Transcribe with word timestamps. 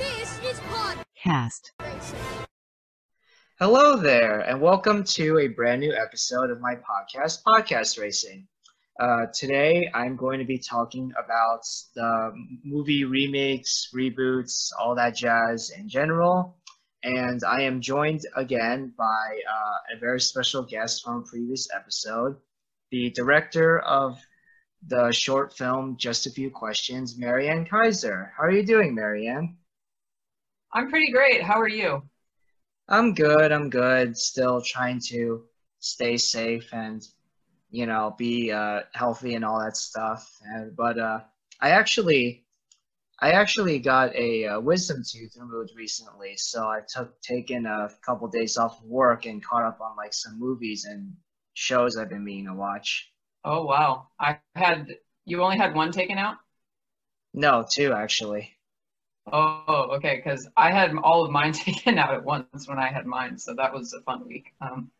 This 0.00 0.40
is 0.44 0.60
Pod 0.60 0.96
Cast. 1.14 1.72
Racing. 1.78 2.18
Hello 3.58 3.96
there, 3.96 4.40
and 4.40 4.58
welcome 4.58 5.04
to 5.04 5.40
a 5.40 5.48
brand 5.48 5.82
new 5.82 5.92
episode 5.92 6.50
of 6.50 6.58
my 6.58 6.76
podcast, 6.76 7.42
Podcast 7.42 8.00
Racing. 8.00 8.48
Uh, 8.98 9.26
today, 9.34 9.90
I'm 9.92 10.16
going 10.16 10.38
to 10.38 10.46
be 10.46 10.56
talking 10.56 11.12
about 11.22 11.66
the 11.94 12.32
movie 12.64 13.04
remakes, 13.04 13.90
reboots, 13.94 14.70
all 14.80 14.94
that 14.94 15.16
jazz 15.16 15.70
in 15.78 15.86
general. 15.86 16.56
And 17.02 17.42
I 17.46 17.60
am 17.60 17.82
joined 17.82 18.22
again 18.36 18.94
by 18.96 19.04
uh, 19.04 19.96
a 19.96 20.00
very 20.00 20.22
special 20.22 20.62
guest 20.62 21.04
from 21.04 21.16
a 21.16 21.28
previous 21.28 21.68
episode, 21.76 22.36
the 22.90 23.10
director 23.10 23.80
of 23.80 24.18
the 24.86 25.12
short 25.12 25.52
film 25.58 25.98
Just 25.98 26.26
a 26.26 26.30
Few 26.30 26.50
Questions, 26.50 27.18
MaryAnn 27.18 27.68
Keyser. 27.68 28.30
How 28.34 28.44
are 28.44 28.50
you 28.50 28.64
doing, 28.64 28.96
MaryAnn? 28.96 29.56
I'm 30.72 30.90
pretty 30.90 31.12
great. 31.12 31.42
How 31.42 31.60
are 31.60 31.68
you? 31.68 32.02
I'm 32.88 33.14
good. 33.14 33.52
I'm 33.52 33.70
good. 33.70 34.16
Still 34.18 34.60
trying 34.62 35.00
to 35.08 35.44
stay 35.78 36.16
safe 36.16 36.68
and, 36.72 37.06
you 37.70 37.86
know, 37.86 38.14
be 38.18 38.52
uh, 38.52 38.80
healthy 38.92 39.34
and 39.34 39.44
all 39.44 39.60
that 39.60 39.76
stuff. 39.76 40.30
And, 40.42 40.76
but 40.76 40.98
uh, 40.98 41.20
I 41.60 41.70
actually, 41.70 42.44
I 43.20 43.32
actually 43.32 43.78
got 43.80 44.14
a, 44.16 44.46
uh 44.46 44.60
wisdom 44.60 45.02
tooth 45.06 45.36
removed 45.38 45.72
recently, 45.76 46.36
so 46.36 46.68
I 46.68 46.80
took 46.88 47.20
taken 47.22 47.66
a 47.66 47.90
couple 48.04 48.28
days 48.28 48.56
off 48.58 48.80
of 48.80 48.86
work 48.86 49.26
and 49.26 49.44
caught 49.44 49.64
up 49.64 49.80
on 49.80 49.96
like 49.96 50.14
some 50.14 50.38
movies 50.38 50.86
and 50.86 51.14
shows 51.54 51.96
I've 51.96 52.08
been 52.10 52.24
meaning 52.24 52.46
to 52.46 52.54
watch. 52.54 53.12
Oh 53.44 53.64
wow. 53.66 54.08
I 54.18 54.38
had 54.54 54.96
you 55.26 55.42
only 55.42 55.58
had 55.58 55.74
one 55.74 55.92
taken 55.92 56.18
out? 56.18 56.38
No, 57.34 57.66
two 57.68 57.92
actually. 57.92 58.56
Oh, 59.26 59.92
okay, 59.96 60.16
because 60.16 60.48
I 60.56 60.70
had 60.72 60.94
all 60.96 61.24
of 61.24 61.30
mine 61.30 61.52
taken 61.66 61.98
out 61.98 62.14
at 62.14 62.24
once 62.24 62.68
when 62.68 62.78
I 62.78 62.88
had 62.88 63.06
mine, 63.06 63.38
so 63.38 63.54
that 63.54 63.72
was 63.72 63.92
a 63.94 64.02
fun 64.02 64.26
week. 64.26 64.52
Um, 64.60 64.90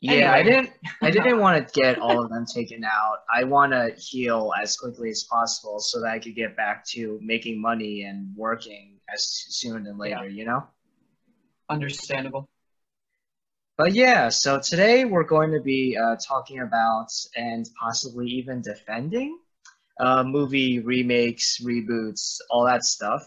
Yeah, 0.00 0.32
I 0.32 0.42
didn't. 0.42 0.70
I 1.02 1.10
didn't 1.12 1.40
want 1.40 1.66
to 1.66 1.80
get 1.80 1.98
all 1.98 2.22
of 2.22 2.30
them 2.30 2.44
taken 2.46 2.84
out. 2.84 3.20
I 3.34 3.44
want 3.44 3.72
to 3.72 3.94
heal 3.98 4.52
as 4.60 4.76
quickly 4.76 5.10
as 5.10 5.24
possible 5.24 5.80
so 5.80 6.00
that 6.02 6.08
I 6.10 6.18
could 6.18 6.34
get 6.36 6.56
back 6.56 6.84
to 6.88 7.18
making 7.22 7.60
money 7.60 8.04
and 8.04 8.36
working 8.36 9.00
as 9.12 9.24
soon 9.26 9.84
than 9.84 9.98
later. 9.98 10.28
You 10.28 10.44
know. 10.46 10.64
understandable. 11.68 12.48
But 13.76 13.92
yeah, 13.94 14.28
so 14.28 14.60
today 14.60 15.04
we're 15.04 15.24
going 15.24 15.52
to 15.52 15.60
be 15.60 15.96
uh, 15.96 16.16
talking 16.16 16.60
about 16.60 17.08
and 17.36 17.68
possibly 17.80 18.28
even 18.28 18.62
defending 18.62 19.38
uh, 20.00 20.24
movie 20.24 20.80
remakes, 20.80 21.60
reboots, 21.64 22.38
all 22.50 22.66
that 22.66 22.84
stuff. 22.84 23.22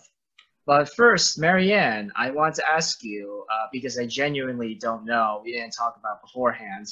But 0.66 0.90
first, 0.90 1.40
MaryAnn, 1.40 2.10
I 2.16 2.32
want 2.32 2.56
to 2.56 2.70
ask 2.70 3.04
you 3.04 3.46
uh, 3.52 3.68
because 3.72 3.98
I 4.00 4.06
genuinely 4.06 4.76
don't 4.76 5.06
know. 5.06 5.42
We 5.44 5.54
didn't 5.54 5.72
talk 5.72 5.96
about 5.98 6.22
beforehand. 6.22 6.88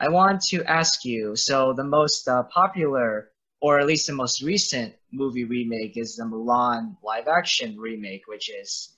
I 0.00 0.08
want 0.08 0.42
to 0.50 0.64
ask 0.64 1.04
you. 1.04 1.36
So 1.36 1.72
the 1.72 1.84
most 1.84 2.28
uh, 2.28 2.44
popular, 2.44 3.30
or 3.60 3.78
at 3.80 3.86
least 3.86 4.06
the 4.06 4.14
most 4.14 4.42
recent 4.42 4.94
movie 5.12 5.44
remake, 5.44 5.96
is 5.96 6.16
the 6.16 6.24
Mulan 6.24 6.96
live-action 7.02 7.78
remake, 7.78 8.26
which 8.26 8.50
is 8.50 8.96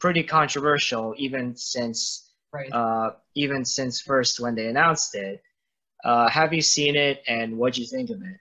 pretty 0.00 0.22
controversial, 0.24 1.14
even 1.18 1.56
since 1.56 2.30
Right. 2.52 2.72
uh, 2.72 3.12
even 3.34 3.64
since 3.64 4.00
first 4.02 4.40
when 4.40 4.54
they 4.54 4.68
announced 4.68 5.14
it. 5.14 5.42
Uh, 6.04 6.28
have 6.28 6.52
you 6.54 6.62
seen 6.62 6.96
it, 6.96 7.22
and 7.28 7.58
what 7.58 7.74
do 7.74 7.82
you 7.82 7.88
think 7.88 8.10
of 8.10 8.22
it? 8.22 8.40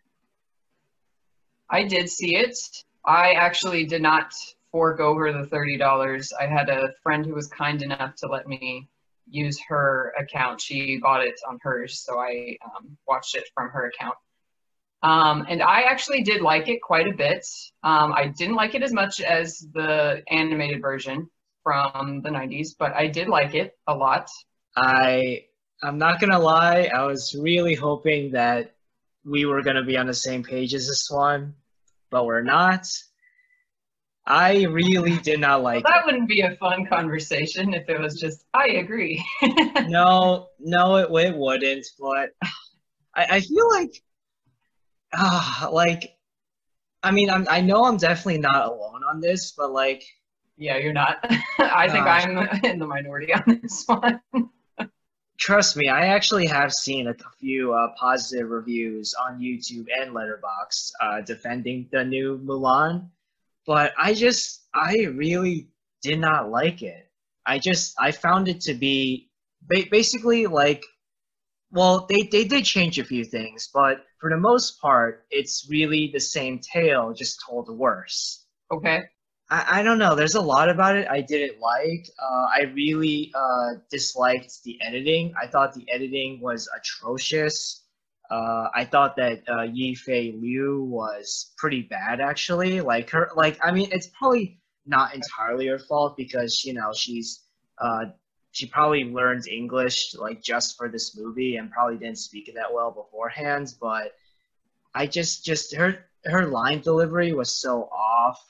I 1.72 1.84
did 1.84 2.10
see 2.10 2.36
it. 2.36 2.58
I 3.06 3.32
actually 3.34 3.86
did 3.86 4.02
not 4.02 4.34
fork 4.72 5.00
over 5.00 5.32
the 5.32 5.48
thirty 5.48 5.78
dollars. 5.78 6.34
I 6.40 6.46
had 6.46 6.70
a 6.70 6.94
friend 7.02 7.26
who 7.26 7.34
was 7.34 7.48
kind 7.48 7.82
enough 7.82 8.16
to 8.18 8.28
let 8.28 8.48
me 8.48 8.90
use 9.30 9.60
her 9.68 10.14
account. 10.20 10.62
She 10.62 11.00
bought 11.02 11.26
it 11.26 11.40
on 11.48 11.58
hers, 11.62 12.00
so 12.00 12.20
I 12.20 12.58
um, 12.66 12.98
watched 13.08 13.36
it 13.36 13.46
from 13.56 13.70
her 13.70 13.88
account. 13.88 14.16
Um, 15.04 15.46
and 15.50 15.64
I 15.64 15.84
actually 15.84 16.22
did 16.22 16.42
like 16.42 16.68
it 16.68 16.82
quite 16.82 17.08
a 17.08 17.16
bit. 17.16 17.46
Um, 17.84 18.14
I 18.14 18.28
didn't 18.28 18.56
like 18.56 18.76
it 18.76 18.84
as 18.84 18.94
much 18.94 19.20
as 19.20 19.66
the 19.74 20.22
animated 20.30 20.82
version 20.82 21.28
from 21.64 22.22
the 22.22 22.30
90s, 22.30 22.76
but 22.78 22.94
I 22.94 23.08
did 23.08 23.28
like 23.28 23.56
it 23.56 23.78
a 23.88 23.96
lot. 23.96 24.30
I 24.76 25.46
I'm 25.84 25.98
not 25.98 26.20
gonna 26.20 26.40
lie, 26.40 26.92
I 26.94 27.06
was 27.06 27.36
really 27.36 27.74
hoping 27.74 28.32
that 28.32 28.76
we 29.26 29.46
were 29.46 29.64
gonna 29.64 29.84
be 29.84 29.98
on 29.98 30.06
the 30.06 30.14
same 30.14 30.44
page 30.44 30.76
as 30.76 30.88
this 30.88 31.10
one, 31.10 31.56
but 32.12 32.26
we're 32.26 32.44
not. 32.44 32.88
I 34.28 34.66
really 34.66 35.18
did 35.18 35.40
not 35.40 35.64
like 35.64 35.84
that 35.84 36.02
it. 36.02 36.06
wouldn't 36.06 36.30
be 36.30 36.42
a 36.42 36.56
fun 36.58 36.86
conversation 36.86 37.74
if 37.74 37.90
it 37.90 38.00
was 38.00 38.20
just, 38.20 38.46
I 38.54 38.68
agree. 38.68 39.24
No, 39.88 40.50
no, 40.60 40.98
it, 40.98 41.10
it 41.26 41.36
wouldn't. 41.36 41.88
But 42.00 42.30
I, 43.16 43.26
I 43.38 43.40
feel 43.42 43.70
like, 43.70 44.04
ah, 45.16 45.70
like, 45.72 46.16
I 47.02 47.12
mean, 47.12 47.32
I'm, 47.32 47.48
I 47.50 47.62
know 47.62 47.86
I'm 47.86 47.98
definitely 47.98 48.40
not 48.40 48.68
alone 48.68 49.02
on 49.10 49.22
this, 49.22 49.54
but 49.58 49.72
like, 49.72 50.04
yeah, 50.58 50.78
you're 50.78 50.94
not. 50.94 51.18
I 51.60 51.90
think. 51.90 52.06
I'm 52.06 52.38
in 52.64 52.78
the 52.78 52.86
minority 52.86 53.34
on 53.34 53.60
this 53.62 53.84
one. 53.88 54.22
Trust 55.42 55.76
me, 55.76 55.90
I 55.90 56.06
actually 56.06 56.46
have 56.46 56.72
seen 56.72 57.08
a 57.08 57.16
few 57.40 57.74
uh, 57.74 57.88
positive 58.00 58.52
reviews 58.52 59.16
on 59.16 59.40
YouTube 59.40 59.88
and 60.00 60.12
Letterboxd 60.12 60.92
uh, 61.02 61.22
defending 61.22 61.90
the 61.92 62.06
new 62.06 62.38
Mulan, 62.38 63.10
but 63.66 63.92
I 63.98 64.14
just, 64.14 64.68
I 64.76 65.08
really 65.16 65.68
did 66.04 66.20
not 66.20 66.52
like 66.52 66.84
it. 66.84 67.10
I 67.44 67.58
just, 67.58 67.96
I 68.00 68.12
found 68.12 68.50
it 68.50 68.62
to 68.62 68.76
be 68.76 69.32
ba- 69.64 69.90
basically 69.90 70.46
like, 70.46 70.86
well, 71.72 72.06
they, 72.08 72.22
they 72.32 72.44
did 72.44 72.64
change 72.64 73.00
a 73.00 73.04
few 73.04 73.26
things, 73.26 73.68
but 73.74 74.06
for 74.20 74.30
the 74.30 74.38
most 74.38 74.80
part, 74.80 75.26
it's 75.32 75.66
really 75.68 76.12
the 76.14 76.20
same 76.20 76.60
tale, 76.60 77.14
just 77.14 77.42
told 77.50 77.68
worse. 77.68 78.46
Okay. 78.72 79.02
I, 79.52 79.80
I 79.80 79.84
don't 79.84 80.00
know. 80.00 80.16
There's 80.16 80.36
a 80.36 80.42
lot 80.42 80.70
about 80.70 80.96
it 80.96 81.08
I 81.10 81.22
didn't 81.22 81.60
like. 81.60 82.10
Uh, 82.18 82.48
I 82.56 82.62
really 82.74 83.32
uh, 83.36 83.76
disliked 83.92 84.64
the 84.64 84.80
editing. 84.82 85.34
I 85.40 85.48
thought 85.48 85.74
the 85.74 85.86
editing 85.92 86.40
was 86.42 86.70
atrocious. 86.76 87.84
Uh, 88.32 88.70
I 88.74 88.86
thought 88.86 89.18
that 89.18 89.44
uh, 89.50 89.68
Yifei 89.68 90.40
Liu 90.42 90.84
was 90.86 91.52
pretty 91.58 91.82
bad, 91.82 92.22
actually. 92.22 92.80
Like 92.80 93.10
her, 93.10 93.30
like 93.36 93.60
I 93.62 93.72
mean, 93.72 93.90
it's 93.92 94.08
probably 94.08 94.62
not 94.86 95.14
entirely 95.14 95.68
her 95.68 95.80
fault 95.80 96.16
because 96.16 96.64
you 96.64 96.74
know 96.74 96.94
she's 96.96 97.42
uh, 97.78 98.06
she 98.52 98.68
probably 98.68 99.04
learned 99.04 99.48
English 99.48 100.16
like 100.16 100.42
just 100.42 100.78
for 100.78 100.88
this 100.88 101.18
movie 101.18 101.58
and 101.58 101.70
probably 101.72 101.98
didn't 101.98 102.20
speak 102.20 102.48
it 102.48 102.56
that 102.56 102.74
well 102.74 102.92
beforehand. 102.92 103.76
But 103.82 104.14
I 104.96 105.08
just 105.08 105.44
just 105.44 105.76
her 105.76 106.06
her 106.24 106.48
line 106.48 106.80
delivery 106.80 107.34
was 107.34 107.52
so 107.52 107.90
off. 107.92 108.42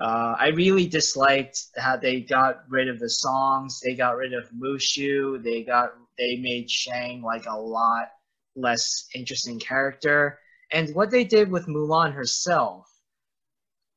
Uh, 0.00 0.36
I 0.38 0.48
really 0.48 0.86
disliked 0.86 1.58
how 1.76 1.96
they 1.96 2.20
got 2.20 2.64
rid 2.68 2.88
of 2.88 2.98
the 2.98 3.10
songs. 3.10 3.80
They 3.80 3.94
got 3.94 4.16
rid 4.16 4.32
of 4.34 4.48
Mushu. 4.50 5.42
They 5.42 5.62
got 5.64 5.92
they 6.18 6.36
made 6.36 6.70
Shang 6.70 7.22
like 7.22 7.46
a 7.46 7.56
lot 7.56 8.08
less 8.56 9.08
interesting 9.14 9.58
character. 9.58 10.38
And 10.72 10.94
what 10.94 11.10
they 11.10 11.24
did 11.24 11.50
with 11.50 11.66
Mulan 11.66 12.12
herself, 12.12 12.88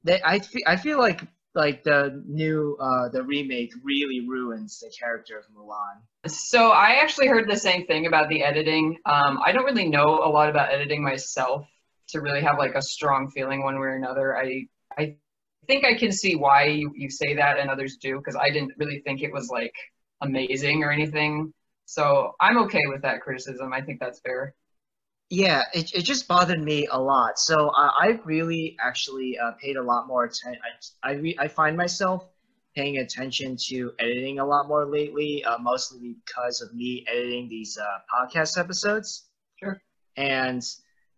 they 0.04 0.22
I 0.24 0.40
fe- 0.40 0.64
I 0.68 0.76
feel 0.78 0.98
like 1.00 1.22
like 1.56 1.84
the 1.84 2.24
new 2.28 2.78
uh, 2.80 3.10
the 3.10 3.24
remake 3.24 3.72
really 3.84 4.22
ruins 4.28 4.80
the 4.80 4.92
character 4.98 5.38
of 5.38 5.46
Mulan. 5.56 6.02
So 6.28 6.72
I 6.72 7.00
actually 7.02 7.28
heard 7.28 7.50
the 7.50 7.58
same 7.58 7.86
thing 7.86 8.06
about 8.08 8.30
the 8.30 8.44
editing. 8.44 8.98
Um, 9.06 9.40
I 9.46 9.52
don't 9.52 9.66
really 9.66 9.90
know 9.90 10.24
a 10.24 10.30
lot 10.30 10.50
about 10.50 10.72
editing 10.72 11.04
myself 11.04 11.68
to 12.10 12.22
really 12.22 12.42
have 12.42 12.58
like 12.58 12.76
a 12.76 12.82
strong 12.82 13.30
feeling 13.32 13.64
one 13.64 13.76
way 13.80 13.88
or 13.88 13.96
another. 13.96 14.38
I 14.38 14.68
I 14.98 15.16
think 15.68 15.86
I 15.86 15.96
can 15.96 16.12
see 16.12 16.36
why 16.36 16.66
you, 16.66 16.92
you 16.96 17.10
say 17.10 17.36
that 17.36 17.58
and 17.60 17.70
others 17.70 17.98
do 17.98 18.18
because 18.18 18.36
I 18.36 18.50
didn't 18.50 18.74
really 18.78 19.02
think 19.06 19.22
it 19.22 19.32
was 19.32 19.50
like 19.50 19.74
amazing 20.22 20.84
or 20.84 20.92
anything. 20.92 21.54
So 21.86 22.36
I'm 22.40 22.58
okay 22.64 22.84
with 22.86 23.02
that 23.02 23.22
criticism. 23.22 23.74
I 23.74 23.82
think 23.82 24.00
that's 24.00 24.20
fair. 24.20 24.56
Yeah, 25.30 25.64
it, 25.74 25.94
it 25.94 26.02
just 26.02 26.28
bothered 26.28 26.62
me 26.62 26.88
a 26.92 27.00
lot. 27.00 27.40
So 27.40 27.70
uh, 27.70 27.90
I 27.98 28.20
really 28.26 28.76
actually 28.82 29.38
uh, 29.40 29.52
paid 29.62 29.78
a 29.78 29.84
lot 29.84 30.08
more 30.08 30.26
attention. 30.26 30.62
I, 31.04 31.10
I, 31.10 31.14
re- 31.14 31.38
I 31.40 31.48
find 31.48 31.78
myself 31.78 32.28
paying 32.76 32.98
attention 32.98 33.58
to 33.68 33.92
editing 34.00 34.40
a 34.40 34.46
lot 34.46 34.68
more 34.68 34.86
lately, 34.86 35.44
uh, 35.44 35.58
mostly 35.58 36.16
because 36.26 36.62
of 36.62 36.74
me 36.74 37.06
editing 37.10 37.48
these 37.48 37.78
uh, 37.78 37.86
podcast 38.14 38.58
episodes. 38.58 39.30
Sure. 39.58 39.82
And 40.18 40.64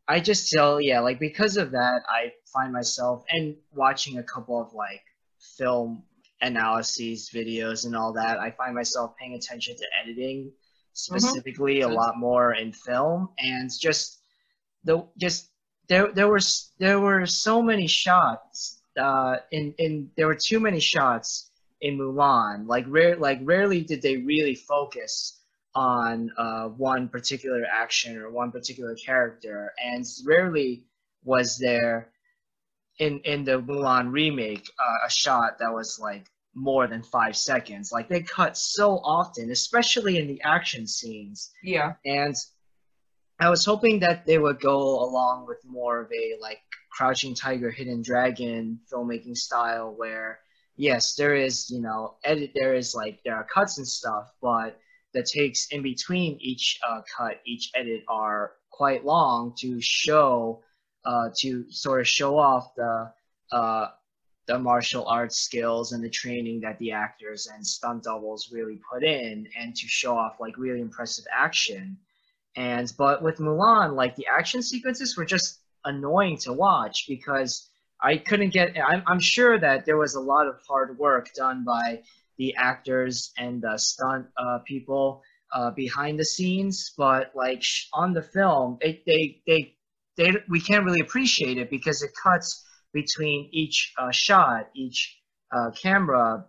I 0.08 0.20
just 0.20 0.50
feel, 0.50 0.82
yeah, 0.82 1.00
like 1.00 1.20
because 1.20 1.58
of 1.58 1.72
that, 1.72 2.02
I 2.08 2.34
find 2.52 2.74
myself 2.74 3.24
and 3.30 3.56
watching 3.74 4.18
a 4.18 4.24
couple 4.24 4.62
of 4.62 4.74
like 4.74 5.02
film 5.58 6.04
analyses, 6.42 7.30
videos, 7.34 7.86
and 7.86 7.96
all 7.96 8.14
that. 8.14 8.40
I 8.40 8.52
find 8.52 8.76
myself 8.76 9.16
paying 9.18 9.34
attention 9.36 9.76
to 9.78 9.86
editing 10.02 10.52
specifically 10.94 11.82
a 11.82 11.88
lot 11.90 12.18
more 12.18 12.54
in 12.54 12.72
film, 12.74 13.30
and 13.40 13.70
just 13.80 14.20
the 14.84 15.08
just 15.18 15.50
there 15.88 16.12
there 16.12 16.28
were 16.28 16.38
s- 16.38 16.72
there 16.80 17.00
were 17.00 17.26
so 17.26 17.62
many 17.62 17.88
shots 17.88 18.82
uh, 18.98 19.38
in 19.52 19.74
in 19.78 20.12
there 20.18 20.28
were 20.28 20.36
too 20.38 20.60
many 20.60 20.80
shots 20.80 21.50
in 21.82 21.98
Mulan. 21.98 22.68
Like 22.68 22.86
rare, 22.88 23.16
like 23.18 23.40
rarely 23.44 23.82
did 23.84 24.02
they 24.02 24.18
really 24.18 24.56
focus 24.56 25.40
on 25.76 26.32
uh, 26.38 26.68
one 26.70 27.10
particular 27.10 27.64
action 27.72 28.18
or 28.18 28.30
one 28.30 28.52
particular 28.52 28.96
character, 28.96 29.74
and 29.84 30.06
rarely 30.26 30.86
was 31.24 31.58
there 31.58 32.12
in 33.00 33.20
in 33.22 33.44
the 33.44 33.60
Mulan 33.60 34.12
remake 34.12 34.70
uh, 34.80 35.08
a 35.08 35.10
shot 35.10 35.58
that 35.60 35.74
was 35.74 36.00
like 36.00 36.28
more 36.56 36.88
than 36.88 37.02
five 37.02 37.36
seconds. 37.36 37.92
Like 37.92 38.08
they 38.08 38.22
cut 38.22 38.58
so 38.58 39.00
often, 39.04 39.52
especially 39.52 40.18
in 40.18 40.28
the 40.28 40.42
action 40.44 40.88
scenes. 40.88 41.52
Yeah. 41.64 41.94
And 42.06 42.36
I 43.40 43.50
was 43.50 43.66
hoping 43.66 44.00
that 44.02 44.26
they 44.26 44.38
would 44.38 44.62
go 44.62 45.04
along 45.04 45.48
with 45.48 45.58
more 45.66 46.02
of 46.02 46.12
a 46.12 46.38
like 46.40 46.60
Crouching 46.92 47.34
Tiger, 47.34 47.72
Hidden 47.72 48.04
Dragon 48.04 48.80
filmmaking 48.92 49.36
style, 49.36 49.96
where 49.98 50.40
yes, 50.76 51.16
there 51.16 51.36
is 51.36 51.70
you 51.70 51.82
know 51.82 52.16
edit, 52.24 52.52
there 52.54 52.76
is 52.76 52.94
like 52.94 53.20
there 53.26 53.36
are 53.36 53.48
cuts 53.52 53.80
and 53.80 53.88
stuff, 53.88 54.32
but 54.42 54.80
the 55.14 55.24
takes 55.24 55.68
in 55.68 55.82
between 55.82 56.38
each 56.40 56.80
uh, 56.88 57.02
cut, 57.16 57.40
each 57.46 57.72
edit 57.76 58.04
are 58.08 58.54
quite 58.72 59.06
long 59.06 59.54
to 59.60 59.80
show, 59.80 60.62
uh, 61.06 61.30
to 61.38 61.70
sort 61.70 62.02
of 62.02 62.08
show 62.08 62.38
off 62.38 62.74
the 62.76 63.12
uh, 63.52 63.88
the 64.46 64.60
martial 64.60 65.08
arts 65.08 65.38
skills 65.38 65.94
and 65.94 66.04
the 66.04 66.10
training 66.10 66.60
that 66.60 66.78
the 66.80 66.92
actors 66.92 67.48
and 67.48 67.66
stunt 67.66 68.04
doubles 68.04 68.52
really 68.52 68.80
put 68.92 69.04
in, 69.04 69.48
and 69.58 69.76
to 69.76 69.88
show 69.88 70.18
off 70.18 70.40
like 70.40 70.58
really 70.58 70.82
impressive 70.82 71.26
action. 71.32 71.98
And 72.56 72.92
but 72.98 73.22
with 73.24 73.38
Mulan, 73.38 73.96
like 73.96 74.16
the 74.16 74.28
action 74.28 74.62
sequences 74.62 75.16
were 75.16 75.26
just 75.26 75.60
annoying 75.86 76.38
to 76.38 76.54
watch 76.54 77.06
because 77.08 77.70
I 78.02 78.18
couldn't 78.18 78.50
get. 78.50 78.76
I'm, 78.78 79.04
I'm 79.08 79.20
sure 79.20 79.60
that 79.60 79.86
there 79.86 79.98
was 79.98 80.16
a 80.16 80.20
lot 80.20 80.48
of 80.48 80.60
hard 80.68 80.98
work 80.98 81.34
done 81.34 81.64
by 81.64 82.02
the 82.38 82.56
actors 82.56 83.32
and 83.38 83.62
the 83.62 83.78
stunt 83.78 84.28
uh, 84.38 84.60
people 84.66 85.22
uh, 85.54 85.72
behind 85.72 86.20
the 86.20 86.26
scenes, 86.26 86.94
but 86.98 87.32
like 87.36 87.64
on 87.94 88.14
the 88.14 88.22
film, 88.22 88.78
it, 88.82 89.04
they 89.06 89.42
they 89.46 89.76
they 90.18 90.32
we 90.50 90.60
can't 90.60 90.86
really 90.86 91.02
appreciate 91.02 91.58
it 91.58 91.70
because 91.70 92.02
it 92.02 92.12
cuts 92.22 92.66
between 92.94 93.50
each 93.52 93.94
uh, 93.98 94.12
shot, 94.12 94.70
each 94.76 95.20
uh, 95.52 95.72
camera, 95.72 96.46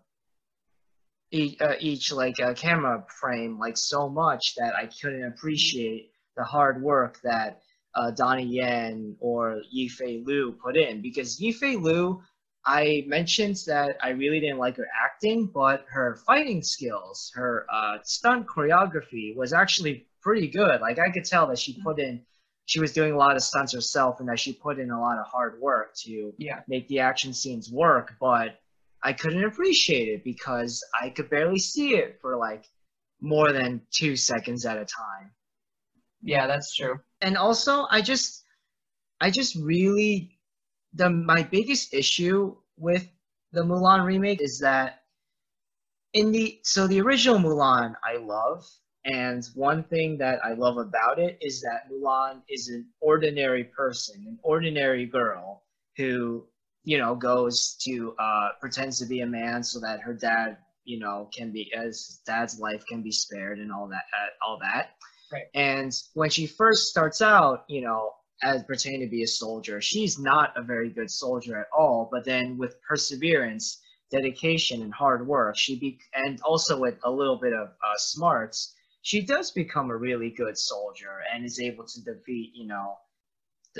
each, 1.30 1.60
uh, 1.60 1.74
each 1.80 2.12
like 2.12 2.40
uh, 2.40 2.54
camera 2.54 3.04
frame, 3.20 3.58
like 3.58 3.76
so 3.76 4.08
much 4.08 4.54
that 4.56 4.74
I 4.74 4.86
couldn't 4.86 5.24
appreciate 5.24 6.10
the 6.36 6.44
hard 6.44 6.82
work 6.82 7.20
that 7.24 7.60
uh, 7.94 8.10
Donnie 8.10 8.44
Yen 8.44 9.16
or 9.20 9.62
Yifei 9.74 10.24
Liu 10.24 10.56
put 10.62 10.76
in 10.76 11.00
because 11.00 11.40
Yifei 11.40 11.80
Liu, 11.80 12.22
I 12.66 13.04
mentioned 13.06 13.56
that 13.66 13.98
I 14.02 14.10
really 14.10 14.40
didn't 14.40 14.58
like 14.58 14.76
her 14.76 14.88
acting, 15.04 15.46
but 15.46 15.84
her 15.90 16.16
fighting 16.26 16.62
skills, 16.62 17.30
her 17.34 17.66
uh, 17.70 17.98
stunt 18.04 18.46
choreography 18.46 19.36
was 19.36 19.52
actually 19.52 20.06
pretty 20.22 20.48
good. 20.48 20.80
Like 20.80 20.98
I 20.98 21.10
could 21.10 21.24
tell 21.24 21.46
that 21.48 21.58
she 21.58 21.80
put 21.82 21.98
in, 21.98 22.22
she 22.66 22.80
was 22.80 22.92
doing 22.92 23.12
a 23.12 23.18
lot 23.18 23.36
of 23.36 23.42
stunts 23.42 23.74
herself, 23.74 24.20
and 24.20 24.28
that 24.30 24.38
she 24.38 24.54
put 24.54 24.78
in 24.78 24.90
a 24.90 25.00
lot 25.00 25.18
of 25.18 25.26
hard 25.26 25.60
work 25.60 25.94
to 26.04 26.32
yeah. 26.38 26.60
make 26.66 26.88
the 26.88 27.00
action 27.00 27.34
scenes 27.34 27.70
work. 27.70 28.14
But 28.18 28.58
I 29.02 29.12
couldn't 29.12 29.44
appreciate 29.44 30.08
it 30.08 30.24
because 30.24 30.82
I 30.98 31.10
could 31.10 31.28
barely 31.28 31.58
see 31.58 31.96
it 31.96 32.18
for 32.22 32.36
like 32.36 32.64
more 33.20 33.52
than 33.52 33.82
two 33.90 34.16
seconds 34.16 34.64
at 34.64 34.78
a 34.78 34.86
time. 34.86 35.30
Yeah, 36.22 36.46
that's 36.46 36.74
true. 36.74 37.00
And 37.20 37.36
also, 37.36 37.86
I 37.90 38.00
just, 38.00 38.44
I 39.20 39.30
just 39.30 39.56
really, 39.56 40.33
the 40.94 41.10
my 41.10 41.42
biggest 41.42 41.94
issue 41.94 42.56
with 42.76 43.06
the 43.52 43.62
Mulan 43.62 44.04
remake 44.04 44.40
is 44.42 44.60
that 44.60 45.00
in 46.14 46.32
the 46.32 46.58
so 46.62 46.86
the 46.86 47.00
original 47.00 47.38
Mulan 47.38 47.94
I 48.04 48.16
love, 48.16 48.64
and 49.04 49.42
one 49.54 49.84
thing 49.84 50.18
that 50.18 50.38
I 50.44 50.52
love 50.54 50.78
about 50.78 51.18
it 51.18 51.36
is 51.40 51.60
that 51.62 51.90
Mulan 51.90 52.42
is 52.48 52.68
an 52.68 52.86
ordinary 53.00 53.64
person, 53.64 54.24
an 54.26 54.38
ordinary 54.42 55.06
girl 55.06 55.62
who 55.96 56.46
you 56.84 56.98
know 56.98 57.14
goes 57.14 57.76
to 57.84 58.14
uh, 58.18 58.48
pretends 58.60 58.98
to 59.00 59.06
be 59.06 59.20
a 59.20 59.26
man 59.26 59.62
so 59.62 59.80
that 59.80 60.00
her 60.00 60.14
dad 60.14 60.58
you 60.84 60.98
know 60.98 61.28
can 61.36 61.52
be 61.52 61.70
as 61.76 62.20
dad's 62.26 62.58
life 62.58 62.82
can 62.88 63.02
be 63.02 63.12
spared 63.12 63.58
and 63.58 63.72
all 63.72 63.88
that 63.88 64.04
uh, 64.16 64.46
all 64.46 64.58
that 64.60 64.88
Right. 65.32 65.46
and 65.54 65.92
when 66.14 66.30
she 66.30 66.46
first 66.46 66.86
starts 66.88 67.20
out, 67.22 67.64
you 67.68 67.80
know, 67.82 68.12
as 68.42 68.62
pertaining 68.64 69.00
to 69.00 69.06
be 69.06 69.22
a 69.22 69.26
soldier, 69.26 69.80
she's 69.80 70.18
not 70.18 70.52
a 70.56 70.62
very 70.62 70.90
good 70.90 71.10
soldier 71.10 71.58
at 71.58 71.68
all. 71.76 72.08
But 72.10 72.24
then 72.24 72.58
with 72.58 72.80
perseverance, 72.82 73.80
dedication, 74.10 74.82
and 74.82 74.92
hard 74.92 75.26
work, 75.26 75.56
she 75.56 75.78
be 75.78 75.98
and 76.14 76.40
also 76.42 76.78
with 76.78 76.98
a 77.04 77.10
little 77.10 77.36
bit 77.36 77.52
of 77.52 77.68
uh, 77.68 77.96
smarts, 77.96 78.74
she 79.02 79.20
does 79.20 79.50
become 79.50 79.90
a 79.90 79.96
really 79.96 80.30
good 80.30 80.58
soldier 80.58 81.20
and 81.32 81.44
is 81.44 81.60
able 81.60 81.84
to 81.84 82.02
defeat, 82.02 82.52
you 82.54 82.66
know, 82.66 82.96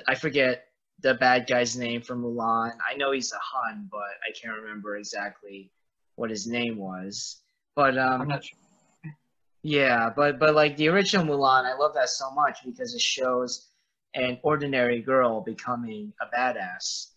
I 0.07 0.15
forget 0.15 0.67
the 1.01 1.15
bad 1.15 1.47
guy's 1.47 1.77
name 1.77 2.03
from 2.03 2.23
Mulan. 2.23 2.73
I 2.89 2.97
know 2.97 3.13
he's 3.13 3.33
a 3.33 3.39
Hun, 3.41 3.89
but 3.91 4.01
I 4.01 4.33
can't 4.41 4.61
remember 4.61 4.97
exactly 4.97 5.71
what 6.17 6.31
his 6.31 6.47
name 6.47 6.77
was. 6.77 7.41
But 7.75 7.99
um, 7.99 8.23
I'm 8.23 8.29
not 8.29 8.45
sure. 8.45 8.59
yeah, 9.63 10.11
but 10.15 10.39
but 10.39 10.55
like 10.55 10.77
the 10.77 10.89
original 10.89 11.27
Mulan, 11.27 11.65
I 11.65 11.77
love 11.77 11.95
that 11.95 12.09
so 12.09 12.31
much 12.31 12.59
because 12.65 12.95
it 12.95 13.01
shows 13.01 13.69
an 14.15 14.39
ordinary 14.43 15.01
girl 15.01 15.41
becoming 15.41 16.13
a 16.21 16.27
badass. 16.27 17.09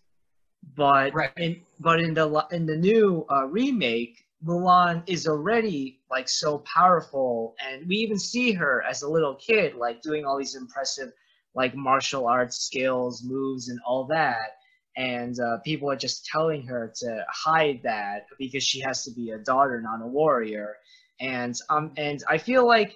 But 0.75 1.13
Right. 1.13 1.31
in 1.35 1.57
but 1.79 1.99
in 1.99 2.13
the 2.13 2.43
in 2.51 2.65
the 2.65 2.75
new 2.75 3.25
uh, 3.31 3.45
remake, 3.47 4.11
Mulan 4.43 5.01
is 5.07 5.25
already 5.27 5.95
like 6.09 6.27
so 6.29 6.61
powerful, 6.73 7.53
and 7.63 7.87
we 7.87 7.95
even 7.97 8.17
see 8.19 8.53
her 8.53 8.83
as 8.89 9.01
a 9.01 9.07
little 9.09 9.35
kid, 9.35 9.73
like 9.73 10.01
doing 10.01 10.25
all 10.25 10.37
these 10.37 10.55
impressive 10.55 11.09
like 11.55 11.73
martial 11.75 12.27
arts 12.27 12.57
skills, 12.57 13.21
moves, 13.23 13.67
and 13.69 13.79
all 13.85 14.05
that. 14.05 14.51
And 14.97 15.35
uh, 15.39 15.57
people 15.63 15.89
are 15.91 15.95
just 15.95 16.25
telling 16.25 16.63
her 16.65 16.91
to 17.01 17.25
hide 17.29 17.81
that 17.83 18.23
because 18.37 18.63
she 18.63 18.79
has 18.81 19.03
to 19.03 19.11
be 19.11 19.29
a 19.31 19.39
daughter, 19.39 19.79
not 19.81 20.01
a 20.01 20.07
warrior 20.07 20.75
and 21.19 21.53
um 21.69 21.91
and 21.97 22.19
I 22.29 22.37
feel 22.37 22.65
like 22.67 22.95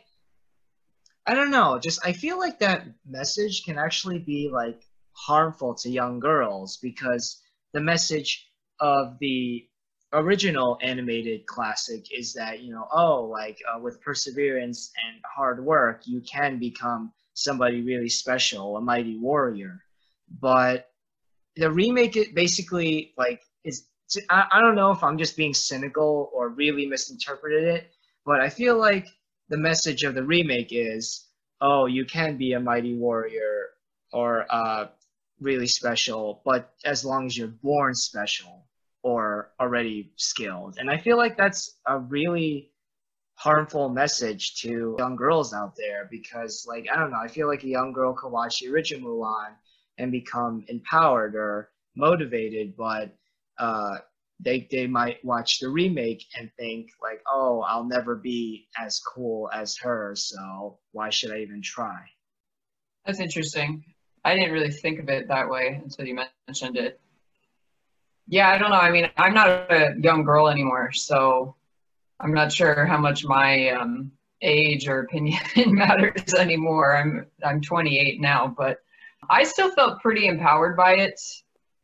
I 1.26 1.36
don't 1.36 1.52
know, 1.52 1.80
just 1.80 2.00
I 2.06 2.14
feel 2.14 2.40
like 2.40 2.60
that 2.60 2.88
message 3.06 3.64
can 3.64 3.78
actually 3.78 4.20
be 4.20 4.50
like 4.52 4.82
harmful 5.14 5.76
to 5.76 5.90
young 5.90 6.20
girls 6.20 6.78
because 6.78 7.42
the 7.74 7.82
message 7.82 8.48
of 8.80 9.18
the 9.20 9.68
original 10.14 10.78
animated 10.82 11.46
classic 11.46 12.06
is 12.12 12.34
that 12.34 12.62
you 12.62 12.74
know 12.74 12.86
oh 12.92 13.24
like 13.24 13.58
uh, 13.72 13.80
with 13.80 14.02
perseverance 14.02 14.92
and 15.08 15.22
hard 15.24 15.64
work 15.64 16.02
you 16.06 16.20
can 16.22 16.60
become 16.60 17.14
somebody 17.34 17.82
really 17.82 18.10
special 18.10 18.76
a 18.78 18.82
mighty 18.82 19.18
warrior. 19.18 19.80
But 20.40 20.90
the 21.56 21.72
remake 21.72 22.16
it 22.16 22.34
basically 22.34 23.14
like 23.18 23.42
is 23.64 23.86
I, 24.30 24.46
I 24.52 24.62
don't 24.62 24.76
know 24.76 24.92
if 24.92 25.04
i'm 25.04 25.18
just 25.18 25.36
being 25.36 25.54
cynical 25.54 26.30
or 26.34 26.50
really 26.50 26.86
misinterpreted 26.86 27.64
it 27.64 27.92
but 28.26 28.40
I 28.40 28.50
feel 28.50 28.78
like 28.78 29.08
the 29.52 29.58
message 29.58 30.04
of 30.04 30.16
the 30.16 30.24
remake 30.24 30.70
is, 30.72 31.28
oh, 31.60 31.86
you 31.86 32.06
can 32.06 32.38
be 32.38 32.54
a 32.54 32.60
mighty 32.60 32.96
warrior 32.96 33.68
or 34.14 34.46
uh, 34.50 34.88
really 35.42 35.68
special, 35.68 36.42
but 36.46 36.74
as 36.86 37.04
long 37.04 37.26
as 37.26 37.38
you're 37.38 37.50
born 37.62 37.94
special 37.94 38.66
or 39.04 39.52
already 39.60 40.14
skilled. 40.16 40.78
And 40.80 40.90
I 40.90 40.98
feel 40.98 41.18
like 41.18 41.36
that's 41.36 41.76
a 41.86 42.00
really 42.00 42.72
harmful 43.36 43.90
message 43.90 44.56
to 44.62 44.96
young 44.98 45.18
girls 45.18 45.54
out 45.54 45.76
there 45.76 46.08
because, 46.10 46.66
like, 46.66 46.88
I 46.92 46.98
don't 46.98 47.12
know, 47.12 47.20
I 47.22 47.28
feel 47.28 47.48
like 47.48 47.64
a 47.64 47.68
young 47.68 47.92
girl 47.92 48.14
could 48.14 48.32
watch 48.32 48.60
the 48.60 48.70
original 48.70 49.20
Mulan 49.20 49.54
and 49.98 50.14
become 50.14 50.64
empowered 50.70 51.36
or 51.36 51.72
motivated, 51.98 52.78
but 52.78 53.14
uh, 53.58 53.98
they 54.42 54.68
they 54.72 54.88
might 54.88 55.24
watch 55.24 55.60
the 55.60 55.70
remake 55.70 56.26
and 56.38 56.52
think 56.58 56.92
like, 57.02 57.22
oh, 57.32 57.62
I'll 57.62 57.84
never 57.84 58.16
be 58.16 58.68
as 58.80 59.00
cool 59.00 59.50
as 59.54 59.78
her, 59.78 60.16
so 60.16 60.80
why 60.92 61.10
should 61.10 61.32
I 61.32 61.40
even 61.40 61.62
try? 61.62 62.00
That's 63.06 63.20
interesting. 63.20 63.84
I 64.24 64.36
didn't 64.36 64.52
really 64.52 64.72
think 64.72 65.00
of 65.00 65.10
it 65.10 65.28
that 65.28 65.50
way 65.50 65.82
until 65.84 66.06
you 66.06 66.20
mentioned 66.48 66.78
it. 66.78 67.00
Yeah, 68.28 68.50
I 68.50 68.58
don't 68.58 68.70
know. 68.70 68.78
I 68.78 68.92
mean, 68.92 69.10
I'm 69.18 69.34
not 69.34 69.50
a 69.72 69.96
young 70.00 70.24
girl 70.24 70.48
anymore, 70.48 70.92
so 70.92 71.56
I'm 72.20 72.34
not 72.34 72.52
sure 72.52 72.86
how 72.86 72.98
much 72.98 73.26
my 73.26 73.70
um, 73.70 74.12
age 74.42 74.88
or 74.88 75.02
opinion 75.02 75.42
matters 75.68 76.34
anymore. 76.36 76.96
I'm 76.96 77.26
I'm 77.44 77.62
28 77.62 78.22
now, 78.22 78.54
but 78.56 78.78
I 79.30 79.44
still 79.44 79.72
felt 79.72 80.02
pretty 80.02 80.28
empowered 80.28 80.78
by 80.78 80.94
it. 80.96 81.20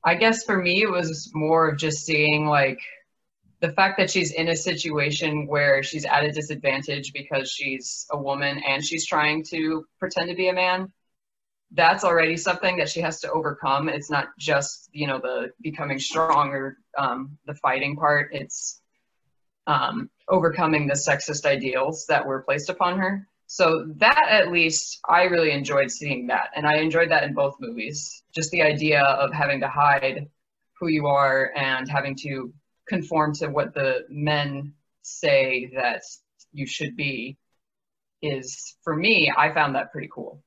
I 0.04 0.16
guess 0.16 0.44
for 0.44 0.58
me, 0.58 0.84
it 0.84 0.90
was 0.92 1.32
more 1.34 1.70
of 1.70 1.78
just 1.78 2.06
seeing 2.06 2.46
like 2.48 2.80
the 3.60 3.72
fact 3.74 3.98
that 3.98 4.10
she's 4.12 4.32
in 4.32 4.48
a 4.50 4.56
situation 4.56 5.48
where 5.48 5.82
she's 5.84 6.06
at 6.06 6.24
a 6.24 6.32
disadvantage 6.32 7.12
because 7.14 7.52
she's 7.52 8.06
a 8.12 8.18
woman 8.18 8.62
and 8.68 8.86
she's 8.86 9.06
trying 9.08 9.44
to 9.46 9.86
pretend 10.00 10.30
to 10.30 10.36
be 10.36 10.50
a 10.50 10.54
man. 10.54 10.92
that's 11.72 12.04
already 12.04 12.38
something 12.38 12.78
that 12.78 12.90
she 12.90 13.02
has 13.02 13.20
to 13.20 13.32
overcome. 13.32 13.90
It's 13.90 14.10
not 14.10 14.28
just 14.40 14.90
you 14.94 15.08
know 15.08 15.20
the 15.20 15.52
becoming 15.62 16.00
strong 16.00 16.50
or 16.50 16.78
um, 16.98 17.38
the 17.46 17.56
fighting 17.56 17.96
part. 17.98 18.30
It's 18.34 18.82
um, 19.68 20.10
overcoming 20.30 20.88
the 20.88 20.94
sexist 20.94 21.46
ideals 21.46 22.06
that 22.08 22.26
were 22.26 22.42
placed 22.44 22.70
upon 22.70 23.00
her. 23.00 23.28
So 23.48 23.86
that 23.98 24.28
at 24.30 24.52
least 24.52 25.00
I 25.08 25.24
really 25.24 25.52
enjoyed 25.52 25.90
seeing 25.90 26.28
that, 26.28 26.50
and 26.56 26.68
I 26.68 26.78
enjoyed 26.78 27.10
that 27.12 27.24
in 27.24 27.34
both 27.34 27.56
movies. 27.60 28.24
Just 28.36 28.52
the 28.52 28.62
idea 28.62 29.02
of 29.02 29.34
having 29.34 29.62
to 29.62 29.70
hide 29.70 30.28
who 30.80 30.88
you 30.88 31.08
are 31.08 31.52
and 31.56 31.90
having 31.90 32.16
to 32.24 32.54
conform 32.88 33.34
to 33.36 33.48
what 33.48 33.74
the 33.74 34.06
men 34.10 34.74
say 35.02 35.72
that 35.76 36.02
you 36.52 36.66
should 36.66 36.96
be 36.96 37.38
is 38.22 38.76
for 38.84 38.96
me 38.96 39.32
i 39.38 39.54
found 39.54 39.76
that 39.76 39.92
pretty 39.92 40.10
cool. 40.14 40.42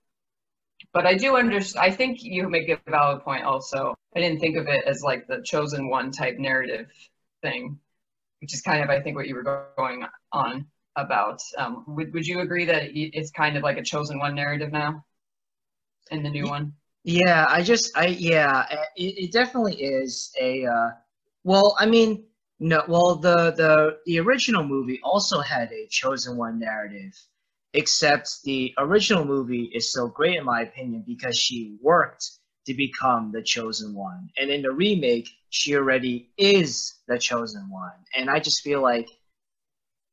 But 0.92 1.07
i 1.07 1.14
do 1.14 1.37
understand 1.37 1.85
i 1.85 1.90
think 1.90 2.23
you 2.23 2.49
make 2.49 2.69
a 2.69 2.80
valid 2.90 3.23
point 3.23 3.45
also. 3.45 3.95
I 4.14 4.21
didn't 4.21 4.40
think 4.40 4.57
of 4.57 4.66
it 4.66 4.85
as 4.85 5.02
like 5.02 5.26
the 5.26 5.40
chosen 5.42 5.88
one 5.88 6.11
type 6.11 6.38
narrative 6.38 6.88
thing 7.42 7.78
which 8.40 8.52
is 8.52 8.61
kind 8.61 8.83
of 8.83 8.90
i 8.90 9.00
think 9.00 9.16
what 9.16 9.28
you 9.28 9.35
were 9.35 9.71
going 9.76 10.04
on 10.33 10.66
about 10.97 11.40
um, 11.59 11.85
would, 11.87 12.12
would 12.12 12.26
you 12.26 12.40
agree 12.40 12.64
that 12.66 12.90
it's 12.94 13.30
kind 13.30 13.56
of 13.56 13.62
like 13.62 13.78
a 13.78 13.82
chosen 13.82 14.18
one 14.18 14.35
narrative 14.35 14.73
now 14.73 15.04
in 16.11 16.23
the 16.23 16.30
new 16.30 16.47
one? 16.47 16.73
yeah 17.04 17.47
i 17.49 17.62
just 17.62 17.97
i 17.97 18.06
yeah 18.06 18.66
it, 18.97 19.14
it 19.25 19.32
definitely 19.32 19.75
is 19.75 20.32
a 20.40 20.66
uh, 20.66 20.90
well 21.44 21.75
i 21.78 21.87
mean 21.87 22.25
no 22.59 22.82
well 22.88 23.16
the 23.16 23.52
the 23.52 23.97
the 24.06 24.18
original 24.18 24.64
movie 24.64 25.00
also 25.02 25.40
had 25.40 25.73
a 25.73 25.87
chosen 25.88 26.37
one 26.37 26.59
narrative 26.59 27.14
except 27.73 28.42
the 28.44 28.75
original 28.78 29.25
movie 29.25 29.70
is 29.75 29.92
so 29.92 30.09
great 30.09 30.37
in 30.37 30.44
my 30.44 30.62
opinion 30.62 31.04
because 31.06 31.38
she 31.38 31.76
worked 31.80 32.30
to 32.66 32.75
become 32.75 33.32
the 33.32 33.42
chosen 33.42 33.94
one. 33.94 34.28
And 34.37 34.50
in 34.50 34.62
the 34.62 34.73
remake 34.73 35.28
she 35.49 35.75
already 35.75 36.30
is 36.37 36.94
the 37.09 37.18
chosen 37.18 37.70
one. 37.70 37.92
And 38.14 38.28
i 38.28 38.38
just 38.40 38.62
feel 38.62 38.82
like 38.82 39.09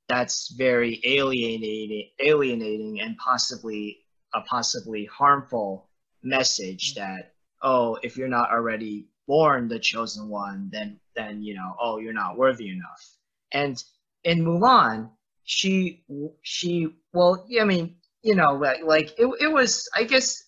that's 0.07 0.53
very 0.57 1.01
alienating 1.03 2.09
alienating 2.19 3.01
and 3.01 3.17
possibly 3.17 3.99
a 4.33 4.41
possibly 4.41 5.05
harmful 5.05 5.89
message 6.23 6.93
mm-hmm. 6.93 7.01
that 7.01 7.33
oh 7.61 7.97
if 8.03 8.17
you're 8.17 8.27
not 8.27 8.51
already 8.51 9.07
born 9.27 9.67
the 9.67 9.79
chosen 9.79 10.29
one 10.29 10.69
then 10.71 10.99
then 11.15 11.41
you 11.41 11.53
know 11.53 11.75
oh 11.81 11.97
you're 11.99 12.13
not 12.13 12.37
worthy 12.37 12.69
enough. 12.69 13.03
And 13.51 13.81
in 14.23 14.43
mulan 14.43 15.09
she 15.43 16.03
she 16.41 16.87
well 17.13 17.45
yeah, 17.47 17.61
i 17.61 17.65
mean 17.65 17.95
you 18.21 18.35
know 18.35 18.53
like, 18.53 18.83
like 18.83 19.13
it, 19.17 19.27
it 19.39 19.51
was 19.51 19.87
i 19.95 20.03
guess 20.03 20.43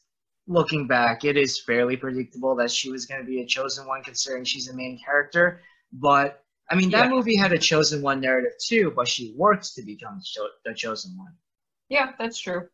looking 0.48 0.88
back 0.88 1.24
it 1.24 1.38
is 1.38 1.62
fairly 1.62 1.96
predictable 1.96 2.56
that 2.56 2.72
she 2.72 2.92
was 2.92 3.06
going 3.06 3.22
to 3.22 3.25
be 3.28 3.42
a 3.42 3.46
chosen 3.46 3.88
one 3.88 4.04
considering 4.04 4.44
she's 4.44 4.66
the 4.66 4.74
main 4.74 5.00
character 5.04 5.62
but 5.94 6.44
i 6.69 6.75
mean 6.75 6.89
that 6.89 7.05
yeah. 7.05 7.09
movie 7.09 7.35
had 7.35 7.51
a 7.51 7.57
chosen 7.57 8.01
one 8.01 8.19
narrative 8.19 8.51
too 8.63 8.91
but 8.95 9.07
she 9.07 9.33
worked 9.35 9.73
to 9.75 9.81
become 9.81 10.21
the 10.65 10.73
chosen 10.73 11.17
one 11.17 11.33
yeah 11.89 12.11
that's 12.19 12.39
true 12.39 12.67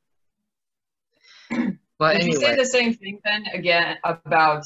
but 1.99 2.13
Did 2.13 2.21
anyway. 2.21 2.27
you 2.27 2.39
say 2.39 2.55
the 2.55 2.65
same 2.65 2.93
thing 2.93 3.19
then 3.23 3.45
again 3.53 3.97
about 4.03 4.65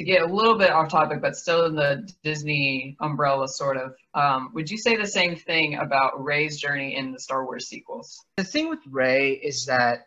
to 0.00 0.04
get 0.04 0.22
a 0.22 0.26
little 0.26 0.56
bit 0.56 0.70
off 0.70 0.88
topic, 0.88 1.20
but 1.20 1.36
still 1.36 1.66
in 1.66 1.74
the 1.74 2.08
Disney 2.24 2.96
umbrella, 3.00 3.46
sort 3.46 3.76
of. 3.76 3.94
Um, 4.14 4.50
would 4.54 4.70
you 4.70 4.78
say 4.78 4.96
the 4.96 5.06
same 5.06 5.36
thing 5.36 5.74
about 5.74 6.24
Rey's 6.24 6.58
journey 6.58 6.96
in 6.96 7.12
the 7.12 7.20
Star 7.20 7.44
Wars 7.44 7.68
sequels? 7.68 8.24
The 8.38 8.44
thing 8.44 8.70
with 8.70 8.78
Rey 8.88 9.32
is 9.32 9.66
that 9.66 10.06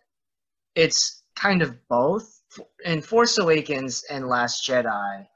it's 0.74 1.24
kind 1.36 1.62
of 1.62 1.76
both. 1.88 2.42
In 2.86 3.02
Force 3.02 3.38
Awakens 3.38 4.04
and 4.10 4.28
Last 4.28 4.68
Jedi, 4.68 5.28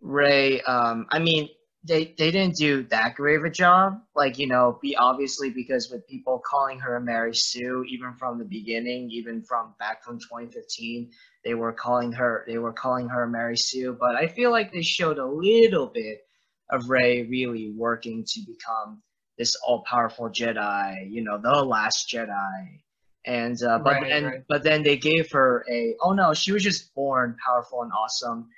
Rey, 0.00 0.60
um, 0.62 1.06
I 1.10 1.18
mean, 1.18 1.48
they 1.84 2.14
they 2.18 2.30
didn't 2.30 2.56
do 2.56 2.82
that 2.84 3.14
great 3.14 3.36
of 3.36 3.44
a 3.44 3.50
job. 3.50 4.00
Like 4.14 4.38
you 4.38 4.46
know, 4.46 4.78
be 4.82 4.96
obviously 4.96 5.50
because 5.50 5.90
with 5.90 6.06
people 6.08 6.42
calling 6.44 6.78
her 6.80 6.98
Mary 7.00 7.34
Sue, 7.34 7.84
even 7.88 8.14
from 8.14 8.38
the 8.38 8.44
beginning, 8.44 9.10
even 9.10 9.42
from 9.42 9.74
back 9.78 10.04
from 10.04 10.18
2015, 10.18 11.10
they 11.44 11.54
were 11.54 11.72
calling 11.72 12.12
her 12.12 12.44
they 12.48 12.58
were 12.58 12.72
calling 12.72 13.08
her 13.08 13.26
Mary 13.26 13.56
Sue, 13.56 13.96
but 13.98 14.16
I 14.16 14.26
feel 14.26 14.50
like 14.50 14.72
they 14.72 14.82
showed 14.82 15.18
a 15.18 15.26
little 15.26 15.86
bit 15.86 16.20
of 16.70 16.90
Rey 16.90 17.22
really 17.22 17.72
working 17.76 18.24
to 18.24 18.40
become 18.40 19.02
this 19.38 19.54
all-powerful 19.66 20.28
Jedi, 20.30 21.10
you 21.10 21.22
know, 21.22 21.38
the 21.40 21.62
last 21.64 22.10
Jedi. 22.12 22.80
And 23.24 23.62
uh, 23.62 23.78
but 23.78 23.94
right, 23.94 24.12
and 24.12 24.26
right. 24.26 24.42
but 24.48 24.64
then 24.64 24.82
they 24.82 24.96
gave 24.96 25.30
her 25.32 25.64
a 25.70 25.94
oh 26.02 26.12
no, 26.12 26.34
she 26.34 26.50
was 26.50 26.62
just 26.62 26.92
born 26.94 27.36
powerful 27.44 27.82
and 27.82 27.92
awesome 27.92 28.48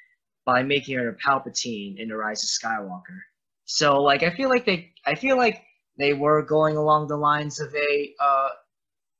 by 0.44 0.62
making 0.62 0.96
her 0.96 1.08
a 1.10 1.16
Palpatine 1.16 1.98
in 1.98 2.08
the 2.08 2.16
Rise 2.16 2.42
of 2.42 2.48
Skywalker. 2.48 3.20
So 3.64 4.02
like 4.02 4.22
I 4.22 4.30
feel 4.30 4.48
like 4.48 4.64
they 4.64 4.92
I 5.06 5.14
feel 5.14 5.36
like 5.36 5.62
they 5.98 6.12
were 6.12 6.42
going 6.42 6.76
along 6.76 7.08
the 7.08 7.16
lines 7.16 7.60
of 7.60 7.74
a 7.74 8.14
uh, 8.20 8.48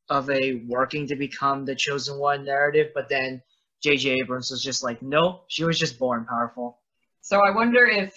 of 0.08 0.28
a 0.30 0.62
working 0.66 1.06
to 1.06 1.16
become 1.16 1.64
the 1.64 1.74
chosen 1.74 2.18
one 2.18 2.44
narrative, 2.44 2.88
but 2.94 3.08
then 3.08 3.40
J.J. 3.82 4.20
Abrams 4.20 4.50
was 4.50 4.62
just 4.62 4.82
like, 4.82 5.00
no, 5.00 5.42
she 5.48 5.64
was 5.64 5.78
just 5.78 5.98
born 5.98 6.26
powerful. 6.26 6.78
So 7.22 7.40
I 7.40 7.50
wonder 7.50 7.86
if 7.86 8.14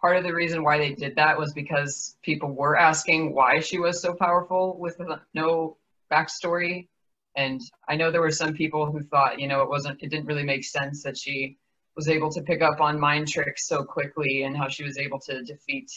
part 0.00 0.16
of 0.16 0.24
the 0.24 0.34
reason 0.34 0.62
why 0.62 0.78
they 0.78 0.92
did 0.92 1.16
that 1.16 1.38
was 1.38 1.52
because 1.54 2.16
people 2.22 2.52
were 2.52 2.76
asking 2.76 3.34
why 3.34 3.60
she 3.60 3.78
was 3.78 4.02
so 4.02 4.14
powerful 4.14 4.76
with 4.78 5.00
no 5.32 5.78
backstory. 6.12 6.88
And 7.36 7.60
I 7.88 7.96
know 7.96 8.10
there 8.10 8.20
were 8.20 8.30
some 8.30 8.52
people 8.52 8.86
who 8.86 9.02
thought, 9.02 9.40
you 9.40 9.48
know, 9.48 9.62
it 9.62 9.68
wasn't, 9.68 10.02
it 10.02 10.10
didn't 10.10 10.26
really 10.26 10.44
make 10.44 10.64
sense 10.64 11.02
that 11.02 11.16
she 11.16 11.56
was 11.96 12.08
able 12.08 12.30
to 12.32 12.42
pick 12.42 12.62
up 12.62 12.80
on 12.80 12.98
mind 12.98 13.28
tricks 13.28 13.68
so 13.68 13.84
quickly 13.84 14.42
and 14.42 14.56
how 14.56 14.68
she 14.68 14.84
was 14.84 14.98
able 14.98 15.20
to 15.20 15.42
defeat 15.42 15.90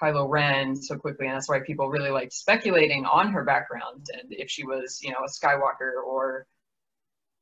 Kylo 0.00 0.28
Ren 0.28 0.76
so 0.76 0.96
quickly. 0.96 1.26
And 1.26 1.36
that's 1.36 1.48
why 1.48 1.60
people 1.60 1.88
really 1.88 2.10
liked 2.10 2.32
speculating 2.32 3.04
on 3.06 3.32
her 3.32 3.44
background 3.44 4.06
and 4.12 4.32
if 4.32 4.50
she 4.50 4.64
was, 4.64 5.00
you 5.02 5.10
know, 5.10 5.18
a 5.24 5.28
Skywalker 5.28 6.02
or 6.06 6.46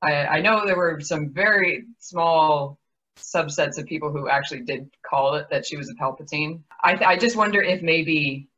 I, 0.02 0.26
I 0.26 0.40
know 0.40 0.66
there 0.66 0.76
were 0.76 1.00
some 1.00 1.32
very 1.32 1.84
small 1.98 2.78
subsets 3.18 3.78
of 3.78 3.86
people 3.86 4.12
who 4.12 4.28
actually 4.28 4.62
did 4.62 4.90
call 5.04 5.34
it 5.34 5.48
that 5.50 5.66
she 5.66 5.76
was 5.76 5.90
a 5.90 5.94
Palpatine. 5.94 6.62
I, 6.82 6.98
I 7.04 7.16
just 7.16 7.36
wonder 7.36 7.62
if 7.62 7.82
maybe 7.82 8.48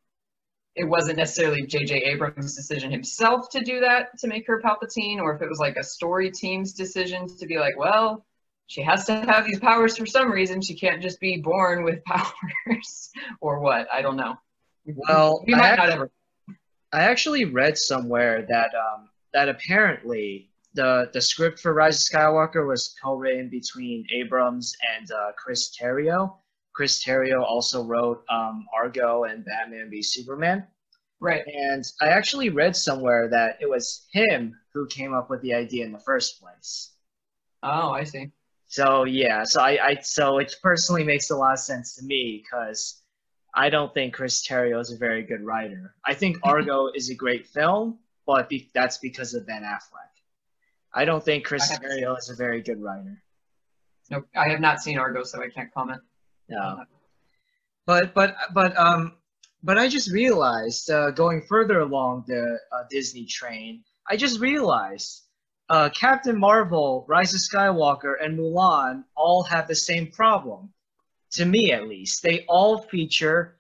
it 0.74 0.84
wasn't 0.84 1.18
necessarily 1.18 1.66
J.J. 1.66 1.96
Abrams' 2.04 2.54
decision 2.54 2.90
himself 2.90 3.50
to 3.50 3.60
do 3.60 3.80
that 3.80 4.16
to 4.18 4.28
make 4.28 4.46
her 4.46 4.60
Palpatine, 4.60 5.18
or 5.18 5.34
if 5.34 5.42
it 5.42 5.48
was 5.48 5.58
like 5.58 5.76
a 5.76 5.82
story 5.82 6.30
team's 6.30 6.72
decision 6.72 7.26
to 7.38 7.46
be 7.46 7.58
like, 7.58 7.76
well, 7.76 8.24
she 8.68 8.82
has 8.82 9.06
to 9.06 9.14
have 9.22 9.46
these 9.46 9.58
powers 9.58 9.96
for 9.96 10.06
some 10.06 10.30
reason. 10.30 10.60
She 10.60 10.74
can't 10.74 11.02
just 11.02 11.18
be 11.20 11.38
born 11.38 11.84
with 11.84 12.04
powers, 12.06 13.10
or 13.40 13.60
what? 13.60 13.88
I 13.92 14.02
don't 14.02 14.16
know. 14.16 14.36
Well, 14.84 15.42
we 15.46 15.54
might 15.54 15.72
I 15.72 15.76
not 15.76 15.90
ever. 15.90 16.10
I 16.92 17.02
actually 17.02 17.46
read 17.46 17.76
somewhere 17.76 18.46
that 18.48 18.70
um, 18.74 19.08
that 19.32 19.48
apparently 19.48 20.50
the 20.74 21.10
the 21.14 21.20
script 21.20 21.60
for 21.60 21.72
Rise 21.72 22.00
of 22.00 22.06
Skywalker 22.06 22.66
was 22.66 22.94
co-written 23.02 23.48
between 23.48 24.06
Abrams 24.14 24.76
and 24.96 25.10
uh, 25.10 25.32
Chris 25.36 25.74
Terrio. 25.76 26.36
Chris 26.74 27.02
Terrio 27.02 27.42
also 27.42 27.82
wrote 27.84 28.22
um, 28.30 28.66
Argo 28.76 29.24
and 29.24 29.44
Batman 29.46 29.88
v 29.90 30.02
Superman. 30.02 30.66
Right. 31.20 31.42
And 31.46 31.84
I 32.00 32.08
actually 32.08 32.50
read 32.50 32.76
somewhere 32.76 33.28
that 33.30 33.58
it 33.60 33.68
was 33.68 34.06
him 34.12 34.54
who 34.72 34.86
came 34.86 35.12
up 35.12 35.30
with 35.30 35.42
the 35.42 35.54
idea 35.54 35.84
in 35.84 35.90
the 35.90 35.98
first 35.98 36.40
place. 36.40 36.92
Oh, 37.64 37.90
I 37.90 38.04
see. 38.04 38.30
So 38.68 39.04
yeah, 39.04 39.44
so 39.44 39.62
I, 39.62 39.78
I 39.82 39.94
so 40.02 40.38
it 40.38 40.54
personally 40.62 41.02
makes 41.02 41.30
a 41.30 41.36
lot 41.36 41.54
of 41.54 41.58
sense 41.58 41.96
to 41.96 42.04
me 42.04 42.44
because 42.44 43.00
I 43.54 43.70
don't 43.70 43.92
think 43.94 44.12
Chris 44.12 44.46
Terrio 44.46 44.78
is 44.78 44.92
a 44.92 44.96
very 44.96 45.22
good 45.22 45.40
writer. 45.42 45.94
I 46.04 46.12
think 46.12 46.38
Argo 46.42 46.90
is 46.94 47.08
a 47.08 47.14
great 47.14 47.46
film, 47.46 47.98
but 48.26 48.48
be, 48.50 48.70
that's 48.74 48.98
because 48.98 49.32
of 49.32 49.46
Ben 49.46 49.62
Affleck. 49.62 50.12
I 50.94 51.06
don't 51.06 51.24
think 51.24 51.44
Chris 51.44 51.70
Terrio 51.78 52.16
is 52.18 52.28
a 52.28 52.36
very 52.36 52.60
good 52.60 52.80
writer. 52.82 53.22
Nope, 54.10 54.26
I 54.36 54.48
have 54.48 54.60
not 54.60 54.80
seen 54.80 54.98
Argo, 54.98 55.22
so 55.22 55.42
I 55.42 55.48
can't 55.48 55.72
comment. 55.72 56.02
No, 56.50 56.84
but 57.86 58.12
but 58.12 58.36
but 58.52 58.76
um, 58.76 59.14
but 59.62 59.78
I 59.78 59.88
just 59.88 60.12
realized 60.12 60.90
uh, 60.90 61.10
going 61.10 61.40
further 61.48 61.80
along 61.80 62.24
the 62.26 62.58
uh, 62.70 62.84
Disney 62.90 63.24
train, 63.24 63.82
I 64.06 64.16
just 64.16 64.40
realized 64.40 65.27
uh, 65.68 65.90
Captain 65.90 66.38
Marvel, 66.38 67.04
Rise 67.08 67.34
of 67.34 67.40
Skywalker, 67.40 68.14
and 68.20 68.38
Mulan 68.38 69.04
all 69.16 69.42
have 69.44 69.68
the 69.68 69.74
same 69.74 70.06
problem. 70.10 70.70
To 71.32 71.44
me, 71.44 71.72
at 71.72 71.88
least, 71.88 72.22
they 72.22 72.44
all 72.48 72.78
feature 72.78 73.56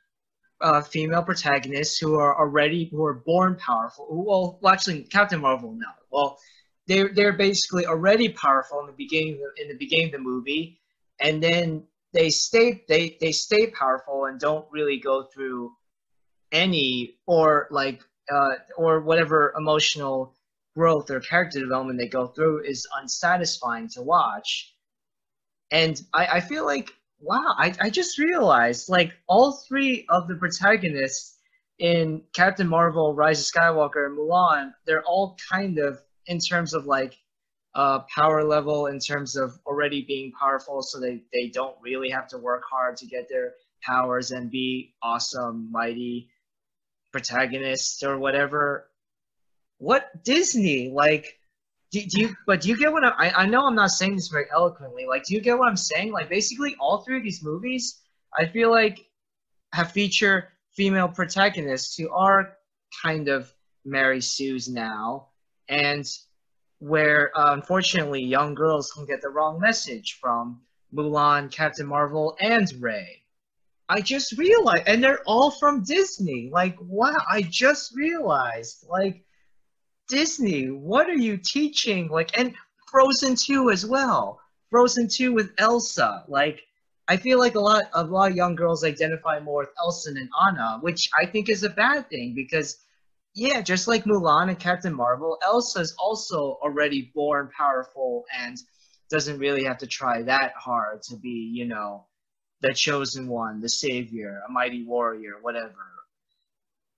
uh, 0.60 0.80
female 0.80 1.22
protagonists 1.22 1.98
who 1.98 2.14
are 2.14 2.38
already 2.38 2.86
who 2.86 3.04
are 3.04 3.14
born 3.14 3.56
powerful. 3.56 4.06
Well, 4.10 4.58
well, 4.60 4.72
actually, 4.72 5.02
Captain 5.02 5.40
Marvel, 5.40 5.72
no. 5.72 5.86
Well, 6.10 6.38
they're 6.86 7.12
they're 7.12 7.34
basically 7.34 7.86
already 7.86 8.30
powerful 8.30 8.80
in 8.80 8.86
the 8.86 8.92
beginning 8.92 9.38
in 9.58 9.68
the 9.68 9.76
beginning 9.76 10.06
of 10.06 10.12
the 10.12 10.18
movie, 10.18 10.80
and 11.20 11.42
then 11.42 11.84
they 12.12 12.30
stay 12.30 12.82
they 12.88 13.18
they 13.20 13.32
stay 13.32 13.66
powerful 13.66 14.24
and 14.24 14.40
don't 14.40 14.66
really 14.72 14.98
go 14.98 15.24
through 15.24 15.72
any 16.50 17.18
or 17.26 17.68
like 17.70 18.00
uh, 18.32 18.54
or 18.76 19.00
whatever 19.00 19.54
emotional 19.56 20.34
growth 20.78 21.10
or 21.10 21.18
character 21.18 21.58
development 21.58 21.98
they 21.98 22.06
go 22.06 22.28
through 22.28 22.64
is 22.64 22.86
unsatisfying 23.00 23.88
to 23.88 24.00
watch. 24.00 24.72
And 25.72 26.00
I, 26.14 26.26
I 26.26 26.40
feel 26.40 26.64
like, 26.64 26.90
wow, 27.20 27.54
I, 27.58 27.74
I 27.80 27.90
just 27.90 28.16
realized 28.18 28.88
like 28.88 29.12
all 29.26 29.52
three 29.68 30.06
of 30.08 30.28
the 30.28 30.36
protagonists 30.36 31.36
in 31.80 32.22
Captain 32.32 32.68
Marvel, 32.68 33.14
Rise 33.14 33.40
of 33.40 33.46
Skywalker, 33.46 34.06
and 34.06 34.16
Mulan, 34.16 34.72
they're 34.86 35.02
all 35.02 35.36
kind 35.50 35.78
of 35.78 36.00
in 36.26 36.38
terms 36.38 36.74
of 36.74 36.86
like 36.86 37.16
uh, 37.74 38.00
power 38.14 38.44
level, 38.44 38.86
in 38.86 39.00
terms 39.00 39.36
of 39.36 39.58
already 39.66 40.02
being 40.02 40.32
powerful, 40.32 40.82
so 40.82 41.00
they, 41.00 41.22
they 41.32 41.48
don't 41.48 41.76
really 41.82 42.10
have 42.10 42.28
to 42.28 42.38
work 42.38 42.62
hard 42.70 42.96
to 42.98 43.06
get 43.06 43.28
their 43.28 43.54
powers 43.82 44.30
and 44.30 44.50
be 44.50 44.94
awesome, 45.02 45.70
mighty 45.70 46.28
protagonists 47.12 48.02
or 48.02 48.18
whatever. 48.18 48.87
What 49.78 50.24
Disney 50.24 50.90
like? 50.90 51.34
Do, 51.90 52.02
do 52.02 52.20
you 52.20 52.36
but 52.46 52.60
do 52.60 52.68
you 52.68 52.76
get 52.76 52.92
what 52.92 53.02
I, 53.02 53.10
I 53.28 53.42
I 53.42 53.46
know 53.46 53.66
I'm 53.66 53.74
not 53.74 53.90
saying 53.90 54.16
this 54.16 54.28
very 54.28 54.44
eloquently 54.52 55.06
like 55.06 55.24
do 55.24 55.34
you 55.34 55.40
get 55.40 55.58
what 55.58 55.68
I'm 55.68 55.76
saying 55.76 56.12
like 56.12 56.28
basically 56.28 56.76
all 56.78 56.98
three 56.98 57.16
of 57.16 57.22
these 57.22 57.42
movies 57.42 58.02
I 58.38 58.44
feel 58.44 58.70
like 58.70 59.06
have 59.72 59.92
feature 59.92 60.48
female 60.76 61.08
protagonists 61.08 61.96
who 61.96 62.10
are 62.10 62.58
kind 63.02 63.28
of 63.28 63.50
Mary 63.86 64.20
Sue's 64.20 64.68
now 64.68 65.28
and 65.68 66.06
where 66.78 67.30
uh, 67.34 67.54
unfortunately 67.54 68.22
young 68.22 68.54
girls 68.54 68.92
can 68.92 69.06
get 69.06 69.22
the 69.22 69.30
wrong 69.30 69.58
message 69.58 70.18
from 70.20 70.60
Mulan, 70.94 71.50
Captain 71.50 71.86
Marvel, 71.86 72.36
and 72.40 72.70
Rey. 72.80 73.22
I 73.88 74.00
just 74.00 74.36
realized, 74.38 74.84
and 74.86 75.02
they're 75.02 75.22
all 75.24 75.50
from 75.50 75.82
Disney. 75.82 76.50
Like, 76.52 76.76
wow, 76.80 77.16
I 77.30 77.42
just 77.42 77.94
realized, 77.94 78.84
like, 78.88 79.24
Disney, 80.08 80.66
what 80.66 81.08
are 81.08 81.16
you 81.16 81.36
teaching? 81.36 82.08
Like, 82.08 82.36
and 82.38 82.54
Frozen 82.90 83.36
2 83.36 83.70
as 83.70 83.84
well. 83.86 84.40
Frozen 84.70 85.08
2 85.08 85.32
with 85.32 85.52
Elsa. 85.58 86.24
Like, 86.28 86.62
I 87.08 87.16
feel 87.16 87.38
like 87.38 87.54
a 87.54 87.60
lot 87.60 87.84
a 87.94 88.04
lot 88.04 88.30
of 88.30 88.36
young 88.36 88.54
girls 88.54 88.84
identify 88.84 89.40
more 89.40 89.60
with 89.60 89.70
Elsa 89.78 90.10
and 90.10 90.28
Anna, 90.46 90.78
which 90.82 91.08
I 91.18 91.24
think 91.24 91.48
is 91.48 91.62
a 91.62 91.70
bad 91.70 92.08
thing 92.10 92.34
because 92.34 92.84
yeah, 93.34 93.60
just 93.62 93.88
like 93.88 94.04
Mulan 94.04 94.48
and 94.48 94.58
Captain 94.58 94.92
Marvel, 94.92 95.38
Elsa 95.42 95.80
is 95.80 95.94
also 95.98 96.58
already 96.62 97.10
born 97.14 97.50
powerful 97.56 98.24
and 98.36 98.58
doesn't 99.10 99.38
really 99.38 99.64
have 99.64 99.78
to 99.78 99.86
try 99.86 100.22
that 100.22 100.52
hard 100.56 101.02
to 101.02 101.16
be, 101.16 101.50
you 101.54 101.64
know, 101.66 102.04
the 102.60 102.74
chosen 102.74 103.28
one, 103.28 103.60
the 103.60 103.68
savior, 103.68 104.42
a 104.48 104.52
mighty 104.52 104.84
warrior, 104.84 105.36
whatever. 105.40 105.97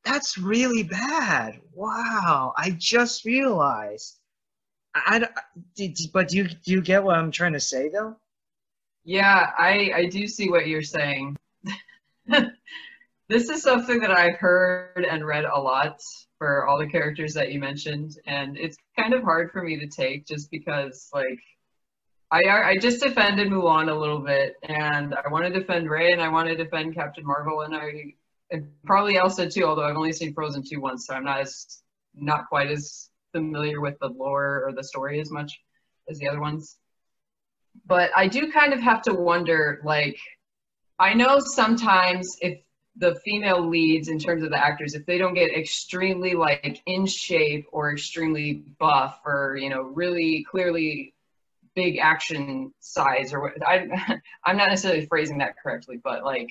That's 0.04 0.38
really 0.38 0.82
bad. 0.82 1.60
Wow, 1.74 2.54
I 2.56 2.70
just 2.78 3.24
realized. 3.24 4.18
I, 4.94 5.28
I 5.78 5.94
but 6.12 6.28
do 6.28 6.36
you 6.38 6.48
do 6.48 6.72
you 6.72 6.82
get 6.82 7.04
what 7.04 7.16
I'm 7.16 7.30
trying 7.30 7.52
to 7.52 7.60
say 7.60 7.88
though? 7.88 8.16
Yeah, 9.04 9.50
I 9.58 9.90
I 9.94 10.06
do 10.06 10.26
see 10.26 10.50
what 10.50 10.66
you're 10.66 10.82
saying. 10.82 11.36
this 13.28 13.48
is 13.48 13.62
something 13.62 14.00
that 14.00 14.10
I've 14.10 14.36
heard 14.36 15.06
and 15.08 15.24
read 15.26 15.44
a 15.44 15.60
lot 15.60 16.00
for 16.38 16.66
all 16.66 16.78
the 16.78 16.88
characters 16.88 17.34
that 17.34 17.52
you 17.52 17.60
mentioned, 17.60 18.18
and 18.26 18.56
it's 18.56 18.76
kind 18.98 19.14
of 19.14 19.22
hard 19.22 19.52
for 19.52 19.62
me 19.62 19.78
to 19.78 19.86
take 19.86 20.26
just 20.26 20.50
because 20.50 21.08
like 21.12 21.38
I 22.30 22.42
I 22.48 22.78
just 22.78 23.02
defended 23.02 23.48
Mulan 23.48 23.90
a 23.90 23.98
little 23.98 24.20
bit, 24.20 24.54
and 24.62 25.14
I 25.14 25.28
want 25.30 25.44
to 25.44 25.60
defend 25.60 25.90
Rey, 25.90 26.12
and 26.12 26.22
I 26.22 26.28
want 26.28 26.48
to 26.48 26.56
defend 26.56 26.94
Captain 26.94 27.24
Marvel, 27.24 27.62
and 27.62 27.74
I 27.74 28.14
and 28.50 28.68
probably 28.84 29.16
Elsa 29.16 29.48
too. 29.48 29.64
Although 29.64 29.84
I've 29.84 29.96
only 29.96 30.12
seen 30.12 30.34
Frozen 30.34 30.64
two 30.68 30.80
once, 30.80 31.06
so 31.06 31.14
I'm 31.14 31.24
not 31.24 31.40
as 31.40 31.82
not 32.14 32.48
quite 32.48 32.70
as 32.70 33.10
familiar 33.32 33.80
with 33.80 33.98
the 34.00 34.08
lore 34.08 34.64
or 34.66 34.72
the 34.72 34.84
story 34.84 35.20
as 35.20 35.30
much 35.30 35.60
as 36.08 36.18
the 36.18 36.28
other 36.28 36.40
ones. 36.40 36.76
But 37.86 38.10
I 38.16 38.26
do 38.26 38.50
kind 38.50 38.72
of 38.72 38.80
have 38.80 39.02
to 39.02 39.14
wonder, 39.14 39.80
like, 39.84 40.18
I 40.98 41.14
know 41.14 41.38
sometimes 41.38 42.36
if 42.40 42.60
the 42.96 43.14
female 43.24 43.68
leads 43.68 44.08
in 44.08 44.18
terms 44.18 44.42
of 44.42 44.50
the 44.50 44.62
actors 44.62 44.94
if 44.94 45.06
they 45.06 45.16
don't 45.16 45.34
get 45.34 45.56
extremely 45.56 46.34
like 46.34 46.80
in 46.86 47.06
shape 47.06 47.66
or 47.72 47.92
extremely 47.92 48.64
buff 48.78 49.20
or 49.24 49.56
you 49.58 49.68
know 49.68 49.82
really 49.82 50.44
clearly 50.50 51.14
big 51.74 51.98
action 51.98 52.72
size 52.80 53.32
or 53.32 53.40
what 53.40 53.52
I, 53.66 53.88
i'm 54.44 54.56
not 54.56 54.68
necessarily 54.68 55.06
phrasing 55.06 55.38
that 55.38 55.54
correctly 55.62 56.00
but 56.02 56.24
like 56.24 56.50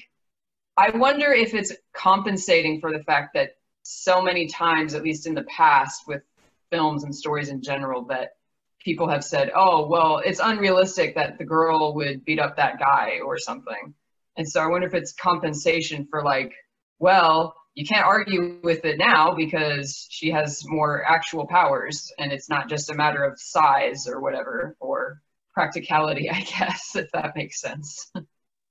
i 0.79 0.89
wonder 0.97 1.31
if 1.31 1.53
it's 1.53 1.73
compensating 1.93 2.79
for 2.79 2.91
the 2.91 3.03
fact 3.03 3.33
that 3.33 3.51
so 3.83 4.21
many 4.21 4.47
times 4.47 4.93
at 4.93 5.03
least 5.03 5.27
in 5.27 5.33
the 5.33 5.43
past 5.43 6.07
with 6.07 6.21
films 6.71 7.03
and 7.03 7.15
stories 7.15 7.49
in 7.49 7.61
general 7.61 8.03
that 8.05 8.31
people 8.83 9.07
have 9.07 9.23
said 9.23 9.51
oh 9.55 9.87
well 9.87 10.21
it's 10.25 10.39
unrealistic 10.39 11.15
that 11.15 11.37
the 11.37 11.45
girl 11.45 11.93
would 11.93 12.23
beat 12.25 12.39
up 12.39 12.55
that 12.55 12.79
guy 12.79 13.19
or 13.25 13.37
something 13.37 13.93
and 14.39 14.47
so 14.47 14.61
I 14.61 14.67
wonder 14.67 14.87
if 14.87 14.93
it's 14.93 15.11
compensation 15.11 16.07
for 16.09 16.23
like, 16.23 16.53
well, 16.97 17.55
you 17.75 17.85
can't 17.85 18.05
argue 18.05 18.61
with 18.63 18.85
it 18.85 18.97
now 18.97 19.35
because 19.35 20.07
she 20.09 20.31
has 20.31 20.63
more 20.65 21.03
actual 21.05 21.45
powers 21.45 22.09
and 22.17 22.31
it's 22.31 22.49
not 22.49 22.69
just 22.69 22.89
a 22.89 22.95
matter 22.95 23.21
of 23.25 23.37
size 23.37 24.07
or 24.07 24.21
whatever 24.21 24.77
or 24.79 25.21
practicality, 25.53 26.29
I 26.31 26.39
guess, 26.39 26.95
if 26.95 27.11
that 27.11 27.35
makes 27.35 27.59
sense. 27.59 28.09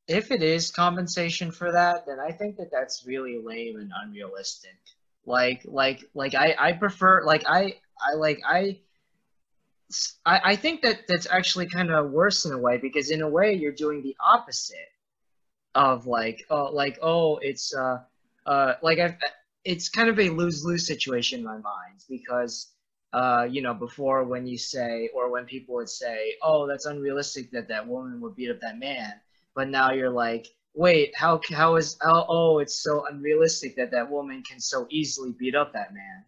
if 0.09 0.31
it 0.31 0.43
is 0.43 0.71
compensation 0.71 1.53
for 1.53 1.71
that, 1.73 2.07
then 2.07 2.19
I 2.19 2.33
think 2.33 2.57
that 2.57 2.71
that's 2.73 3.07
really 3.07 3.41
lame 3.43 3.77
and 3.77 3.93
unrealistic. 4.05 4.77
Like, 5.27 5.63
like, 5.67 6.05
like 6.15 6.35
I, 6.35 6.55
I 6.59 6.73
prefer, 6.73 7.23
like, 7.25 7.45
I, 7.47 7.77
I 8.01 8.15
like, 8.15 8.41
I, 8.47 8.79
I, 10.25 10.41
I 10.45 10.57
think 10.57 10.83
that 10.83 11.07
that's 11.09 11.27
actually 11.31 11.69
kind 11.69 11.91
of 11.91 12.11
worse 12.11 12.45
in 12.45 12.53
a 12.53 12.59
way 12.59 12.79
because 12.79 13.11
in 13.11 13.23
a 13.23 13.29
way 13.29 13.55
you're 13.55 13.73
doing 13.73 14.03
the 14.03 14.17
opposite 14.21 14.89
of 15.75 16.07
like 16.07 16.45
oh 16.51 16.71
like 16.73 16.99
oh 17.03 17.39
it's 17.39 17.75
uh 17.75 17.99
uh 18.47 18.75
like 18.83 18.99
I've, 18.99 19.15
it's 19.65 19.89
kind 19.89 20.09
of 20.09 20.19
a 20.19 20.31
lose 20.31 20.65
lose 20.65 20.87
situation 20.87 21.41
in 21.41 21.45
my 21.45 21.59
mind 21.59 22.05
because 22.09 22.73
uh 23.13 23.47
you 23.49 23.63
know 23.63 23.75
before 23.75 24.25
when 24.25 24.47
you 24.47 24.59
say 24.59 25.09
or 25.15 25.31
when 25.31 25.45
people 25.45 25.77
would 25.77 25.89
say 25.89 26.35
oh 26.43 26.67
that's 26.67 26.87
unrealistic 26.87 27.51
that 27.53 27.69
that 27.69 27.87
woman 27.87 28.21
would 28.21 28.35
beat 28.35 28.51
up 28.51 28.61
that 28.61 28.79
man 28.79 29.13
but 29.59 29.69
now 29.69 29.91
you're 29.91 30.17
like 30.27 30.47
wait 30.75 31.13
how 31.17 31.41
how 31.53 31.77
is 31.77 31.97
oh, 32.03 32.25
oh 32.29 32.59
it's 32.61 32.83
so 32.83 33.05
unrealistic 33.11 33.77
that 33.77 33.91
that 33.91 34.09
woman 34.09 34.43
can 34.49 34.61
so 34.61 34.87
easily 34.91 35.33
beat 35.39 35.57
up 35.57 35.73
that 35.73 35.93
man 35.93 36.25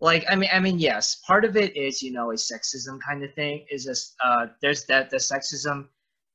like 0.00 0.24
i 0.30 0.36
mean 0.36 0.50
i 0.52 0.60
mean 0.60 0.78
yes 0.78 1.20
part 1.26 1.44
of 1.44 1.56
it 1.56 1.76
is 1.76 2.02
you 2.02 2.12
know 2.12 2.30
a 2.30 2.34
sexism 2.34 2.98
kind 3.06 3.24
of 3.24 3.34
thing 3.34 3.66
is 3.70 3.84
this 3.84 4.14
uh 4.24 4.46
there's 4.62 4.84
that 4.84 5.10
the 5.10 5.16
sexism 5.16 5.88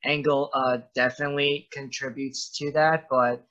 angle 0.03 0.49
uh, 0.53 0.79
definitely 0.95 1.67
contributes 1.71 2.49
to 2.57 2.71
that. 2.73 3.07
But 3.09 3.45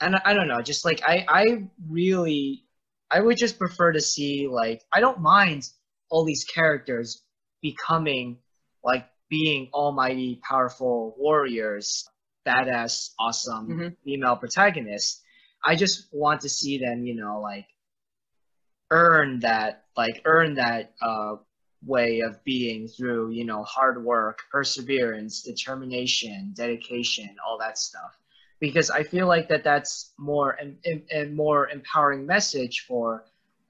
and 0.00 0.16
I 0.24 0.34
don't 0.34 0.48
know, 0.48 0.62
just 0.62 0.84
like 0.84 1.02
I 1.06 1.24
I 1.28 1.68
really 1.88 2.64
I 3.10 3.20
would 3.20 3.36
just 3.36 3.58
prefer 3.58 3.92
to 3.92 4.00
see 4.00 4.48
like 4.48 4.82
I 4.92 5.00
don't 5.00 5.20
mind 5.20 5.68
all 6.10 6.24
these 6.24 6.44
characters 6.44 7.22
becoming 7.62 8.38
like 8.82 9.06
being 9.34 9.68
almighty 9.74 10.40
powerful 10.48 11.12
warriors, 11.18 12.08
badass, 12.46 13.10
awesome 13.18 13.66
mm-hmm. 13.68 13.88
female 14.04 14.36
protagonists. 14.36 15.22
I 15.64 15.74
just 15.74 16.06
want 16.12 16.42
to 16.42 16.48
see 16.48 16.78
them, 16.78 17.04
you 17.04 17.16
know, 17.16 17.40
like 17.40 17.66
earn 18.92 19.40
that 19.40 19.86
like 19.96 20.22
earn 20.24 20.54
that 20.54 20.92
uh 21.02 21.34
way 21.84 22.20
of 22.20 22.42
being 22.44 22.86
through 22.86 23.30
you 23.30 23.44
know 23.44 23.64
hard 23.64 24.04
work 24.04 24.38
perseverance 24.52 25.42
determination 25.42 26.52
dedication 26.54 27.28
all 27.44 27.58
that 27.58 27.76
stuff 27.76 28.12
because 28.60 28.88
i 28.90 29.02
feel 29.02 29.26
like 29.26 29.48
that 29.48 29.64
that's 29.64 30.12
more 30.16 30.56
and 31.10 31.36
more 31.36 31.68
empowering 31.68 32.24
message 32.24 32.84
for 32.86 33.24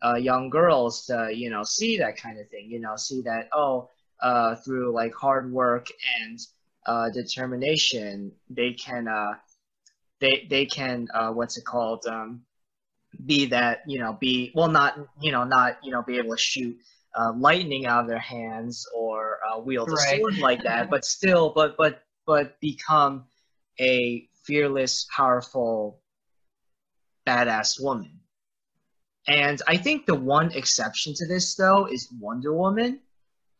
uh, 0.05 0.14
young 0.14 0.50
girls 0.50 1.07
to 1.07 1.31
you 1.33 1.48
know 1.48 1.62
see 1.64 1.98
that 1.98 2.16
kind 2.16 2.38
of 2.38 2.48
thing 2.50 2.70
you 2.70 2.79
know 2.79 2.94
see 2.96 3.22
that 3.22 3.48
oh 3.53 3.88
uh, 4.24 4.56
through 4.56 4.92
like 4.92 5.14
hard 5.14 5.52
work 5.52 5.87
and 6.20 6.40
uh, 6.87 7.10
determination 7.10 8.32
they 8.50 8.72
can 8.72 9.06
uh, 9.06 9.34
they 10.20 10.46
they 10.50 10.66
can 10.66 11.06
uh, 11.14 11.30
what's 11.30 11.56
it 11.56 11.64
called 11.64 12.04
um, 12.06 12.42
be 13.24 13.46
that 13.46 13.82
you 13.87 14.00
know 14.00 14.16
be 14.20 14.50
well 14.54 14.68
not 14.68 14.98
you 15.20 15.30
know 15.30 15.44
not 15.44 15.78
you 15.84 15.92
know 15.92 16.02
be 16.02 16.18
able 16.18 16.34
to 16.34 16.42
shoot 16.42 16.76
uh, 17.14 17.32
lightning 17.37 17.87
out 17.87 18.02
of 18.02 18.08
their 18.08 18.18
hands 18.18 18.87
or 18.94 19.38
uh, 19.48 19.58
wield 19.60 19.88
a 19.88 19.92
right. 19.92 20.18
sword 20.18 20.38
like 20.38 20.62
that, 20.64 20.90
but 20.90 21.04
still, 21.04 21.52
but 21.54 21.76
but 21.76 22.02
but 22.26 22.58
become 22.60 23.24
a 23.80 24.28
fearless, 24.44 25.06
powerful, 25.14 26.00
badass 27.26 27.80
woman. 27.80 28.20
And 29.26 29.60
I 29.66 29.76
think 29.76 30.06
the 30.06 30.14
one 30.14 30.52
exception 30.52 31.14
to 31.16 31.26
this, 31.26 31.54
though, 31.54 31.87
is 31.87 32.12
Wonder 32.20 32.54
Woman. 32.54 33.00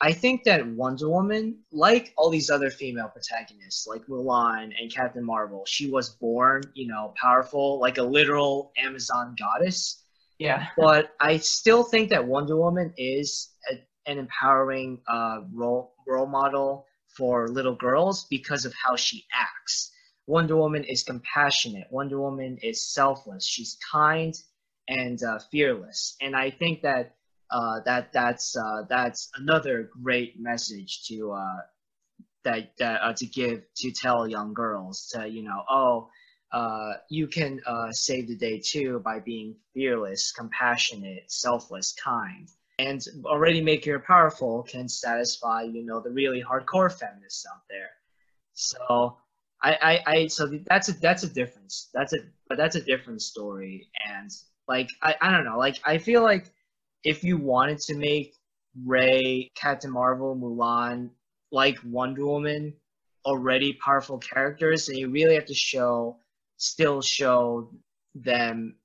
I 0.01 0.13
think 0.13 0.45
that 0.45 0.67
Wonder 0.67 1.09
Woman, 1.09 1.61
like 1.73 2.13
all 2.17 2.31
these 2.31 2.51
other 2.51 2.71
female 2.71 3.09
protagonists, 3.09 3.87
like 3.87 4.07
Mulan 4.07 4.73
and 4.79 4.93
Captain 4.93 5.25
Marvel, 5.25 5.65
she 5.67 5.91
was 5.91 6.11
born, 6.11 6.63
you 6.75 6.87
know, 6.87 7.15
powerful, 7.21 7.79
like 7.79 7.99
a 7.99 8.03
literal 8.03 8.73
Amazon 8.77 9.37
goddess. 9.39 10.03
Yeah. 10.39 10.67
But 10.77 11.15
I 11.21 11.39
still 11.39 11.85
think 11.85 12.11
that 12.11 12.27
Wonder 12.27 12.57
Woman 12.57 12.93
is 12.97 13.51
a, 13.71 13.77
an 14.11 14.19
empowering 14.19 15.01
uh, 15.07 15.43
role 15.53 15.95
role 16.07 16.27
model 16.27 16.87
for 17.17 17.49
little 17.49 17.77
girls 17.77 18.27
because 18.29 18.65
of 18.65 18.75
how 18.75 18.97
she 18.97 19.25
acts. 19.33 19.93
Wonder 20.27 20.57
Woman 20.57 20.85
is 20.85 21.03
compassionate. 21.03 21.87
Wonder 21.91 22.21
Woman 22.21 22.59
is 22.63 22.83
selfless. 22.83 23.47
She's 23.47 23.79
kind 23.91 24.35
and 24.89 25.23
uh, 25.23 25.39
fearless. 25.51 26.17
And 26.21 26.35
I 26.35 26.51
think 26.51 26.83
that 26.83 27.15
uh, 27.55 27.79
that 27.85 28.12
that's 28.12 28.57
uh, 28.57 28.83
that's 28.88 29.31
another 29.37 29.88
great 30.03 30.40
message 30.40 31.05
to 31.05 31.31
uh, 31.31 31.61
that 32.43 32.77
that 32.79 33.01
uh, 33.01 33.12
to 33.17 33.27
give 33.27 33.62
to 33.77 33.93
tell 33.93 34.27
young 34.29 34.53
girls 34.53 35.07
to 35.14 35.29
you 35.29 35.45
know 35.45 35.62
oh 35.71 36.09
uh, 36.53 36.95
you 37.09 37.27
can 37.27 37.61
save 37.90 38.29
the 38.29 38.37
day 38.37 38.61
too 38.61 39.01
by 39.05 39.19
being 39.19 39.57
fearless, 39.73 40.31
compassionate, 40.31 41.25
selfless, 41.27 41.93
kind. 41.93 42.49
And 42.79 43.01
already 43.25 43.61
making 43.61 43.93
her 43.93 43.99
powerful 43.99 44.62
can 44.62 44.88
satisfy, 44.88 45.62
you 45.62 45.85
know, 45.85 46.01
the 46.01 46.11
really 46.11 46.43
hardcore 46.43 46.93
feminists 46.93 47.45
out 47.53 47.62
there. 47.69 47.90
So 48.53 49.17
I, 49.64 49.73
I, 49.83 50.03
I 50.07 50.27
so 50.29 50.49
that's 50.67 50.88
a 50.88 50.93
that's 50.93 51.25
a 51.25 51.29
difference. 51.29 51.90
That's 51.93 52.12
a 52.12 52.19
but 52.49 52.57
that's 52.57 52.77
a 52.77 52.83
different 52.83 53.23
story. 53.23 53.88
And 54.09 54.31
like 54.69 54.90
I, 55.03 55.17
I 55.21 55.33
don't 55.33 55.45
know, 55.45 55.59
like 55.59 55.81
I 55.85 55.99
feel 55.99 56.23
like 56.23 56.54
if 57.05 57.23
you 57.23 57.37
wanted 57.37 57.79
to 57.79 57.97
make 57.97 58.35
Rey, 58.85 59.51
Captain 59.55 59.90
Marvel, 59.90 60.35
Mulan, 60.35 61.11
like 61.53 61.79
Wonder 61.85 62.27
Woman, 62.27 62.75
already 63.25 63.75
powerful 63.75 64.19
characters, 64.19 64.87
then 64.87 64.97
you 64.97 65.09
really 65.11 65.35
have 65.35 65.47
to 65.47 65.55
show 65.55 66.17
still 66.57 67.03
show 67.03 67.71
them 68.14 68.77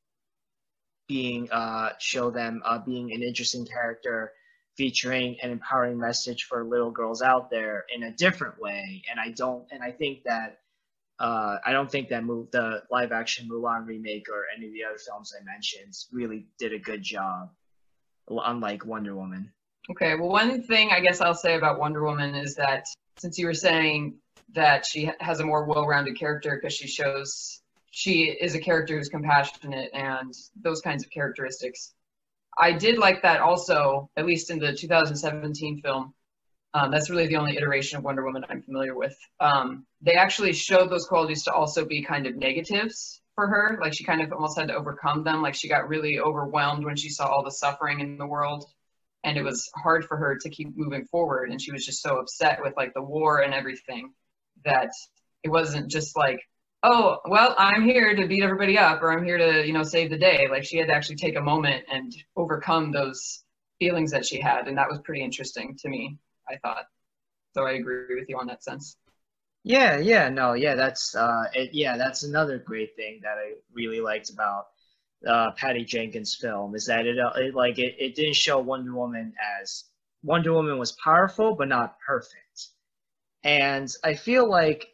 being 1.07 1.49
uh, 1.51 1.89
show 1.99 2.29
them 2.29 2.61
uh, 2.65 2.79
being 2.79 3.11
an 3.11 3.23
interesting 3.23 3.65
character 3.65 4.33
featuring 4.77 5.37
an 5.41 5.51
empowering 5.51 5.97
message 5.97 6.43
for 6.43 6.63
little 6.63 6.91
girls 6.91 7.21
out 7.21 7.49
there 7.49 7.85
in 7.93 8.03
a 8.03 8.11
different 8.11 8.59
way. 8.59 9.01
And 9.09 9.19
i 9.19 9.31
don't 9.31 9.65
and 9.71 9.83
i 9.83 9.91
think 9.91 10.23
that 10.23 10.59
uh, 11.19 11.57
i 11.65 11.71
don't 11.71 11.91
think 11.91 12.09
that 12.09 12.23
move 12.23 12.49
the 12.51 12.83
live 12.91 13.11
action 13.11 13.49
mulan 13.49 13.85
remake 13.85 14.27
or 14.29 14.45
any 14.55 14.67
of 14.67 14.73
the 14.73 14.83
other 14.83 14.97
films 14.97 15.33
i 15.39 15.43
mentioned 15.43 15.93
really 16.11 16.45
did 16.57 16.73
a 16.73 16.79
good 16.79 17.01
job 17.01 17.49
unlike 18.29 18.85
wonder 18.85 19.15
woman 19.15 19.51
okay 19.89 20.15
well 20.15 20.29
one 20.29 20.61
thing 20.63 20.89
i 20.91 20.99
guess 20.99 21.21
i'll 21.21 21.33
say 21.33 21.55
about 21.55 21.79
wonder 21.79 22.03
woman 22.03 22.35
is 22.35 22.55
that 22.55 22.85
since 23.17 23.37
you 23.37 23.45
were 23.45 23.53
saying 23.53 24.15
that 24.53 24.85
she 24.85 25.11
has 25.19 25.39
a 25.39 25.45
more 25.45 25.65
well-rounded 25.65 26.17
character 26.17 26.55
because 26.55 26.73
she 26.73 26.87
shows 26.87 27.61
she 27.91 28.25
is 28.25 28.55
a 28.55 28.59
character 28.59 28.97
who's 28.97 29.09
compassionate 29.09 29.89
and 29.93 30.33
those 30.61 30.81
kinds 30.81 31.03
of 31.03 31.09
characteristics. 31.09 31.93
I 32.57 32.73
did 32.73 32.97
like 32.97 33.21
that 33.23 33.41
also, 33.41 34.09
at 34.17 34.25
least 34.25 34.49
in 34.49 34.59
the 34.59 34.73
2017 34.73 35.81
film. 35.81 36.13
Um, 36.73 36.91
that's 36.91 37.09
really 37.09 37.27
the 37.27 37.37
only 37.37 37.57
iteration 37.57 37.97
of 37.97 38.03
Wonder 38.03 38.23
Woman 38.23 38.45
I'm 38.47 38.61
familiar 38.61 38.95
with. 38.95 39.17
Um, 39.39 39.85
they 40.01 40.13
actually 40.13 40.53
showed 40.53 40.89
those 40.89 41.05
qualities 41.05 41.43
to 41.43 41.53
also 41.53 41.83
be 41.83 42.03
kind 42.03 42.27
of 42.27 42.35
negatives 42.35 43.21
for 43.39 43.47
her. 43.47 43.77
Like 43.81 43.93
she 43.93 44.03
kind 44.03 44.21
of 44.21 44.33
almost 44.33 44.59
had 44.59 44.67
to 44.67 44.75
overcome 44.75 45.23
them. 45.23 45.41
Like 45.41 45.55
she 45.55 45.69
got 45.69 45.87
really 45.87 46.19
overwhelmed 46.19 46.83
when 46.83 46.97
she 46.97 47.09
saw 47.09 47.27
all 47.27 47.41
the 47.41 47.51
suffering 47.51 48.01
in 48.01 48.17
the 48.17 48.27
world. 48.27 48.65
And 49.23 49.37
it 49.37 49.43
was 49.43 49.69
hard 49.75 50.03
for 50.03 50.17
her 50.17 50.37
to 50.41 50.49
keep 50.49 50.75
moving 50.75 51.05
forward. 51.05 51.49
And 51.49 51.61
she 51.61 51.71
was 51.71 51.85
just 51.85 52.01
so 52.01 52.17
upset 52.17 52.59
with 52.61 52.73
like 52.75 52.93
the 52.93 53.01
war 53.01 53.39
and 53.39 53.53
everything 53.53 54.11
that 54.65 54.89
it 55.43 55.49
wasn't 55.49 55.89
just 55.89 56.17
like, 56.17 56.41
oh, 56.83 57.19
well, 57.25 57.55
I'm 57.57 57.83
here 57.83 58.13
to 58.13 58.27
beat 58.27 58.43
everybody 58.43 58.77
up 58.77 59.01
or 59.01 59.11
I'm 59.11 59.23
here 59.23 59.37
to, 59.37 59.65
you 59.65 59.71
know, 59.71 59.83
save 59.83 60.09
the 60.09 60.17
day. 60.17 60.47
Like 60.49 60.65
she 60.65 60.77
had 60.77 60.87
to 60.87 60.93
actually 60.93 61.15
take 61.15 61.37
a 61.37 61.41
moment 61.41 61.85
and 61.89 62.13
overcome 62.35 62.91
those 62.91 63.43
feelings 63.79 64.11
that 64.11 64.25
she 64.25 64.41
had. 64.41 64.67
And 64.67 64.77
that 64.77 64.89
was 64.89 64.99
pretty 64.99 65.23
interesting 65.23 65.77
to 65.81 65.87
me, 65.87 66.17
I 66.49 66.57
thought. 66.57 66.85
So 67.53 67.65
I 67.65 67.71
agree 67.71 68.15
with 68.19 68.27
you 68.27 68.37
on 68.37 68.47
that 68.47 68.65
sense. 68.65 68.97
Yeah, 69.63 69.97
yeah, 69.99 70.29
no, 70.29 70.53
yeah, 70.53 70.75
that's 70.75 71.15
uh 71.15 71.43
it, 71.53 71.71
yeah, 71.73 71.97
that's 71.97 72.23
another 72.23 72.57
great 72.59 72.95
thing 72.95 73.19
that 73.23 73.37
I 73.37 73.53
really 73.73 73.99
liked 74.01 74.29
about 74.29 74.67
uh 75.27 75.51
Patty 75.57 75.83
Jenkins 75.85 76.35
film 76.35 76.75
is 76.75 76.85
that 76.87 77.05
it, 77.05 77.19
uh, 77.19 77.31
it 77.37 77.55
like 77.55 77.79
it, 77.79 77.95
it 77.99 78.15
didn't 78.15 78.35
show 78.35 78.59
Wonder 78.59 78.93
Woman 78.95 79.33
as 79.61 79.85
Wonder 80.23 80.53
Woman 80.53 80.77
was 80.77 80.93
powerful 81.03 81.55
but 81.55 81.67
not 81.67 81.97
perfect. 82.05 82.69
And 83.43 83.89
I 84.03 84.15
feel 84.15 84.49
like 84.49 84.87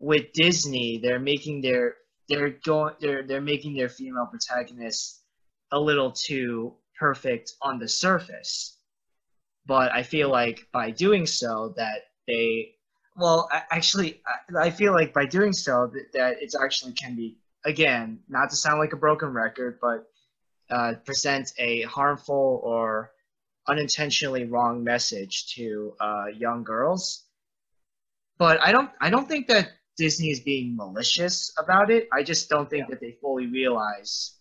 with 0.00 0.32
Disney, 0.34 0.98
they're 0.98 1.20
making 1.20 1.62
their 1.62 1.96
they're 2.28 2.50
going 2.64 2.94
they're 3.00 3.26
they're 3.26 3.40
making 3.42 3.76
their 3.76 3.88
female 3.90 4.28
protagonists 4.30 5.22
a 5.72 5.80
little 5.80 6.12
too 6.12 6.76
perfect 6.98 7.54
on 7.62 7.78
the 7.78 7.88
surface. 7.88 8.78
But 9.66 9.92
I 9.94 10.02
feel 10.02 10.30
like 10.30 10.68
by 10.72 10.90
doing 10.90 11.26
so 11.26 11.74
that 11.76 12.02
they 12.26 12.74
well 13.16 13.48
actually 13.70 14.20
I 14.58 14.70
feel 14.70 14.92
like 14.92 15.12
by 15.12 15.26
doing 15.26 15.52
so 15.52 15.90
that, 15.92 16.12
that 16.12 16.42
it 16.42 16.54
actually 16.60 16.92
can 16.92 17.16
be 17.16 17.36
again 17.64 18.20
not 18.28 18.50
to 18.50 18.56
sound 18.56 18.78
like 18.78 18.92
a 18.92 18.96
broken 18.96 19.28
record 19.28 19.78
but 19.80 20.06
uh, 20.70 20.94
present 21.04 21.52
a 21.58 21.82
harmful 21.82 22.60
or 22.62 23.10
unintentionally 23.66 24.44
wrong 24.44 24.84
message 24.84 25.54
to 25.54 25.94
uh, 26.00 26.26
young 26.36 26.64
girls 26.64 27.24
but 28.38 28.60
i 28.62 28.72
don't 28.72 28.90
i 29.00 29.10
don't 29.10 29.28
think 29.28 29.48
that 29.48 29.70
Disney 30.00 30.30
is 30.30 30.40
being 30.40 30.76
malicious 30.76 31.52
about 31.58 31.90
it. 31.90 32.08
I 32.10 32.22
just 32.22 32.48
don't 32.48 32.70
think 32.70 32.86
yeah. 32.86 32.94
that 32.94 33.00
they 33.00 33.18
fully 33.20 33.46
realize 33.46 34.32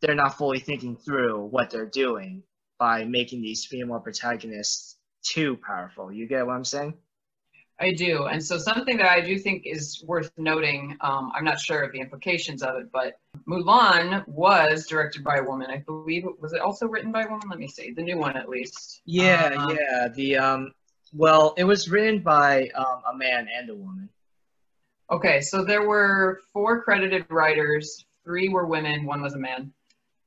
they're 0.00 0.14
not 0.14 0.38
fully 0.38 0.58
thinking 0.58 0.96
through 0.96 1.44
what 1.48 1.68
they're 1.68 1.84
doing 1.84 2.42
by 2.78 3.04
making 3.04 3.42
these 3.42 3.66
female 3.66 4.00
protagonists 4.00 4.96
too 5.22 5.58
powerful. 5.66 6.10
You 6.10 6.26
get 6.26 6.46
what 6.46 6.54
I'm 6.54 6.64
saying? 6.64 6.94
I 7.78 7.92
do. 7.92 8.24
And 8.24 8.42
so 8.42 8.56
something 8.56 8.96
that 8.96 9.10
I 9.10 9.20
do 9.20 9.38
think 9.38 9.66
is 9.66 10.02
worth 10.06 10.30
noting, 10.38 10.96
um, 11.02 11.30
I'm 11.34 11.44
not 11.44 11.60
sure 11.60 11.82
of 11.82 11.92
the 11.92 12.00
implications 12.00 12.62
of 12.62 12.76
it, 12.76 12.90
but 12.90 13.18
Mulan 13.46 14.26
was 14.26 14.86
directed 14.86 15.22
by 15.22 15.36
a 15.36 15.42
woman. 15.42 15.70
I 15.70 15.78
believe, 15.78 16.24
was 16.40 16.54
it 16.54 16.60
also 16.60 16.86
written 16.86 17.12
by 17.12 17.24
a 17.24 17.28
woman? 17.28 17.48
Let 17.50 17.58
me 17.58 17.68
see. 17.68 17.92
The 17.92 18.02
new 18.02 18.16
one, 18.16 18.36
at 18.36 18.48
least. 18.48 19.02
Yeah, 19.04 19.54
um, 19.58 19.76
yeah. 19.78 20.08
The 20.08 20.36
um, 20.38 20.72
well, 21.12 21.54
it 21.56 21.64
was 21.64 21.90
written 21.90 22.20
by 22.20 22.68
um, 22.74 23.02
a 23.12 23.16
man 23.16 23.48
and 23.54 23.70
a 23.70 23.74
woman. 23.74 24.08
Okay, 25.10 25.40
so 25.40 25.64
there 25.64 25.86
were 25.86 26.40
four 26.52 26.82
credited 26.82 27.26
writers. 27.30 28.04
Three 28.24 28.48
were 28.48 28.66
women, 28.66 29.04
one 29.04 29.22
was 29.22 29.34
a 29.34 29.38
man. 29.38 29.72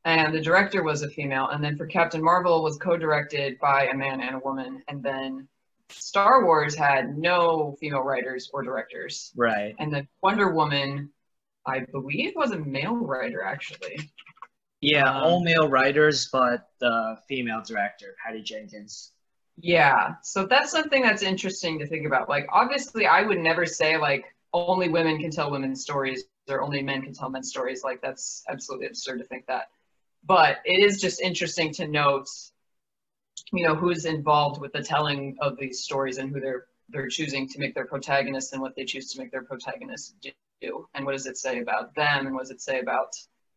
And 0.06 0.34
the 0.34 0.40
director 0.40 0.84
was 0.84 1.02
a 1.02 1.10
female. 1.10 1.50
And 1.50 1.64
then 1.64 1.76
for 1.76 1.86
Captain 1.86 2.24
Marvel 2.24 2.64
was 2.64 2.78
co-directed 2.78 3.60
by 3.60 3.88
a 3.88 3.96
man 3.96 4.22
and 4.22 4.38
a 4.38 4.40
woman. 4.40 4.82
And 4.88 5.04
then 5.04 5.48
Star 5.90 6.46
Wars 6.46 6.76
had 6.76 7.18
no 7.18 7.76
female 7.80 8.02
writers 8.02 8.50
or 8.54 8.64
directors. 8.64 9.32
Right. 9.36 9.76
And 9.80 9.94
then 9.94 10.08
Wonder 10.22 10.52
Woman, 10.52 11.10
I 11.66 11.82
believe, 11.92 12.34
was 12.36 12.52
a 12.52 12.60
male 12.60 12.96
writer 12.96 13.44
actually. 13.44 14.12
Yeah, 14.82 15.10
um, 15.10 15.24
all 15.24 15.44
male 15.44 15.68
writers, 15.68 16.30
but 16.32 16.70
the 16.80 17.18
female 17.28 17.62
director, 17.66 18.16
Patty 18.24 18.42
Jenkins. 18.42 19.12
Yeah, 19.62 20.16
so 20.24 20.46
that's 20.46 20.72
something 20.72 21.02
that's 21.02 21.22
interesting 21.22 21.80
to 21.80 21.88
think 21.88 22.08
about. 22.08 22.30
Like, 22.30 22.48
obviously, 22.52 23.06
I 23.06 23.24
would 23.24 23.40
never 23.40 23.66
say 23.66 23.98
like 23.98 24.24
only 24.54 24.88
women 24.88 25.20
can 25.20 25.32
tell 25.32 25.52
women's 25.52 25.82
stories 25.82 26.24
or 26.48 26.62
only 26.62 26.82
men 26.82 27.02
can 27.02 27.14
tell 27.14 27.30
men's 27.30 27.50
stories. 27.50 27.84
Like, 27.84 28.02
that's 28.02 28.44
absolutely 28.50 28.88
absurd 28.88 29.20
to 29.20 29.26
think 29.26 29.46
that. 29.48 29.66
But 30.24 30.58
it 30.66 30.84
is 30.84 31.02
just 31.02 31.22
interesting 31.22 31.74
to 31.74 31.88
note, 31.88 32.30
you 33.52 33.66
know, 33.66 33.76
who's 33.76 34.06
involved 34.06 34.62
with 34.62 34.74
the 34.74 34.84
telling 34.84 35.38
of 35.42 35.58
these 35.58 35.84
stories 35.84 36.18
and 36.18 36.32
who 36.32 36.40
they're 36.40 36.66
they're 36.92 37.08
choosing 37.08 37.48
to 37.48 37.60
make 37.60 37.76
their 37.76 37.86
protagonists 37.86 38.54
and 38.54 38.62
what 38.62 38.76
they 38.76 38.84
choose 38.84 39.14
to 39.14 39.20
make 39.20 39.32
their 39.32 39.44
protagonists 39.44 40.16
do. 40.62 40.88
And 40.94 41.06
what 41.06 41.14
does 41.14 41.28
it 41.28 41.38
say 41.38 41.60
about 41.60 41.94
them 41.96 42.26
and 42.26 42.34
what 42.34 42.42
does 42.42 42.52
it 42.52 42.62
say 42.62 42.80
about 42.80 43.10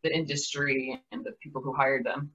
the 0.03 0.15
industry 0.15 1.01
and 1.11 1.25
the 1.25 1.33
people 1.43 1.63
who 1.63 1.73
hired 1.73 2.05
them? 2.05 2.33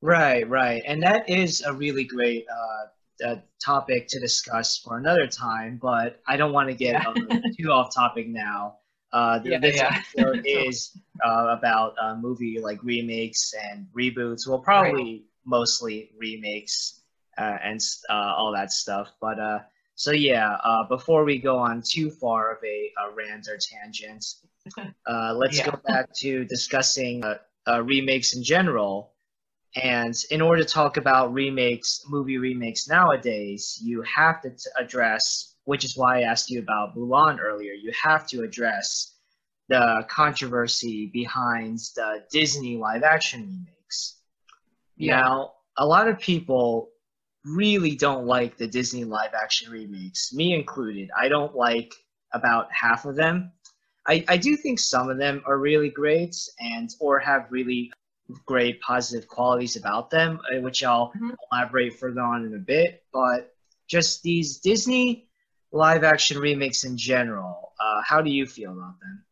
Right, 0.00 0.48
right. 0.48 0.82
And 0.86 1.02
that 1.02 1.28
is 1.28 1.62
a 1.62 1.72
really 1.72 2.04
great 2.04 2.46
uh, 2.48 3.26
uh, 3.26 3.36
topic 3.64 4.06
to 4.08 4.20
discuss 4.20 4.78
for 4.78 4.98
another 4.98 5.26
time, 5.26 5.78
but 5.82 6.20
I 6.26 6.36
don't 6.36 6.52
want 6.52 6.68
to 6.68 6.74
get 6.74 6.92
yeah. 6.92 7.24
uh, 7.30 7.40
too 7.58 7.72
off 7.72 7.94
topic 7.94 8.28
now. 8.28 8.76
Uh, 9.12 9.40
yeah, 9.44 9.58
this 9.58 9.76
yeah. 9.76 10.02
episode 10.16 10.42
is 10.44 10.96
uh, 11.24 11.56
about 11.58 11.94
uh, 12.00 12.14
movie 12.14 12.60
like 12.60 12.82
remakes 12.82 13.54
and 13.70 13.86
reboots. 13.96 14.46
We'll 14.46 14.58
probably. 14.58 15.24
Mostly 15.46 16.10
remakes 16.18 17.00
uh, 17.38 17.56
and 17.62 17.80
uh, 18.10 18.34
all 18.36 18.52
that 18.52 18.72
stuff. 18.72 19.12
But 19.20 19.38
uh, 19.38 19.60
so 19.94 20.12
yeah, 20.12 20.56
uh, 20.62 20.84
before 20.88 21.24
we 21.24 21.38
go 21.38 21.56
on 21.56 21.82
too 21.82 22.10
far 22.10 22.52
of 22.52 22.58
a, 22.64 22.92
a 23.02 23.14
rant 23.14 23.48
or 23.48 23.58
tangent, 23.58 24.26
uh, 25.06 25.34
let's 25.34 25.58
yeah. 25.58 25.70
go 25.70 25.78
back 25.86 26.12
to 26.16 26.44
discussing 26.44 27.24
uh, 27.24 27.38
uh, 27.66 27.82
remakes 27.82 28.36
in 28.36 28.42
general. 28.42 29.12
And 29.74 30.14
in 30.30 30.40
order 30.40 30.62
to 30.62 30.68
talk 30.68 30.96
about 30.96 31.34
remakes, 31.34 32.04
movie 32.08 32.38
remakes 32.38 32.88
nowadays, 32.88 33.78
you 33.82 34.02
have 34.02 34.40
to 34.42 34.50
t- 34.50 34.56
address, 34.78 35.54
which 35.64 35.84
is 35.84 35.96
why 35.96 36.20
I 36.20 36.22
asked 36.22 36.50
you 36.50 36.60
about 36.60 36.96
Mulan 36.96 37.38
earlier, 37.40 37.72
you 37.72 37.92
have 38.02 38.26
to 38.28 38.42
address 38.42 39.12
the 39.68 40.06
controversy 40.08 41.06
behind 41.06 41.78
the 41.94 42.24
Disney 42.30 42.76
live 42.76 43.02
action 43.02 43.42
remakes. 43.42 44.16
Yeah. 44.96 45.20
Now, 45.20 45.52
a 45.76 45.86
lot 45.86 46.08
of 46.08 46.18
people 46.18 46.90
really 47.44 47.94
don't 47.96 48.26
like 48.26 48.56
the 48.56 48.66
Disney 48.66 49.04
live 49.04 49.34
action 49.34 49.70
remakes, 49.70 50.32
me 50.32 50.54
included. 50.54 51.10
I 51.16 51.28
don't 51.28 51.54
like 51.54 51.94
about 52.32 52.68
half 52.72 53.04
of 53.04 53.14
them. 53.14 53.52
I, 54.06 54.24
I 54.28 54.36
do 54.36 54.56
think 54.56 54.78
some 54.78 55.10
of 55.10 55.18
them 55.18 55.42
are 55.46 55.58
really 55.58 55.90
great 55.90 56.36
and 56.60 56.88
or 57.00 57.18
have 57.18 57.46
really 57.50 57.92
great 58.44 58.80
positive 58.80 59.28
qualities 59.28 59.76
about 59.76 60.10
them, 60.10 60.40
uh, 60.52 60.60
which 60.60 60.82
I'll 60.82 61.12
Mhm. 61.12 61.36
elaborate 61.52 61.94
further 61.94 62.20
on 62.20 62.44
in 62.44 62.54
a 62.54 62.58
bit. 62.58 63.04
But 63.12 63.54
just 63.88 64.22
these 64.22 64.58
Disney 64.58 65.28
live 65.72 66.04
action 66.04 66.38
remakes 66.38 66.84
in 66.84 66.96
general, 66.96 67.72
uh, 67.78 68.02
how 68.04 68.22
do 68.22 68.30
you 68.30 68.46
feel 68.46 68.72
about 68.72 68.98
them? 69.00 69.24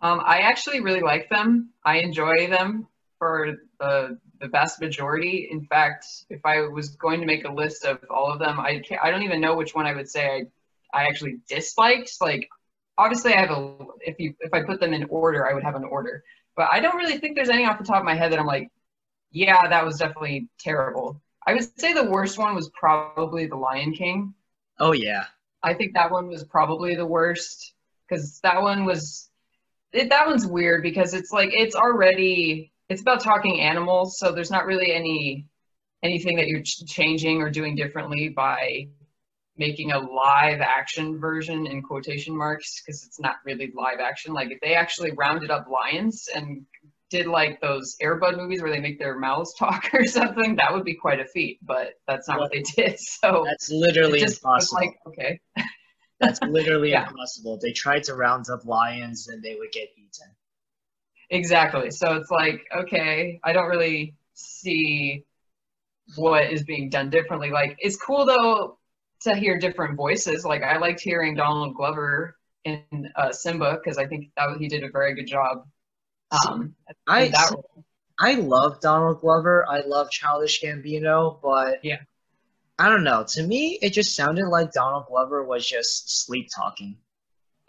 Um, 0.00 0.20
I 0.24 0.40
actually 0.40 0.80
really 0.80 1.00
like 1.00 1.28
them. 1.28 1.72
I 1.84 1.98
enjoy 1.98 2.48
them 2.48 2.88
for 3.24 3.56
the 3.80 4.18
the 4.38 4.48
vast 4.48 4.82
majority. 4.82 5.48
In 5.50 5.64
fact, 5.64 6.04
if 6.28 6.44
I 6.44 6.60
was 6.60 6.90
going 6.90 7.20
to 7.20 7.26
make 7.26 7.46
a 7.46 7.52
list 7.52 7.86
of 7.86 7.98
all 8.10 8.30
of 8.30 8.38
them, 8.38 8.60
I 8.60 8.80
can't, 8.80 9.00
I 9.02 9.10
don't 9.10 9.22
even 9.22 9.40
know 9.40 9.56
which 9.56 9.74
one 9.74 9.86
I 9.86 9.94
would 9.94 10.10
say 10.10 10.26
I 10.92 11.00
I 11.00 11.06
actually 11.06 11.38
disliked. 11.48 12.20
Like, 12.20 12.50
obviously, 12.98 13.32
I 13.32 13.40
have 13.40 13.50
a 13.50 13.78
if 14.00 14.16
you 14.18 14.34
if 14.40 14.52
I 14.52 14.62
put 14.62 14.78
them 14.78 14.92
in 14.92 15.04
order, 15.04 15.48
I 15.48 15.54
would 15.54 15.62
have 15.62 15.74
an 15.74 15.84
order. 15.84 16.22
But 16.54 16.68
I 16.70 16.80
don't 16.80 16.96
really 16.96 17.16
think 17.16 17.34
there's 17.34 17.48
any 17.48 17.64
off 17.64 17.78
the 17.78 17.84
top 17.84 18.00
of 18.00 18.04
my 18.04 18.14
head 18.14 18.30
that 18.32 18.38
I'm 18.38 18.46
like, 18.46 18.68
yeah, 19.30 19.66
that 19.66 19.86
was 19.86 19.96
definitely 19.96 20.50
terrible. 20.60 21.22
I 21.46 21.54
would 21.54 21.80
say 21.80 21.94
the 21.94 22.10
worst 22.10 22.36
one 22.36 22.54
was 22.54 22.68
probably 22.78 23.46
The 23.46 23.56
Lion 23.56 23.94
King. 23.94 24.34
Oh 24.78 24.92
yeah, 24.92 25.24
I 25.62 25.72
think 25.72 25.94
that 25.94 26.10
one 26.10 26.28
was 26.28 26.44
probably 26.44 26.94
the 26.94 27.06
worst 27.06 27.72
because 28.06 28.38
that 28.40 28.60
one 28.60 28.84
was 28.84 29.30
it, 29.94 30.10
that 30.10 30.26
one's 30.26 30.46
weird 30.46 30.82
because 30.82 31.14
it's 31.14 31.32
like 31.32 31.50
it's 31.54 31.74
already 31.74 32.70
it's 32.94 33.02
about 33.02 33.20
talking 33.22 33.60
animals, 33.60 34.18
so 34.18 34.30
there's 34.32 34.52
not 34.52 34.66
really 34.66 34.92
any 34.94 35.46
anything 36.04 36.36
that 36.36 36.46
you're 36.46 36.62
ch- 36.62 36.86
changing 36.86 37.42
or 37.42 37.50
doing 37.50 37.74
differently 37.74 38.28
by 38.28 38.86
making 39.56 39.90
a 39.90 39.98
live 39.98 40.60
action 40.60 41.18
version 41.18 41.66
in 41.66 41.82
quotation 41.82 42.36
marks 42.36 42.80
because 42.80 43.02
it's 43.04 43.18
not 43.18 43.36
really 43.44 43.72
live 43.74 43.98
action. 44.00 44.32
Like 44.32 44.50
if 44.52 44.60
they 44.60 44.74
actually 44.74 45.10
rounded 45.12 45.50
up 45.50 45.66
lions 45.68 46.28
and 46.32 46.64
did 47.10 47.26
like 47.26 47.60
those 47.60 47.96
Air 48.00 48.14
Bud 48.16 48.36
movies 48.36 48.62
where 48.62 48.70
they 48.70 48.80
make 48.80 49.00
their 49.00 49.18
mouths 49.18 49.54
talk 49.58 49.90
or 49.92 50.04
something, 50.06 50.54
that 50.56 50.72
would 50.72 50.84
be 50.84 50.94
quite 50.94 51.18
a 51.18 51.24
feat. 51.26 51.58
But 51.62 51.94
that's 52.06 52.28
not 52.28 52.38
what 52.38 52.52
they 52.52 52.62
did. 52.62 52.98
So 53.00 53.44
that's 53.44 53.70
literally 53.70 54.20
just 54.20 54.38
impossible. 54.38 54.80
like 54.80 54.94
okay. 55.08 55.40
That's 56.20 56.40
literally 56.42 56.90
Yeah. 56.92 57.08
impossible. 57.08 57.58
They 57.60 57.72
tried 57.72 58.04
to 58.04 58.14
round 58.14 58.46
up 58.52 58.64
lions, 58.64 59.26
and 59.26 59.42
they 59.42 59.56
would 59.58 59.72
get 59.72 59.88
eaten. 59.96 60.30
Exactly. 61.30 61.90
So 61.90 62.14
it's 62.14 62.30
like, 62.30 62.66
okay, 62.76 63.40
I 63.42 63.52
don't 63.52 63.68
really 63.68 64.14
see 64.34 65.24
what 66.16 66.50
is 66.50 66.62
being 66.62 66.90
done 66.90 67.10
differently. 67.10 67.50
Like, 67.50 67.76
it's 67.78 67.96
cool 67.96 68.26
though 68.26 68.78
to 69.22 69.34
hear 69.34 69.58
different 69.58 69.96
voices. 69.96 70.44
Like, 70.44 70.62
I 70.62 70.78
liked 70.78 71.00
hearing 71.00 71.34
Donald 71.34 71.74
Glover 71.74 72.36
in 72.64 72.84
uh, 73.16 73.32
Simba 73.32 73.78
because 73.82 73.98
I 73.98 74.06
think 74.06 74.30
that 74.36 74.56
he 74.58 74.68
did 74.68 74.84
a 74.84 74.90
very 74.90 75.14
good 75.14 75.26
job. 75.26 75.66
Um, 76.46 76.74
I. 77.08 77.32
I 78.18 78.34
love 78.34 78.80
Donald 78.80 79.20
Glover. 79.20 79.66
I 79.68 79.80
love 79.80 80.10
Childish 80.10 80.62
Gambino, 80.62 81.38
but 81.42 81.84
Yeah. 81.84 81.98
I 82.78 82.88
don't 82.88 83.04
know. 83.04 83.24
To 83.28 83.42
me, 83.42 83.78
it 83.82 83.90
just 83.90 84.16
sounded 84.16 84.46
like 84.46 84.72
Donald 84.72 85.06
Glover 85.06 85.44
was 85.44 85.66
just 85.66 86.24
sleep 86.24 86.48
talking. 86.54 86.96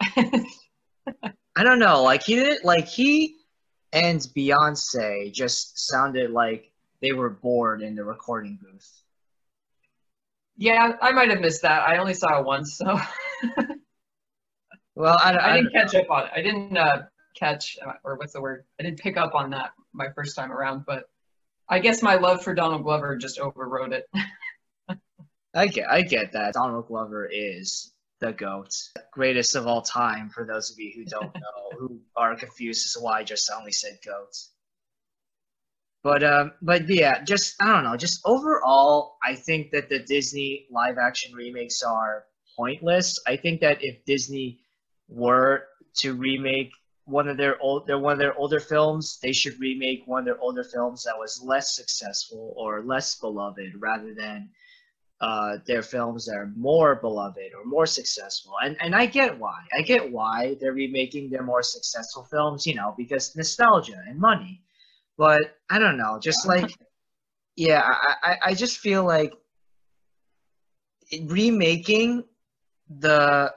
I 0.16 1.62
don't 1.62 1.78
know. 1.78 2.02
Like 2.02 2.22
he 2.22 2.34
didn't 2.34 2.64
like 2.64 2.86
he 2.86 3.36
and 3.92 4.20
Beyonce 4.20 5.32
just 5.32 5.88
sounded 5.88 6.30
like 6.30 6.72
they 7.00 7.12
were 7.12 7.30
bored 7.30 7.82
in 7.82 7.94
the 7.94 8.04
recording 8.04 8.58
booth. 8.60 9.02
yeah, 10.56 10.92
I 11.00 11.12
might 11.12 11.30
have 11.30 11.40
missed 11.40 11.62
that. 11.62 11.88
I 11.88 11.98
only 11.98 12.14
saw 12.14 12.40
it 12.40 12.46
once, 12.46 12.76
so 12.76 12.98
Well, 14.96 15.18
I, 15.22 15.34
I, 15.34 15.52
I 15.52 15.56
didn't 15.58 15.72
catch 15.72 15.94
up 15.94 16.10
on 16.10 16.24
it. 16.24 16.30
I 16.34 16.40
didn't 16.40 16.76
uh, 16.76 17.02
catch, 17.38 17.76
uh, 17.86 17.92
or 18.02 18.16
what's 18.16 18.32
the 18.32 18.40
word? 18.40 18.64
I 18.80 18.82
didn't 18.82 18.98
pick 18.98 19.18
up 19.18 19.34
on 19.34 19.50
that 19.50 19.72
my 19.92 20.08
first 20.14 20.34
time 20.34 20.50
around, 20.50 20.84
but 20.86 21.04
I 21.68 21.80
guess 21.80 22.02
my 22.02 22.14
love 22.14 22.42
for 22.42 22.54
Donald 22.54 22.82
Glover 22.82 23.14
just 23.16 23.38
overrode 23.38 23.92
it. 23.92 24.08
I 25.54 25.68
get 25.68 25.90
I 25.90 26.02
get 26.02 26.32
that 26.32 26.54
Donald 26.54 26.86
Glover 26.86 27.26
is 27.26 27.92
the 28.20 28.32
goat, 28.32 28.72
greatest 29.12 29.54
of 29.54 29.66
all 29.66 29.82
time. 29.82 30.30
For 30.30 30.44
those 30.44 30.70
of 30.70 30.78
you 30.78 30.92
who 30.94 31.04
don't 31.04 31.34
know, 31.34 31.78
who 31.78 32.00
are 32.16 32.36
confused 32.36 32.86
as 32.86 32.92
to 32.92 33.00
why 33.00 33.20
I 33.20 33.24
just 33.24 33.50
only 33.50 33.72
said 33.72 33.98
goat. 34.04 34.34
But 36.02 36.22
um, 36.22 36.52
but 36.62 36.88
yeah, 36.88 37.24
just 37.24 37.60
I 37.60 37.72
don't 37.72 37.84
know. 37.84 37.96
Just 37.96 38.20
overall, 38.24 39.16
I 39.24 39.34
think 39.34 39.72
that 39.72 39.88
the 39.88 39.98
Disney 39.98 40.66
live 40.70 40.98
action 40.98 41.34
remakes 41.34 41.82
are 41.82 42.24
pointless. 42.56 43.18
I 43.26 43.36
think 43.36 43.60
that 43.60 43.78
if 43.82 44.04
Disney 44.04 44.60
were 45.08 45.64
to 45.96 46.14
remake 46.14 46.70
one 47.06 47.28
of 47.28 47.36
their 47.36 47.60
old 47.60 47.86
their 47.86 47.98
one 47.98 48.12
of 48.12 48.18
their 48.18 48.38
older 48.38 48.60
films, 48.60 49.18
they 49.20 49.32
should 49.32 49.58
remake 49.58 50.02
one 50.06 50.20
of 50.20 50.24
their 50.26 50.40
older 50.40 50.64
films 50.64 51.04
that 51.04 51.18
was 51.18 51.42
less 51.42 51.74
successful 51.74 52.54
or 52.56 52.82
less 52.82 53.18
beloved, 53.18 53.72
rather 53.78 54.14
than 54.14 54.50
uh, 55.20 55.58
their 55.66 55.82
films 55.82 56.26
that 56.26 56.36
are 56.36 56.52
more 56.56 56.96
beloved 56.96 57.52
or 57.56 57.64
more 57.64 57.86
successful. 57.86 58.54
And 58.62 58.76
and 58.80 58.94
I 58.94 59.06
get 59.06 59.38
why. 59.38 59.58
I 59.76 59.82
get 59.82 60.10
why 60.10 60.56
they're 60.60 60.72
remaking 60.72 61.30
their 61.30 61.42
more 61.42 61.62
successful 61.62 62.24
films, 62.24 62.66
you 62.66 62.74
know, 62.74 62.94
because 62.96 63.34
nostalgia 63.36 64.02
and 64.06 64.18
money. 64.18 64.62
But 65.16 65.56
I 65.70 65.78
don't 65.78 65.96
know, 65.96 66.18
just 66.20 66.46
like 66.46 66.70
yeah, 67.56 67.82
I, 67.82 68.14
I, 68.22 68.36
I 68.46 68.54
just 68.54 68.78
feel 68.78 69.04
like 69.04 69.32
remaking 71.22 72.24
the 72.88 73.54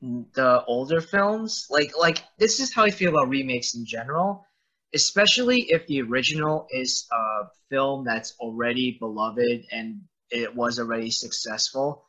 the 0.00 0.64
older 0.66 1.00
films, 1.00 1.66
like 1.70 1.92
like 1.98 2.22
this 2.38 2.60
is 2.60 2.72
how 2.72 2.84
I 2.84 2.90
feel 2.90 3.10
about 3.10 3.28
remakes 3.28 3.74
in 3.74 3.84
general 3.84 4.46
especially 4.94 5.60
if 5.70 5.86
the 5.86 6.02
original 6.02 6.66
is 6.70 7.06
a 7.12 7.46
film 7.70 8.04
that's 8.04 8.34
already 8.40 8.96
beloved 8.98 9.64
and 9.70 10.00
it 10.32 10.54
was 10.54 10.78
already 10.78 11.10
successful. 11.10 12.04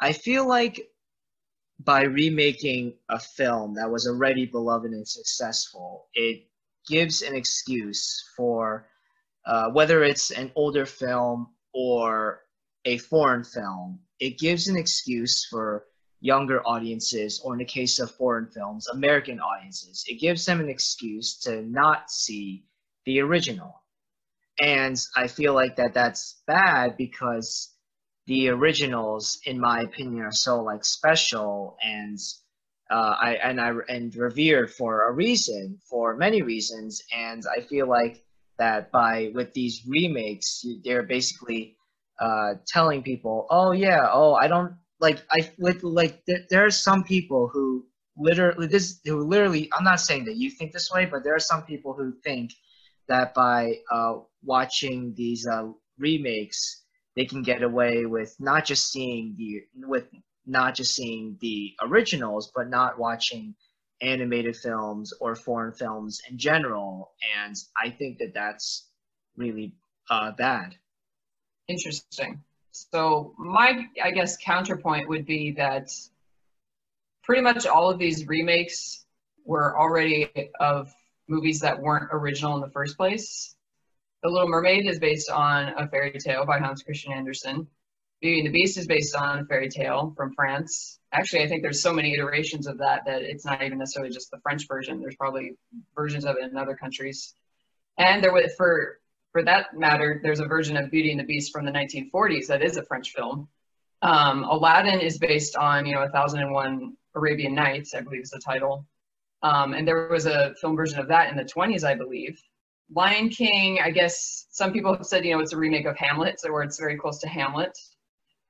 I 0.00 0.12
feel 0.12 0.46
like 0.46 0.88
by 1.78 2.02
remaking 2.02 2.94
a 3.08 3.18
film 3.18 3.74
that 3.74 3.90
was 3.90 4.06
already 4.06 4.46
beloved 4.46 4.90
and 4.90 5.06
successful, 5.06 6.08
it 6.14 6.48
gives 6.88 7.22
an 7.22 7.34
excuse 7.34 8.22
for 8.36 8.86
uh, 9.46 9.70
whether 9.70 10.02
it's 10.02 10.30
an 10.30 10.50
older 10.54 10.86
film 10.86 11.48
or 11.72 12.40
a 12.84 12.98
foreign 12.98 13.44
film, 13.44 14.00
it 14.20 14.38
gives 14.38 14.68
an 14.68 14.76
excuse 14.76 15.46
for 15.46 15.86
younger 16.20 16.62
audiences, 16.66 17.40
or 17.44 17.52
in 17.52 17.58
the 17.58 17.64
case 17.64 17.98
of 17.98 18.10
foreign 18.10 18.46
films, 18.46 18.86
American 18.88 19.38
audiences. 19.40 20.04
It 20.08 20.20
gives 20.20 20.44
them 20.46 20.60
an 20.60 20.68
excuse 20.68 21.38
to 21.40 21.62
not 21.62 22.10
see 22.10 22.64
the 23.04 23.20
original. 23.20 23.83
And 24.60 24.96
I 25.16 25.26
feel 25.26 25.54
like 25.54 25.76
that 25.76 25.94
that's 25.94 26.42
bad 26.46 26.96
because 26.96 27.72
the 28.26 28.48
originals, 28.48 29.38
in 29.44 29.60
my 29.60 29.82
opinion, 29.82 30.22
are 30.22 30.32
so 30.32 30.62
like 30.62 30.84
special 30.84 31.76
and 31.82 32.18
uh, 32.90 33.16
I 33.20 33.34
and 33.42 33.60
I 33.60 33.72
and 33.88 34.14
revered 34.14 34.70
for 34.70 35.08
a 35.08 35.12
reason, 35.12 35.78
for 35.88 36.16
many 36.16 36.42
reasons. 36.42 37.02
And 37.14 37.42
I 37.56 37.62
feel 37.62 37.88
like 37.88 38.22
that 38.58 38.92
by 38.92 39.32
with 39.34 39.52
these 39.54 39.82
remakes, 39.86 40.64
they're 40.84 41.02
basically 41.02 41.76
uh, 42.20 42.54
telling 42.66 43.02
people, 43.02 43.46
"Oh 43.50 43.72
yeah, 43.72 44.08
oh 44.12 44.34
I 44.34 44.48
don't 44.48 44.74
like 45.00 45.24
I 45.30 45.50
with 45.58 45.82
like 45.82 46.24
there, 46.26 46.40
there 46.50 46.64
are 46.64 46.70
some 46.70 47.04
people 47.04 47.48
who 47.48 47.86
literally 48.16 48.66
this 48.68 49.00
who 49.04 49.24
literally 49.24 49.68
I'm 49.76 49.84
not 49.84 50.00
saying 50.00 50.26
that 50.26 50.36
you 50.36 50.50
think 50.50 50.72
this 50.72 50.90
way, 50.92 51.06
but 51.06 51.24
there 51.24 51.34
are 51.34 51.40
some 51.40 51.62
people 51.64 51.94
who 51.94 52.12
think 52.22 52.52
that 53.08 53.34
by 53.34 53.78
uh, 53.92 54.14
watching 54.44 55.14
these 55.16 55.46
uh, 55.46 55.68
remakes, 55.98 56.82
they 57.16 57.24
can 57.24 57.42
get 57.42 57.62
away 57.62 58.06
with 58.06 58.34
not 58.38 58.64
just 58.64 58.90
seeing 58.90 59.34
the 59.36 59.62
with 59.86 60.06
not 60.46 60.74
just 60.74 60.94
seeing 60.94 61.36
the 61.40 61.72
originals, 61.82 62.52
but 62.54 62.68
not 62.68 62.98
watching 62.98 63.54
animated 64.02 64.56
films 64.56 65.12
or 65.20 65.34
foreign 65.34 65.72
films 65.72 66.20
in 66.30 66.36
general. 66.36 67.12
And 67.38 67.56
I 67.76 67.90
think 67.90 68.18
that 68.18 68.34
that's 68.34 68.88
really 69.36 69.72
uh, 70.10 70.32
bad. 70.32 70.74
Interesting. 71.68 72.42
So 72.72 73.34
my, 73.38 73.86
I 74.02 74.10
guess, 74.10 74.36
counterpoint 74.36 75.08
would 75.08 75.24
be 75.24 75.52
that 75.52 75.88
pretty 77.22 77.40
much 77.40 77.66
all 77.66 77.88
of 77.88 77.98
these 77.98 78.26
remakes 78.26 79.06
were 79.46 79.78
already 79.78 80.28
of 80.60 80.92
movies 81.28 81.60
that 81.60 81.80
weren't 81.80 82.08
original 82.12 82.56
in 82.56 82.60
the 82.60 82.70
first 82.70 82.96
place. 82.96 83.54
The 84.24 84.30
Little 84.30 84.48
Mermaid 84.48 84.86
is 84.86 84.98
based 84.98 85.28
on 85.28 85.74
a 85.76 85.86
fairy 85.86 86.12
tale 86.12 86.46
by 86.46 86.58
Hans 86.58 86.82
Christian 86.82 87.12
Andersen. 87.12 87.66
Beauty 88.22 88.38
and 88.38 88.46
the 88.46 88.58
Beast 88.58 88.78
is 88.78 88.86
based 88.86 89.14
on 89.14 89.40
a 89.40 89.44
fairy 89.44 89.68
tale 89.68 90.14
from 90.16 90.32
France. 90.32 90.98
Actually, 91.12 91.42
I 91.42 91.46
think 91.46 91.60
there's 91.60 91.82
so 91.82 91.92
many 91.92 92.14
iterations 92.14 92.66
of 92.66 92.78
that 92.78 93.04
that 93.04 93.20
it's 93.20 93.44
not 93.44 93.62
even 93.62 93.76
necessarily 93.76 94.10
just 94.10 94.30
the 94.30 94.38
French 94.38 94.66
version. 94.66 94.98
There's 94.98 95.14
probably 95.14 95.58
versions 95.94 96.24
of 96.24 96.36
it 96.40 96.50
in 96.50 96.56
other 96.56 96.74
countries. 96.74 97.34
And 97.98 98.24
there 98.24 98.32
was 98.32 98.54
for 98.56 98.98
for 99.32 99.42
that 99.42 99.76
matter, 99.76 100.20
there's 100.22 100.40
a 100.40 100.46
version 100.46 100.78
of 100.78 100.90
Beauty 100.90 101.10
and 101.10 101.20
the 101.20 101.24
Beast 101.24 101.52
from 101.52 101.66
the 101.66 101.72
1940s 101.72 102.46
that 102.46 102.62
is 102.62 102.78
a 102.78 102.82
French 102.82 103.12
film. 103.12 103.46
Um, 104.00 104.44
Aladdin 104.44 105.00
is 105.00 105.18
based 105.18 105.54
on 105.54 105.84
you 105.84 105.94
know 105.94 106.02
A 106.02 106.08
Thousand 106.08 106.40
and 106.40 106.50
One 106.50 106.96
Arabian 107.14 107.54
Nights, 107.54 107.94
I 107.94 108.00
believe 108.00 108.22
is 108.22 108.30
the 108.30 108.40
title. 108.40 108.86
Um, 109.42 109.74
and 109.74 109.86
there 109.86 110.08
was 110.08 110.24
a 110.24 110.54
film 110.62 110.76
version 110.76 110.98
of 110.98 111.08
that 111.08 111.28
in 111.28 111.36
the 111.36 111.44
20s, 111.44 111.84
I 111.84 111.94
believe. 111.94 112.42
Lion 112.92 113.28
King, 113.28 113.78
I 113.82 113.90
guess 113.90 114.46
some 114.50 114.72
people 114.72 114.94
have 114.94 115.06
said, 115.06 115.24
you 115.24 115.34
know, 115.34 115.40
it's 115.40 115.52
a 115.52 115.56
remake 115.56 115.86
of 115.86 115.96
Hamlet, 115.96 116.40
so 116.40 116.52
where 116.52 116.62
it's 116.62 116.78
very 116.78 116.96
close 116.96 117.18
to 117.20 117.28
Hamlet. 117.28 117.76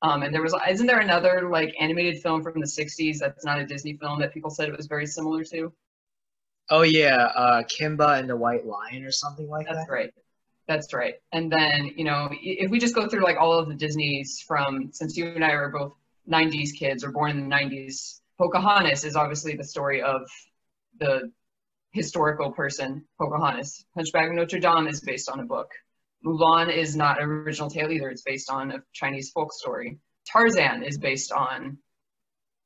Um, 0.02 0.22
and 0.22 0.34
there 0.34 0.42
was, 0.42 0.54
isn't 0.68 0.86
there 0.86 1.00
another 1.00 1.48
like 1.50 1.74
animated 1.80 2.20
film 2.22 2.42
from 2.42 2.60
the 2.60 2.66
60s 2.66 3.18
that's 3.18 3.44
not 3.44 3.58
a 3.58 3.64
Disney 3.64 3.96
film 3.96 4.20
that 4.20 4.34
people 4.34 4.50
said 4.50 4.68
it 4.68 4.76
was 4.76 4.86
very 4.86 5.06
similar 5.06 5.44
to? 5.44 5.72
Oh 6.70 6.82
yeah, 6.82 7.30
uh, 7.36 7.62
Kimba 7.62 8.18
and 8.18 8.28
the 8.28 8.36
White 8.36 8.66
Lion 8.66 9.04
or 9.04 9.10
something 9.10 9.48
like 9.48 9.66
That's 9.66 9.76
that. 9.76 9.80
That's 9.80 9.90
right. 9.90 10.14
That's 10.66 10.94
right. 10.94 11.14
And 11.32 11.52
then, 11.52 11.92
you 11.96 12.04
know, 12.04 12.28
if 12.32 12.70
we 12.70 12.78
just 12.78 12.94
go 12.94 13.06
through 13.08 13.22
like 13.22 13.36
all 13.38 13.58
of 13.58 13.68
the 13.68 13.74
Disneys 13.74 14.40
from, 14.46 14.90
since 14.92 15.16
you 15.16 15.26
and 15.26 15.44
I 15.44 15.50
are 15.50 15.68
both 15.68 15.94
90s 16.30 16.70
kids 16.74 17.04
or 17.04 17.10
born 17.10 17.30
in 17.30 17.48
the 17.48 17.54
90s, 17.54 18.20
Pocahontas 18.38 19.04
is 19.04 19.14
obviously 19.14 19.56
the 19.56 19.64
story 19.64 20.02
of 20.02 20.22
the 20.98 21.30
historical 21.94 22.50
person, 22.50 23.04
Pocahontas. 23.18 23.86
Hunchback 23.94 24.28
of 24.28 24.34
Notre 24.34 24.58
Dame 24.58 24.88
is 24.88 25.00
based 25.00 25.30
on 25.30 25.40
a 25.40 25.44
book. 25.44 25.70
Mulan 26.26 26.74
is 26.74 26.96
not 26.96 27.22
an 27.22 27.28
original 27.28 27.70
tale 27.70 27.90
either. 27.90 28.10
It's 28.10 28.22
based 28.22 28.50
on 28.50 28.72
a 28.72 28.82
Chinese 28.92 29.30
folk 29.30 29.52
story. 29.52 29.98
Tarzan 30.26 30.82
is 30.82 30.98
based 30.98 31.30
on, 31.30 31.78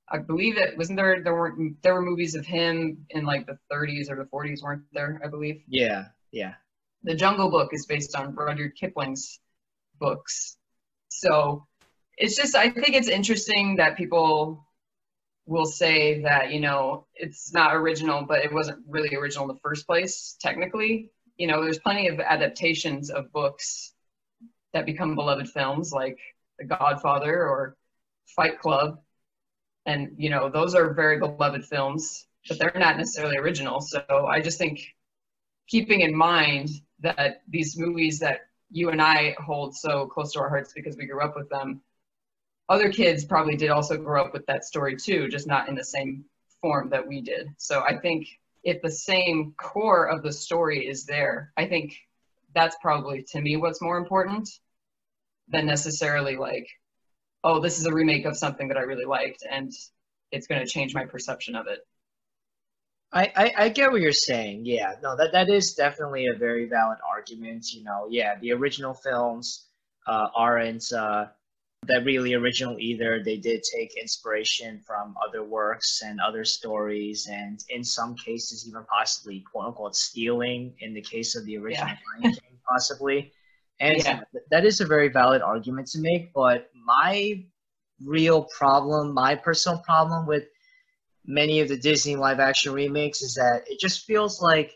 I 0.08 0.18
believe 0.18 0.56
it 0.56 0.78
wasn't 0.78 0.96
there. 0.96 1.22
There 1.22 1.34
were 1.34 1.54
there 1.82 1.94
were 1.94 2.02
movies 2.02 2.34
of 2.34 2.46
him 2.46 3.04
in 3.10 3.26
like 3.26 3.46
the 3.46 3.58
30s 3.70 4.10
or 4.10 4.16
the 4.16 4.28
40s, 4.32 4.62
weren't 4.62 4.84
there? 4.92 5.20
I 5.22 5.28
believe. 5.28 5.62
Yeah, 5.68 6.06
yeah. 6.32 6.54
The 7.02 7.14
Jungle 7.14 7.50
Book 7.50 7.70
is 7.72 7.84
based 7.84 8.16
on 8.16 8.34
Rudyard 8.34 8.76
Kipling's 8.76 9.40
books. 9.98 10.56
So 11.08 11.66
it's 12.16 12.36
just 12.36 12.56
I 12.56 12.70
think 12.70 12.94
it's 12.94 13.08
interesting 13.08 13.76
that 13.76 13.98
people 13.98 14.67
will 15.48 15.66
say 15.66 16.20
that 16.22 16.52
you 16.52 16.60
know 16.60 17.06
it's 17.14 17.52
not 17.52 17.74
original, 17.74 18.24
but 18.28 18.44
it 18.44 18.52
wasn't 18.52 18.84
really 18.86 19.16
original 19.16 19.48
in 19.48 19.54
the 19.54 19.60
first 19.60 19.86
place. 19.86 20.36
Technically, 20.40 21.10
you 21.38 21.46
know, 21.46 21.62
there's 21.64 21.78
plenty 21.78 22.08
of 22.08 22.20
adaptations 22.20 23.10
of 23.10 23.32
books 23.32 23.94
that 24.74 24.84
become 24.84 25.14
beloved 25.14 25.48
films, 25.48 25.90
like 25.90 26.18
The 26.58 26.66
Godfather 26.66 27.48
or 27.48 27.76
Fight 28.36 28.60
Club, 28.60 28.98
and 29.86 30.10
you 30.18 30.28
know 30.28 30.50
those 30.50 30.74
are 30.74 30.92
very 30.92 31.18
beloved 31.18 31.64
films, 31.64 32.26
but 32.46 32.58
they're 32.58 32.72
not 32.76 32.98
necessarily 32.98 33.38
original. 33.38 33.80
So 33.80 34.02
I 34.30 34.40
just 34.40 34.58
think 34.58 34.80
keeping 35.66 36.02
in 36.02 36.14
mind 36.14 36.68
that 37.00 37.42
these 37.48 37.78
movies 37.78 38.18
that 38.18 38.40
you 38.70 38.90
and 38.90 39.00
I 39.00 39.34
hold 39.38 39.74
so 39.74 40.06
close 40.06 40.32
to 40.32 40.40
our 40.40 40.48
hearts 40.50 40.72
because 40.74 40.98
we 40.98 41.06
grew 41.06 41.22
up 41.22 41.36
with 41.36 41.48
them, 41.48 41.80
other 42.68 42.90
kids 42.90 43.24
probably 43.24 43.56
did 43.56 43.70
also 43.70 43.96
grow 43.96 44.24
up 44.24 44.32
with 44.32 44.46
that 44.46 44.64
story 44.64 44.96
too, 44.96 45.28
just 45.28 45.46
not 45.46 45.68
in 45.68 45.74
the 45.74 45.84
same 45.84 46.24
form 46.60 46.90
that 46.90 47.06
we 47.06 47.20
did. 47.20 47.48
So 47.56 47.80
I 47.80 47.98
think 47.98 48.26
if 48.62 48.82
the 48.82 48.90
same 48.90 49.54
core 49.58 50.06
of 50.08 50.22
the 50.22 50.32
story 50.32 50.86
is 50.86 51.04
there, 51.04 51.52
I 51.56 51.66
think 51.66 51.96
that's 52.54 52.76
probably 52.82 53.24
to 53.30 53.40
me 53.40 53.56
what's 53.56 53.80
more 53.80 53.98
important 53.98 54.48
than 55.48 55.66
necessarily 55.66 56.36
like, 56.36 56.68
oh, 57.44 57.60
this 57.60 57.78
is 57.78 57.86
a 57.86 57.94
remake 57.94 58.26
of 58.26 58.36
something 58.36 58.68
that 58.68 58.76
I 58.76 58.82
really 58.82 59.04
liked 59.04 59.44
and 59.48 59.72
it's 60.30 60.46
going 60.46 60.60
to 60.60 60.70
change 60.70 60.94
my 60.94 61.06
perception 61.06 61.54
of 61.54 61.66
it. 61.68 61.80
I, 63.10 63.32
I, 63.34 63.52
I 63.56 63.68
get 63.70 63.90
what 63.90 64.02
you're 64.02 64.12
saying. 64.12 64.66
Yeah, 64.66 64.92
no, 65.02 65.16
that, 65.16 65.32
that 65.32 65.48
is 65.48 65.72
definitely 65.72 66.26
a 66.26 66.36
very 66.36 66.68
valid 66.68 66.98
argument. 67.08 67.72
You 67.72 67.84
know, 67.84 68.06
yeah, 68.10 68.34
the 68.38 68.52
original 68.52 68.92
films 68.92 69.66
uh, 70.06 70.26
aren't 70.34 70.92
uh, 70.92 71.26
that 71.86 72.04
really 72.04 72.34
original 72.34 72.76
either. 72.78 73.22
They 73.24 73.36
did 73.36 73.62
take 73.62 73.96
inspiration 73.96 74.82
from 74.86 75.14
other 75.26 75.44
works 75.44 76.02
and 76.04 76.20
other 76.20 76.44
stories, 76.44 77.28
and 77.30 77.58
in 77.70 77.84
some 77.84 78.14
cases, 78.16 78.66
even 78.68 78.84
possibly 78.84 79.44
quote 79.50 79.66
unquote 79.66 79.96
stealing. 79.96 80.74
In 80.80 80.92
the 80.92 81.02
case 81.02 81.36
of 81.36 81.44
the 81.46 81.56
original 81.56 81.88
Yeah. 82.20 82.30
King, 82.32 82.60
possibly, 82.68 83.32
and 83.80 83.96
Yeah. 83.98 84.22
that 84.50 84.64
is 84.64 84.80
a 84.80 84.86
very 84.86 85.08
valid 85.08 85.40
argument 85.40 85.88
to 85.88 86.00
make. 86.00 86.32
But 86.32 86.70
my 86.74 87.46
real 88.04 88.44
problem, 88.44 89.14
my 89.14 89.34
personal 89.34 89.78
problem 89.78 90.26
with 90.26 90.44
many 91.24 91.60
of 91.60 91.68
the 91.68 91.76
Disney 91.76 92.16
live 92.16 92.40
action 92.40 92.72
remakes 92.72 93.22
is 93.22 93.34
that 93.34 93.64
it 93.66 93.78
just 93.80 94.04
feels 94.04 94.40
like 94.40 94.72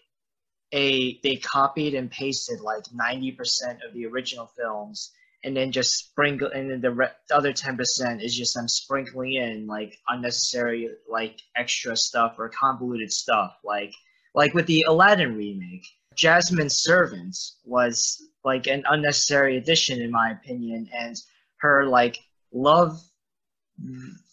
a 0.73 1.21
they 1.21 1.37
copied 1.37 1.95
and 1.95 2.11
pasted 2.11 2.61
like 2.61 2.85
90% 2.85 3.85
of 3.87 3.93
the 3.93 4.07
original 4.07 4.47
films 4.47 5.13
and 5.45 5.57
then 5.57 5.73
just 5.73 5.93
sprinkle 5.93 6.51
and 6.55 6.71
then 6.71 6.81
the, 6.81 6.91
re- 6.91 7.09
the 7.29 7.37
other 7.37 7.53
10% 7.53 8.23
is 8.23 8.37
just 8.37 8.57
i'm 8.57 8.69
sprinkling 8.69 9.35
in 9.35 9.67
like 9.67 9.99
unnecessary 10.09 10.89
like 11.11 11.41
extra 11.57 11.97
stuff 11.97 12.37
or 12.39 12.49
convoluted 12.49 13.13
stuff 13.13 13.57
like 13.65 13.93
like 14.35 14.55
with 14.55 14.67
the 14.67 14.85
Aladdin 14.89 15.37
remake 15.37 15.87
Jasmine's 16.15 16.83
servants 16.83 17.59
was 17.65 18.29
like 18.45 18.67
an 18.67 18.85
unnecessary 18.89 19.57
addition 19.57 20.01
in 20.01 20.11
my 20.11 20.31
opinion 20.31 20.89
and 20.95 21.17
her 21.59 21.87
like 21.87 22.19
love 22.53 23.01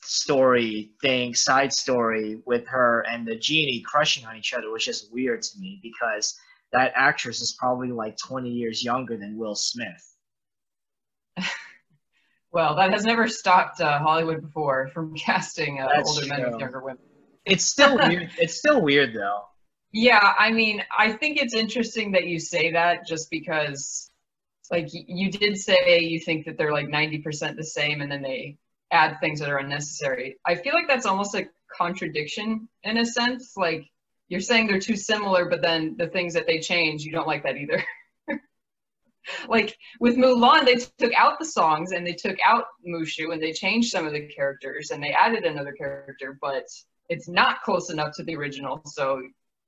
story 0.01 0.91
thing, 1.01 1.35
side 1.35 1.71
story 1.71 2.41
with 2.45 2.67
her 2.67 3.05
and 3.09 3.27
the 3.27 3.35
genie 3.35 3.81
crushing 3.81 4.25
on 4.25 4.35
each 4.35 4.53
other 4.53 4.69
was 4.71 4.83
just 4.83 5.13
weird 5.13 5.41
to 5.41 5.59
me 5.59 5.79
because 5.83 6.37
that 6.71 6.91
actress 6.95 7.41
is 7.41 7.55
probably 7.59 7.91
like 7.91 8.17
20 8.17 8.49
years 8.49 8.83
younger 8.83 9.17
than 9.17 9.37
Will 9.37 9.55
Smith. 9.55 10.15
Well, 12.51 12.75
that 12.77 12.91
has 12.91 13.03
never 13.03 13.27
stopped 13.27 13.79
uh, 13.79 13.99
Hollywood 13.99 14.41
before 14.41 14.89
from 14.93 15.13
casting 15.15 15.79
uh, 15.79 15.89
older 16.03 16.25
men 16.27 16.51
with 16.51 16.59
younger 16.59 16.81
women. 16.81 17.03
It's 17.45 17.65
still 17.65 17.97
weird. 18.07 18.31
It's 18.37 18.55
still 18.55 18.81
weird 18.81 19.13
though. 19.13 19.43
Yeah, 19.91 20.33
I 20.37 20.51
mean, 20.51 20.83
I 20.95 21.13
think 21.13 21.41
it's 21.41 21.55
interesting 21.55 22.11
that 22.11 22.27
you 22.27 22.39
say 22.39 22.73
that 22.73 23.07
just 23.07 23.31
because, 23.31 24.11
like, 24.69 24.87
you 24.91 25.31
did 25.31 25.57
say 25.57 26.01
you 26.01 26.19
think 26.19 26.45
that 26.45 26.59
they're 26.59 26.71
like 26.71 26.87
90% 26.87 27.55
the 27.55 27.63
same 27.63 28.01
and 28.01 28.11
then 28.11 28.21
they 28.21 28.57
add 28.91 29.19
things 29.19 29.39
that 29.39 29.49
are 29.49 29.57
unnecessary. 29.57 30.37
I 30.45 30.55
feel 30.55 30.73
like 30.73 30.87
that's 30.87 31.07
almost 31.07 31.33
a 31.33 31.47
contradiction 31.75 32.69
in 32.83 32.97
a 32.97 33.05
sense. 33.05 33.53
Like, 33.57 33.89
you're 34.27 34.41
saying 34.41 34.67
they're 34.67 34.79
too 34.79 34.95
similar, 34.95 35.45
but 35.45 35.63
then 35.63 35.95
the 35.97 36.07
things 36.07 36.35
that 36.35 36.45
they 36.45 36.59
change, 36.59 37.01
you 37.01 37.11
don't 37.11 37.27
like 37.27 37.41
that 37.43 37.57
either. 37.57 37.83
Like, 39.47 39.77
with 39.99 40.15
Mulan, 40.15 40.65
they 40.65 40.75
took 40.75 41.13
out 41.13 41.39
the 41.39 41.45
songs 41.45 41.91
and 41.91 42.05
they 42.05 42.13
took 42.13 42.37
out 42.45 42.65
Mushu 42.87 43.33
and 43.33 43.41
they 43.41 43.51
changed 43.51 43.91
some 43.91 44.05
of 44.05 44.13
the 44.13 44.27
characters 44.27 44.91
and 44.91 45.03
they 45.03 45.11
added 45.11 45.43
another 45.43 45.71
character, 45.73 46.37
but 46.41 46.65
it's 47.09 47.27
not 47.27 47.61
close 47.63 47.89
enough 47.89 48.15
to 48.15 48.23
the 48.23 48.35
original. 48.35 48.81
So 48.85 49.21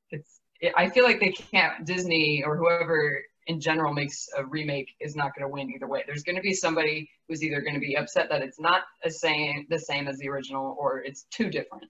it's 0.10 0.40
it, 0.62 0.74
I 0.78 0.90
feel 0.90 1.04
like 1.04 1.20
they 1.20 1.32
can't 1.32 1.86
Disney 1.86 2.44
or 2.46 2.56
whoever 2.56 3.22
in 3.48 3.60
general 3.60 3.94
makes 3.94 4.30
a 4.38 4.46
remake 4.46 4.90
is 5.00 5.16
not 5.16 5.36
going 5.36 5.48
to 5.48 5.54
win 5.54 5.72
either 5.72 5.88
way. 5.88 6.04
There's 6.06 6.24
going 6.24 6.36
to 6.36 6.42
be 6.42 6.54
somebody 6.54 7.10
who's 7.28 7.44
either 7.44 7.62
going 7.62 7.74
to 7.74 7.80
be 7.80 7.98
upset 7.98 8.30
that 8.30 8.42
it's 8.42 8.60
not 8.60 8.84
the 9.04 9.12
same 9.12 9.66
the 9.70 9.80
same 9.80 10.08
as 10.08 10.18
the 10.20 10.30
original 10.30 10.76
or 10.80 11.00
it's 11.00 11.24
too 11.32 11.50
different. 11.50 11.86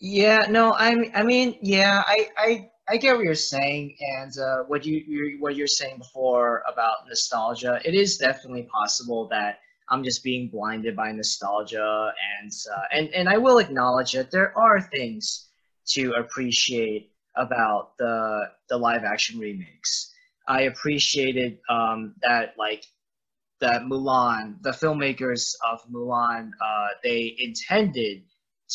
Yeah, 0.00 0.46
no, 0.48 0.72
I 0.72 1.10
I 1.14 1.22
mean, 1.22 1.58
yeah, 1.62 2.02
I 2.06 2.28
I 2.36 2.70
I 2.88 2.96
get 2.98 3.16
what 3.16 3.24
you're 3.24 3.34
saying, 3.34 3.96
and 4.00 4.38
uh, 4.38 4.58
what 4.64 4.84
you 4.86 5.02
you 5.06 5.36
what 5.40 5.56
you're 5.56 5.66
saying 5.66 5.98
before 5.98 6.62
about 6.70 7.08
nostalgia. 7.08 7.80
It 7.84 7.94
is 7.94 8.16
definitely 8.16 8.62
possible 8.64 9.26
that 9.28 9.58
I'm 9.88 10.04
just 10.04 10.22
being 10.22 10.48
blinded 10.48 10.94
by 10.94 11.10
nostalgia, 11.12 12.12
and 12.40 12.52
uh, 12.74 12.82
and 12.92 13.08
and 13.08 13.28
I 13.28 13.38
will 13.38 13.58
acknowledge 13.58 14.12
that 14.12 14.30
there 14.30 14.56
are 14.56 14.80
things 14.80 15.48
to 15.88 16.12
appreciate 16.12 17.10
about 17.34 17.96
the 17.98 18.50
the 18.68 18.76
live 18.76 19.02
action 19.04 19.40
remakes. 19.40 20.12
I 20.46 20.62
appreciated 20.62 21.58
um, 21.68 22.14
that 22.22 22.54
like 22.56 22.84
that 23.60 23.82
Mulan, 23.82 24.62
the 24.62 24.70
filmmakers 24.70 25.54
of 25.72 25.80
Mulan, 25.90 26.50
uh, 26.64 26.88
they 27.02 27.34
intended 27.38 28.22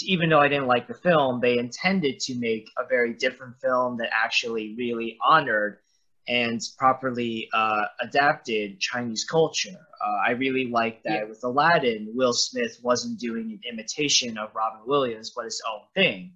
even 0.01 0.29
though 0.29 0.39
I 0.39 0.47
didn't 0.47 0.67
like 0.67 0.87
the 0.87 0.93
film, 0.93 1.41
they 1.41 1.57
intended 1.57 2.19
to 2.21 2.35
make 2.35 2.69
a 2.77 2.85
very 2.87 3.13
different 3.13 3.55
film 3.61 3.97
that 3.97 4.09
actually 4.13 4.75
really 4.77 5.17
honored 5.25 5.79
and 6.27 6.61
properly 6.77 7.49
uh, 7.53 7.85
adapted 8.01 8.79
Chinese 8.79 9.25
culture. 9.25 9.87
Uh, 10.05 10.27
I 10.27 10.31
really 10.31 10.67
like 10.67 11.03
that 11.03 11.11
Yeah. 11.11 11.23
with 11.25 11.43
Aladdin, 11.43 12.11
Will 12.13 12.33
Smith 12.33 12.79
wasn't 12.81 13.19
doing 13.19 13.51
an 13.51 13.59
imitation 13.69 14.37
of 14.37 14.55
Robin 14.55 14.81
Williams, 14.85 15.31
but 15.35 15.45
his 15.45 15.61
own 15.69 15.81
thing. 15.95 16.33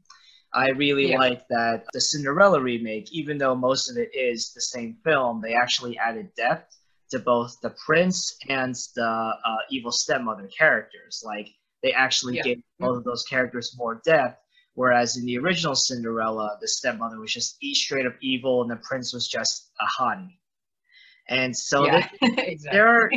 I 0.53 0.69
really 0.69 1.11
Yeah. 1.11 1.17
like 1.17 1.47
that 1.49 1.85
the 1.93 2.01
Cinderella 2.01 2.61
remake, 2.61 3.11
even 3.11 3.37
though 3.37 3.55
most 3.55 3.89
of 3.89 3.97
it 3.97 4.09
is 4.15 4.51
the 4.53 4.61
same 4.61 4.97
film, 5.03 5.41
they 5.41 5.53
actually 5.53 5.97
added 5.97 6.33
depth 6.35 6.75
to 7.11 7.19
both 7.19 7.59
the 7.61 7.73
prince 7.85 8.35
and 8.49 8.75
the 8.95 9.05
uh, 9.05 9.57
evil 9.69 9.91
stepmother 9.91 10.47
characters. 10.47 11.21
Like 11.25 11.49
they 11.85 11.93
actually 11.93 12.37
Yeah. 12.37 12.43
gave 12.43 12.63
both 12.79 12.97
of 12.97 13.03
those 13.03 13.23
characters 13.23 13.75
more 13.77 14.01
depth. 14.03 14.41
Whereas 14.73 15.15
in 15.17 15.25
the 15.25 15.37
original 15.37 15.75
Cinderella, 15.75 16.57
the 16.59 16.67
stepmother 16.67 17.19
was 17.19 17.31
just 17.31 17.57
straight 17.75 18.05
up 18.05 18.15
evil, 18.21 18.61
and 18.63 18.71
the 18.71 18.75
prince 18.77 19.13
was 19.13 19.27
just 19.27 19.71
a 19.79 19.85
hottie. 20.01 20.39
And 21.29 21.55
so 21.55 21.85
yeah, 21.85 22.09
exactly. 22.21 22.57
there 22.71 22.87
are 22.87 23.11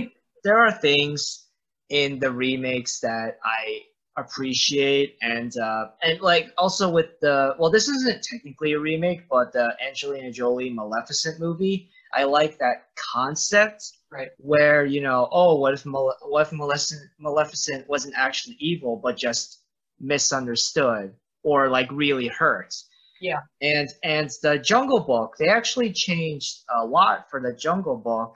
there 0.45 0.59
are 0.59 0.71
things 0.71 1.47
in 1.89 2.19
the 2.19 2.31
remakes 2.31 3.01
that 3.01 3.39
I 3.43 3.81
appreciate 4.17 5.17
and 5.23 5.53
uh, 5.59 5.87
and 6.03 6.21
like 6.21 6.49
also 6.59 6.91
with 6.91 7.07
the 7.21 7.55
well 7.59 7.71
this 7.71 7.89
isn't 7.89 8.23
technically 8.23 8.73
a 8.73 8.79
remake 8.79 9.23
but 9.31 9.53
the 9.53 9.75
Angelina 9.87 10.31
Jolie 10.33 10.71
Maleficent 10.71 11.39
movie 11.41 11.89
I 12.13 12.25
like 12.25 12.59
that 12.59 12.87
concept 13.13 13.93
Right. 14.11 14.31
where 14.39 14.87
you 14.87 15.03
know 15.03 15.29
oh 15.33 15.57
what 15.57 15.75
if 15.75 15.85
Male- 15.85 16.17
what 16.23 16.47
if 16.47 16.53
Maleficent 16.53 17.11
Maleficent 17.19 17.89
wasn't 17.89 18.15
actually 18.17 18.57
evil 18.59 18.97
but 19.03 19.17
just 19.19 19.63
misunderstood 20.01 21.15
or 21.43 21.69
like 21.69 21.91
really 21.93 22.29
hurt 22.29 22.75
Yeah. 23.21 23.41
and 23.61 23.89
and 24.03 24.31
the 24.43 24.59
Jungle 24.59 25.01
Book 25.01 25.35
they 25.39 25.49
actually 25.49 25.93
changed 25.93 26.65
a 26.81 26.85
lot 26.87 27.29
for 27.31 27.41
the 27.41 27.53
Jungle 27.53 27.97
Book 27.97 28.35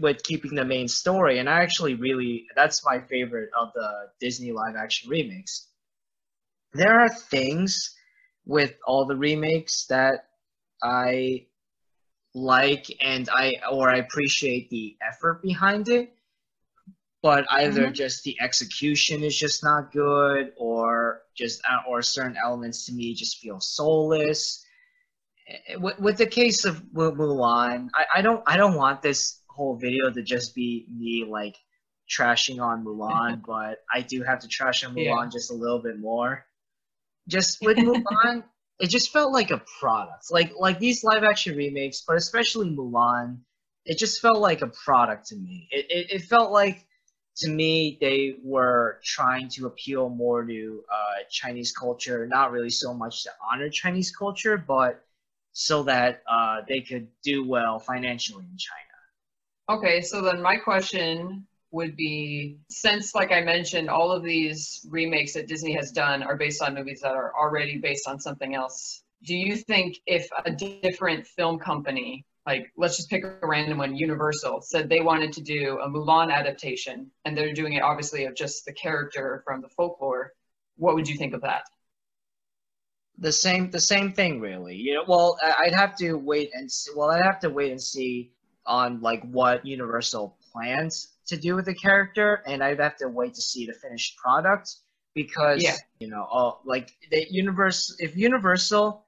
with 0.00 0.22
keeping 0.24 0.54
the 0.54 0.64
main 0.64 0.88
story 0.88 1.38
and 1.38 1.48
i 1.48 1.60
actually 1.62 1.94
really 1.94 2.46
that's 2.56 2.84
my 2.84 2.98
favorite 3.00 3.50
of 3.58 3.68
the 3.74 3.88
disney 4.20 4.50
live 4.50 4.74
action 4.76 5.08
remakes 5.08 5.68
there 6.72 6.98
are 7.00 7.08
things 7.08 7.94
with 8.44 8.74
all 8.86 9.06
the 9.06 9.16
remakes 9.16 9.86
that 9.86 10.26
i 10.82 11.46
like 12.34 12.86
and 13.00 13.28
i 13.30 13.54
or 13.72 13.88
i 13.90 13.96
appreciate 13.98 14.68
the 14.70 14.96
effort 15.00 15.42
behind 15.42 15.88
it 15.88 16.12
but 17.22 17.44
either 17.50 17.88
Mhm. 17.88 17.94
just 17.94 18.22
the 18.24 18.36
execution 18.40 19.24
is 19.24 19.36
just 19.36 19.64
not 19.64 19.90
good 19.92 20.52
or 20.56 21.22
just 21.34 21.60
uh, 21.68 21.80
or 21.88 22.00
certain 22.02 22.36
elements 22.42 22.86
to 22.86 22.92
me 22.92 23.14
just 23.14 23.38
feel 23.38 23.60
soulless 23.60 24.64
Eh, 25.48 25.76
with, 25.76 25.98
with 25.98 26.18
the 26.18 26.26
case 26.26 26.64
of 26.66 26.82
Mu- 26.92 27.12
Mulan, 27.12 27.88
I, 27.94 28.04
I 28.16 28.22
don't 28.22 28.42
I 28.46 28.56
don't 28.58 28.74
want 28.74 29.00
this 29.02 29.40
whole 29.48 29.76
video 29.76 30.10
to 30.10 30.22
just 30.22 30.54
be 30.54 30.86
me 30.90 31.24
like 31.28 31.56
trashing 32.08 32.60
on 32.62 32.84
Mulan, 32.84 33.42
but 33.46 33.78
I 33.92 34.02
do 34.02 34.22
have 34.22 34.40
to 34.40 34.48
trash 34.48 34.84
on 34.84 34.94
Mulan 34.94 35.24
Yeah. 35.24 35.30
just 35.30 35.50
a 35.50 35.54
little 35.54 35.80
bit 35.82 35.98
more. 35.98 36.44
Just 37.28 37.62
with 37.62 37.78
Mulan, 37.88 38.44
it 38.78 38.88
just 38.88 39.12
felt 39.12 39.32
like 39.32 39.50
a 39.50 39.62
product. 39.80 40.30
Like 40.30 40.52
like 40.58 40.78
these 40.78 41.04
live 41.04 41.24
action 41.24 41.56
remakes, 41.56 42.02
but 42.06 42.16
especially 42.16 42.70
Mulan, 42.70 43.38
it 43.84 43.98
just 43.98 44.20
felt 44.20 44.38
like 44.38 44.62
a 44.62 44.68
product 44.68 45.28
to 45.28 45.36
me. 45.36 45.68
It 45.70 45.86
it, 45.90 46.10
it 46.12 46.22
felt 46.22 46.52
like 46.52 46.86
to 47.38 47.50
me 47.50 47.98
they 48.00 48.36
were 48.42 49.00
trying 49.04 49.48
to 49.48 49.66
appeal 49.66 50.08
more 50.08 50.44
to 50.44 50.84
uh, 50.92 51.22
Chinese 51.30 51.72
culture, 51.72 52.26
not 52.26 52.52
really 52.52 52.70
so 52.70 52.92
much 52.94 53.24
to 53.24 53.30
honor 53.50 53.68
Chinese 53.68 54.14
culture, 54.14 54.56
but 54.56 55.04
so 55.52 55.82
that 55.84 56.22
uh, 56.30 56.58
they 56.68 56.80
could 56.80 57.08
do 57.22 57.46
well 57.46 57.78
financially 57.78 58.44
in 58.44 58.56
China. 58.58 59.78
Okay, 59.78 60.00
so 60.00 60.22
then 60.22 60.40
my 60.40 60.56
question 60.56 61.46
would 61.70 61.96
be 61.96 62.58
since, 62.70 63.14
like 63.14 63.30
I 63.30 63.40
mentioned, 63.42 63.90
all 63.90 64.10
of 64.10 64.22
these 64.22 64.86
remakes 64.90 65.34
that 65.34 65.48
Disney 65.48 65.72
has 65.74 65.90
done 65.90 66.22
are 66.22 66.36
based 66.36 66.62
on 66.62 66.74
movies 66.74 67.00
that 67.02 67.14
are 67.14 67.34
already 67.34 67.78
based 67.78 68.08
on 68.08 68.18
something 68.18 68.54
else, 68.54 69.02
do 69.24 69.34
you 69.34 69.56
think 69.56 69.98
if 70.06 70.28
a 70.44 70.50
different 70.50 71.26
film 71.26 71.58
company, 71.58 72.24
like 72.46 72.72
let's 72.76 72.96
just 72.96 73.10
pick 73.10 73.24
a 73.24 73.38
random 73.42 73.78
one, 73.78 73.94
Universal, 73.94 74.62
said 74.62 74.88
they 74.88 75.00
wanted 75.00 75.32
to 75.34 75.42
do 75.42 75.78
a 75.82 75.88
Mulan 75.88 76.32
adaptation 76.32 77.10
and 77.24 77.36
they're 77.36 77.52
doing 77.52 77.74
it 77.74 77.82
obviously 77.82 78.24
of 78.24 78.34
just 78.34 78.64
the 78.64 78.72
character 78.72 79.42
from 79.44 79.60
the 79.60 79.68
folklore, 79.68 80.32
what 80.76 80.94
would 80.94 81.08
you 81.08 81.18
think 81.18 81.34
of 81.34 81.42
that? 81.42 81.64
The 83.18 83.32
same, 83.32 83.70
the 83.70 83.80
same 83.80 84.12
thing, 84.12 84.40
really. 84.40 84.76
You 84.76 84.94
know, 84.94 85.04
well, 85.08 85.36
I'd 85.42 85.74
have 85.74 85.96
to 85.96 86.14
wait 86.14 86.50
and 86.54 86.70
see. 86.70 86.92
Well, 86.94 87.10
I'd 87.10 87.24
have 87.24 87.40
to 87.40 87.50
wait 87.50 87.72
and 87.72 87.82
see 87.82 88.30
on 88.64 89.00
like 89.00 89.22
what 89.24 89.66
Universal 89.66 90.36
plans 90.52 91.08
to 91.28 91.36
do 91.36 91.54
with 91.54 91.66
the 91.66 91.74
character, 91.74 92.42
and 92.46 92.62
I'd 92.62 92.80
have 92.80 92.96
to 92.98 93.08
wait 93.08 93.34
to 93.34 93.42
see 93.42 93.66
the 93.66 93.74
finished 93.74 94.16
product 94.16 94.74
because 95.14 95.62
Yeah. 95.62 95.76
you 96.00 96.08
know, 96.08 96.24
all 96.30 96.62
like 96.64 96.90
the 97.10 97.26
universe. 97.30 97.94
If 97.98 98.16
Universal 98.16 99.04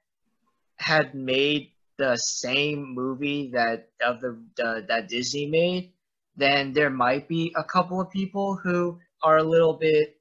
had 0.77 1.14
made 1.14 1.73
the 1.99 2.16
same 2.16 2.95
movie 2.95 3.51
that 3.53 3.91
of 4.03 4.21
the, 4.21 4.43
the 4.57 4.85
that 4.89 5.09
Disney 5.09 5.47
made, 5.47 5.93
then 6.37 6.73
there 6.73 6.91
might 6.91 7.29
be 7.29 7.53
a 7.57 7.64
couple 7.64 8.01
of 8.01 8.11
people 8.11 8.57
who 8.57 8.99
are 9.23 9.39
a 9.39 9.43
little 9.45 9.75
bit 9.75 10.16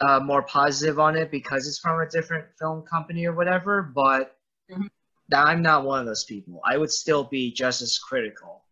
uh, 0.00 0.20
more 0.20 0.42
positive 0.42 0.98
on 0.98 1.16
it 1.16 1.30
because 1.30 1.66
it's 1.66 1.78
from 1.78 2.00
a 2.00 2.08
different 2.08 2.46
film 2.58 2.82
company 2.82 3.26
or 3.26 3.34
whatever. 3.34 3.82
But 3.82 4.36
Mhm. 4.70 4.88
I'm 5.32 5.62
not 5.62 5.84
one 5.84 6.00
of 6.00 6.06
those 6.06 6.24
people. 6.24 6.60
I 6.64 6.76
would 6.76 6.90
still 6.92 7.24
be 7.24 7.52
just 7.52 7.82
as 7.82 7.98
critical 7.98 8.65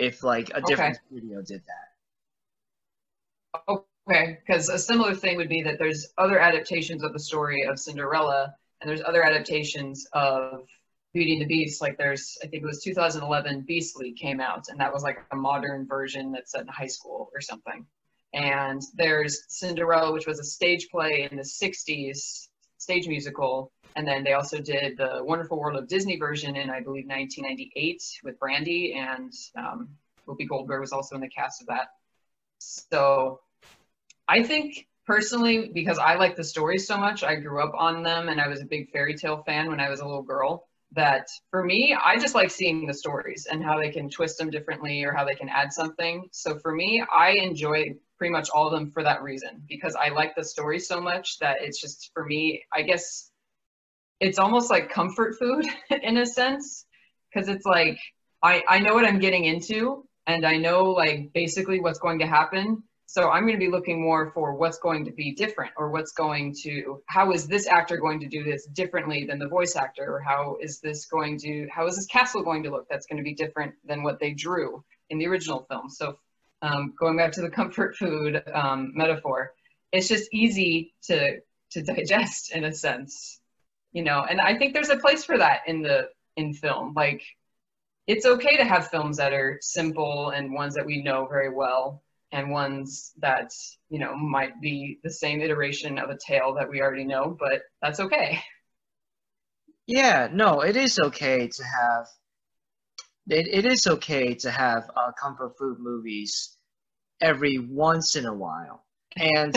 if 0.00 0.24
like 0.24 0.50
a 0.54 0.62
different 0.62 0.98
studio 1.06 1.42
did 1.42 1.62
that. 1.66 1.90
Okay, 4.08 4.38
because 4.44 4.68
a 4.68 4.78
similar 4.78 5.14
thing 5.14 5.36
would 5.36 5.48
be 5.48 5.62
that 5.62 5.78
there's 5.78 6.08
other 6.16 6.40
adaptations 6.40 7.04
of 7.04 7.12
the 7.12 7.18
story 7.18 7.62
of 7.64 7.78
Cinderella, 7.78 8.54
and 8.80 8.88
there's 8.88 9.02
other 9.02 9.22
adaptations 9.22 10.06
of 10.12 10.66
Beauty 11.12 11.34
and 11.34 11.42
the 11.42 11.46
Beast. 11.46 11.82
Like 11.82 11.98
there's, 11.98 12.38
I 12.42 12.46
think 12.46 12.62
it 12.62 12.66
was 12.66 12.82
2011, 12.82 13.64
Beastly 13.66 14.12
came 14.12 14.40
out, 14.40 14.68
and 14.68 14.80
that 14.80 14.92
was 14.92 15.02
like 15.02 15.18
a 15.32 15.36
modern 15.36 15.86
version 15.86 16.32
that's 16.32 16.52
set 16.52 16.62
in 16.62 16.68
high 16.68 16.86
school 16.86 17.30
or 17.34 17.40
something. 17.40 17.84
And 18.32 18.80
there's 18.94 19.44
Cinderella, 19.48 20.12
which 20.12 20.26
was 20.26 20.38
a 20.38 20.44
stage 20.44 20.88
play 20.90 21.28
in 21.30 21.36
the 21.36 21.42
60s, 21.42 22.48
stage 22.78 23.06
musical, 23.06 23.72
and 23.96 24.06
then 24.06 24.24
they 24.24 24.34
also 24.34 24.58
did 24.58 24.96
the 24.96 25.20
Wonderful 25.22 25.58
World 25.58 25.78
of 25.78 25.88
Disney 25.88 26.16
version 26.16 26.56
in, 26.56 26.70
I 26.70 26.80
believe, 26.80 27.06
1998 27.06 28.02
with 28.24 28.38
Brandy, 28.38 28.94
and 28.94 29.32
um, 29.56 29.88
Whoopi 30.28 30.48
Goldberg 30.48 30.80
was 30.80 30.92
also 30.92 31.14
in 31.14 31.20
the 31.20 31.28
cast 31.28 31.60
of 31.60 31.66
that. 31.68 31.88
So 32.58 33.40
I 34.28 34.42
think 34.42 34.86
personally, 35.06 35.70
because 35.74 35.98
I 35.98 36.14
like 36.14 36.36
the 36.36 36.44
stories 36.44 36.86
so 36.86 36.96
much, 36.96 37.24
I 37.24 37.34
grew 37.34 37.62
up 37.62 37.72
on 37.76 38.02
them 38.02 38.28
and 38.28 38.40
I 38.40 38.48
was 38.48 38.60
a 38.60 38.66
big 38.66 38.90
fairy 38.90 39.16
tale 39.16 39.42
fan 39.44 39.68
when 39.68 39.80
I 39.80 39.90
was 39.90 40.00
a 40.00 40.06
little 40.06 40.22
girl. 40.22 40.66
That 40.92 41.28
for 41.50 41.64
me, 41.64 41.94
I 41.94 42.18
just 42.18 42.34
like 42.34 42.50
seeing 42.50 42.84
the 42.86 42.94
stories 42.94 43.46
and 43.50 43.62
how 43.62 43.78
they 43.78 43.90
can 43.90 44.10
twist 44.10 44.38
them 44.38 44.50
differently 44.50 45.04
or 45.04 45.12
how 45.12 45.24
they 45.24 45.36
can 45.36 45.48
add 45.48 45.72
something. 45.72 46.28
So 46.32 46.58
for 46.58 46.72
me, 46.72 47.04
I 47.16 47.30
enjoy 47.30 47.94
pretty 48.18 48.32
much 48.32 48.50
all 48.50 48.66
of 48.66 48.72
them 48.72 48.90
for 48.90 49.04
that 49.04 49.22
reason 49.22 49.62
because 49.68 49.94
I 49.94 50.08
like 50.08 50.34
the 50.34 50.44
story 50.44 50.80
so 50.80 51.00
much 51.00 51.38
that 51.38 51.58
it's 51.60 51.80
just 51.80 52.10
for 52.12 52.24
me, 52.24 52.64
I 52.74 52.82
guess 52.82 53.29
it's 54.20 54.38
almost 54.38 54.70
like 54.70 54.90
comfort 54.90 55.36
food 55.38 55.66
in 56.02 56.18
a 56.18 56.26
sense 56.26 56.86
because 57.32 57.48
it's 57.48 57.64
like 57.64 57.98
I, 58.42 58.62
I 58.68 58.78
know 58.78 58.94
what 58.94 59.04
I'm 59.04 59.18
getting 59.18 59.44
into 59.44 60.06
and 60.26 60.46
I 60.46 60.56
know 60.56 60.92
like 60.92 61.32
basically 61.32 61.80
what's 61.80 61.98
going 61.98 62.20
to 62.20 62.26
happen. 62.26 62.82
So 63.06 63.28
I'm 63.28 63.42
going 63.42 63.58
to 63.58 63.66
be 63.66 63.70
looking 63.70 64.00
more 64.00 64.30
for 64.30 64.54
what's 64.54 64.78
going 64.78 65.04
to 65.06 65.10
be 65.10 65.32
different 65.32 65.72
or 65.76 65.90
what's 65.90 66.12
going 66.12 66.54
to 66.62 67.02
how 67.06 67.32
is 67.32 67.48
this 67.48 67.66
actor 67.66 67.96
going 67.96 68.20
to 68.20 68.28
do 68.28 68.44
this 68.44 68.66
differently 68.66 69.24
than 69.24 69.40
the 69.40 69.48
voice 69.48 69.74
actor 69.74 70.14
or 70.14 70.20
how 70.20 70.58
is 70.60 70.78
this 70.80 71.06
going 71.06 71.38
to 71.38 71.66
how 71.72 71.86
is 71.88 71.96
this 71.96 72.06
castle 72.06 72.44
going 72.44 72.62
to 72.62 72.70
look 72.70 72.86
that's 72.88 73.06
going 73.06 73.16
to 73.16 73.24
be 73.24 73.34
different 73.34 73.74
than 73.84 74.04
what 74.04 74.20
they 74.20 74.32
drew 74.32 74.84
in 75.08 75.18
the 75.18 75.26
original 75.26 75.66
film. 75.68 75.90
So 75.90 76.18
um, 76.62 76.94
going 76.98 77.16
back 77.16 77.32
to 77.32 77.40
the 77.40 77.50
comfort 77.60 77.96
food 77.96 78.42
um, 78.52 78.92
metaphor, 78.94 79.54
it's 79.92 80.08
just 80.08 80.28
easy 80.32 80.94
to 81.04 81.40
to 81.70 81.82
digest 81.82 82.52
in 82.52 82.64
a 82.64 82.72
sense, 82.72 83.39
you 83.92 84.02
know. 84.02 84.24
And 84.28 84.40
I 84.40 84.56
think 84.56 84.74
there's 84.74 84.90
a 84.90 84.98
place 84.98 85.24
for 85.24 85.38
that 85.38 85.60
in 85.66 85.82
the 85.82 86.08
in 86.36 86.54
film. 86.54 86.94
Like 86.94 87.22
it's 88.06 88.26
okay 88.26 88.56
to 88.56 88.64
have 88.64 88.88
films 88.88 89.16
that 89.18 89.32
are 89.32 89.58
simple 89.60 90.30
and 90.30 90.52
ones 90.52 90.74
that 90.74 90.86
we 90.86 91.02
know 91.02 91.26
very 91.26 91.52
well 91.54 92.02
and 92.32 92.50
ones 92.50 93.12
that 93.18 93.50
you 93.88 93.98
know 93.98 94.16
might 94.16 94.60
be 94.60 94.98
the 95.02 95.10
same 95.10 95.40
iteration 95.40 95.98
of 95.98 96.10
a 96.10 96.18
tale 96.24 96.54
that 96.54 96.68
we 96.68 96.80
already 96.80 97.04
know 97.04 97.36
but 97.38 97.62
that's 97.82 98.00
okay 98.00 98.40
Yeah, 99.86 100.28
no, 100.32 100.60
it 100.60 100.76
is 100.76 101.00
okay 101.00 101.48
to 101.48 101.64
have. 101.64 102.06
It, 103.28 103.48
it 103.48 103.66
is 103.66 103.88
okay 103.88 104.34
to 104.36 104.50
have 104.50 104.88
uh, 104.96 105.10
comfort 105.20 105.58
food 105.58 105.78
movies 105.80 106.56
every 107.20 107.58
once 107.58 108.14
in 108.14 108.24
a 108.24 108.32
while, 108.32 108.84
and 109.16 109.54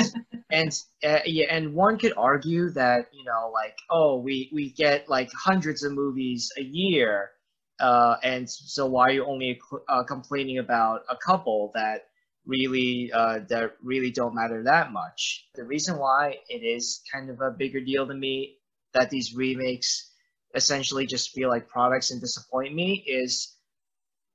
and 0.51 0.71
uh, 1.03 1.19
yeah, 1.25 1.47
and 1.49 1.73
one 1.73 1.97
could 1.97 2.13
argue 2.17 2.69
that 2.71 3.07
you 3.13 3.23
know, 3.23 3.51
like, 3.53 3.77
oh, 3.89 4.19
we 4.19 4.49
we 4.53 4.71
get 4.71 5.09
like 5.09 5.29
hundreds 5.33 5.83
of 5.83 5.93
movies 5.93 6.51
a 6.57 6.63
year, 6.63 7.31
uh, 7.79 8.15
and 8.23 8.49
so 8.49 8.85
why 8.85 9.09
are 9.09 9.11
you 9.11 9.25
only 9.25 9.59
uh, 9.87 10.03
complaining 10.03 10.57
about 10.57 11.01
a 11.09 11.15
couple 11.15 11.71
that 11.75 12.07
really 12.45 13.11
uh, 13.13 13.39
that 13.49 13.75
really 13.81 14.11
don't 14.11 14.35
matter 14.35 14.63
that 14.63 14.91
much? 14.91 15.47
The 15.55 15.63
reason 15.63 15.97
why 15.97 16.37
it 16.49 16.63
is 16.63 17.01
kind 17.11 17.29
of 17.29 17.41
a 17.41 17.51
bigger 17.51 17.79
deal 17.79 18.07
to 18.07 18.13
me 18.13 18.57
that 18.93 19.09
these 19.09 19.35
remakes 19.35 20.11
essentially 20.55 21.07
just 21.07 21.31
feel 21.31 21.49
like 21.49 21.67
products 21.67 22.11
and 22.11 22.21
disappoint 22.21 22.75
me 22.75 23.03
is 23.07 23.55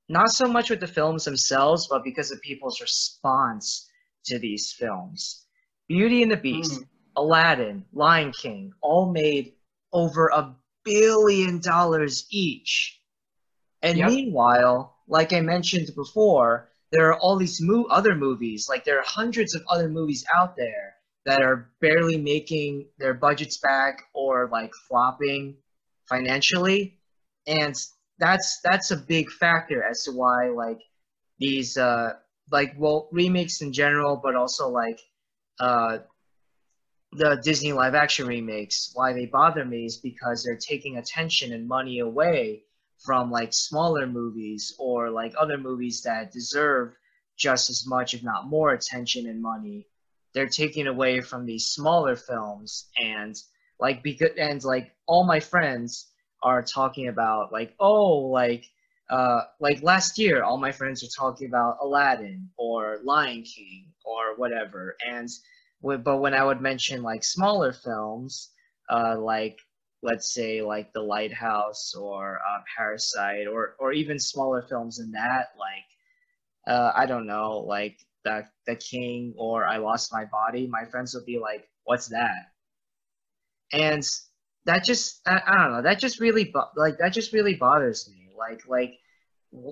not 0.09 0.31
so 0.31 0.49
much 0.49 0.71
with 0.71 0.81
the 0.81 0.87
films 0.87 1.25
themselves, 1.25 1.87
but 1.89 2.03
because 2.03 2.33
of 2.33 2.41
people's 2.41 2.81
response 2.81 3.88
to 4.29 4.39
these 4.39 4.72
films. 4.72 5.45
Beauty 5.89 6.22
and 6.22 6.31
the 6.31 6.37
Beast, 6.37 6.81
mm. 6.81 6.87
Aladdin, 7.16 7.85
Lion 7.93 8.33
King, 8.33 8.72
all 8.81 9.11
made 9.11 9.55
over 9.93 10.29
a 10.29 10.55
billion 10.85 11.61
dollars 11.61 12.26
each. 12.31 13.01
And 13.83 13.99
yep. 13.99 14.09
meanwhile, 14.09 14.97
like 15.07 15.33
I 15.33 15.41
mentioned 15.41 15.91
before, 15.95 16.70
there 16.91 17.09
are 17.09 17.18
all 17.18 17.37
these 17.37 17.61
mo- 17.61 17.87
other 17.91 18.14
movies, 18.14 18.68
like 18.68 18.85
there 18.85 18.99
are 18.99 19.05
hundreds 19.05 19.55
of 19.55 19.62
other 19.68 19.89
movies 19.89 20.24
out 20.35 20.57
there 20.57 20.95
that 21.26 21.43
are 21.43 21.70
barely 21.81 22.16
making 22.16 22.87
their 22.99 23.14
budgets 23.14 23.59
back 23.59 24.03
or 24.14 24.49
like 24.51 24.72
flopping 24.89 25.57
financially. 26.09 26.99
And 27.47 27.74
that's 28.18 28.61
that's 28.64 28.91
a 28.91 28.97
big 28.97 29.31
factor 29.31 29.83
as 29.83 30.05
to 30.05 30.12
why 30.12 30.49
like 30.49 30.81
these 31.39 31.76
uh 31.76 32.14
like 32.51 32.74
well 32.76 33.09
remakes 33.12 33.61
in 33.62 33.72
general, 33.72 34.20
but 34.22 34.34
also 34.36 34.68
like 34.68 35.01
uh 35.61 35.99
the 37.12 37.40
Disney 37.42 37.72
live 37.72 37.94
action 37.94 38.26
remakes, 38.26 38.90
why 38.94 39.12
they 39.12 39.26
bother 39.26 39.64
me 39.64 39.86
is 39.86 39.96
because 39.96 40.44
they're 40.44 40.57
taking 40.59 40.99
attention 40.99 41.53
and 41.53 41.66
money 41.66 42.01
away 42.01 42.62
from 42.99 43.30
like 43.30 43.53
smaller 43.53 44.07
movies 44.07 44.74
or 44.78 45.11
like 45.11 45.32
other 45.38 45.57
movies 45.57 46.03
that 46.03 46.32
deserve 46.32 46.94
just 47.38 47.70
as 47.70 47.86
much, 47.86 48.14
if 48.14 48.22
not 48.22 48.46
more, 48.46 48.72
attention 48.72 49.26
and 49.26 49.40
money. 49.40 49.86
They're 50.34 50.49
taking 50.49 50.86
away 50.86 51.20
from 51.20 51.46
these 51.46 51.68
smaller 51.68 52.16
films 52.16 52.88
and 52.99 53.34
like 53.80 54.03
because 54.03 54.30
and 54.38 54.62
like 54.64 54.92
all 55.07 55.24
my 55.24 55.40
friends 55.40 56.09
are 56.42 56.62
talking 56.62 57.09
about 57.09 57.53
like 57.53 57.74
oh 57.80 58.18
like 58.30 58.64
uh 59.11 59.43
like 59.61 59.83
last 59.83 60.19
year 60.19 60.43
all 60.43 60.59
my 60.59 60.73
friends 60.73 61.03
were 61.03 61.09
talking 61.17 61.49
about 61.49 61.79
Aladdin 61.83 62.49
or 62.59 62.99
Lion 63.05 63.43
King 63.43 63.87
or 64.05 64.37
whatever. 64.37 64.97
And 65.07 65.29
but 65.83 66.19
when 66.19 66.35
I 66.35 66.45
would 66.45 66.61
mention 66.61 67.03
like 67.03 67.25
smaller 67.25 67.73
films 67.73 68.51
uh 68.91 69.17
like 69.19 69.59
let's 70.03 70.33
say 70.33 70.63
like 70.63 70.93
The 70.93 71.03
Lighthouse 71.03 71.95
or 71.95 72.39
uh, 72.39 72.61
Parasite 72.77 73.47
or 73.49 73.77
or 73.79 73.93
even 73.93 74.19
smaller 74.19 74.63
films 74.63 74.99
than 74.99 75.13
that 75.13 75.49
like 75.59 75.89
uh 76.67 76.93
I 76.95 77.07
don't 77.07 77.27
know 77.27 77.59
like 77.61 77.99
the 78.25 78.47
the 78.67 78.77
King 78.77 79.35
or 79.37 79.67
I 79.67 79.79
Lost 79.79 80.13
My 80.13 80.25
Body 80.27 80.67
my 80.67 80.85
friends 80.85 81.15
would 81.15 81.27
be 81.27 81.39
like 81.39 81.69
what's 81.85 82.09
that? 82.09 82.53
And 83.73 84.03
that 84.67 84.85
just 84.85 85.21
I, 85.27 85.41
I 85.47 85.55
don't 85.57 85.73
know 85.73 85.83
that 85.83 85.99
just 85.99 86.21
really 86.21 86.53
like 86.77 86.99
that 86.99 87.13
just 87.13 87.33
really 87.33 87.55
bothers 87.55 88.09
me 88.11 88.28
like 88.39 88.62
like 88.68 88.95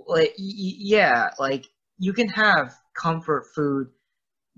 like 0.06 0.34
yeah 0.38 1.30
like 1.38 1.66
you 1.98 2.12
can 2.12 2.28
have 2.28 2.74
comfort 2.94 3.44
food 3.54 3.88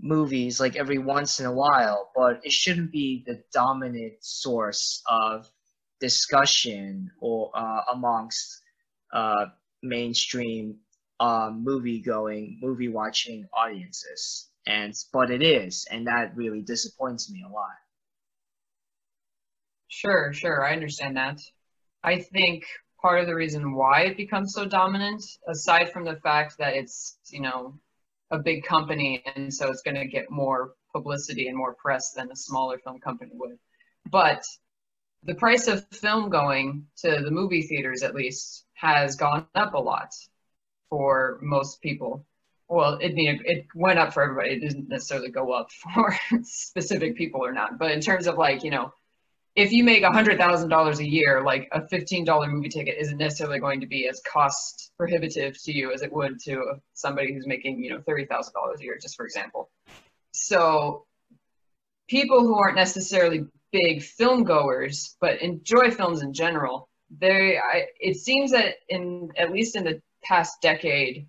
movies 0.01 0.61
like 0.61 0.77
every 0.77 0.99
once 0.99 1.41
in 1.41 1.47
a 1.47 1.53
while 1.53 2.11
but 2.15 2.41
it 2.45 2.53
shouldn't 2.53 2.91
be 2.93 3.23
the 3.27 3.43
dominant 3.53 4.15
source 4.21 5.03
of 5.11 5.49
discussion 6.01 7.11
or 7.21 7.51
uh, 7.55 7.83
amongst 7.93 8.63
uh, 9.13 9.47
mainstream 9.83 10.77
uh, 11.21 11.51
movie 11.53 12.01
going 12.01 12.59
movie 12.63 12.89
watching 12.89 13.47
audiences 13.53 14.51
and 14.67 14.95
but 15.13 15.31
it 15.31 15.43
is 15.43 15.87
and 15.91 16.07
that 16.07 16.37
really 16.37 16.63
disappoints 16.63 17.31
me 17.31 17.45
a 17.49 17.53
lot 17.53 17.77
Sure, 19.89 20.33
sure. 20.33 20.65
I 20.65 20.73
understand 20.73 21.17
that. 21.17 21.41
I 22.03 22.21
think 22.21 22.65
part 23.09 23.21
of 23.21 23.27
the 23.27 23.35
reason 23.35 23.73
why 23.73 24.03
it 24.03 24.19
becomes 24.19 24.53
so 24.53 24.67
dominant, 24.67 25.25
aside 25.49 25.91
from 25.91 26.05
the 26.05 26.17
fact 26.17 26.59
that 26.59 26.75
it's, 26.75 27.17
you 27.31 27.41
know, 27.41 27.73
a 28.31 28.39
big 28.39 28.63
company 28.65 29.25
and 29.35 29.55
so 29.55 29.71
it's 29.71 29.81
going 29.81 29.95
to 29.95 30.05
get 30.05 30.31
more 30.31 30.75
publicity 30.93 31.49
and 31.49 31.57
more 31.57 31.73
press 31.73 32.13
than 32.13 32.31
a 32.31 32.37
smaller 32.37 32.77
film 32.77 33.01
company 33.01 33.31
would. 33.33 33.59
But 34.11 34.45
the 35.23 35.35
price 35.35 35.69
of 35.69 35.89
film 35.89 36.29
going 36.29 36.85
to 36.99 37.23
the 37.25 37.31
movie 37.31 37.63
theaters, 37.63 38.03
at 38.03 38.15
least, 38.15 38.67
has 38.75 39.17
gone 39.17 39.47
up 39.55 39.73
a 39.73 39.79
lot 39.79 40.13
for 40.91 41.39
most 41.41 41.81
people. 41.81 42.27
Well, 42.69 42.99
it 43.01 43.15
it 43.17 43.69
went 43.75 43.99
up 43.99 44.13
for 44.13 44.23
everybody. 44.23 44.51
It 44.51 44.61
didn't 44.61 44.91
necessarily 44.91 45.31
go 45.31 45.53
up 45.53 45.71
for 45.95 46.15
specific 46.43 47.17
people 47.17 47.43
or 47.43 47.53
not. 47.53 47.79
But 47.79 47.93
in 47.93 48.03
terms 48.03 48.27
of 48.27 48.37
like, 48.37 48.65
you 48.65 48.71
know, 48.71 48.93
if 49.55 49.73
you 49.73 49.83
make 49.83 50.05
$100,000 50.05 50.99
a 50.99 51.09
year, 51.09 51.43
like 51.43 51.69
a 51.73 51.81
$15 51.81 52.51
movie 52.51 52.69
ticket 52.69 52.97
isn't 52.99 53.19
necessarily 53.19 53.59
going 53.59 53.81
to 53.81 53.87
be 53.87 54.09
as 54.09 54.21
cost 54.21 54.93
prohibitive 54.97 55.61
to 55.65 55.73
you 55.73 55.93
as 55.93 56.03
it 56.03 56.13
would 56.13 56.41
to 56.45 56.75
somebody 56.95 57.33
who's 57.33 57.47
making, 57.47 57.83
you 57.83 57.91
know, 57.91 57.99
$30,000 57.99 58.51
a 58.79 58.83
year, 58.83 58.99
just 59.01 59.17
for 59.17 59.25
example. 59.25 59.71
So 60.33 61.07
people 62.09 62.41
who 62.41 62.57
aren't 62.59 62.77
necessarily 62.77 63.47
big 63.73 64.03
film 64.03 64.45
goers, 64.45 65.17
but 65.21 65.43
enjoy 65.43 65.91
films 65.91 66.23
in 66.23 66.33
general, 66.33 66.89
they, 67.19 67.59
I, 67.59 67.87
it 67.99 68.17
seems 68.17 68.53
that 68.53 68.77
in, 68.89 69.31
at 69.37 69.53
least 69.53 69.77
in 69.77 69.85
the 69.85 70.01
past 70.23 70.61
decade, 70.63 71.27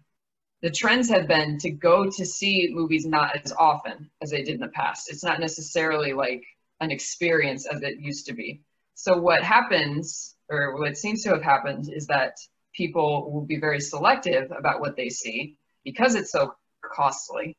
the 0.62 0.70
trends 0.70 1.10
have 1.10 1.28
been 1.28 1.58
to 1.60 1.72
go 1.72 2.10
to 2.10 2.26
see 2.26 2.70
movies 2.72 3.06
not 3.06 3.36
as 3.44 3.54
often 3.54 4.10
as 4.22 4.30
they 4.30 4.44
did 4.44 4.56
in 4.56 4.62
the 4.62 4.68
past. 4.68 5.10
It's 5.10 5.24
not 5.24 5.40
necessarily 5.40 6.14
like 6.14 6.44
an 6.80 6.92
experience 6.92 7.68
as 7.68 7.82
it 7.82 8.00
used 8.00 8.28
to 8.28 8.34
be. 8.34 8.62
So 8.96 9.18
what 9.18 9.44
happens, 9.44 10.36
or 10.50 10.80
what 10.80 10.98
seems 10.98 11.24
to 11.24 11.30
have 11.30 11.44
happened, 11.44 11.90
is 11.92 12.08
that 12.08 12.38
people 12.74 13.32
will 13.32 13.46
be 13.46 13.60
very 13.60 13.80
selective 13.80 14.52
about 14.52 14.80
what 14.80 14.96
they 14.96 15.10
see 15.10 15.58
because 15.84 16.16
it's 16.16 16.32
so 16.32 16.54
costly. 16.84 17.58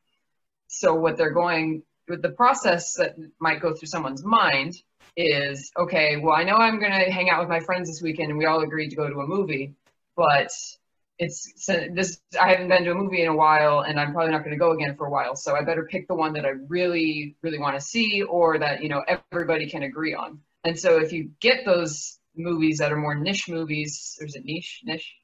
So 0.69 0.95
what 0.95 1.17
they're 1.17 1.33
going 1.33 1.83
with 2.09 2.23
the 2.23 2.31
process 2.31 2.95
that 2.95 3.17
might 3.41 3.61
go 3.61 3.75
through 3.75 3.89
someone's 3.89 4.25
mind 4.25 4.75
is 5.17 5.71
okay, 5.77 6.17
well, 6.17 6.35
I 6.35 6.45
know 6.45 6.57
I'm 6.57 6.79
going 6.79 6.93
to 6.93 7.11
hang 7.11 7.31
out 7.31 7.41
with 7.41 7.49
my 7.49 7.61
friends 7.61 7.89
this 7.89 8.03
weekend 8.03 8.31
and 8.31 8.39
we 8.39 8.47
all 8.47 8.63
agreed 8.63 8.91
to 8.91 8.97
go 8.97 9.09
to 9.09 9.21
a 9.21 9.27
movie, 9.27 9.75
but 10.17 10.51
it's 11.21 11.53
this 11.67 12.19
I 12.41 12.49
haven't 12.49 12.69
been 12.69 12.85
to 12.85 12.93
a 12.93 12.95
movie 12.95 13.21
in 13.21 13.29
a 13.29 13.37
while 13.37 13.81
and 13.81 14.01
I'm 14.01 14.13
probably 14.13 14.33
not 14.33 14.39
going 14.39 14.53
to 14.53 14.59
go 14.59 14.73
again 14.73 14.97
for 14.97 15.07
a 15.07 15.11
while. 15.11 15.37
So 15.37 15.55
I 15.55 15.63
better 15.63 15.85
pick 15.85 16.09
the 16.09 16.15
one 16.15 16.33
that 16.33 16.47
I 16.47 16.55
really, 16.67 17.37
really 17.43 17.59
want 17.59 17.77
to 17.77 17.81
see 17.81 18.23
or 18.23 18.59
that, 18.59 18.83
you 18.83 18.89
know, 18.89 19.05
everybody 19.31 19.69
can 19.69 19.83
agree 19.83 20.15
on. 20.15 20.41
And 20.65 20.79
so 20.79 20.99
if 20.99 21.13
you 21.13 21.31
get 21.41 21.67
those 21.67 22.19
movies 22.35 22.79
that 22.79 22.91
are 22.91 22.97
more 22.97 23.15
niche 23.15 23.51
movies, 23.51 24.19
is 24.21 24.35
it 24.35 24.47
niche? 24.47 24.81
Niche? 24.85 25.15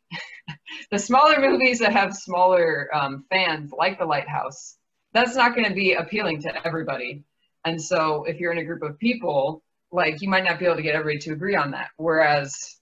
the 0.90 0.99
smaller 0.99 1.40
movies 1.40 1.78
that 1.78 1.92
have 1.92 2.14
smaller 2.14 2.94
um, 2.94 3.24
fans 3.30 3.72
like 3.76 3.99
The 3.99 4.05
Lighthouse, 4.05 4.76
that's 5.14 5.34
not 5.34 5.55
going 5.55 5.66
to 5.66 5.74
be 5.74 5.94
appealing 5.94 6.42
to 6.42 6.66
everybody. 6.66 7.24
And 7.64 7.80
so 7.80 8.24
if 8.24 8.38
you're 8.38 8.53
in 8.53 8.59
a 8.59 8.64
group 8.64 8.82
of 8.82 8.99
people, 8.99 9.62
like 9.90 10.20
you 10.20 10.28
might 10.28 10.44
not 10.44 10.59
be 10.59 10.66
able 10.66 10.76
to 10.76 10.82
get 10.82 10.94
everybody 10.94 11.18
to 11.20 11.32
agree 11.32 11.57
on 11.57 11.70
that. 11.70 11.88
Whereas 11.97 12.76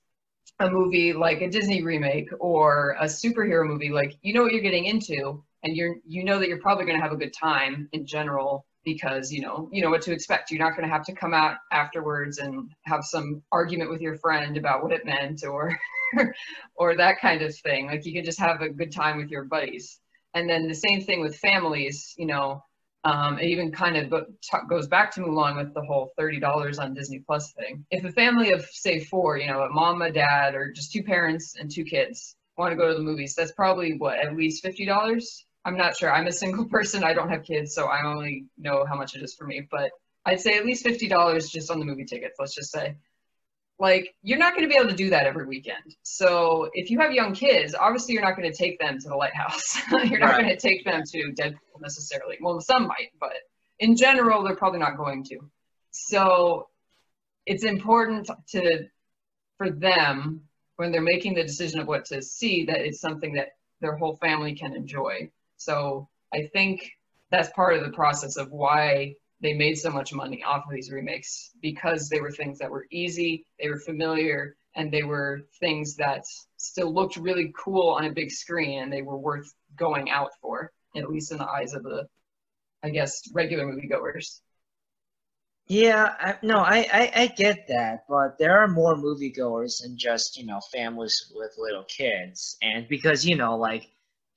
a 0.61 0.71
movie 0.71 1.13
like 1.13 1.41
a 1.41 1.51
Disney 1.51 1.83
remake 1.83 2.29
or 2.39 2.97
a 3.01 3.07
superhero 3.07 3.67
movie, 3.67 3.91
like 3.91 4.17
you 4.23 4.33
know 4.33 4.43
what 4.43 4.53
you're 4.53 4.63
getting 4.63 4.87
into, 4.87 5.43
and 5.63 5.77
you're 5.77 5.97
you 6.07 6.25
know 6.25 6.39
that 6.39 6.49
you're 6.49 6.61
probably 6.61 6.85
going 6.85 6.97
to 6.97 7.03
have 7.03 7.13
a 7.13 7.17
good 7.17 7.33
time 7.33 7.89
in 7.93 8.07
general 8.07 8.67
because 8.85 9.33
you 9.33 9.41
know 9.41 9.69
you 9.73 9.83
know 9.83 9.91
what 9.91 10.03
to 10.03 10.13
expect. 10.13 10.51
You're 10.51 10.65
not 10.65 10.77
going 10.77 10.89
to 10.89 10.95
have 10.95 11.05
to 11.07 11.15
come 11.15 11.35
out 11.35 11.57
afterwards 11.73 12.39
and 12.39 12.71
have 12.85 13.05
some 13.05 13.43
argument 13.51 13.91
with 13.91 14.01
your 14.01 14.17
friend 14.19 14.57
about 14.57 14.83
what 14.83 14.93
it 14.93 15.05
meant 15.05 15.43
or 15.45 15.77
or 16.77 16.97
that 16.97 17.21
kind 17.21 17.43
of 17.43 17.57
thing. 17.57 17.87
Like 17.87 18.07
you 18.07 18.13
can 18.13 18.25
just 18.25 18.39
have 18.39 18.61
a 18.61 18.69
good 18.69 18.93
time 18.93 19.19
with 19.19 19.31
your 19.31 19.45
buddies. 19.45 19.99
And 20.35 20.49
then 20.49 20.67
the 20.67 20.75
same 20.75 21.03
thing 21.03 21.21
with 21.21 21.37
families. 21.37 22.15
You 22.17 22.27
know, 22.27 22.63
um, 23.05 23.39
it 23.39 23.47
even 23.47 23.71
kind 23.71 23.97
of 23.97 24.13
goes 24.69 24.89
back 24.89 25.13
to 25.15 25.21
Mulan 25.21 25.57
with 25.57 25.75
the 25.75 25.83
whole 25.83 26.13
$30 26.19 26.79
on 26.79 26.95
Disney 26.95 27.19
Plus 27.19 27.53
thing. 27.53 27.85
If 27.91 28.05
a 28.05 28.13
family 28.13 28.53
of, 28.53 28.65
say, 28.65 29.01
four, 29.01 29.37
you 29.37 29.47
know, 29.47 29.63
a 29.63 29.69
mom, 29.69 30.01
a 30.01 30.11
dad, 30.11 30.55
or 30.55 30.73
just 30.73 30.93
two 30.93 31.03
parents 31.03 31.55
and 31.59 31.71
two 31.71 31.85
kids 31.85 32.35
want 32.57 32.73
to 32.73 32.77
go 32.77 32.89
to 32.89 32.95
the 32.95 33.03
movies, 33.03 33.35
that's 33.35 33.53
probably 33.53 33.99
what, 33.99 34.19
at 34.19 34.35
least 34.35 34.65
$50? 34.65 35.25
I'm 35.67 35.77
not 35.77 35.97
sure. 35.97 36.13
I'm 36.13 36.27
a 36.27 36.33
single 36.33 36.65
person. 36.71 37.05
I 37.05 37.13
don't 37.13 37.29
have 37.29 37.45
kids, 37.45 37.75
so 37.75 37.87
I 37.87 38.07
only 38.07 38.47
know 38.57 38.87
how 38.87 38.97
much 38.97 39.15
it 39.15 39.23
is 39.23 39.35
for 39.35 39.47
me. 39.47 39.67
But 39.71 39.91
I'd 40.25 40.41
say 40.41 40.57
at 40.57 40.65
least 40.65 40.87
$50 40.87 41.51
just 41.51 41.71
on 41.71 41.79
the 41.79 41.85
movie 41.85 42.07
tickets, 42.07 42.37
let's 42.39 42.55
just 42.55 42.73
say 42.73 42.97
like 43.79 44.15
you're 44.23 44.39
not 44.39 44.55
going 44.55 44.63
to 44.63 44.73
be 44.73 44.79
able 44.79 44.89
to 44.89 44.97
do 44.97 45.11
that 45.11 45.27
every 45.27 45.47
weekend. 45.47 45.97
So 46.03 46.71
if 46.75 46.91
you 46.91 46.99
have 47.01 47.13
young 47.13 47.35
kids 47.35 47.75
obviously 47.75 48.15
you're 48.15 48.23
not 48.23 48.37
going 48.37 48.51
to 48.51 48.57
take 48.57 48.79
them 48.79 48.99
to 48.99 49.09
the 49.09 49.17
lighthouse. 49.17 49.77
You're 49.91 50.21
not 50.21 50.31
right. 50.31 50.43
going 50.43 50.57
to 50.57 50.57
take 50.57 50.85
them 50.85 51.03
to 51.05 51.33
deadpool 51.33 51.81
necessarily. 51.81 52.39
Well 52.41 52.61
some 52.61 52.87
might 52.87 53.11
but 53.21 53.35
in 53.81 53.97
general 53.97 54.43
they're 54.45 54.57
probably 54.57 54.81
not 54.81 54.97
going 54.97 55.25
to. 55.25 55.39
So 55.91 56.69
it's 57.47 57.65
important 57.65 58.31
to 58.51 58.85
for 59.59 59.71
them 59.71 60.43
when 60.77 60.91
they're 60.91 61.03
making 61.03 61.35
the 61.35 61.43
decision 61.43 61.81
of 61.81 61.87
what 61.87 62.05
to 62.07 62.21
see 62.23 62.65
that 62.67 62.81
it's 62.81 63.01
something 63.01 63.35
that 63.35 63.51
their 63.81 63.97
whole 63.97 64.17
family 64.17 64.55
can 64.55 64.75
enjoy. 64.75 65.31
So 65.57 66.09
i 66.33 66.49
think 66.53 66.91
that's 67.31 67.51
part 67.51 67.75
of 67.75 67.85
the 67.85 67.91
process 67.91 68.37
of 68.37 68.51
why 68.51 69.15
they 69.45 69.53
made 69.53 69.77
so 69.77 69.91
much 69.91 70.15
money 70.15 70.43
off 70.43 70.65
of 70.65 70.73
these 70.73 70.91
remakes 70.91 71.51
because 71.61 72.09
they 72.09 72.19
were 72.19 72.31
things 72.31 72.59
that 72.59 72.71
were 72.71 72.87
easy, 72.91 73.45
they 73.61 73.69
were 73.69 73.79
familiar, 73.79 74.57
and 74.75 74.91
they 74.91 75.03
were 75.03 75.43
things 75.61 75.97
that 75.97 76.25
still 76.57 76.93
looked 76.93 77.19
really 77.19 77.53
cool 77.63 77.91
on 77.91 78.07
a 78.07 78.11
big 78.11 78.31
screen 78.31 78.83
and 78.83 78.91
they 78.91 79.03
were 79.03 79.19
worth 79.19 79.47
going 79.77 80.09
out 80.09 80.31
for, 80.41 80.73
at 80.97 81.11
least 81.11 81.31
in 81.31 81.37
the 81.37 81.47
eyes 81.47 81.75
of 81.75 81.83
the, 81.83 82.07
I 82.83 82.89
guess, 82.89 83.21
regular 83.35 83.67
moviegoers. 83.67 84.41
Yeah, 85.67 86.15
I, 86.19 86.37
no, 86.43 86.61
I, 86.61 86.87
I, 86.91 87.13
I 87.15 87.27
get 87.27 87.69
that, 87.69 88.05
but 88.09 88.39
there 88.39 88.59
are 88.59 88.69
more 88.69 88.97
moviegoers 88.97 89.83
than 89.83 89.99
just 89.99 90.39
you 90.39 90.47
know 90.47 90.61
families 90.73 91.33
with 91.35 91.55
little 91.57 91.85
kids, 91.85 92.59
and 92.61 92.87
because 92.87 93.25
you 93.25 93.35
know 93.35 93.57
like 93.57 93.89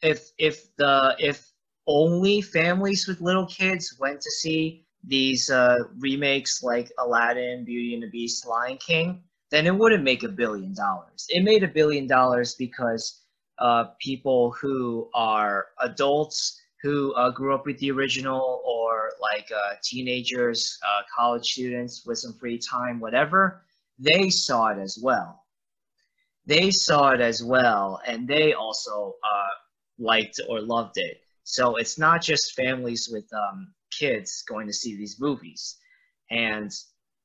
if 0.01 0.31
if 0.37 0.73
the 0.77 1.15
if 1.19 1.51
only 1.85 2.41
families 2.41 3.07
with 3.07 3.19
little 3.19 3.45
kids 3.45 3.97
went 3.99 4.21
to 4.21 4.31
see 4.31 4.86
these 5.03 5.49
uh, 5.49 5.77
remakes 5.99 6.63
like 6.63 6.91
Aladdin, 6.99 7.63
Beauty 7.65 7.93
and 7.93 8.03
the 8.03 8.09
Beast, 8.09 8.45
Lion 8.45 8.77
King, 8.77 9.23
then 9.51 9.65
it 9.65 9.75
wouldn't 9.75 10.03
make 10.03 10.23
a 10.23 10.29
billion 10.29 10.73
dollars. 10.73 11.25
It 11.29 11.43
made 11.43 11.63
a 11.63 11.67
billion 11.67 12.07
dollars 12.07 12.55
because 12.55 13.21
uh, 13.59 13.85
people 13.99 14.51
who 14.51 15.09
are 15.13 15.67
adults 15.79 16.61
who 16.81 17.13
uh, 17.15 17.31
grew 17.31 17.55
up 17.55 17.65
with 17.65 17.77
the 17.79 17.91
original 17.91 18.61
or 18.65 19.11
like 19.19 19.49
uh, 19.51 19.75
teenagers, 19.83 20.77
uh, 20.87 21.01
college 21.15 21.45
students 21.45 22.05
with 22.05 22.19
some 22.19 22.33
free 22.33 22.59
time, 22.59 22.99
whatever, 22.99 23.63
they 23.99 24.29
saw 24.29 24.67
it 24.67 24.77
as 24.77 24.99
well. 25.01 25.43
They 26.45 26.71
saw 26.71 27.11
it 27.11 27.19
as 27.19 27.43
well, 27.43 27.99
and 28.05 28.27
they 28.27 28.53
also 28.53 29.15
uh, 29.23 29.47
liked 29.97 30.39
or 30.47 30.61
loved 30.61 30.97
it. 30.97 31.21
So 31.43 31.75
it's 31.75 31.97
not 31.97 32.21
just 32.21 32.55
families 32.55 33.09
with 33.11 33.25
um, 33.33 33.73
kids 33.91 34.43
going 34.47 34.67
to 34.67 34.73
see 34.73 34.95
these 34.95 35.19
movies. 35.19 35.77
And 36.29 36.71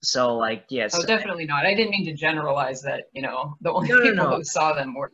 so, 0.02 0.36
like, 0.36 0.64
yes. 0.68 0.94
Oh, 0.94 1.04
definitely 1.04 1.46
not. 1.46 1.64
I 1.64 1.74
didn't 1.74 1.90
mean 1.90 2.06
to 2.06 2.12
generalize 2.12 2.82
that. 2.82 3.04
You 3.12 3.22
know, 3.22 3.56
the 3.60 3.72
only 3.72 3.88
no, 3.88 3.96
people 3.96 4.14
no, 4.14 4.30
no. 4.30 4.36
who 4.36 4.44
saw 4.44 4.72
them 4.72 4.94
were. 4.94 5.12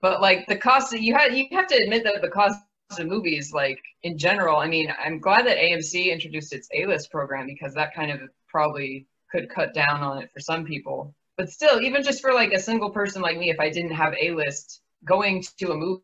But 0.00 0.20
like 0.20 0.46
the 0.46 0.56
cost, 0.56 0.92
you 0.92 1.14
had 1.14 1.36
you 1.36 1.46
have 1.52 1.66
to 1.68 1.76
admit 1.76 2.04
that 2.04 2.22
the 2.22 2.28
cost 2.28 2.60
of 2.98 3.06
movies, 3.06 3.52
like 3.52 3.80
in 4.02 4.16
general, 4.16 4.58
I 4.58 4.68
mean, 4.68 4.92
I'm 5.04 5.18
glad 5.18 5.46
that 5.46 5.58
AMC 5.58 6.12
introduced 6.12 6.52
its 6.54 6.68
A-list 6.72 7.10
program 7.10 7.46
because 7.46 7.74
that 7.74 7.94
kind 7.94 8.10
of 8.10 8.20
probably 8.48 9.06
could 9.30 9.50
cut 9.50 9.74
down 9.74 10.02
on 10.02 10.22
it 10.22 10.30
for 10.32 10.40
some 10.40 10.64
people. 10.64 11.14
But 11.36 11.50
still, 11.50 11.80
even 11.80 12.02
just 12.02 12.20
for 12.20 12.32
like 12.32 12.52
a 12.52 12.60
single 12.60 12.90
person 12.90 13.22
like 13.22 13.38
me, 13.38 13.50
if 13.50 13.60
I 13.60 13.70
didn't 13.70 13.92
have 13.92 14.14
A-list, 14.20 14.82
going 15.04 15.44
to 15.58 15.72
a 15.72 15.76
movie 15.76 16.02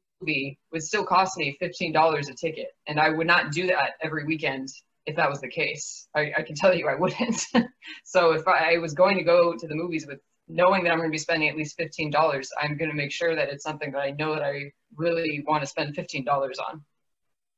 would 0.72 0.82
still 0.82 1.04
cost 1.04 1.36
me 1.36 1.56
$15 1.60 2.30
a 2.30 2.34
ticket. 2.34 2.68
And 2.86 2.98
I 3.00 3.10
would 3.10 3.26
not 3.26 3.52
do 3.52 3.66
that 3.68 3.92
every 4.02 4.24
weekend 4.24 4.68
if 5.06 5.16
that 5.16 5.28
was 5.28 5.40
the 5.40 5.48
case. 5.48 6.08
I, 6.14 6.32
I 6.38 6.42
can 6.42 6.54
tell 6.54 6.74
you 6.74 6.88
I 6.88 6.94
wouldn't. 6.94 7.44
so 8.04 8.32
if 8.32 8.46
I, 8.48 8.78
was 8.78 8.94
going 8.94 9.16
to 9.18 9.24
go 9.24 9.54
to 9.54 9.66
the 9.66 9.74
movies 9.74 10.06
with 10.06 10.18
knowing 10.48 10.84
that 10.84 10.90
I'm 10.90 10.98
going 10.98 11.10
to 11.10 11.12
be 11.12 11.18
spending 11.18 11.48
at 11.48 11.56
least 11.56 11.78
$15, 11.78 12.46
I'm 12.60 12.76
going 12.76 12.90
to 12.90 12.96
make 12.96 13.12
sure 13.12 13.34
that 13.34 13.48
it's 13.48 13.64
something 13.64 13.92
that 13.92 14.00
I 14.00 14.10
know 14.12 14.34
that 14.34 14.42
I 14.42 14.72
really 14.96 15.44
want 15.46 15.62
to 15.62 15.66
spend 15.66 15.94
$15 15.94 16.26
on. 16.26 16.82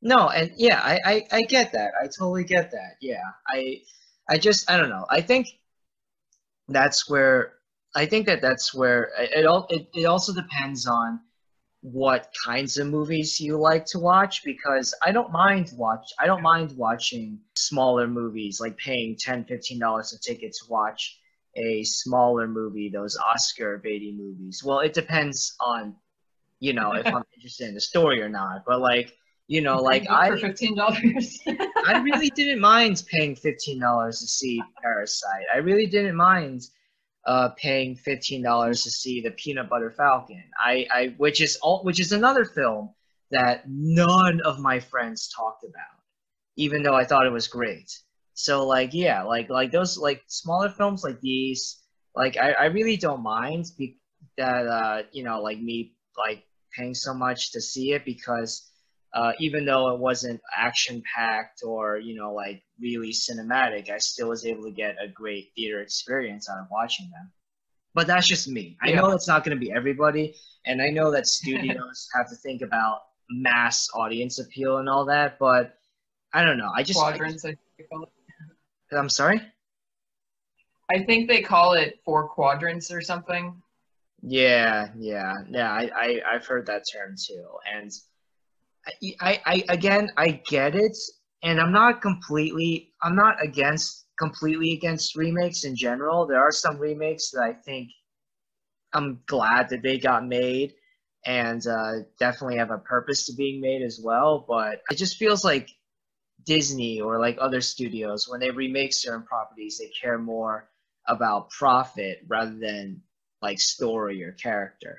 No, 0.02 0.28
and 0.28 0.52
yeah, 0.56 0.80
I, 0.82 1.00
I, 1.04 1.22
I 1.32 1.42
get 1.42 1.72
that. 1.72 1.92
I 2.00 2.06
totally 2.06 2.44
get 2.44 2.70
that. 2.70 2.96
Yeah. 3.00 3.22
I, 3.48 3.82
I 4.28 4.38
just, 4.38 4.70
I 4.70 4.76
don't 4.76 4.90
know. 4.90 5.06
I 5.10 5.20
think 5.20 5.48
that's 6.68 7.08
where, 7.08 7.54
I 7.94 8.06
think 8.06 8.26
that 8.26 8.42
that's 8.42 8.74
where 8.74 9.10
it 9.18 9.46
all, 9.46 9.66
it, 9.70 9.88
it 9.94 10.04
also 10.04 10.34
depends 10.34 10.86
on 10.86 11.20
what 11.92 12.34
kinds 12.44 12.78
of 12.78 12.88
movies 12.88 13.40
you 13.40 13.56
like 13.56 13.86
to 13.86 14.00
watch 14.00 14.42
because 14.44 14.92
I 15.04 15.12
don't 15.12 15.30
mind 15.30 15.72
watch 15.76 16.12
I 16.18 16.26
don't 16.26 16.42
mind 16.42 16.76
watching 16.76 17.38
smaller 17.54 18.08
movies 18.08 18.60
like 18.60 18.76
paying 18.76 19.14
10 19.14 19.44
15 19.44 19.78
dollars 19.78 20.12
a 20.12 20.18
ticket 20.18 20.52
to 20.54 20.64
watch 20.68 21.20
a 21.54 21.84
smaller 21.84 22.48
movie 22.48 22.88
those 22.88 23.16
Oscar 23.16 23.80
baity 23.86 24.18
movies. 24.18 24.64
Well 24.64 24.80
it 24.80 24.94
depends 24.94 25.54
on 25.60 25.94
you 26.58 26.72
know 26.72 26.94
if 26.94 27.06
I'm 27.06 27.22
interested 27.36 27.68
in 27.68 27.74
the 27.74 27.80
story 27.80 28.20
or 28.20 28.28
not 28.28 28.64
but 28.66 28.80
like 28.80 29.16
you 29.46 29.60
know 29.60 29.76
like 29.80 30.10
I 30.10 30.30
for 30.30 30.38
fifteen 30.38 30.74
dollars. 30.74 31.38
I 31.86 32.02
really 32.04 32.30
didn't 32.30 32.58
mind 32.58 33.04
paying 33.08 33.36
fifteen 33.36 33.78
dollars 33.78 34.18
to 34.18 34.26
see 34.26 34.60
Parasite. 34.82 35.46
I 35.54 35.58
really 35.58 35.86
didn't 35.86 36.16
mind 36.16 36.62
uh, 37.26 37.50
paying 37.56 37.96
fifteen 37.96 38.42
dollars 38.42 38.84
to 38.84 38.90
see 38.90 39.20
the 39.20 39.32
Peanut 39.32 39.68
Butter 39.68 39.90
Falcon. 39.90 40.44
I, 40.58 40.86
I 40.94 41.14
which 41.16 41.40
is 41.40 41.56
all 41.60 41.82
which 41.82 42.00
is 42.00 42.12
another 42.12 42.44
film 42.44 42.94
that 43.32 43.64
none 43.68 44.40
of 44.44 44.60
my 44.60 44.78
friends 44.80 45.28
talked 45.36 45.64
about, 45.64 46.00
even 46.56 46.82
though 46.82 46.94
I 46.94 47.04
thought 47.04 47.26
it 47.26 47.32
was 47.32 47.48
great. 47.48 47.90
So 48.34 48.66
like 48.66 48.94
yeah, 48.94 49.24
like 49.24 49.50
like 49.50 49.72
those 49.72 49.98
like 49.98 50.22
smaller 50.28 50.70
films 50.70 51.02
like 51.02 51.20
these, 51.20 51.82
like 52.14 52.36
I, 52.36 52.52
I 52.52 52.64
really 52.66 52.96
don't 52.96 53.22
mind 53.22 53.66
be- 53.76 53.98
that 54.38 54.66
uh 54.66 55.02
you 55.12 55.24
know 55.24 55.42
like 55.42 55.58
me 55.58 55.94
like 56.16 56.44
paying 56.76 56.94
so 56.94 57.12
much 57.12 57.52
to 57.52 57.60
see 57.60 57.92
it 57.92 58.04
because 58.04 58.70
uh, 59.16 59.32
even 59.38 59.64
though 59.64 59.88
it 59.94 59.98
wasn't 59.98 60.38
action 60.54 61.02
packed 61.14 61.62
or 61.64 61.96
you 61.96 62.14
know 62.14 62.34
like 62.34 62.62
really 62.78 63.12
cinematic, 63.12 63.90
I 63.90 63.96
still 63.96 64.28
was 64.28 64.44
able 64.44 64.64
to 64.64 64.70
get 64.70 64.94
a 65.02 65.08
great 65.08 65.52
theater 65.56 65.80
experience 65.80 66.50
out 66.50 66.58
of 66.58 66.66
watching 66.70 67.08
them. 67.10 67.32
But 67.94 68.06
that's 68.06 68.28
just 68.28 68.46
me. 68.46 68.76
I 68.82 68.92
know 68.92 69.10
it's 69.12 69.26
not 69.26 69.42
going 69.42 69.56
to 69.56 69.60
be 69.60 69.72
everybody, 69.72 70.36
and 70.66 70.82
I 70.82 70.90
know 70.90 71.10
that 71.12 71.26
studios 71.38 72.08
have 72.14 72.28
to 72.28 72.36
think 72.36 72.60
about 72.60 73.00
mass 73.30 73.88
audience 73.94 74.38
appeal 74.38 74.78
and 74.78 74.88
all 74.88 75.06
that. 75.06 75.38
But 75.38 75.78
I 76.34 76.44
don't 76.44 76.58
know. 76.58 76.70
I 76.76 76.82
just 76.82 76.98
quadrants. 76.98 77.46
I, 77.46 77.56
I'm 78.92 79.08
sorry. 79.08 79.40
I 80.90 81.04
think 81.04 81.26
they 81.26 81.40
call 81.40 81.72
it 81.72 82.00
four 82.04 82.28
quadrants 82.28 82.92
or 82.92 83.00
something. 83.00 83.62
Yeah, 84.20 84.90
yeah, 84.98 85.32
yeah. 85.48 85.72
I, 85.72 85.90
I 85.96 86.34
I've 86.34 86.46
heard 86.46 86.66
that 86.66 86.84
term 86.92 87.14
too, 87.16 87.46
and 87.74 87.90
I, 89.20 89.40
I 89.44 89.64
again 89.68 90.10
I 90.16 90.40
get 90.48 90.74
it, 90.74 90.96
and 91.42 91.60
I'm 91.60 91.72
not 91.72 92.02
completely 92.02 92.92
I'm 93.02 93.16
not 93.16 93.42
against 93.42 94.06
completely 94.18 94.72
against 94.72 95.16
remakes 95.16 95.64
in 95.64 95.76
general. 95.76 96.26
There 96.26 96.40
are 96.40 96.52
some 96.52 96.78
remakes 96.78 97.30
that 97.30 97.42
I 97.42 97.52
think 97.52 97.90
I'm 98.92 99.20
glad 99.26 99.68
that 99.70 99.82
they 99.82 99.98
got 99.98 100.26
made 100.26 100.74
and 101.26 101.66
uh, 101.66 101.92
definitely 102.18 102.56
have 102.56 102.70
a 102.70 102.78
purpose 102.78 103.26
to 103.26 103.34
being 103.34 103.60
made 103.60 103.82
as 103.82 104.00
well. 104.02 104.44
But 104.48 104.82
it 104.90 104.96
just 104.96 105.16
feels 105.16 105.44
like 105.44 105.70
Disney 106.44 107.00
or 107.00 107.18
like 107.18 107.36
other 107.40 107.60
studios 107.60 108.28
when 108.28 108.40
they 108.40 108.50
remake 108.50 108.94
certain 108.94 109.24
properties, 109.24 109.78
they 109.78 109.90
care 110.00 110.18
more 110.18 110.70
about 111.08 111.50
profit 111.50 112.20
rather 112.28 112.56
than 112.58 113.02
like 113.42 113.58
story 113.58 114.22
or 114.22 114.32
character. 114.32 114.98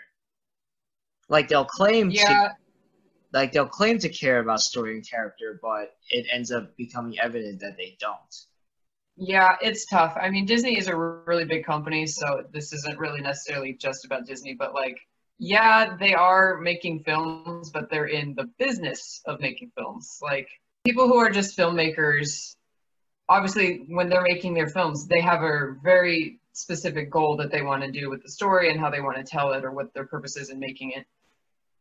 Like 1.29 1.47
they'll 1.47 1.65
claim 1.65 2.11
yeah. 2.11 2.25
to 2.27 2.55
like 3.33 3.51
they'll 3.51 3.67
claim 3.67 3.99
to 3.99 4.09
care 4.09 4.39
about 4.39 4.59
story 4.59 4.95
and 4.95 5.07
character, 5.07 5.59
but 5.61 5.95
it 6.09 6.25
ends 6.31 6.51
up 6.51 6.75
becoming 6.77 7.19
evident 7.19 7.59
that 7.61 7.75
they 7.77 7.97
don't. 7.99 8.35
Yeah, 9.17 9.55
it's 9.61 9.85
tough. 9.85 10.15
I 10.19 10.29
mean, 10.29 10.45
Disney 10.45 10.77
is 10.77 10.87
a 10.87 10.95
really 10.95 11.45
big 11.45 11.65
company, 11.65 12.05
so 12.05 12.43
this 12.53 12.71
isn't 12.71 12.99
really 12.99 13.21
necessarily 13.21 13.73
just 13.73 14.05
about 14.05 14.27
Disney, 14.27 14.53
but 14.53 14.73
like, 14.73 14.97
yeah, 15.39 15.97
they 15.97 16.13
are 16.13 16.57
making 16.57 17.03
films, 17.03 17.71
but 17.71 17.89
they're 17.89 18.07
in 18.07 18.35
the 18.35 18.49
business 18.59 19.21
of 19.25 19.39
making 19.39 19.71
films. 19.75 20.19
Like, 20.21 20.47
people 20.85 21.07
who 21.07 21.17
are 21.17 21.29
just 21.29 21.57
filmmakers, 21.57 22.55
obviously, 23.27 23.85
when 23.87 24.09
they're 24.09 24.21
making 24.21 24.53
their 24.53 24.69
films, 24.69 25.07
they 25.07 25.21
have 25.21 25.41
a 25.41 25.75
very 25.83 26.39
specific 26.53 27.11
goal 27.11 27.37
that 27.37 27.51
they 27.51 27.61
want 27.61 27.83
to 27.83 27.91
do 27.91 28.09
with 28.09 28.23
the 28.23 28.29
story 28.29 28.71
and 28.71 28.79
how 28.79 28.89
they 28.89 29.01
want 29.01 29.17
to 29.17 29.23
tell 29.23 29.53
it 29.53 29.63
or 29.63 29.71
what 29.71 29.93
their 29.93 30.05
purpose 30.05 30.37
is 30.37 30.49
in 30.49 30.59
making 30.59 30.91
it 30.91 31.05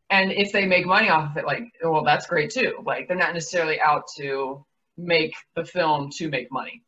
and 0.09 0.31
if 0.31 0.51
they 0.51 0.65
make 0.65 0.85
money 0.85 1.09
off 1.09 1.31
of 1.31 1.37
it 1.37 1.45
like 1.45 1.63
well 1.83 2.03
that's 2.03 2.27
great 2.27 2.51
too. 2.51 2.81
Like 2.85 3.07
they're 3.07 3.17
not 3.17 3.33
necessarily 3.33 3.79
out 3.79 4.03
to 4.17 4.65
make 4.97 5.35
the 5.55 5.65
film 5.65 6.09
to 6.17 6.29
make 6.29 6.51
money. 6.51 6.83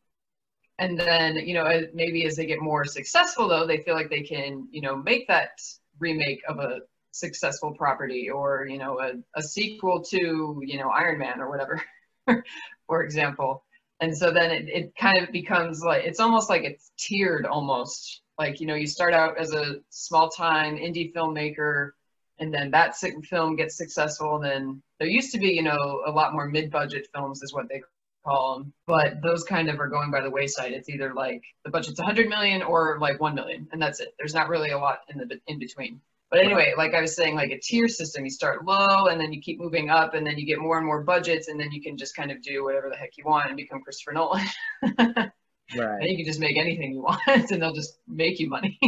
And 0.77 0.97
then 0.97 1.35
you 1.35 1.53
know 1.53 1.87
maybe 1.93 2.25
as 2.25 2.35
they 2.35 2.45
get 2.45 2.61
more 2.61 2.85
successful 2.85 3.47
though 3.47 3.67
they 3.67 3.79
feel 3.79 3.95
like 3.95 4.09
they 4.09 4.21
can 4.21 4.67
you 4.71 4.81
know 4.81 4.95
make 4.95 5.27
that 5.27 5.51
remake 5.99 6.41
of 6.47 6.59
a 6.59 6.79
successful 7.11 7.73
property 7.73 8.29
or 8.29 8.65
you 8.67 8.77
know 8.77 8.99
a, 8.99 9.13
a 9.35 9.43
sequel 9.43 10.01
to 10.01 10.61
you 10.65 10.77
know 10.77 10.89
iron 10.89 11.19
man 11.19 11.41
or 11.41 11.49
whatever 11.49 11.81
for 12.87 13.03
example. 13.03 13.63
And 14.01 14.15
so 14.15 14.31
then 14.31 14.51
it, 14.51 14.69
it 14.69 14.95
kind 14.95 15.17
of 15.17 15.31
becomes 15.31 15.83
like 15.83 16.03
it's 16.05 16.19
almost 16.21 16.49
like 16.49 16.63
it's 16.63 16.91
tiered 16.97 17.45
almost. 17.45 18.21
Like 18.37 18.61
you 18.61 18.67
know 18.67 18.75
you 18.75 18.87
start 18.87 19.13
out 19.13 19.37
as 19.37 19.51
a 19.53 19.75
small 19.89 20.29
time 20.29 20.77
indie 20.77 21.13
filmmaker 21.13 21.91
and 22.39 22.53
then 22.53 22.71
that 22.71 22.95
film 22.97 23.55
gets 23.55 23.75
successful, 23.75 24.39
then 24.39 24.81
there 24.99 25.07
used 25.07 25.31
to 25.33 25.39
be, 25.39 25.49
you 25.49 25.63
know, 25.63 26.03
a 26.05 26.11
lot 26.11 26.33
more 26.33 26.47
mid-budget 26.47 27.07
films 27.13 27.41
is 27.41 27.53
what 27.53 27.67
they 27.69 27.81
call 28.25 28.57
them, 28.57 28.73
but 28.85 29.21
those 29.21 29.43
kind 29.43 29.69
of 29.69 29.79
are 29.79 29.87
going 29.87 30.11
by 30.11 30.21
the 30.21 30.29
wayside. 30.29 30.73
It's 30.73 30.89
either 30.89 31.13
like 31.13 31.43
the 31.63 31.71
budget's 31.71 31.99
100 31.99 32.27
million 32.27 32.61
or 32.61 32.97
like 32.99 33.19
1 33.19 33.35
million, 33.35 33.67
and 33.71 33.81
that's 33.81 33.99
it. 33.99 34.13
There's 34.17 34.33
not 34.33 34.49
really 34.49 34.71
a 34.71 34.77
lot 34.77 34.99
in 35.09 35.17
the 35.17 35.39
in 35.47 35.59
between. 35.59 36.01
But 36.29 36.41
anyway, 36.41 36.73
like 36.77 36.93
I 36.93 37.01
was 37.01 37.15
saying, 37.15 37.35
like 37.35 37.49
a 37.49 37.59
tier 37.59 37.87
system, 37.87 38.23
you 38.23 38.29
start 38.29 38.63
low 38.63 39.07
and 39.07 39.19
then 39.19 39.33
you 39.33 39.41
keep 39.41 39.59
moving 39.59 39.89
up 39.89 40.13
and 40.13 40.25
then 40.25 40.37
you 40.37 40.45
get 40.45 40.59
more 40.59 40.77
and 40.77 40.85
more 40.85 41.01
budgets 41.01 41.47
and 41.47 41.59
then 41.59 41.71
you 41.71 41.81
can 41.81 41.97
just 41.97 42.15
kind 42.15 42.29
of 42.29 42.41
do 42.43 42.63
whatever 42.63 42.87
the 42.87 42.95
heck 42.95 43.17
you 43.17 43.23
want 43.25 43.47
and 43.47 43.57
become 43.57 43.81
Christopher 43.81 44.13
Nolan. 44.13 44.45
right. 44.83 45.31
And 45.75 46.07
you 46.07 46.17
can 46.17 46.25
just 46.25 46.39
make 46.39 46.55
anything 46.55 46.93
you 46.93 47.01
want 47.27 47.49
and 47.49 47.59
they'll 47.61 47.73
just 47.73 47.97
make 48.07 48.39
you 48.39 48.47
money. 48.47 48.79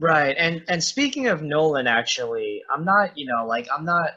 Right, 0.00 0.34
and 0.38 0.64
and 0.68 0.82
speaking 0.82 1.26
of 1.28 1.42
Nolan, 1.42 1.86
actually, 1.86 2.62
I'm 2.74 2.84
not, 2.86 3.18
you 3.18 3.26
know, 3.26 3.46
like 3.46 3.68
I'm 3.70 3.84
not, 3.84 4.12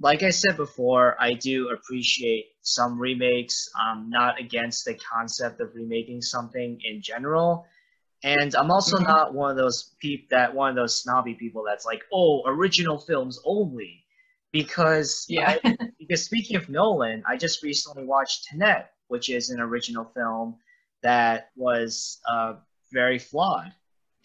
like 0.00 0.22
I 0.22 0.30
said 0.30 0.56
before, 0.56 1.16
I 1.20 1.34
do 1.34 1.70
appreciate 1.70 2.46
some 2.62 2.96
remakes. 3.00 3.68
I'm 3.76 4.08
not 4.08 4.38
against 4.40 4.84
the 4.84 4.94
concept 4.94 5.60
of 5.60 5.74
remaking 5.74 6.22
something 6.22 6.80
in 6.84 7.02
general, 7.02 7.66
and 8.22 8.54
I'm 8.54 8.70
also 8.70 8.98
Mhm. 8.98 9.06
not 9.06 9.34
one 9.34 9.50
of 9.50 9.56
those 9.56 9.96
peop 10.00 10.28
that 10.30 10.54
one 10.54 10.70
of 10.70 10.76
those 10.76 11.02
snobby 11.02 11.34
people 11.34 11.64
that's 11.64 11.84
like, 11.84 12.04
oh, 12.12 12.44
original 12.46 12.98
films 12.98 13.40
only, 13.44 14.04
because 14.52 15.26
Yeah. 15.28 15.58
I- 15.64 15.76
because 15.98 16.24
speaking 16.24 16.56
of 16.56 16.68
Nolan, 16.68 17.24
I 17.26 17.36
just 17.36 17.64
recently 17.64 18.04
watched 18.04 18.44
Tenet, 18.44 18.86
which 19.08 19.28
is 19.28 19.50
an 19.50 19.60
original 19.60 20.04
film 20.04 20.60
that 21.02 21.50
was 21.56 22.20
uh, 22.28 22.56
very 22.92 23.18
flawed 23.18 23.72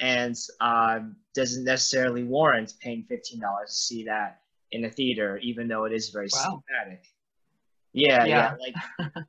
and 0.01 0.35
um, 0.59 1.15
doesn't 1.33 1.63
necessarily 1.63 2.23
warrant 2.23 2.73
paying 2.81 3.03
fifteen 3.07 3.39
dollars 3.39 3.69
to 3.69 3.75
see 3.75 4.03
that 4.05 4.41
in 4.71 4.83
a 4.85 4.89
theater, 4.89 5.37
even 5.37 5.67
though 5.67 5.85
it 5.85 5.93
is 5.93 6.09
very 6.09 6.27
Wow. 6.33 6.63
cinematic. 6.69 6.99
Yeah, 7.93 8.25
yeah, 8.25 8.25
Yeah. 8.25 8.55
like, 8.59 8.75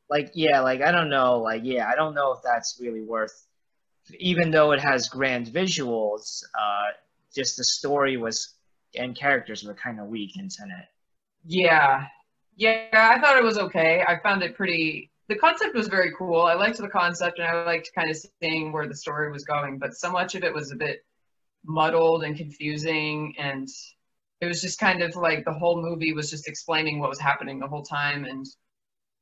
like, 0.08 0.30
yeah, 0.34 0.60
like 0.60 0.82
I 0.82 0.90
don't 0.92 1.10
know, 1.10 1.38
like, 1.38 1.62
yeah, 1.64 1.88
I 1.88 1.94
don't 1.96 2.14
know 2.14 2.32
if 2.32 2.40
that's 2.42 2.78
really 2.80 3.02
worth. 3.02 3.46
Even 4.18 4.50
though 4.50 4.72
it 4.72 4.80
has 4.80 5.08
grand 5.08 5.46
visuals, 5.48 6.42
uh, 6.58 6.90
just 7.34 7.56
the 7.56 7.64
story 7.64 8.16
was 8.16 8.54
and 8.96 9.16
characters 9.16 9.64
were 9.64 9.74
kind 9.74 10.00
of 10.00 10.06
weak 10.06 10.36
in 10.36 10.48
Tenet. 10.48 10.86
Yeah. 11.44 12.06
Yeah, 12.56 12.86
I 12.92 13.20
thought 13.20 13.38
it 13.38 13.44
was 13.44 13.58
okay. 13.58 14.04
I 14.06 14.18
found 14.22 14.42
it 14.42 14.54
pretty 14.54 15.10
the 15.28 15.36
concept 15.36 15.74
was 15.74 15.88
very 15.88 16.12
cool. 16.16 16.42
I 16.42 16.54
liked 16.54 16.78
the 16.78 16.88
concept 16.88 17.38
and 17.38 17.48
I 17.48 17.64
liked 17.64 17.90
kind 17.94 18.10
of 18.10 18.16
seeing 18.40 18.72
where 18.72 18.88
the 18.88 18.94
story 18.94 19.30
was 19.30 19.44
going, 19.44 19.78
but 19.78 19.94
so 19.94 20.10
much 20.10 20.34
of 20.34 20.44
it 20.44 20.52
was 20.52 20.72
a 20.72 20.76
bit 20.76 21.04
muddled 21.64 22.24
and 22.24 22.36
confusing 22.36 23.34
and 23.38 23.68
it 24.40 24.46
was 24.46 24.60
just 24.60 24.80
kind 24.80 25.02
of 25.02 25.14
like 25.14 25.44
the 25.44 25.52
whole 25.52 25.80
movie 25.80 26.12
was 26.12 26.28
just 26.28 26.48
explaining 26.48 26.98
what 26.98 27.08
was 27.08 27.20
happening 27.20 27.60
the 27.60 27.68
whole 27.68 27.84
time 27.84 28.24
and 28.24 28.46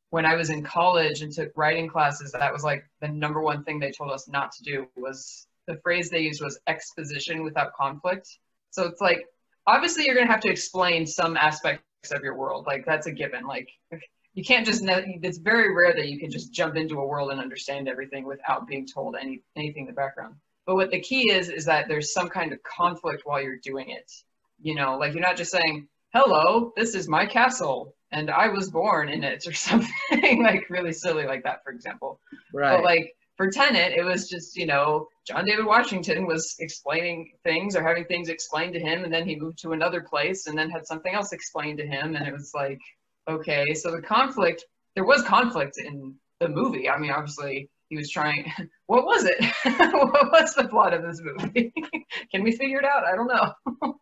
when 0.09 0.25
I 0.27 0.35
was 0.35 0.51
in 0.51 0.65
college 0.65 1.23
and 1.23 1.33
took 1.33 1.53
writing 1.55 1.87
classes, 1.87 2.33
that 2.33 2.53
was 2.53 2.65
like 2.65 2.85
the 3.01 3.07
number 3.07 3.41
one 3.41 3.63
thing 3.63 3.79
they 3.79 3.93
told 3.93 4.11
us 4.11 4.27
not 4.27 4.51
to 4.53 4.63
do 4.65 4.89
was 4.97 5.47
the 5.69 5.77
phrase 5.85 6.11
they 6.11 6.21
used 6.21 6.43
was 6.43 6.59
exposition 6.67 7.45
without 7.45 7.75
conflict. 7.75 8.39
So 8.71 8.87
it's 8.87 9.01
like 9.01 9.27
obviously 9.67 10.05
you're 10.07 10.15
to 10.15 10.27
have 10.27 10.41
to 10.41 10.51
explain 10.51 11.07
some 11.07 11.37
aspects 11.37 11.85
of 12.11 12.23
your 12.23 12.35
world 12.35 12.67
like 12.67 12.85
that's 12.87 13.07
a 13.07 13.13
given 13.13 13.47
like 13.47 13.69
you 14.35 14.45
can't 14.45 14.67
just 14.67 14.83
know 14.83 15.03
it's 15.05 15.39
very 15.39 15.75
rare 15.75 15.93
that 15.95 16.09
you 16.09 16.19
can 16.19 16.31
just 16.31 16.53
jump 16.53 16.77
into 16.77 17.01
a 17.01 17.07
world 17.07 17.31
and 17.31 17.41
understand 17.41 17.89
everything 17.89 18.25
without 18.25 18.67
being 18.67 18.87
told 18.87 19.17
any 19.21 19.43
anything 19.57 19.83
in 19.83 19.87
the 19.89 19.93
background 19.93 20.35
but 20.67 20.75
what 20.77 20.91
the 20.91 21.01
key 21.01 21.31
is 21.31 21.49
is 21.49 21.65
that 21.65 21.89
there's 21.89 22.13
some 22.13 22.29
kind 22.29 22.53
of 22.53 22.63
conflict 22.63 23.23
while 23.25 23.43
you're 23.43 23.59
doing 23.59 23.91
it 23.91 24.11
you 24.61 24.75
know 24.75 24.97
like 24.99 25.13
you're 25.13 25.23
not 25.23 25.37
just 25.37 25.51
saying 25.53 25.87
hello 26.13 26.73
this 26.77 26.95
is 26.95 27.09
my 27.09 27.27
castle 27.27 27.95
and 28.13 28.31
i 28.31 28.49
was 28.49 28.71
born 28.71 29.09
in 29.09 29.25
it 29.25 29.47
or 29.47 29.53
something 29.69 30.43
like 30.43 30.69
really 30.71 30.93
silly 30.93 31.27
like 31.27 31.43
that 31.43 31.63
for 31.65 31.71
example 31.73 32.21
Right. 32.53 32.77
but 32.77 32.85
like 32.85 33.15
for 33.37 33.51
Tenet 33.51 33.93
it 33.97 34.03
was 34.05 34.29
just, 34.29 34.55
you 34.55 34.67
know, 34.67 35.09
John 35.27 35.47
David 35.47 35.65
Washington 35.65 36.27
was 36.27 36.57
explaining 36.59 37.33
things 37.43 37.75
or 37.75 37.83
having 37.83 38.05
things 38.05 38.29
explained 38.29 38.75
to 38.75 38.79
him, 38.81 39.03
and 39.03 39.11
then 39.11 39.27
he 39.27 39.35
moved 39.35 39.59
to 39.61 39.73
another 39.73 40.03
place 40.03 40.47
and 40.47 40.59
then 40.59 40.69
had 40.69 40.87
something 40.87 41.15
else 41.15 41.33
explained 41.33 41.79
to 41.79 41.87
him. 41.87 42.17
And 42.17 42.29
it 42.29 42.35
was 42.35 42.53
like, 42.55 42.79
okay, 43.31 43.75
so 43.75 43.91
the 43.91 44.03
conflict, 44.03 44.65
there 44.95 45.05
was 45.05 45.23
conflict 45.23 45.79
in 45.79 46.15
the 46.41 46.49
movie. 46.49 46.89
I 46.89 46.99
mean, 46.99 47.11
obviously, 47.11 47.71
he 47.89 47.97
was 47.97 48.11
trying, 48.11 48.51
what 48.87 49.05
was 49.05 49.25
it? 49.25 49.45
what 49.65 50.33
was 50.33 50.55
the 50.55 50.69
plot 50.69 50.95
of 50.95 51.03
this 51.03 51.21
movie? 51.23 51.73
Can 52.33 52.43
we 52.43 52.53
figure 52.53 52.79
it 52.79 52.85
out? 52.85 53.05
I 53.05 53.15
don't 53.15 53.29
know. 53.29 53.97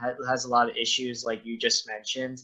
Ha- 0.00 0.14
has 0.28 0.44
a 0.44 0.48
lot 0.48 0.70
of 0.70 0.76
issues, 0.76 1.24
like 1.24 1.44
you 1.44 1.58
just 1.58 1.86
mentioned, 1.86 2.38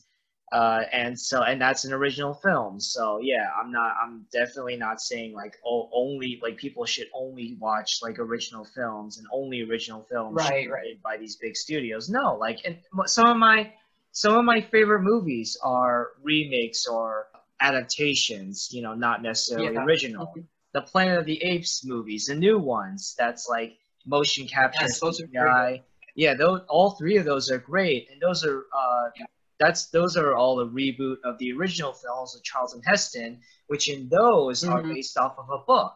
uh, 0.53 0.83
and 0.93 1.19
so 1.19 1.43
and 1.43 1.61
that's 1.61 1.85
an 1.85 1.93
original 1.93 2.35
film. 2.35 2.81
So 2.81 3.19
yeah, 3.23 3.49
I'm 3.61 3.73
not. 3.73 3.95
I'm 4.03 4.27
definitely 4.33 4.77
not 4.77 5.01
saying 5.01 5.35
like 5.35 5.57
oh 5.67 5.89
only 5.93 6.39
like 6.43 6.57
people 6.57 6.85
should 6.85 7.09
only 7.15 7.57
watch 7.59 7.99
like 8.03 8.19
original 8.19 8.65
films 8.65 9.19
and 9.19 9.27
only 9.33 9.63
original 9.63 10.03
films 10.03 10.37
Right, 10.37 10.71
right. 10.71 11.03
by 11.03 11.17
these 11.17 11.37
big 11.37 11.57
studios. 11.57 12.09
No, 12.09 12.37
like 12.37 12.61
and 12.65 12.79
some 13.07 13.27
of 13.27 13.37
my 13.37 13.73
some 14.17 14.35
of 14.35 14.47
my 14.47 14.63
favorite 14.63 15.03
movies 15.03 15.59
are 15.63 16.13
remakes 16.23 16.87
or 16.87 17.27
adaptations. 17.61 18.71
You 18.73 18.81
know, 18.81 18.95
not 18.95 19.23
necessarily 19.23 19.75
Yeah. 19.75 19.85
original. 19.85 20.35
The 20.73 20.81
Planet 20.81 21.19
of 21.19 21.27
the 21.27 21.43
Apes 21.43 21.85
movies, 21.85 22.27
the 22.27 22.35
new 22.35 22.59
ones. 22.59 23.15
That's 23.19 23.47
like 23.47 23.77
motion 24.07 24.47
capture 24.47 24.85
Yes, 24.85 25.01
are. 25.03 25.85
Yeah, 26.15 26.33
those 26.33 26.63
all 26.71 26.93
three 26.93 27.19
of 27.19 27.27
those 27.27 27.51
are 27.51 27.59
great, 27.59 28.09
and 28.11 28.19
those 28.23 28.43
are 28.43 28.65
uh, 28.75 29.11
Yeah. 29.19 29.27
that's 29.59 29.89
those 29.91 30.17
are 30.17 30.35
all 30.35 30.61
a 30.61 30.67
reboot 30.67 31.19
of 31.23 31.37
the 31.39 31.53
original 31.53 31.93
films 31.93 32.35
of 32.35 32.43
Charlton 32.43 32.81
Heston, 32.87 33.43
which 33.67 33.91
in 33.91 34.09
those 34.09 34.65
are 34.65 34.83
Mhm. 34.83 34.95
based 34.95 35.19
off 35.19 35.39
of 35.39 35.51
a 35.51 35.59
book. 35.67 35.95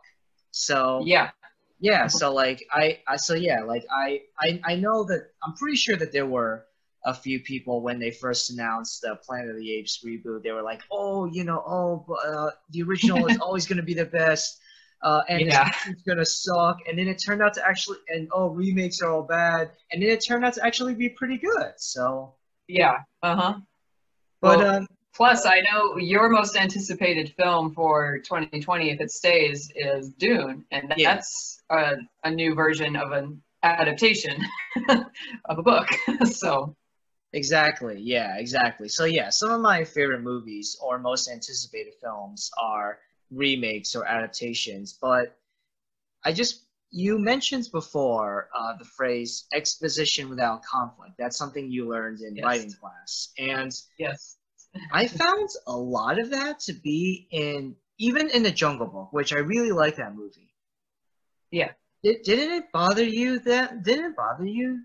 So 0.50 1.02
Yeah. 1.06 1.30
yeah, 1.78 2.06
so 2.08 2.34
like 2.34 2.62
I, 2.70 3.00
I 3.08 3.16
so 3.16 3.32
yeah, 3.34 3.62
like 3.62 3.86
I, 3.90 4.20
I 4.38 4.60
I 4.64 4.74
know 4.76 5.04
that 5.04 5.22
I'm 5.42 5.54
pretty 5.54 5.76
sure 5.76 5.96
that 5.96 6.12
there 6.12 6.26
were 6.26 6.66
a 7.04 7.14
few 7.14 7.40
people 7.40 7.80
when 7.82 7.98
they 7.98 8.10
first 8.10 8.50
announced 8.50 9.00
the 9.02 9.16
Planet 9.24 9.50
of 9.50 9.56
the 9.56 9.72
Apes 9.74 10.04
reboot, 10.04 10.42
they 10.42 10.52
were 10.52 10.62
like, 10.62 10.82
oh, 10.90 11.24
you 11.26 11.44
know, 11.44 11.62
oh, 11.66 12.04
uh, 12.26 12.50
the 12.70 12.82
original 12.82 13.26
is 13.26 13.38
always 13.42 13.66
going 13.66 13.78
to 13.78 13.82
be 13.82 13.94
the 13.94 14.04
best, 14.04 14.60
uh, 15.02 15.22
and 15.28 15.40
Yeah. 15.42 15.70
it's 15.86 16.02
going 16.02 16.18
to 16.18 16.26
suck, 16.26 16.76
and 16.88 16.98
then 16.98 17.08
it 17.08 17.16
turned 17.24 17.42
out 17.42 17.54
to 17.54 17.66
actually, 17.66 17.98
and 18.08 18.28
oh, 18.32 18.48
remakes 18.50 19.00
are 19.00 19.10
all 19.10 19.22
bad, 19.22 19.70
and 19.92 20.02
then 20.02 20.10
it 20.10 20.20
turned 20.24 20.44
out 20.44 20.54
to 20.54 20.64
actually 20.64 20.94
be 20.94 21.08
pretty 21.08 21.38
good. 21.38 21.72
So, 21.78 22.34
Yeah. 22.68 22.98
Uh 23.22 23.36
huh. 23.36 23.54
but 24.40 24.58
Well, 24.58 24.76
um, 24.76 24.86
Plus, 25.12 25.44
I 25.44 25.60
know 25.60 25.98
your 25.98 26.28
most 26.30 26.56
anticipated 26.56 27.34
film 27.36 27.74
for 27.74 28.18
2020, 28.20 28.90
if 28.90 29.00
it 29.00 29.10
stays, 29.10 29.70
is 29.74 30.10
Dune, 30.12 30.64
and 30.70 30.92
Yeah. 30.96 31.14
that's 31.14 31.60
a, 31.70 31.96
a 32.24 32.30
new 32.30 32.54
version 32.54 32.94
of 32.96 33.12
an 33.12 33.42
adaptation 33.62 34.40
of 34.88 35.58
a 35.58 35.62
book. 35.62 35.88
so, 36.24 36.74
Exactly. 37.32 38.00
Yeah, 38.00 38.36
exactly. 38.38 38.88
So 38.88 39.04
yeah, 39.04 39.30
some 39.30 39.50
of 39.52 39.60
my 39.60 39.84
favorite 39.84 40.22
movies 40.22 40.76
or 40.82 40.98
most 40.98 41.28
anticipated 41.28 41.94
films 42.00 42.50
are 42.60 42.98
remakes 43.30 43.94
or 43.94 44.04
adaptations, 44.06 44.98
but 45.00 45.38
I 46.24 46.32
just 46.32 46.64
you 46.90 47.18
mentioned 47.18 47.68
before 47.72 48.48
uh, 48.56 48.76
the 48.78 48.84
phrase 48.84 49.46
exposition 49.54 50.28
without 50.28 50.64
conflict. 50.64 51.14
That's 51.18 51.36
something 51.38 51.70
you 51.70 51.88
learned 51.88 52.20
in 52.20 52.36
Yes. 52.36 52.44
writing 52.44 52.72
class, 52.72 53.32
and 53.38 53.72
yes. 53.98 54.36
I 54.92 55.06
found 55.08 55.48
a 55.66 55.76
lot 55.76 56.20
of 56.20 56.30
that 56.30 56.60
to 56.60 56.72
be 56.72 57.28
in 57.30 57.76
even 57.98 58.30
in 58.30 58.42
the 58.42 58.50
Jungle 58.52 58.86
Book, 58.88 59.12
which 59.12 59.32
I 59.32 59.38
really 59.38 59.72
like 59.72 59.96
that 59.96 60.14
movie. 60.14 60.50
Yeah. 61.50 61.72
Did, 62.02 62.22
didn't 62.22 62.52
it 62.52 62.72
bother 62.72 63.04
you 63.04 63.38
that 63.40 63.82
didn't 63.84 64.12
it 64.12 64.16
bother 64.16 64.44
you? 64.44 64.80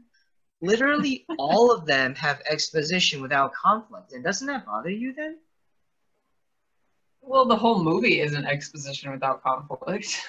Literally 0.66 1.26
all 1.38 1.72
of 1.72 1.86
them 1.86 2.16
have 2.16 2.42
exposition 2.50 3.22
without 3.22 3.54
conflict, 3.54 4.14
and 4.14 4.24
doesn't 4.24 4.48
that 4.48 4.66
bother 4.66 4.90
you 4.90 5.14
then? 5.14 5.38
Well, 7.22 7.46
the 7.46 7.56
whole 7.56 7.84
movie 7.84 8.20
is 8.22 8.34
an 8.34 8.46
exposition 8.46 9.12
without 9.12 9.44
conflict. 9.44 10.20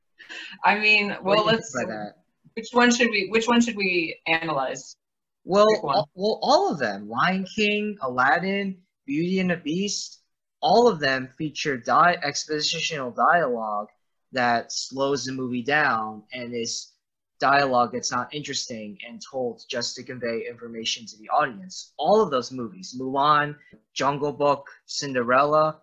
I 0.64 0.78
mean, 0.78 1.16
well, 1.22 1.44
let's. 1.44 1.72
that? 1.72 2.14
Which 2.54 2.68
one 2.72 2.90
should 2.94 3.10
we? 3.10 3.28
Which 3.30 3.46
one 3.46 3.60
should 3.60 3.76
we 3.76 4.20
analyze? 4.26 4.96
Well, 5.44 5.66
all, 5.82 6.08
well, 6.14 6.38
all 6.42 6.72
of 6.72 6.78
them: 6.78 7.08
Lion 7.08 7.46
King, 7.56 7.96
Aladdin, 8.02 8.78
Beauty 9.06 9.40
and 9.40 9.50
the 9.50 9.56
Beast. 9.56 10.18
All 10.62 10.88
of 10.88 11.00
them 11.00 11.30
feature 11.38 11.78
di- 11.78 12.18
expositional 12.22 13.16
dialogue 13.16 13.88
that 14.32 14.72
slows 14.72 15.24
the 15.24 15.32
movie 15.32 15.62
down 15.62 16.22
and 16.34 16.54
is 16.54 16.92
dialogue 17.40 17.90
that's 17.92 18.12
not 18.12 18.32
interesting 18.34 18.98
and 19.06 19.20
told 19.20 19.64
just 19.68 19.96
to 19.96 20.02
convey 20.02 20.46
information 20.48 21.06
to 21.06 21.16
the 21.18 21.28
audience. 21.30 21.92
All 21.98 22.22
of 22.22 22.30
those 22.30 22.52
movies, 22.52 22.94
Mulan, 22.98 23.56
Jungle 23.94 24.32
Book, 24.32 24.68
Cinderella, 24.86 25.80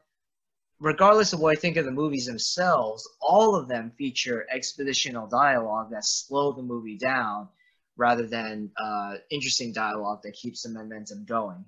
regardless 0.80 1.34
of 1.34 1.40
what 1.40 1.58
I 1.58 1.60
think 1.60 1.78
of 1.78 1.86
the 1.86 1.92
movies 1.92 2.26
themselves, 2.26 3.08
all 3.22 3.56
of 3.56 3.68
them 3.68 3.92
feature 3.98 4.46
expositional 4.56 5.30
dialogue 5.30 5.90
that 5.92 6.06
slow 6.06 6.54
the 6.54 6.62
movie 6.62 6.98
down 6.98 7.50
rather 7.98 8.28
than 8.28 8.72
uh, 8.78 9.16
interesting 9.32 9.74
dialogue 9.74 10.22
that 10.24 10.34
keeps 10.34 10.64
the 10.64 10.70
momentum 10.70 11.26
going. 11.26 11.66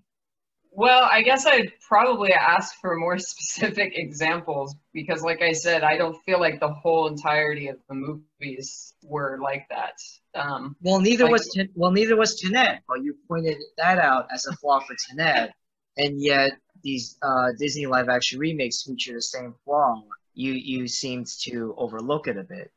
Well, 0.72 1.08
I 1.12 1.22
guess 1.24 1.46
I'd 1.46 1.72
probably 1.82 2.32
ask 2.32 2.76
for 2.80 2.96
more 2.96 3.18
specific 3.34 3.94
examples 3.96 4.76
because, 4.94 5.24
like 5.24 5.42
I 5.42 5.52
said, 5.52 5.84
I 5.84 5.98
don't 5.98 6.22
feel 6.24 6.40
like 6.40 6.60
the 6.60 6.72
whole 6.72 7.08
entirety 7.08 7.68
of 7.68 7.78
the 7.88 7.96
movies 7.96 8.94
were 9.04 9.40
like 9.42 9.68
that. 9.70 10.00
Um, 10.36 10.76
Well, 10.82 11.00
neither 11.00 11.24
Like- 11.26 11.34
was 11.34 11.60
well, 11.76 11.92
neither 11.92 12.16
was 12.16 12.40
Tenet. 12.40 12.82
But 12.88 13.04
you 13.04 13.16
pointed 13.28 13.58
that 13.78 13.98
out 13.98 14.28
as 14.34 14.46
a 14.46 14.54
flaw 14.58 14.80
for 14.80 14.96
Tenet, 15.08 15.52
and 15.98 16.22
yet 16.22 16.52
these 16.84 17.18
uh, 17.22 17.52
Disney 17.58 17.86
live-action 17.88 18.40
remakes 18.40 18.84
feature 18.84 19.14
the 19.14 19.22
same 19.22 19.56
flaw. 19.66 20.04
You 20.36 20.54
you 20.54 20.88
seemed 20.88 21.28
to 21.42 21.74
overlook 21.78 22.28
it 22.28 22.38
a 22.38 22.44
bit. 22.44 22.72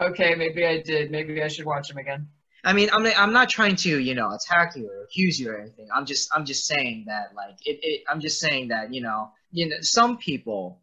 Okay, 0.00 0.34
maybe 0.34 0.66
I 0.66 0.82
did. 0.82 1.10
Maybe 1.10 1.42
I 1.42 1.48
should 1.48 1.64
watch 1.66 1.88
them 1.88 1.98
again. 1.98 2.28
I 2.64 2.72
mean, 2.72 2.90
I'm 2.92 3.06
I'm 3.06 3.32
not 3.32 3.48
trying 3.48 3.76
to 3.76 3.98
you 3.98 4.14
know 4.14 4.30
attack 4.32 4.76
you 4.76 4.88
or 4.90 5.04
accuse 5.04 5.40
you 5.40 5.50
or 5.50 5.58
anything. 5.58 5.88
I'm 5.94 6.06
just 6.06 6.28
I'm 6.34 6.44
just 6.44 6.66
saying 6.66 7.04
that 7.06 7.34
like 7.34 7.56
it, 7.64 7.80
it 7.82 8.02
I'm 8.08 8.20
just 8.20 8.38
saying 8.40 8.68
that 8.68 8.92
you 8.92 9.00
know 9.02 9.30
you 9.50 9.68
know 9.68 9.76
some 9.80 10.18
people 10.18 10.80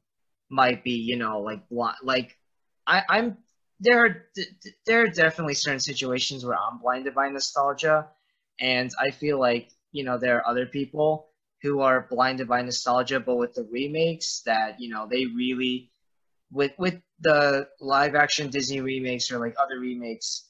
might 0.49 0.83
be 0.83 0.93
you 0.93 1.17
know 1.17 1.41
like 1.41 1.67
blind 1.69 1.97
like 2.03 2.35
I 2.87 3.03
I'm 3.09 3.37
there 3.79 4.05
are 4.05 4.25
there 4.85 5.03
are 5.03 5.07
definitely 5.07 5.53
certain 5.53 5.79
situations 5.79 6.43
where 6.45 6.57
I'm 6.57 6.79
blinded 6.79 7.13
by 7.13 7.29
nostalgia, 7.29 8.07
and 8.59 8.91
I 8.99 9.11
feel 9.11 9.39
like 9.39 9.69
you 9.91 10.03
know 10.03 10.17
there 10.17 10.37
are 10.37 10.47
other 10.47 10.65
people 10.65 11.29
who 11.61 11.81
are 11.81 12.07
blinded 12.09 12.47
by 12.47 12.61
nostalgia, 12.61 13.19
but 13.19 13.35
with 13.37 13.53
the 13.53 13.67
remakes 13.71 14.41
that 14.45 14.79
you 14.79 14.89
know 14.89 15.07
they 15.07 15.25
really 15.25 15.91
with 16.51 16.71
with 16.79 16.99
the 17.19 17.67
live 17.79 18.15
action 18.15 18.49
Disney 18.49 18.81
remakes 18.81 19.31
or 19.31 19.39
like 19.39 19.55
other 19.61 19.79
remakes 19.79 20.46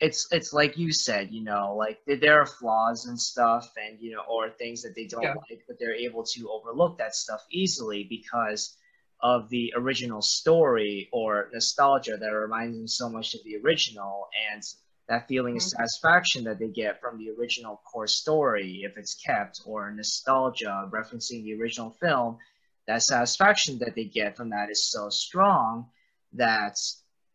it's 0.00 0.26
it's 0.32 0.52
like 0.52 0.76
you 0.76 0.92
said, 0.92 1.30
you 1.30 1.42
know, 1.42 1.74
like 1.76 1.98
there 2.06 2.40
are 2.40 2.46
flaws 2.46 3.06
and 3.06 3.18
stuff, 3.18 3.72
and 3.76 3.98
you 4.00 4.12
know, 4.12 4.22
or 4.28 4.50
things 4.50 4.82
that 4.82 4.94
they 4.94 5.06
don't 5.06 5.22
yeah. 5.22 5.34
like, 5.50 5.62
but 5.66 5.78
they're 5.78 5.94
able 5.94 6.24
to 6.24 6.50
overlook 6.50 6.98
that 6.98 7.14
stuff 7.14 7.44
easily 7.50 8.04
because 8.04 8.76
of 9.20 9.48
the 9.48 9.72
original 9.76 10.20
story 10.20 11.08
or 11.12 11.48
nostalgia 11.52 12.16
that 12.16 12.26
reminds 12.28 12.76
them 12.76 12.88
so 12.88 13.08
much 13.08 13.34
of 13.34 13.40
the 13.44 13.56
original, 13.56 14.28
and 14.52 14.62
that 15.08 15.28
feeling 15.28 15.54
mm-hmm. 15.54 15.58
of 15.58 15.62
satisfaction 15.62 16.44
that 16.44 16.58
they 16.58 16.68
get 16.68 17.00
from 17.00 17.18
the 17.18 17.30
original 17.30 17.80
core 17.90 18.06
story, 18.06 18.82
if 18.84 18.98
it's 18.98 19.14
kept, 19.14 19.60
or 19.64 19.90
nostalgia 19.92 20.88
referencing 20.92 21.44
the 21.44 21.54
original 21.54 21.90
film, 21.90 22.36
that 22.86 23.02
satisfaction 23.02 23.78
that 23.78 23.94
they 23.94 24.04
get 24.04 24.36
from 24.36 24.50
that 24.50 24.70
is 24.70 24.90
so 24.90 25.08
strong 25.08 25.86
that 26.32 26.76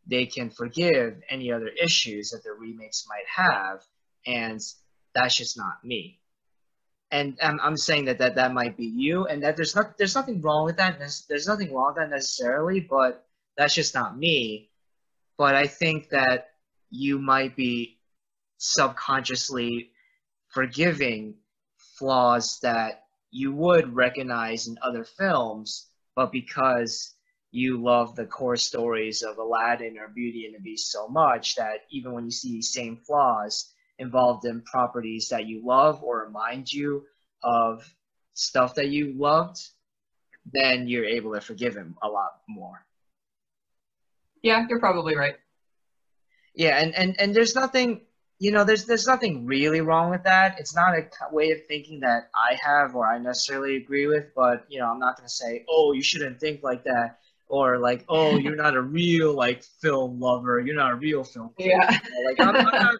they 0.09 0.25
can 0.25 0.49
forgive 0.49 1.21
any 1.29 1.51
other 1.51 1.67
issues 1.67 2.31
that 2.31 2.43
the 2.43 2.51
remakes 2.51 3.05
might 3.07 3.27
have, 3.27 3.83
and 4.25 4.59
that's 5.13 5.35
just 5.35 5.57
not 5.57 5.83
me. 5.83 6.19
And 7.11 7.37
I'm, 7.41 7.59
I'm 7.61 7.77
saying 7.77 8.05
that, 8.05 8.19
that 8.19 8.35
that 8.35 8.53
might 8.53 8.77
be 8.77 8.85
you, 8.85 9.25
and 9.25 9.43
that 9.43 9.55
there's 9.55 9.75
not 9.75 9.97
there's 9.97 10.15
nothing 10.15 10.41
wrong 10.41 10.65
with 10.65 10.77
that. 10.77 10.99
There's 11.27 11.47
nothing 11.47 11.73
wrong 11.73 11.93
with 11.93 12.03
that 12.03 12.09
necessarily, 12.09 12.79
but 12.79 13.25
that's 13.57 13.73
just 13.73 13.95
not 13.95 14.17
me. 14.17 14.69
But 15.37 15.55
I 15.55 15.67
think 15.67 16.09
that 16.09 16.49
you 16.89 17.19
might 17.19 17.55
be 17.55 17.99
subconsciously 18.57 19.91
forgiving 20.49 21.35
flaws 21.77 22.59
that 22.61 23.03
you 23.31 23.53
would 23.53 23.95
recognize 23.95 24.67
in 24.67 24.77
other 24.81 25.03
films, 25.03 25.87
but 26.15 26.31
because 26.31 27.13
you 27.51 27.81
love 27.81 28.15
the 28.15 28.25
core 28.25 28.57
stories 28.57 29.23
of 29.23 29.37
Aladdin 29.37 29.97
or 29.97 30.07
Beauty 30.07 30.45
and 30.45 30.55
the 30.55 30.59
Beast 30.59 30.91
so 30.91 31.07
much 31.07 31.55
that 31.55 31.81
even 31.89 32.13
when 32.13 32.25
you 32.25 32.31
see 32.31 32.51
these 32.51 32.71
same 32.71 32.97
flaws 32.97 33.71
involved 33.97 34.45
in 34.45 34.61
properties 34.61 35.29
that 35.29 35.47
you 35.47 35.65
love 35.65 36.03
or 36.03 36.25
remind 36.25 36.71
you 36.71 37.05
of 37.43 37.83
stuff 38.33 38.75
that 38.75 38.89
you 38.89 39.13
loved, 39.17 39.59
then 40.53 40.87
you're 40.87 41.05
able 41.05 41.33
to 41.33 41.41
forgive 41.41 41.75
him 41.75 41.95
a 42.01 42.07
lot 42.07 42.31
more. 42.47 42.85
Yeah, 44.41 44.65
you're 44.69 44.79
probably 44.79 45.15
right. 45.15 45.35
Yeah, 46.55 46.77
and, 46.77 46.95
and, 46.95 47.19
and 47.19 47.35
there's 47.35 47.55
nothing, 47.55 48.01
you 48.37 48.51
know, 48.51 48.63
there's 48.63 48.85
there's 48.85 49.07
nothing 49.07 49.45
really 49.45 49.81
wrong 49.81 50.09
with 50.11 50.23
that. 50.23 50.59
It's 50.59 50.75
not 50.75 50.93
a 50.97 51.09
way 51.31 51.51
of 51.51 51.65
thinking 51.67 52.01
that 52.01 52.29
I 52.33 52.57
have 52.61 52.95
or 52.95 53.07
I 53.07 53.17
necessarily 53.17 53.75
agree 53.75 54.07
with, 54.07 54.33
but 54.35 54.65
you 54.69 54.79
know, 54.79 54.87
I'm 54.87 54.99
not 54.99 55.17
going 55.17 55.27
to 55.27 55.33
say, 55.33 55.65
oh, 55.69 55.91
you 55.93 56.01
shouldn't 56.01 56.39
think 56.39 56.63
like 56.63 56.83
that 56.85 57.19
or 57.49 57.79
like, 57.79 58.05
oh, 58.07 58.37
you're 58.37 58.55
not 58.55 58.75
a 58.75 58.81
real 58.81 59.33
like 59.33 59.63
film 59.63 60.19
lover, 60.19 60.59
you're 60.59 60.75
not 60.75 60.93
a 60.93 60.95
real 60.95 61.23
film. 61.23 61.49
Yeah. 61.59 61.99
like 62.25 62.39
I'm, 62.39 62.55
I'm, 62.55 62.63
not, 62.63 62.95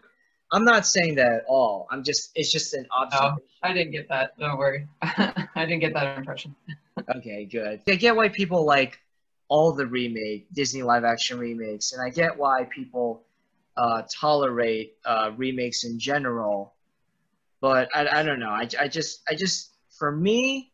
I'm 0.52 0.64
not 0.64 0.86
saying 0.86 1.14
that 1.14 1.32
at 1.32 1.44
all. 1.48 1.86
I'm 1.90 2.02
just, 2.02 2.32
it's 2.34 2.52
just 2.52 2.74
an 2.74 2.86
observation. 2.90 3.36
Oh, 3.38 3.68
I 3.68 3.72
didn't 3.72 3.92
get 3.92 4.08
that. 4.08 4.38
Don't 4.38 4.58
worry. 4.58 4.88
I 5.02 5.46
didn't 5.56 5.80
get 5.80 5.94
that 5.94 6.18
impression. 6.18 6.54
okay, 7.16 7.44
good. 7.44 7.80
I 7.88 7.94
get 7.94 8.16
why 8.16 8.28
people 8.28 8.66
like 8.66 8.98
all 9.48 9.72
the 9.72 9.86
remake 9.86 10.48
Disney 10.52 10.82
live 10.82 11.04
action 11.04 11.38
remakes, 11.38 11.92
and 11.92 12.02
I 12.02 12.10
get 12.10 12.36
why 12.36 12.64
people 12.64 13.22
uh, 13.76 14.02
tolerate 14.20 14.94
uh, 15.04 15.30
remakes 15.36 15.84
in 15.84 15.98
general. 15.98 16.74
But 17.60 17.88
I, 17.94 18.20
I 18.20 18.22
don't 18.24 18.40
know. 18.40 18.50
I, 18.50 18.68
I 18.80 18.88
just, 18.88 19.22
I 19.28 19.34
just, 19.34 19.70
for 19.98 20.10
me, 20.10 20.69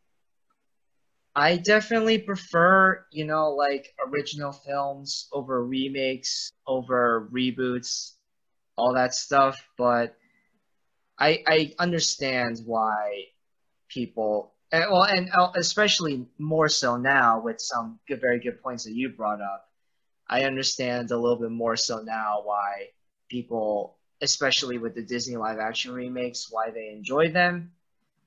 I 1.36 1.58
definitely 1.58 2.16
prefer, 2.16 3.04
you 3.12 3.26
know, 3.26 3.50
like 3.50 3.94
original 4.08 4.52
films 4.52 5.28
over 5.34 5.62
remakes, 5.62 6.50
over 6.66 7.28
reboots, 7.30 8.12
all 8.78 8.94
that 8.94 9.14
stuff. 9.14 9.62
But 9.76 10.16
I 11.18 11.44
I 11.46 11.74
understand 11.78 12.62
why 12.64 13.24
people, 13.88 14.54
and, 14.72 14.86
well, 14.90 15.02
and 15.02 15.28
uh, 15.38 15.52
especially 15.56 16.26
more 16.38 16.70
so 16.70 16.96
now 16.96 17.38
with 17.40 17.60
some 17.60 18.00
good, 18.08 18.22
very 18.22 18.40
good 18.40 18.62
points 18.62 18.84
that 18.84 18.94
you 18.94 19.10
brought 19.10 19.42
up. 19.42 19.68
I 20.26 20.44
understand 20.44 21.10
a 21.10 21.18
little 21.18 21.38
bit 21.38 21.50
more 21.50 21.76
so 21.76 21.98
now 21.98 22.40
why 22.44 22.88
people, 23.28 23.98
especially 24.22 24.78
with 24.78 24.94
the 24.94 25.02
Disney 25.02 25.36
live 25.36 25.58
action 25.58 25.92
remakes, 25.92 26.48
why 26.50 26.70
they 26.70 26.88
enjoy 26.88 27.30
them 27.30 27.72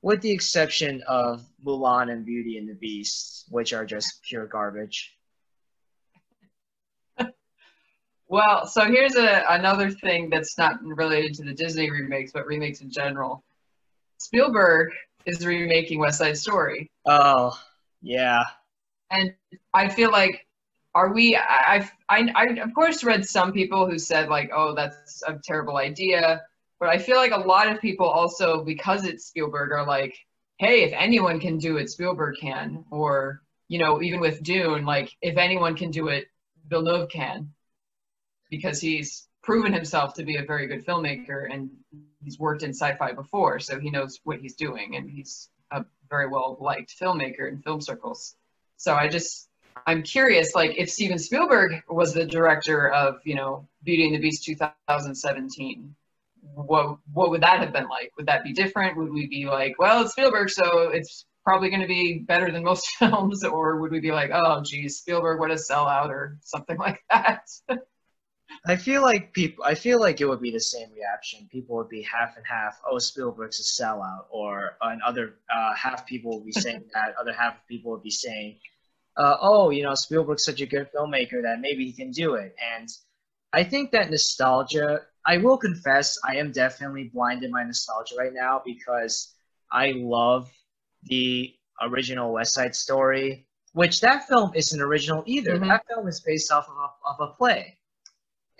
with 0.01 0.21
the 0.21 0.31
exception 0.31 1.03
of 1.07 1.45
Mulan 1.65 2.11
and 2.11 2.25
Beauty 2.25 2.57
and 2.57 2.69
the 2.69 2.73
Beast, 2.73 3.45
which 3.49 3.73
are 3.73 3.85
just 3.85 4.21
pure 4.23 4.45
garbage. 4.45 5.15
well, 8.27 8.65
so 8.65 8.85
here's 8.85 9.15
a, 9.15 9.43
another 9.49 9.91
thing 9.91 10.29
that's 10.29 10.57
not 10.57 10.81
related 10.83 11.33
to 11.35 11.43
the 11.43 11.53
Disney 11.53 11.91
remakes, 11.91 12.31
but 12.31 12.45
remakes 12.45 12.81
in 12.81 12.89
general. 12.89 13.43
Spielberg 14.17 14.89
is 15.25 15.45
remaking 15.45 15.99
West 15.99 16.19
Side 16.19 16.37
Story. 16.37 16.89
Oh, 17.05 17.57
yeah. 18.01 18.43
And 19.11 19.33
I 19.73 19.89
feel 19.89 20.11
like, 20.11 20.45
are 20.95 21.13
we? 21.13 21.35
I've 21.35 21.91
I, 22.09 22.29
I, 22.35 22.45
of 22.61 22.73
course 22.73 23.03
read 23.03 23.25
some 23.25 23.51
people 23.51 23.89
who 23.89 23.99
said 23.99 24.27
like, 24.29 24.49
oh, 24.53 24.73
that's 24.73 25.21
a 25.27 25.39
terrible 25.43 25.77
idea 25.77 26.41
but 26.79 26.89
I 26.89 26.97
feel 26.97 27.17
like 27.17 27.31
a 27.31 27.37
lot 27.37 27.67
of 27.69 27.81
people 27.81 28.07
also, 28.07 28.63
because 28.63 29.05
it's 29.05 29.25
Spielberg, 29.25 29.71
are 29.71 29.85
like, 29.85 30.15
hey, 30.57 30.83
if 30.83 30.93
anyone 30.93 31.39
can 31.39 31.57
do 31.57 31.77
it, 31.77 31.89
Spielberg 31.89 32.35
can. 32.39 32.85
Or, 32.91 33.41
you 33.67 33.79
know, 33.79 34.01
even 34.01 34.19
with 34.19 34.43
Dune, 34.43 34.85
like, 34.85 35.11
if 35.21 35.37
anyone 35.37 35.75
can 35.75 35.91
do 35.91 36.07
it, 36.07 36.27
Villeneuve 36.67 37.09
can. 37.09 37.51
Because 38.49 38.79
he's 38.79 39.27
proven 39.43 39.73
himself 39.73 40.13
to 40.15 40.23
be 40.23 40.37
a 40.37 40.43
very 40.43 40.67
good 40.67 40.85
filmmaker 40.85 41.51
and 41.51 41.69
he's 42.23 42.39
worked 42.39 42.63
in 42.63 42.71
sci 42.71 42.95
fi 42.95 43.11
before, 43.11 43.59
so 43.59 43.79
he 43.79 43.89
knows 43.89 44.19
what 44.23 44.39
he's 44.39 44.55
doing 44.55 44.95
and 44.95 45.09
he's 45.09 45.49
a 45.71 45.85
very 46.09 46.27
well 46.27 46.57
liked 46.59 46.93
filmmaker 46.99 47.47
in 47.47 47.61
film 47.61 47.81
circles. 47.81 48.35
So 48.77 48.95
I 48.95 49.07
just, 49.07 49.49
I'm 49.87 50.03
curious, 50.03 50.55
like, 50.55 50.75
if 50.77 50.89
Steven 50.89 51.19
Spielberg 51.19 51.83
was 51.89 52.13
the 52.13 52.25
director 52.25 52.89
of, 52.91 53.19
you 53.23 53.35
know, 53.35 53.67
Beauty 53.83 54.05
and 54.05 54.15
the 54.15 54.19
Beast 54.19 54.43
2017, 54.45 55.95
what 56.41 56.97
what 57.13 57.29
would 57.29 57.41
that 57.41 57.59
have 57.59 57.73
been 57.73 57.87
like? 57.87 58.11
Would 58.17 58.27
that 58.27 58.43
be 58.43 58.53
different? 58.53 58.97
Would 58.97 59.11
we 59.11 59.27
be 59.27 59.45
like, 59.45 59.75
well, 59.79 60.01
it's 60.01 60.11
Spielberg, 60.11 60.49
so 60.49 60.89
it's 60.89 61.25
probably 61.43 61.69
going 61.69 61.81
to 61.81 61.87
be 61.87 62.19
better 62.19 62.51
than 62.51 62.63
most 62.63 62.87
films, 62.99 63.43
or 63.43 63.79
would 63.79 63.91
we 63.91 63.99
be 63.99 64.11
like, 64.11 64.31
oh, 64.33 64.61
geez, 64.65 64.97
Spielberg, 64.97 65.39
what 65.39 65.51
a 65.51 65.55
sellout, 65.55 66.09
or 66.09 66.37
something 66.43 66.77
like 66.87 67.01
that? 67.09 67.47
I 68.65 68.75
feel 68.75 69.01
like 69.01 69.33
people. 69.33 69.63
I 69.63 69.75
feel 69.75 69.99
like 69.99 70.21
it 70.21 70.27
would 70.27 70.41
be 70.41 70.51
the 70.51 70.59
same 70.59 70.89
reaction. 70.91 71.47
People 71.51 71.77
would 71.77 71.89
be 71.89 72.03
half 72.03 72.35
and 72.35 72.45
half. 72.45 72.79
Oh, 72.89 72.97
Spielberg's 72.97 73.59
a 73.59 73.83
sellout, 73.83 74.25
or 74.29 74.71
another 74.81 75.35
uh, 75.53 75.73
half 75.75 76.05
people 76.05 76.37
would 76.37 76.45
be 76.45 76.51
saying 76.65 76.83
that. 76.93 77.15
Other 77.19 77.33
half 77.33 77.57
of 77.57 77.67
people 77.67 77.91
would 77.91 78.03
be 78.03 78.11
saying, 78.11 78.57
uh, 79.17 79.37
"Oh, 79.39 79.69
you 79.69 79.83
know, 79.83 79.93
Spielberg's 79.95 80.43
such 80.43 80.61
a 80.61 80.65
good 80.65 80.89
filmmaker 80.93 81.43
that 81.43 81.61
maybe 81.61 81.85
he 81.85 81.93
can 81.93 82.11
do 82.11 82.33
it." 82.33 82.55
And 82.75 82.89
I 83.53 83.63
think 83.63 83.91
that 83.91 84.09
nostalgia 84.09 85.01
I 85.25 85.37
will 85.37 85.57
confess, 85.57 86.17
I 86.23 86.37
am 86.37 86.51
definitely 86.51 87.05
blinded 87.13 87.51
by 87.51 87.63
nostalgia 87.63 88.15
right 88.17 88.33
now 88.33 88.61
because 88.65 89.35
I 89.71 89.93
love 89.95 90.51
the 91.03 91.53
original 91.81 92.33
West 92.33 92.53
Side 92.53 92.75
Story, 92.75 93.45
which 93.73 94.01
that 94.01 94.27
film 94.27 94.51
isn't 94.55 94.81
original 94.81 95.23
either. 95.25 95.55
Mm-hmm. 95.55 95.67
That 95.67 95.85
film 95.87 96.07
is 96.07 96.19
based 96.21 96.51
off 96.51 96.67
of 96.69 96.75
a, 96.75 97.23
of 97.23 97.29
a 97.29 97.33
play, 97.33 97.77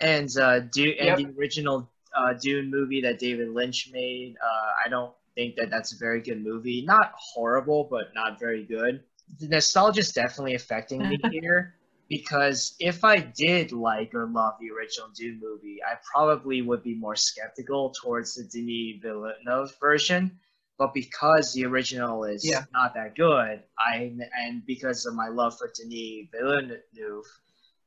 and 0.00 0.28
uh, 0.38 0.60
do 0.60 0.94
and 0.98 1.06
yep. 1.06 1.18
the 1.18 1.38
original 1.38 1.90
uh, 2.14 2.34
Dune 2.34 2.70
movie 2.70 3.00
that 3.02 3.18
David 3.18 3.50
Lynch 3.50 3.90
made. 3.92 4.36
Uh, 4.42 4.72
I 4.84 4.88
don't 4.88 5.12
think 5.34 5.56
that 5.56 5.70
that's 5.70 5.92
a 5.92 5.98
very 5.98 6.20
good 6.20 6.42
movie. 6.42 6.84
Not 6.86 7.12
horrible, 7.16 7.88
but 7.90 8.14
not 8.14 8.38
very 8.38 8.64
good. 8.64 9.02
The 9.38 9.48
nostalgia 9.48 10.00
is 10.00 10.12
definitely 10.12 10.54
affecting 10.54 11.08
me 11.08 11.18
here 11.30 11.74
because 12.10 12.74
if 12.80 13.04
I 13.04 13.20
did 13.20 13.70
like 13.70 14.12
or 14.14 14.26
love 14.26 14.54
the 14.60 14.70
original 14.72 15.08
Dune 15.14 15.38
movie, 15.40 15.78
I 15.88 15.94
probably 16.12 16.60
would 16.60 16.82
be 16.82 16.94
more 16.94 17.14
skeptical 17.14 17.94
towards 18.02 18.34
the 18.34 18.42
Denis 18.42 19.00
Villeneuve 19.00 19.72
version. 19.80 20.38
But 20.76 20.92
because 20.92 21.52
the 21.52 21.66
original 21.66 22.24
is 22.24 22.44
yeah. 22.44 22.64
not 22.72 22.94
that 22.94 23.14
good, 23.14 23.62
I 23.78 24.12
and 24.36 24.66
because 24.66 25.06
of 25.06 25.14
my 25.14 25.28
love 25.28 25.56
for 25.56 25.70
Denis 25.72 26.26
Villeneuve, 26.32 27.26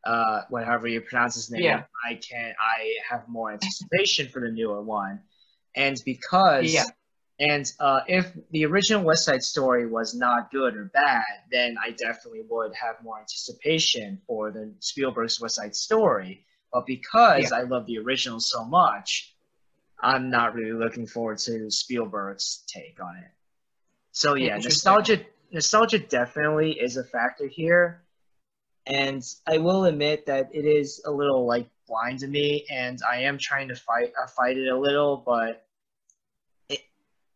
uh, 0.05 0.41
whatever 0.49 0.87
you 0.87 1.01
pronounce 1.01 1.35
his 1.35 1.51
name, 1.51 1.63
Yeah. 1.63 1.83
I 2.07 2.15
can 2.15 2.53
I 2.57 2.95
have 3.09 3.27
more 3.27 3.51
anticipation 3.51 4.29
for 4.29 4.39
the 4.39 4.51
newer 4.51 4.81
one, 4.81 5.19
and 5.75 6.01
because 6.05 6.73
Yeah. 6.73 6.85
And 7.39 7.71
uh, 7.79 8.01
if 8.07 8.31
the 8.51 8.65
original 8.65 9.03
West 9.03 9.25
Side 9.25 9.43
Story 9.43 9.87
was 9.87 10.13
not 10.13 10.51
good 10.51 10.75
or 10.75 10.85
bad, 10.85 11.23
then 11.51 11.75
I 11.83 11.91
definitely 11.91 12.43
would 12.47 12.73
have 12.75 13.03
more 13.03 13.19
anticipation 13.19 14.21
for 14.27 14.51
the 14.51 14.71
Spielberg's 14.79 15.41
West 15.41 15.55
Side 15.55 15.75
Story. 15.75 16.45
But 16.71 16.85
because 16.85 17.51
I 17.51 17.61
love 17.61 17.85
the 17.85 17.99
original 17.99 18.39
so 18.39 18.63
much, 18.63 19.35
I'm 19.99 20.29
not 20.29 20.53
really 20.53 20.73
looking 20.73 21.07
forward 21.07 21.39
to 21.39 21.69
Spielberg's 21.71 22.63
take 22.67 22.99
on 23.01 23.15
it. 23.17 23.31
So 24.11 24.35
yeah, 24.35 24.57
nostalgia 24.57 25.21
nostalgia 25.51 25.99
definitely 25.99 26.73
is 26.79 26.97
a 26.97 27.03
factor 27.03 27.47
here. 27.47 28.03
And 28.85 29.23
I 29.47 29.59
will 29.59 29.85
admit 29.85 30.25
that 30.25 30.49
it 30.53 30.65
is 30.65 31.01
a 31.05 31.11
little 31.11 31.45
like 31.45 31.69
blind 31.87 32.19
to 32.19 32.27
me, 32.27 32.65
and 32.69 32.99
I 33.09 33.21
am 33.21 33.37
trying 33.37 33.69
to 33.69 33.75
fight 33.75 34.13
uh, 34.21 34.27
fight 34.27 34.57
it 34.57 34.67
a 34.67 34.77
little, 34.77 35.17
but 35.25 35.65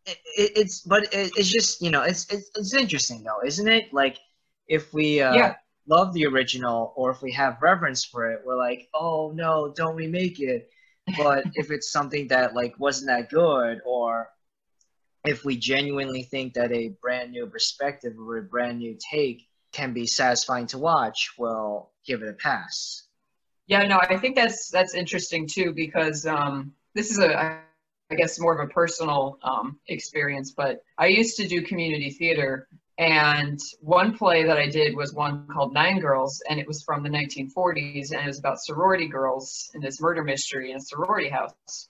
it 0.08 0.52
it's 0.56 0.80
but 0.82 1.04
it, 1.14 1.32
it's 1.36 1.48
just 1.48 1.82
you 1.82 1.90
know 1.90 2.02
it's, 2.02 2.30
it's 2.32 2.50
it's 2.56 2.74
interesting 2.74 3.22
though, 3.24 3.40
isn't 3.46 3.68
it? 3.68 3.92
Like 3.92 4.18
if 4.68 4.92
we 4.94 5.20
uh, 5.20 5.34
Yeah. 5.34 5.54
love 5.86 6.12
the 6.14 6.26
original 6.26 6.92
or 6.96 7.10
if 7.10 7.22
we 7.22 7.32
have 7.32 7.62
reverence 7.62 8.04
for 8.04 8.30
it, 8.30 8.42
we're 8.44 8.56
like, 8.56 8.88
oh 8.94 9.32
no, 9.34 9.72
don't 9.76 9.96
remake 9.96 10.40
it. 10.40 10.70
But 11.16 11.46
if 11.54 11.70
it's 11.70 11.90
something 11.90 12.28
that 12.28 12.54
like 12.54 12.78
wasn't 12.78 13.08
that 13.08 13.30
good, 13.30 13.80
or 13.86 14.28
if 15.24 15.44
we 15.44 15.56
genuinely 15.56 16.22
think 16.22 16.54
that 16.54 16.72
a 16.72 16.88
brand 17.00 17.32
new 17.32 17.46
perspective 17.46 18.14
or 18.18 18.38
a 18.38 18.42
brand 18.42 18.78
new 18.78 18.96
take 19.12 19.48
can 19.72 19.92
be 19.92 20.06
satisfying 20.06 20.66
to 20.68 20.78
watch, 20.78 21.32
we'll 21.38 21.90
give 22.06 22.22
it 22.22 22.28
a 22.28 22.34
pass. 22.34 23.04
Yeah, 23.66 23.82
no, 23.86 24.00
I 24.00 24.16
think 24.16 24.34
that's 24.36 24.70
that's 24.70 24.94
interesting 24.94 25.46
too 25.46 25.72
because 25.72 26.26
um, 26.26 26.72
this 26.94 27.10
is 27.10 27.18
a 27.18 27.60
I 28.10 28.14
guess 28.14 28.40
more 28.40 28.58
of 28.58 28.66
a 28.66 28.72
personal 28.72 29.38
um, 29.42 29.78
experience. 29.88 30.52
But 30.52 30.82
I 30.96 31.06
used 31.06 31.36
to 31.36 31.46
do 31.46 31.62
community 31.62 32.10
theater, 32.10 32.68
and 32.96 33.60
one 33.80 34.16
play 34.16 34.44
that 34.44 34.56
I 34.56 34.68
did 34.68 34.96
was 34.96 35.12
one 35.12 35.46
called 35.46 35.74
Nine 35.74 36.00
Girls, 36.00 36.42
and 36.48 36.58
it 36.58 36.66
was 36.66 36.82
from 36.82 37.02
the 37.02 37.10
1940s, 37.10 38.12
and 38.12 38.22
it 38.22 38.26
was 38.26 38.38
about 38.38 38.60
sorority 38.60 39.06
girls 39.06 39.70
in 39.74 39.80
this 39.80 40.00
murder 40.00 40.24
mystery 40.24 40.70
in 40.70 40.78
a 40.78 40.80
sorority 40.80 41.28
house. 41.28 41.88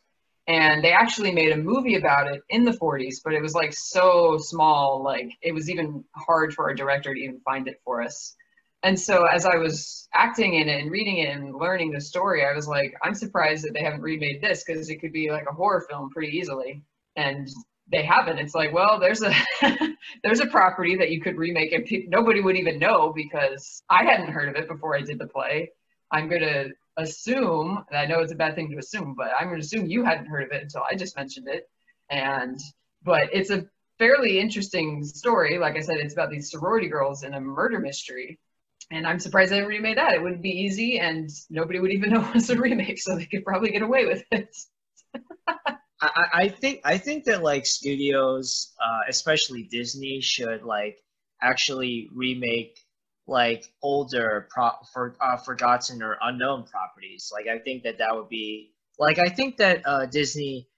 And 0.49 0.83
they 0.83 0.93
actually 0.93 1.31
made 1.31 1.53
a 1.53 1.57
movie 1.57 1.97
about 1.97 2.27
it 2.27 2.43
in 2.49 2.65
the 2.65 2.73
40s, 2.73 3.17
but 3.23 3.35
it 3.35 3.43
was 3.43 3.55
like 3.55 3.73
so 3.73 4.39
small, 4.39 5.03
like 5.03 5.31
it 5.43 5.53
was 5.53 5.71
even 5.71 6.05
hard 6.15 6.55
for 6.55 6.65
our 6.65 6.75
director 6.75 7.15
to 7.15 7.21
even 7.21 7.41
find 7.41 7.69
it 7.69 7.81
for 7.85 8.03
us. 8.03 8.35
And 8.83 8.99
so 8.99 9.25
as 9.25 9.45
I 9.45 9.57
was 9.57 10.09
acting 10.15 10.55
in 10.55 10.69
it 10.69 10.81
and 10.81 10.91
reading 10.91 11.19
it 11.19 11.31
and 11.31 11.55
learning 11.55 11.93
the 11.93 12.01
story, 12.01 12.45
I 12.45 12.53
was 12.55 12.69
like, 12.69 12.95
I'm 13.03 13.15
surprised 13.15 13.65
that 13.65 13.75
they 13.75 13.83
haven't 13.83 14.03
remade 14.03 14.41
this 14.41 14.65
because 14.65 14.89
it 14.89 14.97
could 14.97 15.13
be 15.13 15.31
like 15.31 15.47
a 15.51 15.55
horror 15.55 15.85
film 15.91 16.11
pretty 16.11 16.37
easily. 16.37 16.83
And 17.17 17.49
they 17.91 18.03
haven't. 18.03 18.39
It's 18.39 18.55
like, 18.55 18.73
well, 18.73 19.01
there's 19.01 19.23
a 19.23 19.35
there's 20.23 20.41
a 20.41 20.47
property 20.47 20.97
that 20.97 21.11
you 21.11 21.21
could 21.21 21.37
remake 21.37 21.73
and 21.73 21.85
pe- 21.85 22.07
nobody 22.09 22.41
would 22.41 22.57
even 22.57 22.79
know 22.79 23.13
because 23.15 23.83
I 23.91 24.05
hadn't 24.05 24.33
heard 24.33 24.49
of 24.49 24.57
it 24.57 24.69
before 24.69 24.97
I 24.97 25.01
did 25.01 25.19
the 25.19 25.27
play. 25.27 25.71
I'm 26.13 26.29
gonna 26.29 26.69
assume, 26.97 27.85
and 27.91 27.99
I 27.99 28.07
know 28.07 28.21
it's 28.21 28.33
a 28.33 28.37
bad 28.37 28.55
thing 28.55 28.71
to 28.71 28.79
assume, 28.79 29.15
but 29.17 29.31
I'm 29.39 29.49
gonna 29.49 29.61
assume 29.61 29.87
you 29.87 30.05
hadn't 30.05 30.27
heard 30.27 30.45
of 30.45 30.53
it 30.53 30.63
until 30.63 30.83
I 30.89 30.95
just 30.95 31.17
mentioned 31.17 31.49
it. 31.49 31.69
And 32.11 32.59
but 33.03 33.29
it's 33.33 33.51
a 33.51 33.67
fairly 33.99 34.39
interesting 34.39 35.05
story. 35.05 35.59
Like 35.59 35.77
I 35.77 35.81
said, 35.81 35.97
it's 35.97 36.15
about 36.15 36.31
these 36.31 36.51
sorority 36.51 36.89
girls 36.89 37.23
in 37.25 37.35
a 37.35 37.41
murder 37.41 37.81
mystery. 37.81 38.39
And 38.91 39.07
I'm 39.07 39.21
surprised 39.21 39.53
they 39.53 39.63
remade 39.63 39.99
that. 39.99 40.15
It 40.15 40.23
wouldn't 40.23 40.43
be 40.43 40.51
easy, 40.51 40.99
and 40.99 41.29
nobody 41.51 41.79
would 41.81 41.93
even 41.93 42.11
know 42.13 42.27
it 42.27 42.35
was 42.35 42.51
a 42.51 42.59
remake, 42.59 43.01
so 43.01 43.17
they 43.17 43.27
could 43.27 43.45
probably 43.45 43.71
get 43.71 43.83
away 43.83 44.07
with 44.07 44.25
it. 44.31 44.57
I, 46.01 46.27
I 46.33 46.49
think 46.49 46.81
I 46.85 46.99
think 46.99 47.25
that 47.25 47.43
like 47.43 47.67
studios, 47.67 48.73
uh, 48.81 49.01
especially 49.09 49.65
Disney, 49.65 50.21
should 50.21 50.63
like 50.63 50.99
actually 51.43 52.09
remake 52.15 52.79
like 53.27 53.65
older 53.83 54.49
pro 54.51 54.71
for 54.93 55.17
uh, 55.21 55.37
forgotten 55.37 56.03
or 56.03 56.17
unknown 56.23 56.65
properties. 56.65 57.31
Like 57.33 57.47
I 57.47 57.59
think 57.59 57.83
that 57.83 57.99
that 57.99 58.15
would 58.15 58.29
be 58.29 58.73
like 58.99 59.19
I 59.19 59.29
think 59.29 59.57
that 59.59 59.83
uh, 59.87 60.07
Disney 60.07 60.69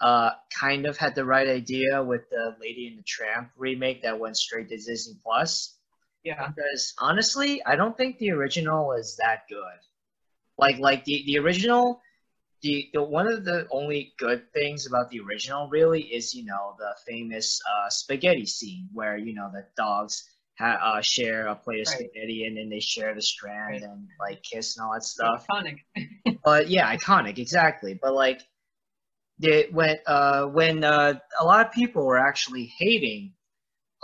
uh, 0.00 0.30
kind 0.58 0.86
of 0.86 0.96
had 0.96 1.14
the 1.14 1.24
right 1.24 1.48
idea 1.48 2.02
with 2.02 2.28
the 2.30 2.56
Lady 2.60 2.88
and 2.88 2.98
the 2.98 3.02
Tramp 3.02 3.50
remake 3.56 4.02
that 4.02 4.18
went 4.18 4.36
straight 4.36 4.68
to 4.68 4.76
Disney 4.76 5.14
Plus. 5.22 5.76
Yeah. 6.24 6.48
Because 6.48 6.94
honestly, 6.98 7.62
I 7.64 7.76
don't 7.76 7.96
think 7.96 8.18
the 8.18 8.30
original 8.30 8.92
is 8.92 9.16
that 9.22 9.42
good. 9.48 9.78
Like 10.58 10.78
like 10.78 11.04
the, 11.04 11.22
the 11.26 11.38
original 11.38 12.00
the, 12.62 12.88
the 12.94 13.02
one 13.02 13.26
of 13.26 13.44
the 13.44 13.66
only 13.70 14.14
good 14.18 14.50
things 14.52 14.86
about 14.86 15.10
the 15.10 15.20
original 15.20 15.68
really 15.68 16.02
is 16.02 16.34
you 16.34 16.44
know 16.44 16.74
the 16.78 16.94
famous 17.06 17.60
uh, 17.70 17.90
spaghetti 17.90 18.46
scene 18.46 18.88
where 18.92 19.16
you 19.18 19.34
know 19.34 19.50
the 19.52 19.66
dogs 19.76 20.24
ha- 20.58 20.80
uh, 20.82 21.00
share 21.02 21.46
a 21.48 21.54
plate 21.56 21.80
of 21.82 21.88
Right. 21.88 21.98
spaghetti 21.98 22.46
and 22.46 22.56
then 22.56 22.70
they 22.70 22.80
share 22.80 23.14
the 23.14 23.20
strand 23.22 23.72
Right. 23.72 23.82
and 23.82 24.08
like 24.18 24.42
kiss 24.42 24.76
and 24.76 24.86
all 24.86 24.94
that 24.94 25.04
stuff. 25.04 25.46
Iconic. 25.50 25.78
But 26.44 26.68
yeah, 26.68 26.94
iconic, 26.96 27.38
exactly. 27.38 27.98
But 28.00 28.14
like, 28.14 28.40
it 29.40 29.72
when 29.74 29.98
uh 30.06 30.46
when 30.46 30.84
uh 30.84 31.18
a 31.40 31.44
lot 31.44 31.66
of 31.66 31.72
people 31.72 32.06
were 32.06 32.18
actually 32.18 32.72
hating 32.78 33.33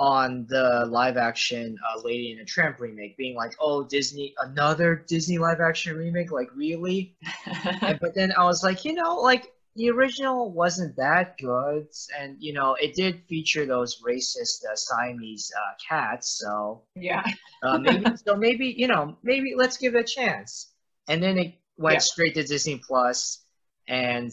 on 0.00 0.46
the 0.48 0.86
live 0.90 1.18
action 1.18 1.78
uh, 1.88 2.00
Lady 2.04 2.32
and 2.32 2.40
the 2.40 2.46
Tramp 2.46 2.80
remake, 2.80 3.16
being 3.18 3.36
like, 3.36 3.52
"Oh, 3.60 3.84
Disney, 3.84 4.34
another 4.42 5.04
Disney 5.08 5.38
live 5.38 5.60
action 5.60 5.96
remake? 5.96 6.32
Like, 6.32 6.50
really?" 6.56 7.14
And- 7.86 8.00
but 8.00 8.14
then 8.14 8.32
I 8.38 8.44
was 8.44 8.64
like, 8.64 8.84
you 8.84 8.94
know, 8.94 9.16
like 9.18 9.46
the 9.76 9.90
original 9.90 10.50
wasn't 10.52 10.96
that 10.96 11.38
good, 11.38 11.88
and 12.18 12.36
you 12.40 12.52
know, 12.54 12.76
it 12.80 12.94
did 12.94 13.22
feature 13.28 13.66
those 13.66 14.02
racist 14.02 14.64
uh, 14.70 14.76
Siamese 14.76 15.52
uh, 15.56 15.74
cats, 15.88 16.30
so 16.40 16.82
yeah. 16.96 17.24
uh, 17.62 17.78
maybe 17.78 18.12
so 18.16 18.36
maybe 18.36 18.74
you 18.76 18.88
know 18.88 19.16
maybe 19.22 19.54
let's 19.56 19.78
give 19.78 19.94
it 19.96 20.00
a 20.00 20.04
chance. 20.04 20.72
And 21.08 21.22
then 21.22 21.38
it 21.38 21.54
went 21.78 22.02
Yeah. 22.02 22.02
straight 22.02 22.34
to 22.36 22.44
Disney 22.44 22.80
Plus, 22.86 23.44
and 23.88 24.30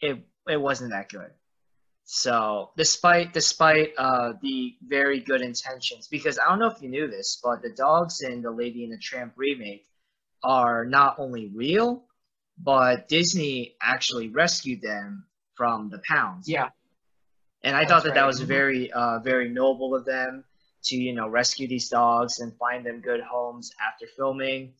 it 0.00 0.18
it 0.48 0.60
wasn't 0.60 0.92
that 0.92 1.08
good. 1.10 1.32
So 2.10 2.70
despite 2.74 3.34
despite 3.34 3.92
uh, 3.98 4.32
the 4.40 4.74
very 4.80 5.20
good 5.20 5.42
intentions, 5.42 6.08
because 6.08 6.38
I 6.38 6.48
don't 6.48 6.58
know 6.58 6.70
if 6.70 6.80
you 6.80 6.88
knew 6.88 7.06
this, 7.06 7.38
but 7.44 7.60
the 7.60 7.68
dogs 7.68 8.22
in 8.22 8.40
the 8.40 8.50
Lady 8.50 8.82
and 8.84 8.94
the 8.94 8.96
Tramp 8.96 9.34
remake 9.36 9.84
are 10.42 10.86
not 10.86 11.18
only 11.18 11.48
real, 11.54 12.04
but 12.56 13.08
Disney 13.08 13.76
actually 13.82 14.30
rescued 14.30 14.80
them 14.80 15.26
from 15.54 15.90
the 15.90 16.00
pounds. 16.08 16.48
Yeah. 16.48 16.70
And 17.62 17.76
I 17.76 17.80
That's 17.80 17.90
thought 17.90 18.04
that 18.04 18.14
that 18.14 18.26
was 18.26 18.40
very, 18.40 18.90
uh, 18.90 19.18
very 19.18 19.50
noble 19.50 19.94
of 19.94 20.06
them 20.06 20.44
to, 20.84 20.96
you 20.96 21.12
know, 21.12 21.28
rescue 21.28 21.68
these 21.68 21.90
dogs 21.90 22.38
and 22.38 22.56
find 22.56 22.86
them 22.86 23.02
good 23.02 23.20
homes 23.20 23.70
after 23.86 24.06
filming. 24.16 24.72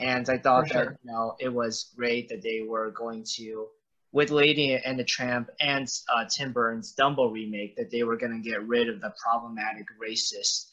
And 0.00 0.28
I 0.28 0.36
thought 0.36 0.66
For 0.66 0.74
that, 0.74 0.84
sure. 0.84 0.98
you 1.04 1.12
know, 1.12 1.36
it 1.38 1.52
was 1.52 1.92
great 1.96 2.28
that 2.30 2.42
they 2.42 2.62
were 2.66 2.90
going 2.90 3.24
to, 3.36 3.68
with 4.12 4.30
Lady 4.30 4.74
and 4.74 4.98
the 4.98 5.04
Tramp 5.04 5.48
and 5.60 5.88
uh, 6.14 6.24
Tim 6.26 6.52
Burton's 6.52 6.94
Dumbo 6.94 7.32
remake, 7.32 7.76
that 7.76 7.90
they 7.90 8.02
were 8.02 8.16
going 8.16 8.32
to 8.42 8.48
get 8.48 8.66
rid 8.66 8.88
of 8.88 9.00
the 9.00 9.12
problematic 9.22 9.86
racist 10.02 10.66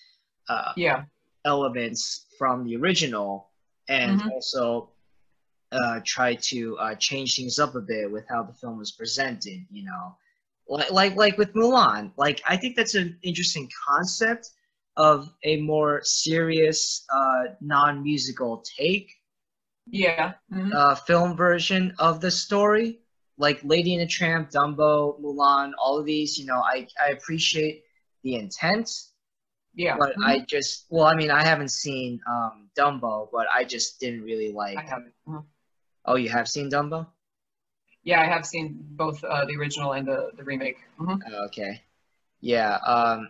uh, 0.49 0.73
Yeah. 0.75 1.03
elements 1.45 2.25
from 2.37 2.65
the 2.65 2.75
original 2.75 3.49
and 3.87 4.21
Mhm. 4.21 4.29
also 4.31 4.91
uh, 5.71 5.99
try 6.05 6.35
to 6.35 6.77
uh, 6.79 6.95
change 6.95 7.35
things 7.35 7.59
up 7.59 7.75
a 7.75 7.81
bit 7.81 8.11
with 8.11 8.25
how 8.27 8.43
the 8.43 8.53
film 8.53 8.77
was 8.77 8.91
presented. 8.91 9.65
You 9.71 9.85
know, 9.85 10.17
like 10.67 10.91
like 10.91 11.15
like 11.15 11.37
with 11.37 11.53
Mulan. 11.53 12.11
Like 12.17 12.41
I 12.47 12.57
think 12.57 12.75
that's 12.75 12.95
an 12.95 13.17
interesting 13.23 13.69
concept 13.87 14.49
of 14.97 15.29
a 15.43 15.61
more 15.61 16.01
serious, 16.03 17.05
uh, 17.13 17.53
non-musical 17.61 18.63
take 18.77 19.09
Yeah. 19.85 20.33
Mhm. 20.51 20.73
uh, 20.73 20.95
film 20.95 21.37
version 21.37 21.93
of 21.99 22.19
the 22.19 22.31
story. 22.31 22.99
Like 23.39 23.59
Lady 23.63 23.95
and 23.95 24.01
the 24.01 24.07
Tramp, 24.07 24.51
Dumbo, 24.51 25.19
Mulan, 25.19 25.71
all 25.81 25.97
of 25.97 26.05
these. 26.05 26.37
You 26.37 26.45
know, 26.45 26.61
I 26.61 26.87
I 27.03 27.09
appreciate 27.09 27.83
the 28.21 28.35
intent 28.35 29.09
yeah. 29.79 29.95
but 29.97 30.15
Mhm. 30.15 30.25
I 30.25 30.39
just 30.39 30.85
well, 30.89 31.05
I 31.05 31.15
mean, 31.15 31.31
I 31.31 31.43
haven't 31.43 31.69
seen 31.69 32.19
um, 32.27 32.69
Dumbo, 32.77 33.29
but 33.31 33.47
I 33.53 33.63
just 33.63 33.99
didn't 33.99 34.23
really 34.23 34.51
like. 34.51 34.77
I 34.77 34.81
haven't. 34.81 35.13
Mhm. 35.27 35.45
Oh, 36.05 36.15
you 36.15 36.29
have 36.29 36.47
seen 36.47 36.69
Dumbo? 36.69 37.07
Yeah, 38.03 38.21
I 38.21 38.25
have 38.25 38.45
seen 38.45 38.79
both 38.91 39.23
uh, 39.23 39.45
the 39.45 39.55
original 39.55 39.93
and 39.93 40.07
the, 40.07 40.31
the 40.35 40.43
remake. 40.43 40.77
Mhm. 40.99 41.21
Oh, 41.27 41.45
okay, 41.45 41.83
yeah. 42.41 42.75
Um, 42.85 43.29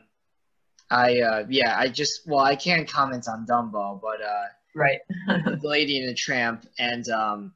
I 0.90 1.20
uh, 1.22 1.46
yeah, 1.50 1.78
I 1.78 1.88
just 1.88 2.28
well, 2.28 2.44
I 2.44 2.56
can't 2.56 2.88
comment 2.88 3.28
on 3.28 3.46
Dumbo, 3.46 4.02
but 4.02 4.22
uh, 4.22 4.48
Right. 4.76 5.00
The 5.28 5.60
Lady 5.64 6.00
and 6.00 6.10
the 6.10 6.14
Tramp 6.14 6.66
and 6.78 7.08
um, 7.10 7.54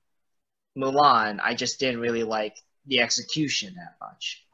Mulan, 0.77 1.39
I 1.43 1.53
just 1.53 1.79
didn't 1.79 1.99
really 1.99 2.23
like 2.23 2.57
the 2.87 2.99
execution 3.01 3.75
that 3.75 3.95
much. 4.01 4.45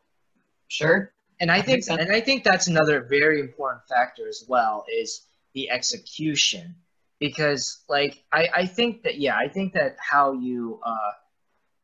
sure. 0.68 1.14
And 1.42 1.50
I 1.50 1.62
think, 1.62 1.78
makes 1.78 1.88
and 1.88 2.12
I 2.12 2.20
think 2.20 2.44
that's 2.44 2.68
another 2.68 3.02
very 3.10 3.40
important 3.40 3.84
factor 3.88 4.28
as 4.28 4.44
well 4.48 4.86
is 4.92 5.22
the 5.54 5.70
execution. 5.70 6.76
because 7.20 7.84
like 7.90 8.24
I, 8.34 8.50
I 8.56 8.66
think 8.66 9.04
that 9.04 9.20
yeah 9.20 9.36
i 9.38 9.48
think 9.48 9.74
that 9.74 9.98
how 10.00 10.32
you 10.34 10.80
uh, 10.84 11.12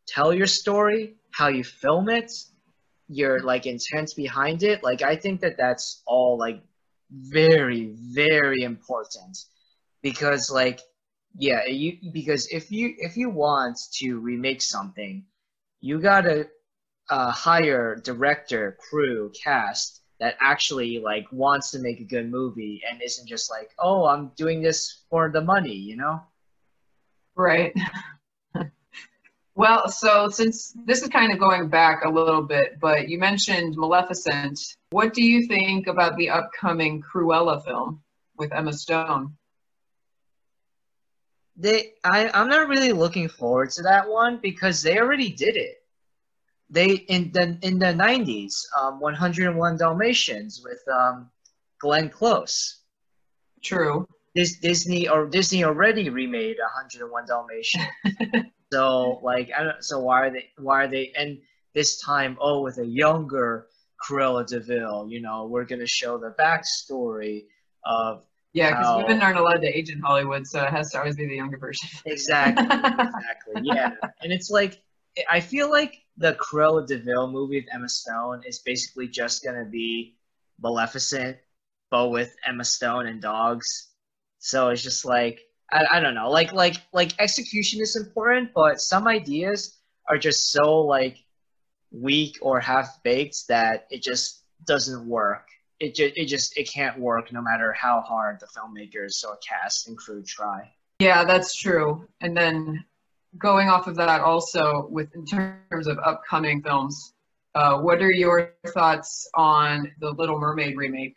tell 0.07 0.33
your 0.33 0.47
story 0.47 1.15
how 1.31 1.49
you 1.49 1.63
film 1.63 2.09
it 2.09 2.31
your 3.07 3.41
like 3.41 3.65
intent 3.65 4.13
behind 4.15 4.63
it 4.63 4.83
like 4.83 5.01
i 5.01 5.15
think 5.15 5.41
that 5.41 5.57
that's 5.57 6.01
all 6.07 6.37
like 6.37 6.61
very 7.11 7.93
very 7.95 8.63
important 8.63 9.37
because 10.01 10.49
like 10.49 10.79
yeah 11.37 11.65
you 11.65 11.97
because 12.11 12.47
if 12.47 12.71
you 12.71 12.93
if 12.97 13.17
you 13.17 13.29
want 13.29 13.77
to 13.91 14.19
remake 14.19 14.61
something 14.61 15.23
you 15.81 15.99
gotta 15.99 16.47
uh, 17.09 17.31
hire 17.31 17.95
director 18.03 18.77
crew 18.89 19.31
cast 19.43 20.01
that 20.19 20.35
actually 20.39 20.99
like 20.99 21.25
wants 21.31 21.71
to 21.71 21.79
make 21.79 21.99
a 21.99 22.05
good 22.05 22.31
movie 22.31 22.81
and 22.89 23.01
isn't 23.01 23.27
just 23.27 23.51
like 23.51 23.69
oh 23.79 24.05
i'm 24.05 24.31
doing 24.37 24.61
this 24.61 25.03
for 25.09 25.29
the 25.29 25.41
money 25.41 25.73
you 25.75 25.95
know? 25.95 26.21
Right. 27.35 27.73
Well 29.57 29.87
so 29.87 30.27
since 30.27 30.73
this 30.85 31.01
is 31.01 31.07
kind 31.07 31.31
of 31.31 31.39
going 31.39 31.69
back 31.69 32.03
a 32.03 32.09
little 32.09 32.41
bit 32.41 32.77
but 32.81 33.07
you 33.07 33.17
mentioned 33.17 33.77
maleficent. 33.77 34.59
What 34.89 35.13
do 35.13 35.23
you 35.23 35.47
think 35.47 35.87
about 35.87 36.17
the 36.17 36.29
upcoming 36.29 37.01
cruella 37.01 37.63
film 37.63 38.01
with 38.37 38.51
emma 38.51 38.73
stone 38.73 39.37
they 41.55 41.93
I, 42.03 42.29
i'm 42.33 42.49
not 42.49 42.67
really 42.67 42.91
looking 42.91 43.29
forward 43.29 43.71
to 43.71 43.83
that 43.83 44.09
one 44.09 44.39
because 44.41 44.81
they 44.81 44.99
already 44.99 45.29
did 45.31 45.55
it. 45.55 45.77
They 46.69 46.91
in 46.93 47.31
the 47.31 47.57
in 47.61 47.79
the 47.79 47.93
90s 47.93 48.53
um, 48.77 48.99
101 48.99 49.77
dalmatians 49.77 50.61
with 50.63 50.81
um, 50.91 51.29
glenn 51.79 52.09
close. 52.09 52.81
True. 53.63 54.07
This 54.33 54.57
disney 54.59 55.07
or 55.07 55.27
disney 55.27 55.63
already 55.63 56.09
remade 56.09 56.57
101 56.59 57.25
dalmatians. 57.27 57.85
So 58.73 59.19
like 59.23 59.51
i 59.57 59.63
don't 59.63 59.83
so 59.83 59.99
why 59.99 60.25
are 60.25 60.31
they 60.31 60.49
why 60.57 60.83
are 60.83 60.87
they 60.87 61.13
and 61.15 61.37
this 61.73 62.01
time 62.01 62.35
oh 62.41 62.61
with 62.61 62.77
a 62.79 62.85
younger 62.85 63.67
cruella 64.03 64.45
de 64.45 64.59
vil 64.59 65.07
you 65.07 65.21
know 65.21 65.45
we're 65.45 65.65
gonna 65.65 65.87
show 65.87 66.17
the 66.17 66.33
backstory 66.37 67.45
of 67.85 68.25
yeah, 68.55 68.69
because 68.69 69.03
women 69.03 69.21
aren't 69.21 69.37
allowed 69.37 69.61
to 69.61 69.67
age 69.67 69.89
in 69.89 69.99
Hollywood, 69.99 70.47
so 70.47 70.63
it 70.63 70.69
has 70.69 70.91
to 70.91 70.99
always 70.99 71.17
be 71.17 71.27
the 71.27 71.35
younger 71.35 71.57
version. 71.57 71.89
exactly 72.05 72.65
exactly 72.65 73.61
yeah. 73.63 73.91
And 74.21 74.31
it's 74.31 74.49
like 74.49 74.81
i 75.29 75.39
feel 75.39 75.69
like 75.69 76.01
the 76.17 76.33
cruella 76.35 76.85
de 76.87 76.97
Vil 76.97 77.31
movie 77.31 77.59
with 77.59 77.73
emma 77.73 77.87
stone 77.89 78.41
is 78.45 78.59
basically 78.59 79.07
just 79.07 79.43
gonna 79.43 79.65
be 79.65 80.15
maleficent 80.61 81.37
but 81.91 82.09
with 82.09 82.33
emma 82.45 82.63
stone 82.63 83.07
and 83.07 83.21
dogs. 83.21 83.89
So 84.39 84.69
it's 84.69 84.81
just 84.83 85.03
like 85.03 85.41
I, 85.71 85.85
I 85.93 85.99
don't 85.99 86.15
know 86.15 86.29
like 86.29 86.53
like 86.53 86.77
like 86.93 87.11
execution 87.19 87.81
is 87.81 87.97
important 87.97 88.51
but 88.55 88.79
some 88.79 89.05
ideas 89.05 89.77
are 90.09 90.17
just 90.17 90.51
so 90.51 90.79
like 90.79 91.17
weak 91.91 92.37
or 92.41 92.61
half 92.61 93.03
baked 93.03 93.49
that 93.49 93.85
it 93.89 94.01
just 94.01 94.43
doesn't 94.65 95.05
work 95.07 95.47
it, 95.85 95.95
ju- 95.95 96.11
it 96.15 96.25
just 96.25 96.57
it 96.57 96.69
can't 96.69 96.99
work 96.99 97.31
no 97.31 97.41
matter 97.41 97.73
how 97.73 98.01
hard 98.01 98.39
the 98.39 98.47
filmmakers 98.47 99.23
or 99.27 99.37
cast 99.47 99.87
and 99.87 99.97
crew 99.97 100.23
try 100.23 100.71
Yeah, 100.99 101.23
that's 101.23 101.55
true. 101.55 102.07
And 102.21 102.35
then 102.35 102.83
going 103.37 103.69
off 103.69 103.87
of 103.87 103.95
that, 103.97 104.21
also 104.21 104.87
with 104.89 105.13
in 105.15 105.25
terms 105.25 105.87
of 105.87 105.97
upcoming 106.03 106.61
films, 106.61 107.13
uh, 107.53 107.77
what 107.79 108.01
are 108.01 108.11
your 108.11 108.53
thoughts 108.73 109.29
on 109.35 109.91
the 109.99 110.11
Little 110.11 110.39
Mermaid 110.39 110.75
remake? 110.75 111.15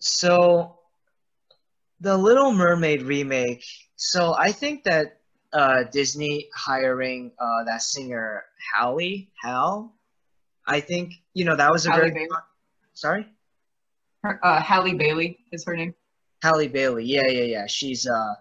So, 0.00 0.78
the 2.00 2.16
Little 2.16 2.52
Mermaid 2.52 3.02
remake. 3.02 3.64
So 3.96 4.34
I 4.36 4.52
think 4.52 4.84
that 4.84 5.20
uh, 5.52 5.84
Disney 5.92 6.48
hiring 6.54 7.32
uh, 7.38 7.64
that 7.64 7.82
singer 7.82 8.44
Hallie 8.72 9.30
Hal. 9.42 9.94
I 10.66 10.80
think 10.80 11.14
you 11.34 11.44
know 11.44 11.56
that 11.56 11.70
was 11.70 11.86
a 11.86 11.90
Halle 11.90 12.00
very 12.00 12.12
Bailey? 12.12 12.28
Sorry 13.00 13.24
Her, 14.22 14.38
uh, 14.44 14.60
Halle 14.60 14.92
Bailey 14.94 15.38
is 15.50 15.64
her 15.64 15.74
name. 15.74 15.94
Halle 16.42 16.68
Bailey. 16.68 17.04
Yeah, 17.06 17.26
yeah, 17.28 17.44
yeah. 17.44 17.66
She's 17.66 18.06
uh, 18.06 18.34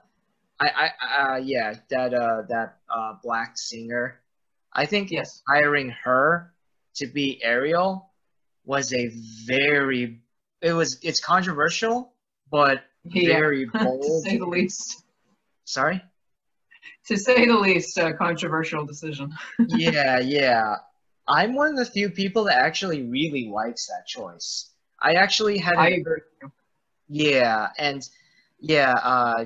I, 0.59 0.67
I, 0.83 0.87
uh, 1.21 1.37
yeah, 1.37 1.75
that 1.89 2.13
uh, 2.13 2.41
that 2.49 2.77
uh, 2.93 3.13
black 3.23 3.51
singer. 3.55 4.19
I 4.73 4.85
think 4.85 5.09
Yes. 5.11 5.41
hiring 5.47 5.89
her 6.03 6.53
to 6.95 7.07
be 7.07 7.39
Ariel 7.43 8.11
was 8.65 8.93
a 8.93 9.07
very. 9.47 10.19
It 10.61 10.73
was. 10.73 10.99
It's 11.01 11.21
controversial, 11.21 12.11
but 12.51 12.83
Yeah. 13.05 13.39
very 13.39 13.65
bold. 13.65 14.03
to 14.25 14.29
say 14.29 14.37
the 14.37 14.45
least. 14.45 15.03
Sorry. 15.63 16.03
To 17.07 17.15
say 17.15 17.45
the 17.47 17.57
least, 17.57 17.97
a 17.97 18.13
controversial 18.13 18.85
decision. 18.85 19.31
yeah, 19.67 20.19
yeah. 20.19 20.75
I'm 21.29 21.53
one 21.53 21.69
of 21.69 21.77
the 21.77 21.85
few 21.85 22.09
people 22.09 22.45
that 22.45 22.57
actually 22.57 23.03
really 23.03 23.47
likes 23.47 23.87
that 23.87 24.07
choice. 24.07 24.71
I 24.99 25.13
actually 25.13 25.59
had 25.59 25.75
I 25.77 25.89
agree. 25.89 26.21
yeah, 27.07 27.69
and 27.77 28.07
yeah, 28.59 28.93
uh, 28.93 29.45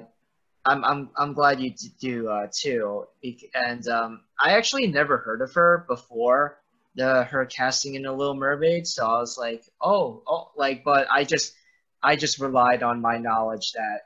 I'm 0.66 0.84
I'm 0.86 1.10
I'm 1.18 1.34
glad 1.34 1.60
you 1.60 1.74
do 2.00 2.30
uh, 2.30 2.48
too. 2.52 3.06
And 3.54 3.86
um, 3.90 4.22
I 4.40 4.54
actually 4.54 4.88
never 4.88 5.18
heard 5.18 5.42
of 5.42 5.54
her 5.54 5.86
before 5.88 6.58
the 6.96 7.26
her 7.26 7.46
casting 7.46 7.96
in 7.96 8.04
The 8.04 8.14
Little 8.14 8.36
Mermaid, 8.36 8.88
so 8.88 9.06
I 9.06 9.18
was 9.20 9.38
like, 9.38 9.64
oh, 9.82 10.24
oh, 10.26 10.52
like, 10.56 10.84
but 10.86 11.08
I 11.12 11.26
just 11.26 11.54
I 12.02 12.16
just 12.16 12.40
relied 12.40 12.82
on 12.82 13.02
my 13.02 13.18
knowledge 13.18 13.74
that 13.74 14.02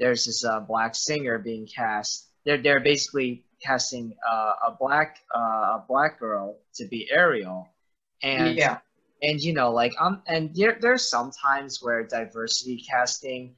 there's 0.00 0.24
this 0.24 0.44
uh, 0.44 0.60
black 0.60 0.96
singer 0.96 1.38
being 1.38 1.66
cast. 1.66 2.26
They're 2.44 2.58
they're 2.60 2.80
basically 2.80 3.44
casting 3.64 4.14
uh, 4.28 4.52
a 4.68 4.76
black 4.78 5.18
uh, 5.34 5.78
a 5.78 5.84
black 5.88 6.18
girl 6.18 6.56
to 6.76 6.86
be 6.86 7.08
Ariel, 7.10 7.68
and 8.22 8.56
yeah. 8.56 8.78
and 9.22 9.40
you 9.40 9.52
know 9.54 9.70
like 9.72 9.92
um 10.00 10.22
and 10.26 10.54
there 10.54 10.78
there's 10.80 11.08
some 11.08 11.30
times 11.30 11.78
where 11.82 12.04
diversity 12.06 12.82
casting 12.90 13.56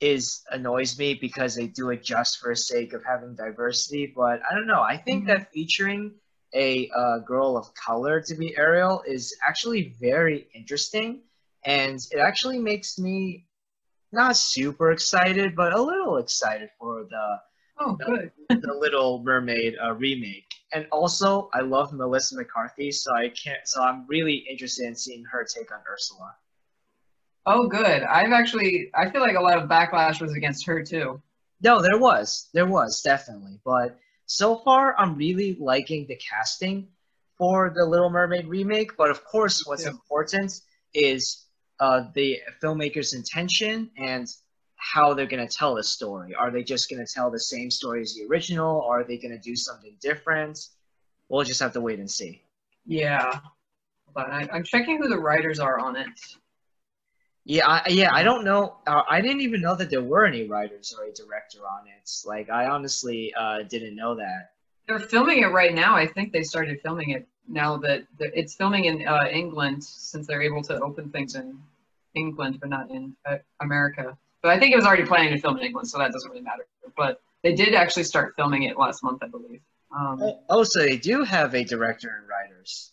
is 0.00 0.42
annoys 0.50 0.98
me 0.98 1.14
because 1.14 1.54
they 1.54 1.66
do 1.66 1.90
it 1.90 2.02
just 2.02 2.38
for 2.38 2.52
the 2.52 2.56
sake 2.56 2.92
of 2.92 3.02
having 3.04 3.34
diversity 3.34 4.12
but 4.16 4.40
i 4.50 4.54
don't 4.54 4.66
know 4.66 4.82
i 4.82 4.96
think 4.96 5.24
Mhm. 5.24 5.26
that 5.26 5.50
featuring 5.52 6.12
a 6.54 6.88
uh, 6.96 7.18
girl 7.20 7.56
of 7.56 7.66
color 7.74 8.20
to 8.20 8.34
be 8.34 8.56
ariel 8.56 9.02
is 9.06 9.34
actually 9.46 9.94
very 10.00 10.46
interesting 10.54 11.20
and 11.64 11.98
it 12.12 12.18
actually 12.18 12.58
makes 12.58 12.98
me 12.98 13.46
not 14.12 14.36
super 14.36 14.90
excited 14.92 15.54
but 15.56 15.72
a 15.72 15.80
little 15.80 16.16
excited 16.18 16.68
for 16.78 17.04
the 17.08 17.36
Oh, 17.78 17.94
good. 17.94 18.30
the 18.48 18.74
Little 18.78 19.22
Mermaid 19.22 19.76
uh, 19.82 19.92
remake. 19.94 20.46
And 20.72 20.86
also, 20.90 21.50
I 21.52 21.60
love 21.60 21.92
Melissa 21.92 22.36
McCarthy, 22.36 22.90
so 22.90 23.14
I 23.14 23.28
can't. 23.28 23.58
So 23.64 23.82
I'm 23.82 24.06
really 24.08 24.46
interested 24.50 24.86
in 24.86 24.94
seeing 24.94 25.24
her 25.24 25.44
take 25.44 25.72
on 25.72 25.80
Ursula. 25.90 26.34
Oh, 27.46 27.68
good. 27.68 28.02
I've 28.02 28.32
actually, 28.32 28.90
I 28.94 29.10
feel 29.10 29.20
like 29.20 29.36
a 29.36 29.40
lot 29.40 29.58
of 29.58 29.68
backlash 29.68 30.20
was 30.20 30.32
against 30.34 30.66
her 30.66 30.82
too. 30.82 31.22
No, 31.62 31.80
there 31.80 31.98
was, 31.98 32.48
there 32.52 32.66
was 32.66 33.00
definitely, 33.02 33.60
but 33.64 33.98
so 34.26 34.56
far 34.56 34.94
I'm 34.98 35.16
really 35.16 35.56
liking 35.60 36.06
the 36.06 36.16
casting 36.16 36.88
for 37.38 37.72
the 37.74 37.84
Little 37.84 38.10
Mermaid 38.10 38.46
remake. 38.48 38.96
But 38.96 39.10
of 39.10 39.24
course, 39.24 39.62
what's 39.66 39.84
Yeah. 39.84 39.90
important 39.90 40.60
is 40.92 41.44
uh, 41.78 42.04
the 42.14 42.40
filmmaker's 42.62 43.14
intention 43.14 43.90
and 43.96 44.26
how 44.76 45.14
they're 45.14 45.26
going 45.26 45.46
to 45.46 45.52
tell 45.52 45.74
the 45.74 45.82
story. 45.82 46.34
Are 46.34 46.50
they 46.50 46.62
just 46.62 46.88
going 46.90 47.04
to 47.04 47.12
tell 47.12 47.30
the 47.30 47.40
same 47.40 47.70
story 47.70 48.02
as 48.02 48.14
the 48.14 48.24
original? 48.26 48.80
Or 48.80 49.00
are 49.00 49.04
they 49.04 49.16
going 49.16 49.32
to 49.32 49.38
do 49.38 49.56
something 49.56 49.96
different? 50.00 50.68
We'll 51.28 51.44
just 51.44 51.60
have 51.60 51.72
to 51.72 51.80
wait 51.80 51.98
and 51.98 52.10
see. 52.10 52.42
Yeah. 52.84 53.40
But 54.14 54.30
I, 54.30 54.48
I'm 54.52 54.64
checking 54.64 54.98
who 54.98 55.08
the 55.08 55.18
writers 55.18 55.58
are 55.58 55.78
on 55.78 55.96
it. 55.96 56.08
Yeah, 57.44 57.66
I, 57.66 57.88
yeah, 57.90 58.12
I 58.12 58.24
don't 58.24 58.44
know. 58.44 58.78
Uh, 58.86 59.02
I 59.08 59.20
didn't 59.20 59.40
even 59.40 59.60
know 59.60 59.76
that 59.76 59.88
there 59.88 60.02
were 60.02 60.26
any 60.26 60.48
writers 60.48 60.92
or 60.98 61.04
a 61.04 61.12
director 61.12 61.58
on 61.60 61.86
it. 61.86 62.10
Like, 62.24 62.50
I 62.50 62.66
honestly 62.66 63.32
uh, 63.38 63.62
didn't 63.62 63.94
know 63.94 64.16
that. 64.16 64.50
They're 64.88 64.98
filming 64.98 65.42
it 65.42 65.46
right 65.46 65.72
now. 65.72 65.94
I 65.94 66.06
think 66.06 66.32
they 66.32 66.42
started 66.42 66.80
filming 66.80 67.10
it 67.10 67.26
now 67.48 67.76
that 67.78 68.06
it's 68.18 68.54
filming 68.54 68.86
in 68.86 69.06
uh, 69.06 69.28
England 69.30 69.84
since 69.84 70.26
they're 70.26 70.42
able 70.42 70.62
to 70.62 70.80
open 70.80 71.10
things 71.10 71.36
in 71.36 71.56
England, 72.14 72.58
but 72.60 72.68
not 72.68 72.90
in 72.90 73.14
uh, 73.24 73.36
America. 73.60 74.18
But 74.46 74.52
I 74.54 74.60
think 74.60 74.72
it 74.72 74.76
was 74.76 74.86
already 74.86 75.04
planning 75.04 75.32
to 75.34 75.40
film 75.40 75.56
in 75.58 75.64
England, 75.64 75.88
so 75.88 75.98
that 75.98 76.12
doesn't 76.12 76.30
really 76.30 76.40
matter. 76.44 76.68
But 76.96 77.20
they 77.42 77.52
did 77.52 77.74
actually 77.74 78.04
start 78.04 78.34
filming 78.36 78.62
it 78.62 78.78
last 78.78 79.02
month, 79.02 79.20
I 79.24 79.26
believe. 79.26 79.60
Um, 79.90 80.20
Oh, 80.22 80.40
oh, 80.48 80.62
so 80.62 80.78
they 80.78 80.96
do 80.96 81.24
have 81.24 81.52
a 81.56 81.64
director 81.64 82.08
and 82.20 82.28
writers. 82.28 82.92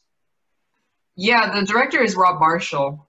yeah, 1.15 1.53
the 1.59 1.63
director 1.63 2.01
is 2.01 2.15
Rob 2.15 2.39
Marshall. 2.39 3.07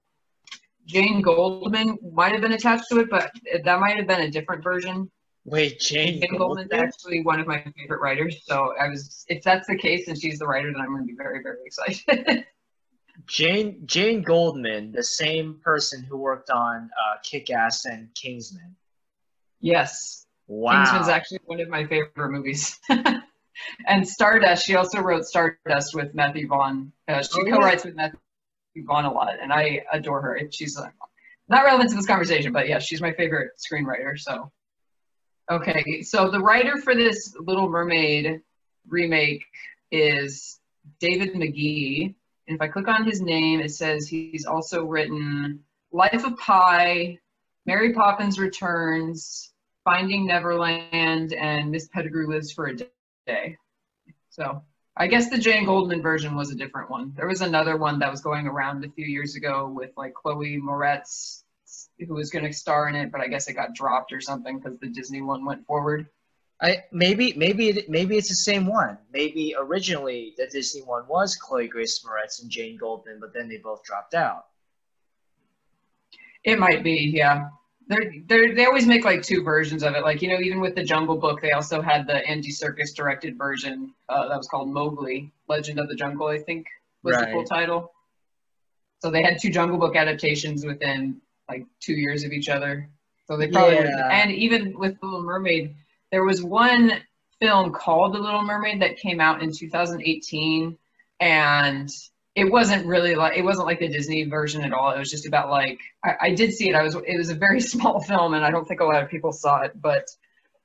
Jane 0.85 1.23
Goldman 1.23 1.97
might 2.13 2.33
have 2.33 2.43
been 2.43 2.53
attached 2.53 2.85
to 2.91 2.99
it, 2.99 3.09
but 3.09 3.31
that 3.65 3.81
might 3.81 3.97
have 3.97 4.07
been 4.07 4.21
a 4.21 4.31
different 4.31 4.63
version. 4.63 5.11
Wait, 5.47 5.81
Jane 5.81 6.21
Jane 6.21 6.37
Goldman's 6.37 6.69
Goldman? 6.69 6.87
actually 6.87 7.23
one 7.23 7.41
of 7.41 7.47
my 7.47 7.65
favorite 7.79 8.03
writers, 8.03 8.43
so 8.45 8.75
I 8.79 8.89
was. 8.89 9.25
If 9.29 9.43
that's 9.43 9.67
the 9.69 9.79
case, 9.79 10.09
and 10.09 10.21
she's 10.21 10.39
the 10.39 10.47
writer, 10.47 10.71
then 10.71 10.83
I'm 10.83 10.89
going 10.89 11.01
to 11.01 11.07
be 11.07 11.17
very, 11.17 11.43
very 11.43 11.61
excited. 11.65 12.45
Jane 13.27 13.83
Jane 13.87 14.23
Goldman, 14.23 14.93
the 14.93 15.03
same 15.03 15.61
person 15.63 16.03
who 16.03 16.17
worked 16.17 16.51
on 16.51 16.91
uh, 17.07 17.17
Kick 17.23 17.51
Ass 17.51 17.85
and 17.85 18.09
Kingsman. 18.15 18.77
Yes. 19.61 20.27
Wow. 20.47 20.83
Kingsman's 20.85 21.09
actually 21.09 21.41
one 21.47 21.61
of 21.61 21.69
my 21.69 21.87
favorite 21.87 22.31
movies. 22.31 22.79
and 23.87 24.07
Stardust, 24.07 24.67
she 24.67 24.75
also 24.77 25.01
wrote 25.01 25.25
Stardust 25.25 25.95
with 25.95 26.15
Matthew 26.15 26.49
Vaughn. 26.49 26.93
Uh, 27.09 27.23
she 27.23 27.41
Oh, 27.41 27.51
co-writes 27.51 27.85
with 27.85 27.95
Matthew 27.95 28.19
Vaughn 28.85 29.05
a 29.05 29.13
lot, 29.13 29.37
and 29.41 29.53
I 29.53 29.85
adore 29.93 30.21
her. 30.21 30.41
She's 30.51 30.77
uh, 30.79 30.89
not 31.49 31.65
relevant 31.65 31.91
to 31.91 31.97
this 31.97 32.07
conversation, 32.07 32.53
but 32.53 32.69
yeah, 32.69 32.79
she's 32.79 33.01
my 33.01 33.13
favorite 33.13 33.53
screenwriter. 33.59 34.19
So, 34.19 34.51
okay, 35.51 36.03
so 36.03 36.31
the 36.31 36.41
writer 36.41 36.77
for 36.79 36.95
this 36.95 37.35
Little 37.39 37.69
Mermaid 37.69 38.41
remake 38.89 39.45
is 39.91 40.61
David 41.01 41.37
Magee. 41.37 42.15
And 42.47 42.57
if 42.57 42.61
I 42.61 42.69
click 42.69 42.89
on 42.89 43.05
his 43.05 43.21
name, 43.21 43.61
it 43.61 43.71
says 43.71 44.07
he's 44.07 44.45
also 44.45 44.85
written 44.85 45.61
Life 45.93 46.25
of 46.25 46.37
Pi, 46.37 47.19
Mary 47.67 47.93
Poppins 47.93 48.39
Returns, 48.39 49.53
Finding 49.85 50.27
Neverland, 50.27 51.33
and 51.33 51.71
Miss 51.71 51.89
Pettigrew 51.89 52.29
Lives 52.29 52.53
for 52.53 52.67
a 52.67 52.77
Day. 53.27 53.57
So 54.31 54.63
I 54.97 55.07
guess 55.07 55.31
the 55.31 55.39
Jane 55.39 55.65
Goldman 55.65 56.03
version 56.03 56.37
was 56.37 56.51
a 56.51 56.57
different 56.57 56.91
one. 56.91 57.15
There 57.17 57.27
was 57.27 57.41
another 57.41 57.77
one 57.77 57.99
that 58.01 58.11
was 58.11 58.21
going 58.21 58.47
around 58.47 58.85
a 58.85 58.91
few 58.91 59.07
years 59.07 59.35
ago 59.37 59.69
with 59.75 59.91
like 59.97 60.15
Chloe 60.15 60.61
Moretz, 60.61 61.43
who 61.99 62.15
was 62.15 62.31
going 62.31 62.45
to 62.45 62.53
star 62.53 62.89
in 62.89 62.95
it, 62.95 63.11
but 63.11 63.21
I 63.21 63.29
guess 63.29 63.49
it 63.49 63.55
got 63.55 63.75
dropped 63.75 64.13
or 64.13 64.21
something 64.21 64.59
because 64.59 64.79
the 64.79 64.89
Disney 64.89 65.23
one 65.23 65.45
went 65.45 65.67
forward. 65.67 66.09
I 66.65 66.85
maybe 66.91 67.35
maybe 67.37 67.69
it, 67.69 67.91
maybe 67.91 68.17
it's 68.17 68.31
the 68.31 68.35
same 68.35 68.67
one. 68.67 68.97
Maybe 69.13 69.55
originally 69.59 70.33
the 70.39 70.47
Disney 70.47 70.81
one 70.81 71.07
was 71.07 71.37
Chloe 71.37 71.69
Grace 71.69 72.03
Moretz 72.05 72.41
and 72.41 72.51
Jane 72.51 72.79
Goldman, 72.79 73.19
but 73.21 73.35
then 73.35 73.49
they 73.49 73.59
both 73.59 73.85
dropped 73.85 74.15
out. 74.15 74.47
It 76.45 76.59
might 76.59 76.83
be, 76.83 77.13
yeah. 77.15 77.49
They're, 77.87 78.13
they're, 78.27 78.55
they 78.55 78.65
always 78.65 78.87
make 78.87 79.05
like 79.05 79.23
two 79.23 79.43
versions 79.43 79.83
of 79.83 79.95
it. 79.95 80.03
Like, 80.03 80.23
you 80.23 80.29
know, 80.29 80.41
even 80.41 80.61
with 80.61 80.75
the 80.75 80.83
Jungle 80.85 81.17
Book, 81.17 81.43
they 81.43 81.53
also 81.53 81.83
had 81.83 82.07
the 82.07 82.27
Andy 82.27 82.51
Serkis 82.51 82.95
directed 82.95 83.37
version 83.37 83.93
uh, 84.09 84.29
that 84.29 84.37
was 84.37 84.49
called 84.49 84.69
Mowgli, 84.71 85.33
Legend 85.49 85.79
of 85.79 85.89
the 85.89 85.95
Jungle, 85.95 86.29
I 86.29 86.39
think 86.39 86.67
was 87.03 87.17
the 87.17 87.27
full 87.33 87.45
title. 87.45 87.93
So 89.01 89.11
they 89.11 89.23
had 89.23 89.39
two 89.41 89.51
Jungle 89.51 89.79
Book 89.79 89.97
adaptations 89.97 90.65
within 90.65 91.21
like 91.49 91.67
two 91.81 91.93
years 91.93 92.25
of 92.25 92.33
each 92.33 92.49
other. 92.49 92.89
So 93.27 93.37
they 93.37 93.49
probably, 93.49 93.77
Yeah. 93.77 94.09
and 94.11 94.33
even 94.33 94.79
with 94.79 94.99
The 95.01 95.07
Little 95.07 95.23
Mermaid, 95.23 95.75
there 96.15 96.25
was 96.25 96.45
one 96.45 96.93
film 97.41 97.73
called 97.73 98.15
The 98.15 98.21
Little 98.21 98.45
Mermaid 98.45 98.83
that 98.83 98.99
came 98.99 99.21
out 99.21 99.43
in 99.43 99.51
2018 99.53 100.79
and 101.19 101.91
it 102.37 102.45
wasn't 102.45 102.87
really 102.87 103.17
like 103.17 103.37
it 103.37 103.43
wasn't 103.43 103.67
like 103.67 103.81
the 103.81 103.89
Disney 103.89 104.23
version 104.23 104.63
at 104.63 104.73
all. 104.73 104.93
It 104.93 104.99
was 105.01 105.11
just 105.11 105.27
about 105.27 105.51
like 105.51 105.81
I, 106.05 106.15
I 106.21 106.35
did 106.35 106.55
see 106.55 106.69
it. 106.69 106.77
I 106.77 106.85
was 106.85 106.95
it 106.95 107.17
was 107.17 107.31
a 107.31 107.35
very 107.35 107.61
small 107.73 108.01
film 108.01 108.35
and 108.35 108.45
I 108.45 108.53
don't 108.53 108.65
think 108.65 108.79
a 108.79 108.85
lot 108.85 109.03
of 109.03 109.11
people 109.11 109.33
saw 109.33 109.63
it, 109.63 109.73
but 109.75 110.07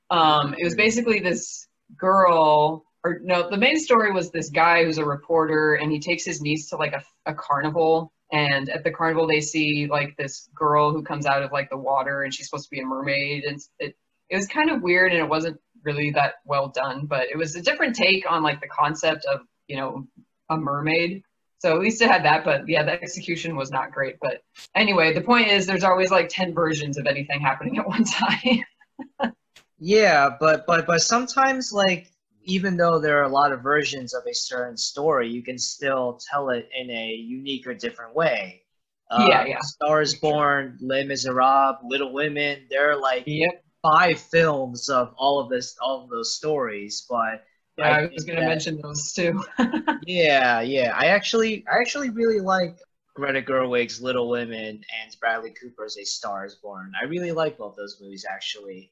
um, 0.08 0.54
it 0.56 0.62
was 0.62 0.76
basically 0.76 1.18
this 1.18 1.66
girl 1.98 2.84
or 3.02 3.18
no, 3.20 3.50
the 3.50 3.56
main 3.56 3.80
story 3.80 4.12
was 4.12 4.30
this 4.30 4.50
guy 4.50 4.84
who's 4.84 4.98
a 4.98 5.04
reporter 5.04 5.74
and 5.74 5.90
he 5.90 5.98
takes 5.98 6.24
his 6.24 6.40
niece 6.40 6.68
to 6.68 6.76
like 6.76 6.92
a, 6.92 7.02
a 7.26 7.34
carnival 7.34 8.12
and 8.30 8.68
at 8.68 8.84
the 8.84 8.92
carnival 8.92 9.26
they 9.26 9.40
see 9.40 9.88
like 9.90 10.16
this 10.16 10.48
girl 10.54 10.92
who 10.92 11.02
comes 11.02 11.26
out 11.26 11.42
of 11.42 11.50
like 11.50 11.70
the 11.70 11.76
water 11.76 12.22
and 12.22 12.32
she's 12.32 12.48
supposed 12.48 12.66
to 12.66 12.70
be 12.70 12.80
a 12.80 12.84
mermaid 12.84 13.42
and 13.42 13.58
it 13.80 13.96
it 14.30 14.36
was 14.36 14.46
kind 14.46 14.70
of 14.70 14.82
weird 14.82 15.12
and 15.12 15.20
it 15.20 15.28
wasn't 15.28 15.60
really 15.82 16.10
that 16.12 16.34
well 16.44 16.68
done, 16.68 17.06
but 17.06 17.26
it 17.30 17.36
was 17.36 17.54
a 17.56 17.62
different 17.62 17.96
take 17.96 18.30
on 18.30 18.42
like 18.42 18.60
the 18.60 18.68
concept 18.68 19.24
of 19.26 19.40
you 19.66 19.76
know 19.76 20.06
a 20.48 20.56
mermaid. 20.56 21.22
So 21.58 21.74
at 21.74 21.80
least 21.80 22.00
it 22.00 22.08
had 22.08 22.24
that, 22.24 22.42
but 22.42 22.66
yeah, 22.66 22.82
the 22.82 22.92
execution 22.92 23.54
was 23.54 23.70
not 23.70 23.92
great. 23.92 24.16
But 24.20 24.42
anyway, 24.74 25.12
the 25.12 25.20
point 25.20 25.48
is 25.48 25.66
there's 25.66 25.84
always 25.84 26.10
like 26.10 26.30
10 26.30 26.54
versions 26.54 26.96
of 26.96 27.06
anything 27.06 27.40
happening 27.40 27.76
at 27.76 27.86
one 27.94 28.04
time. 28.04 29.34
Yeah, 29.78 30.30
but 30.38 30.66
but 30.66 30.86
but 30.86 31.02
sometimes 31.02 31.72
like 31.72 32.10
even 32.44 32.76
though 32.76 32.98
there 32.98 33.18
are 33.18 33.24
a 33.24 33.28
lot 33.28 33.52
of 33.52 33.62
versions 33.62 34.14
of 34.14 34.22
a 34.26 34.34
certain 34.34 34.76
story, 34.76 35.28
you 35.28 35.42
can 35.42 35.58
still 35.58 36.18
tell 36.30 36.50
it 36.50 36.68
in 36.78 36.90
a 36.90 37.08
unique 37.08 37.66
or 37.66 37.74
different 37.74 38.14
way. 38.14 38.62
Uh, 39.10 39.26
Yeah, 39.28 39.44
yeah. 39.44 39.60
Stars 39.60 40.14
Born, 40.14 40.78
Les 40.80 41.04
Miserables, 41.04 41.76
Little 41.84 42.12
Women. 42.12 42.66
they're 42.70 42.96
like 42.96 43.24
yep. 43.26 43.64
Five 43.82 44.20
films 44.20 44.88
of 44.88 45.14
all 45.16 45.40
of 45.40 45.48
this, 45.48 45.76
all 45.80 46.04
of 46.04 46.10
those 46.10 46.34
stories. 46.34 47.06
But 47.08 47.44
Yeah, 47.78 47.88
I 47.88 48.00
I, 48.02 48.06
was 48.12 48.24
going 48.24 48.36
to 48.36 48.42
that- 48.42 48.48
mention 48.48 48.80
those 48.82 49.12
too. 49.12 49.42
yeah, 50.06 50.60
yeah, 50.60 50.92
I 50.96 51.06
actually, 51.06 51.64
I 51.70 51.78
actually 51.80 52.10
really 52.10 52.40
like 52.40 52.76
Greta 53.14 53.40
Gerwig's 53.42 54.00
Little 54.02 54.28
Women 54.28 54.82
and 55.02 55.16
Bradley 55.20 55.50
Cooper's 55.60 55.96
A 55.98 56.04
Star 56.04 56.44
Is 56.44 56.54
Born. 56.56 56.92
I 57.00 57.06
really 57.06 57.32
like 57.32 57.56
both 57.58 57.76
those 57.76 57.98
movies 58.00 58.26
actually. 58.30 58.90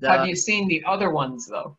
The- 0.00 0.10
Have 0.10 0.26
you 0.28 0.36
seen 0.36 0.68
the 0.68 0.84
other 0.86 1.10
ones 1.10 1.46
though? 1.48 1.76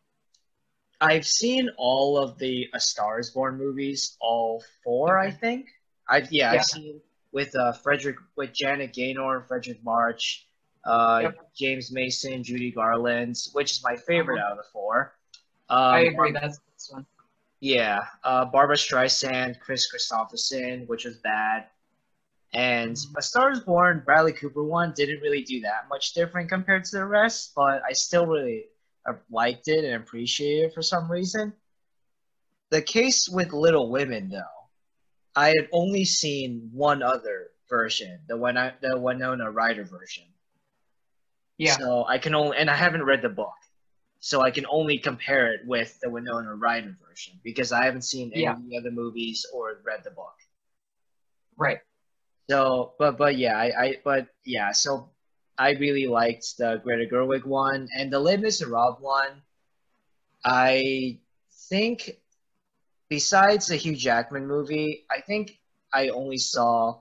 I've 1.00 1.28
seen 1.28 1.70
all 1.78 2.18
of 2.18 2.40
the 2.40 2.68
A 2.74 2.80
Star 2.80 3.20
Is 3.20 3.30
Born 3.30 3.58
movies, 3.58 4.18
all 4.20 4.64
four, 4.84 5.18
I 5.20 5.30
think. 5.32 5.68
I've 6.10 6.32
yeah, 6.32 6.54
Yeah. 6.54 6.60
I've 6.60 6.66
seen 6.66 7.00
with 7.32 7.56
uh 7.56 7.74
Fredric 7.86 8.16
with 8.36 8.52
Janet 8.54 8.94
Gaynor, 8.94 9.46
Fredric 9.50 9.84
March, 9.84 10.47
uh 10.88 11.20
Yep. 11.24 11.50
James 11.56 11.92
Mason, 11.92 12.44
Judy 12.44 12.72
Garland, 12.72 13.36
which 13.54 13.72
is 13.72 13.84
my 13.84 13.96
favorite 13.96 14.40
Uh-huh. 14.40 14.46
out 14.54 14.58
of 14.58 14.64
the 14.64 14.70
four. 14.72 15.14
Um, 15.70 15.78
I 15.80 16.00
agree. 16.02 16.32
That's 16.32 16.60
this 16.74 16.90
one. 16.92 17.06
Yeah, 17.60 18.06
uh, 18.24 18.46
Barbra 18.46 18.76
Streisand, 18.78 19.60
Kris 19.60 19.92
Kristofferson, 19.92 20.88
which 20.88 21.06
was 21.06 21.18
bad. 21.18 21.66
And 22.54 22.96
A 23.18 23.22
Star 23.22 23.52
is 23.52 23.60
Born, 23.60 24.02
Bradley 24.06 24.32
Cooper 24.32 24.64
one 24.64 24.94
didn't 24.96 25.22
really 25.22 25.42
do 25.44 25.60
that 25.62 25.88
much 25.90 26.14
different 26.14 26.50
compared 26.50 26.86
to 26.86 26.98
the 26.98 27.06
rest, 27.06 27.54
but 27.56 27.82
I 27.84 27.92
still 27.94 28.26
really 28.26 28.66
uh, 29.06 29.14
liked 29.30 29.68
it 29.68 29.84
and 29.84 29.96
appreciated 30.02 30.66
it 30.68 30.74
for 30.74 30.82
some 30.82 31.12
reason. 31.12 31.52
The 32.70 32.82
case 32.82 33.28
with 33.28 33.52
Little 33.54 33.90
Women, 33.90 34.30
though, 34.30 34.60
I 35.36 35.48
had 35.50 35.68
only 35.72 36.06
seen 36.06 36.70
one 36.74 37.02
other 37.04 37.50
version, 37.70 38.20
the 38.28 38.38
one 38.38 38.56
the 38.82 38.98
Winona 38.98 39.52
Ryder 39.52 39.84
version. 39.84 40.26
Yeah. 41.58 41.78
So 41.78 42.06
I 42.08 42.18
can 42.18 42.36
only, 42.36 42.58
and 42.58 42.70
I 42.70 42.76
haven't 42.76 43.04
read 43.04 43.22
the 43.22 43.30
book, 43.30 43.56
so 44.20 44.42
I 44.42 44.52
can 44.52 44.66
only 44.70 44.98
compare 45.00 45.54
it 45.54 45.62
with 45.66 46.00
the 46.02 46.10
Winona 46.10 46.56
Ryder 46.56 46.96
version 47.08 47.40
because 47.44 47.72
I 47.72 47.86
haven't 47.86 48.04
seen 48.04 48.32
any 48.34 48.44
Yeah. 48.44 48.54
of 48.54 48.70
the 48.70 48.78
other 48.78 48.92
movies 48.92 49.46
or 49.54 49.80
read 49.84 50.04
the 50.04 50.12
book. 50.12 50.36
Right. 51.58 51.80
So, 52.50 52.94
but 53.00 53.18
but 53.18 53.38
yeah, 53.38 53.58
I, 53.58 53.84
I 53.84 53.96
but 54.04 54.28
yeah, 54.46 54.72
so 54.72 55.10
I 55.58 55.72
really 55.72 56.08
liked 56.08 56.58
the 56.58 56.80
Greta 56.84 57.10
Gerwig 57.12 57.46
one 57.46 57.88
and 57.98 58.14
the 58.14 58.20
Les 58.20 58.38
Miserables 58.38 58.98
one. 59.02 59.42
I 60.46 61.20
think 61.70 62.22
besides 63.10 63.68
the 63.68 63.76
Hugh 63.76 63.96
Jackman 63.96 64.48
movie, 64.48 65.06
I 65.10 65.22
think 65.22 65.60
I 65.92 66.10
only 66.10 66.38
saw 66.38 67.00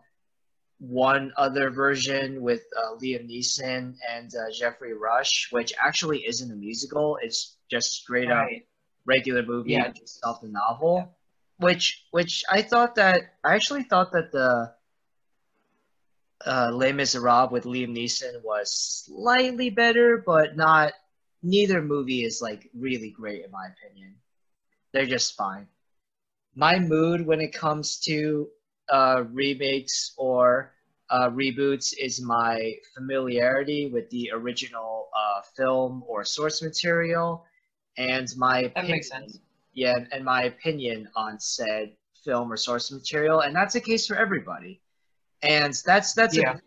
one 0.79 1.33
other 1.37 1.71
version 1.71 2.43
with 2.43 2.63
uh, 2.77 2.95
Liam 2.97 3.29
Neeson 3.29 3.95
and 4.11 4.31
uh, 4.35 4.51
Geoffrey 4.53 4.95
Rush, 4.95 5.49
which 5.51 5.73
actually 5.83 6.25
isn't 6.27 6.51
a 6.51 6.57
musical. 6.57 7.19
It's 7.23 7.57
just 7.71 7.93
straight 7.93 8.31
up 8.31 8.45
Right. 8.47 8.67
regular 9.07 9.43
movie 9.43 9.73
Yeah. 9.73 9.89
based 9.89 10.21
off 10.25 10.41
the 10.41 10.49
novel. 10.49 11.17
Which 11.59 12.05
which 12.11 12.45
I 12.51 12.63
thought 12.63 12.97
that 12.97 13.23
I 13.45 13.55
actually 13.55 13.85
thought 13.85 14.13
that 14.13 14.33
the 14.33 14.75
uh, 16.47 16.71
Les 16.73 16.93
Miserables 16.93 17.51
with 17.51 17.65
Liam 17.65 17.97
Neeson 17.97 18.43
was 18.43 18.71
slightly 19.07 19.71
better, 19.71 20.23
but 20.25 20.57
not. 20.57 20.93
Neither 21.43 21.81
movie 21.83 22.25
is 22.25 22.41
like 22.43 22.69
really 22.75 23.11
great 23.11 23.45
in 23.45 23.51
my 23.51 23.67
opinion. 23.69 24.17
They're 24.93 25.07
just 25.07 25.37
fine. 25.37 25.69
My 26.55 26.79
mood 26.79 27.27
when 27.27 27.41
it 27.41 27.53
comes 27.53 27.99
to 28.07 28.49
uh, 28.91 29.25
remakes 29.33 30.15
or 30.17 30.73
uh, 31.11 31.31
reboots 31.31 31.95
is 31.99 32.21
my 32.21 32.75
familiarity 32.95 33.91
with 33.93 34.09
the 34.11 34.31
original 34.33 35.09
uh, 35.17 35.43
film 35.57 36.03
or 36.07 36.25
source 36.25 36.63
material, 36.63 37.45
and 37.97 38.29
my 38.37 38.61
That 38.61 38.71
opinion, 38.73 38.91
makes 38.91 39.09
sense. 39.09 39.41
yeah, 39.73 39.95
and 40.13 40.25
my 40.25 40.45
opinion 40.45 41.09
on 41.17 41.39
said 41.41 41.97
film 42.25 42.53
or 42.53 42.57
source 42.57 42.91
material, 42.91 43.41
and 43.41 43.55
that's 43.55 43.75
the 43.75 43.81
case 43.81 44.07
for 44.07 44.17
everybody. 44.17 44.81
And 45.43 45.75
that's 45.87 46.15
that's 46.15 46.37
Yeah. 46.37 46.53
a, 46.53 46.61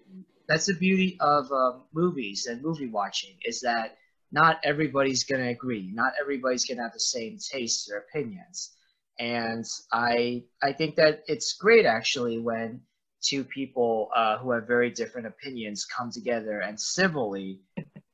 that's 0.48 0.66
the 0.68 0.76
beauty 0.76 1.18
of 1.20 1.52
um, 1.52 1.84
movies 1.94 2.48
and 2.48 2.62
movie 2.62 2.88
watching 2.88 3.36
is 3.46 3.62
that 3.62 3.98
not 4.32 4.60
everybody's 4.64 5.24
gonna 5.24 5.50
agree, 5.50 5.92
not 5.94 6.14
everybody's 6.20 6.66
gonna 6.66 6.84
have 6.84 6.94
the 6.94 7.00
same 7.00 7.38
tastes 7.40 7.90
or 7.92 7.98
opinions. 7.98 8.76
And 9.20 9.66
I 9.94 10.44
I 10.64 10.72
think 10.74 10.96
that 10.96 11.24
it's 11.28 11.54
great 11.54 11.86
actually 11.86 12.40
when 12.40 12.82
two 13.22 13.44
people 13.44 14.10
uh, 14.16 14.38
who 14.40 14.52
have 14.52 14.66
very 14.68 14.90
different 14.90 15.28
opinions 15.28 15.86
come 15.86 16.10
together 16.12 16.62
and 16.62 16.80
civilly, 16.80 17.60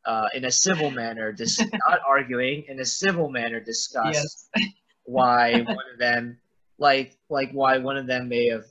uh, 0.06 0.28
in 0.34 0.46
a 0.46 0.52
civil 0.52 0.90
manner, 0.92 1.32
dis- 1.32 1.60
not 1.88 2.00
arguing, 2.08 2.66
in 2.68 2.80
a 2.80 2.86
civil 2.86 3.30
manner, 3.30 3.60
discuss 3.60 4.16
Yes. 4.16 4.50
why 5.06 5.62
one 5.62 5.86
of 5.94 6.00
them 6.00 6.40
like 6.80 7.18
like 7.30 7.52
why 7.52 7.78
one 7.78 7.98
of 7.98 8.08
them 8.08 8.28
may 8.30 8.48
have 8.50 8.66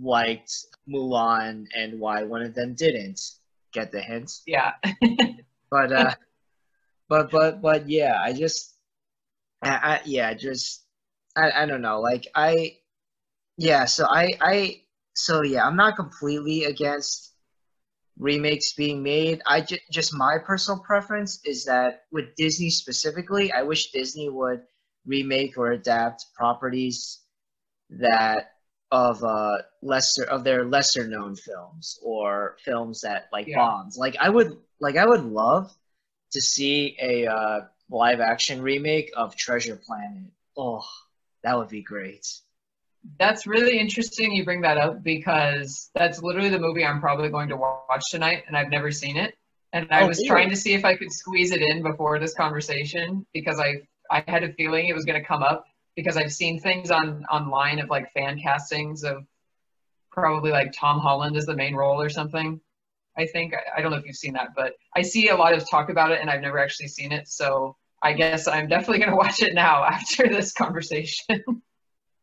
liked 0.00 0.52
Mulan 0.88 1.66
and 1.74 1.98
why 2.00 2.22
one 2.24 2.42
of 2.42 2.54
them 2.54 2.74
didn't. 2.74 3.20
Get 3.72 3.92
the 3.92 4.00
hint? 4.00 4.32
Yeah. 4.46 4.74
But 5.70 5.92
uh 5.92 6.14
but 7.08 7.30
but 7.30 7.60
but 7.62 7.88
yeah, 7.88 8.20
I 8.22 8.32
just, 8.32 8.76
I, 9.62 9.70
I 9.70 10.00
yeah, 10.04 10.34
just 10.34 10.84
I 11.38 11.62
I 11.62 11.66
don't 11.66 11.82
know. 11.82 12.00
Like 12.00 12.26
I, 12.34 12.78
yeah. 13.58 13.86
So 13.86 14.06
I 14.08 14.28
I 14.40 14.82
so 15.14 15.42
yeah, 15.42 15.66
I'm 15.66 15.76
not 15.76 15.96
completely 15.96 16.64
against 16.64 17.32
remakes 18.18 18.74
being 18.74 19.02
made. 19.02 19.42
I 19.46 19.62
just 19.62 19.82
just 19.92 20.14
my 20.14 20.38
personal 20.38 20.80
preference 20.80 21.40
is 21.44 21.66
that 21.66 22.04
with 22.12 22.34
Disney 22.36 22.70
specifically, 22.70 23.52
I 23.52 23.62
wish 23.64 23.92
Disney 23.92 24.28
would 24.30 24.62
remake 25.06 25.58
or 25.58 25.72
adapt 25.72 26.26
properties 26.36 27.20
that 27.90 28.52
of 28.90 29.22
uh 29.24 29.58
lesser 29.82 30.24
of 30.24 30.44
their 30.44 30.64
lesser 30.64 31.06
known 31.08 31.36
films 31.36 31.98
or 32.02 32.56
films 32.64 33.02
that 33.02 33.28
like 33.32 33.48
Yeah. 33.48 33.56
bombs. 33.56 33.96
Like 33.98 34.16
I 34.20 34.30
would 34.30 34.58
like 34.80 34.96
I 34.96 35.06
would 35.06 35.24
love 35.24 35.72
to 36.32 36.40
see 36.42 36.96
a 37.02 37.26
uh, 37.26 37.60
live 37.90 38.20
action 38.20 38.62
remake 38.62 39.10
of 39.16 39.36
Treasure 39.36 39.76
Planet. 39.76 40.30
Oh, 40.56 40.84
that 41.48 41.56
would 41.56 41.68
be 41.70 41.82
great. 41.82 42.26
That's 43.18 43.46
really 43.46 43.78
interesting 43.78 44.32
you 44.32 44.44
bring 44.44 44.60
that 44.62 44.76
up 44.76 45.02
because 45.02 45.90
that's 45.94 46.22
literally 46.22 46.50
the 46.50 46.58
movie 46.58 46.84
I'm 46.84 47.00
probably 47.00 47.30
going 47.30 47.48
to 47.48 47.56
watch 47.56 48.10
tonight, 48.10 48.44
and 48.46 48.56
I've 48.56 48.70
never 48.70 48.90
seen 48.90 49.16
it. 49.16 49.34
And 49.72 49.88
I 49.90 50.02
Oh, 50.02 50.06
was 50.06 50.18
really? 50.18 50.24
trying 50.24 50.50
to 50.50 50.56
see 50.56 50.74
if 50.74 50.84
I 50.84 50.96
could 50.96 51.12
squeeze 51.12 51.52
it 51.52 51.62
in 51.62 51.82
before 51.82 52.18
this 52.18 52.34
conversation 52.34 53.26
because 53.32 53.60
I 53.60 53.82
I 54.10 54.24
had 54.28 54.44
a 54.44 54.52
feeling 54.54 54.88
it 54.88 54.94
was 54.94 55.04
going 55.04 55.20
to 55.20 55.26
come 55.26 55.42
up 55.42 55.66
because 55.96 56.16
I've 56.16 56.32
seen 56.32 56.60
things 56.60 56.90
on 56.90 57.24
online 57.26 57.78
of 57.78 57.90
like 57.90 58.12
fan 58.12 58.40
castings 58.40 59.04
of 59.04 59.26
probably 60.12 60.52
like 60.52 60.72
Tom 60.72 61.00
Holland 61.00 61.36
as 61.36 61.46
the 61.46 61.56
main 61.56 61.76
role 61.76 62.02
or 62.02 62.10
something. 62.10 62.60
I 63.18 63.26
think 63.26 63.54
I, 63.54 63.78
I 63.78 63.82
don't 63.82 63.92
know 63.92 63.98
if 63.98 64.06
you've 64.06 64.16
seen 64.16 64.34
that, 64.34 64.50
but 64.56 64.74
I 64.96 65.02
see 65.02 65.30
a 65.30 65.36
lot 65.36 65.54
of 65.54 65.70
talk 65.70 65.90
about 65.90 66.12
it, 66.12 66.20
and 66.22 66.30
I've 66.30 66.42
never 66.42 66.60
actually 66.60 66.88
seen 66.88 67.12
it. 67.12 67.28
So 67.28 67.77
I 68.02 68.12
guess 68.12 68.46
I'm 68.46 68.68
definitely 68.68 68.98
going 68.98 69.10
to 69.10 69.16
watch 69.16 69.42
it 69.42 69.54
now 69.54 69.84
after 69.88 70.28
this 70.28 70.52
conversation. 70.52 71.26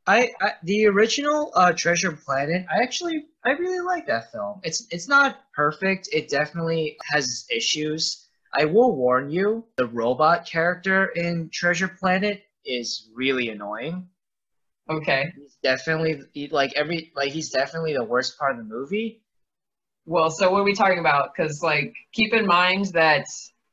I, 0.07 0.31
I 0.39 0.51
the 0.63 0.85
original 0.85 1.51
uh, 1.55 1.73
Treasure 1.73 2.11
Planet. 2.11 2.65
I 2.69 2.83
actually 2.83 3.25
I 3.43 3.51
really 3.51 3.79
like 3.79 4.05
that 4.07 4.31
film. 4.31 4.59
It's 4.63 4.85
it's 4.91 5.07
not 5.07 5.39
perfect. 5.55 6.09
It 6.11 6.29
definitely 6.29 6.97
has 7.11 7.45
issues. 7.49 8.27
I 8.53 8.65
will 8.65 8.95
warn 8.95 9.29
you, 9.31 9.65
the 9.77 9.87
robot 9.87 10.45
character 10.45 11.07
in 11.07 11.49
Treasure 11.51 11.87
Planet 11.89 12.43
is 12.65 13.09
really 13.13 13.49
annoying. 13.49 14.07
okay. 14.89 15.33
He's 15.35 15.57
definitely 15.63 16.21
he, 16.33 16.47
like 16.49 16.73
every 16.75 17.11
like 17.15 17.31
he's 17.31 17.49
definitely 17.49 17.93
the 17.93 18.03
worst 18.03 18.37
part 18.37 18.51
of 18.51 18.57
the 18.57 18.63
movie. 18.63 19.23
Well, 20.05 20.29
so 20.29 20.51
what 20.51 20.59
are 20.59 20.63
we 20.63 20.73
talking 20.75 20.99
about? 20.99 21.31
Because 21.35 21.61
like, 21.63 21.95
keep 22.13 22.33
in 22.33 22.45
mind 22.45 22.85
that 22.93 23.25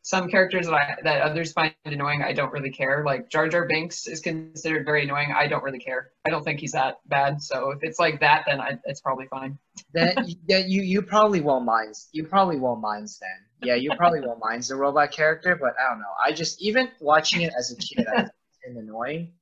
some 0.02 0.28
characters 0.28 0.66
that 0.66 0.74
I, 0.74 0.96
that 1.04 1.22
others 1.22 1.52
find 1.52 1.72
annoying, 1.84 2.22
I 2.22 2.32
don't 2.32 2.52
really 2.52 2.70
care. 2.70 3.04
Like 3.06 3.30
Jar 3.30 3.48
Jar 3.48 3.66
Binks 3.66 4.08
is 4.08 4.20
considered 4.20 4.84
very 4.84 5.04
annoying. 5.04 5.32
I 5.34 5.46
don't 5.46 5.62
really 5.62 5.78
care. 5.78 6.10
I 6.26 6.30
don't 6.30 6.42
think 6.42 6.58
he's 6.58 6.72
that 6.72 6.98
bad. 7.06 7.40
So 7.40 7.70
if 7.70 7.78
it's 7.82 8.00
like 8.00 8.20
that, 8.20 8.44
then 8.46 8.60
I, 8.60 8.78
it's 8.84 9.00
probably 9.00 9.26
fine. 9.26 9.58
That 9.94 10.16
that 10.48 10.68
you 10.68 10.82
you 10.82 11.02
probably 11.02 11.40
won't 11.40 11.64
mind. 11.64 11.94
You 12.12 12.26
probably 12.26 12.58
won't 12.58 12.80
mind 12.80 13.08
then. 13.20 13.68
Yeah, 13.68 13.76
you 13.76 13.92
probably 13.96 14.20
won't 14.20 14.40
mind 14.40 14.64
the 14.64 14.74
robot 14.74 15.12
character, 15.12 15.54
but 15.54 15.74
I 15.80 15.90
don't 15.90 16.00
know. 16.00 16.14
I 16.22 16.32
just 16.32 16.60
even 16.60 16.88
watching 17.00 17.42
it 17.42 17.52
as 17.56 17.70
a 17.70 17.76
kid, 17.76 18.06
I 18.08 18.22
it's 18.22 18.76
annoying. 18.76 19.32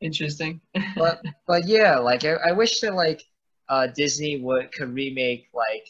Interesting. 0.00 0.60
but 0.96 1.22
but 1.46 1.66
yeah, 1.68 1.98
like 1.98 2.24
I, 2.24 2.32
I 2.32 2.52
wish 2.52 2.80
that 2.80 2.94
like 2.94 3.22
uh, 3.68 3.86
Disney 3.86 4.40
would 4.40 4.72
could 4.72 4.92
remake 4.92 5.48
like 5.54 5.86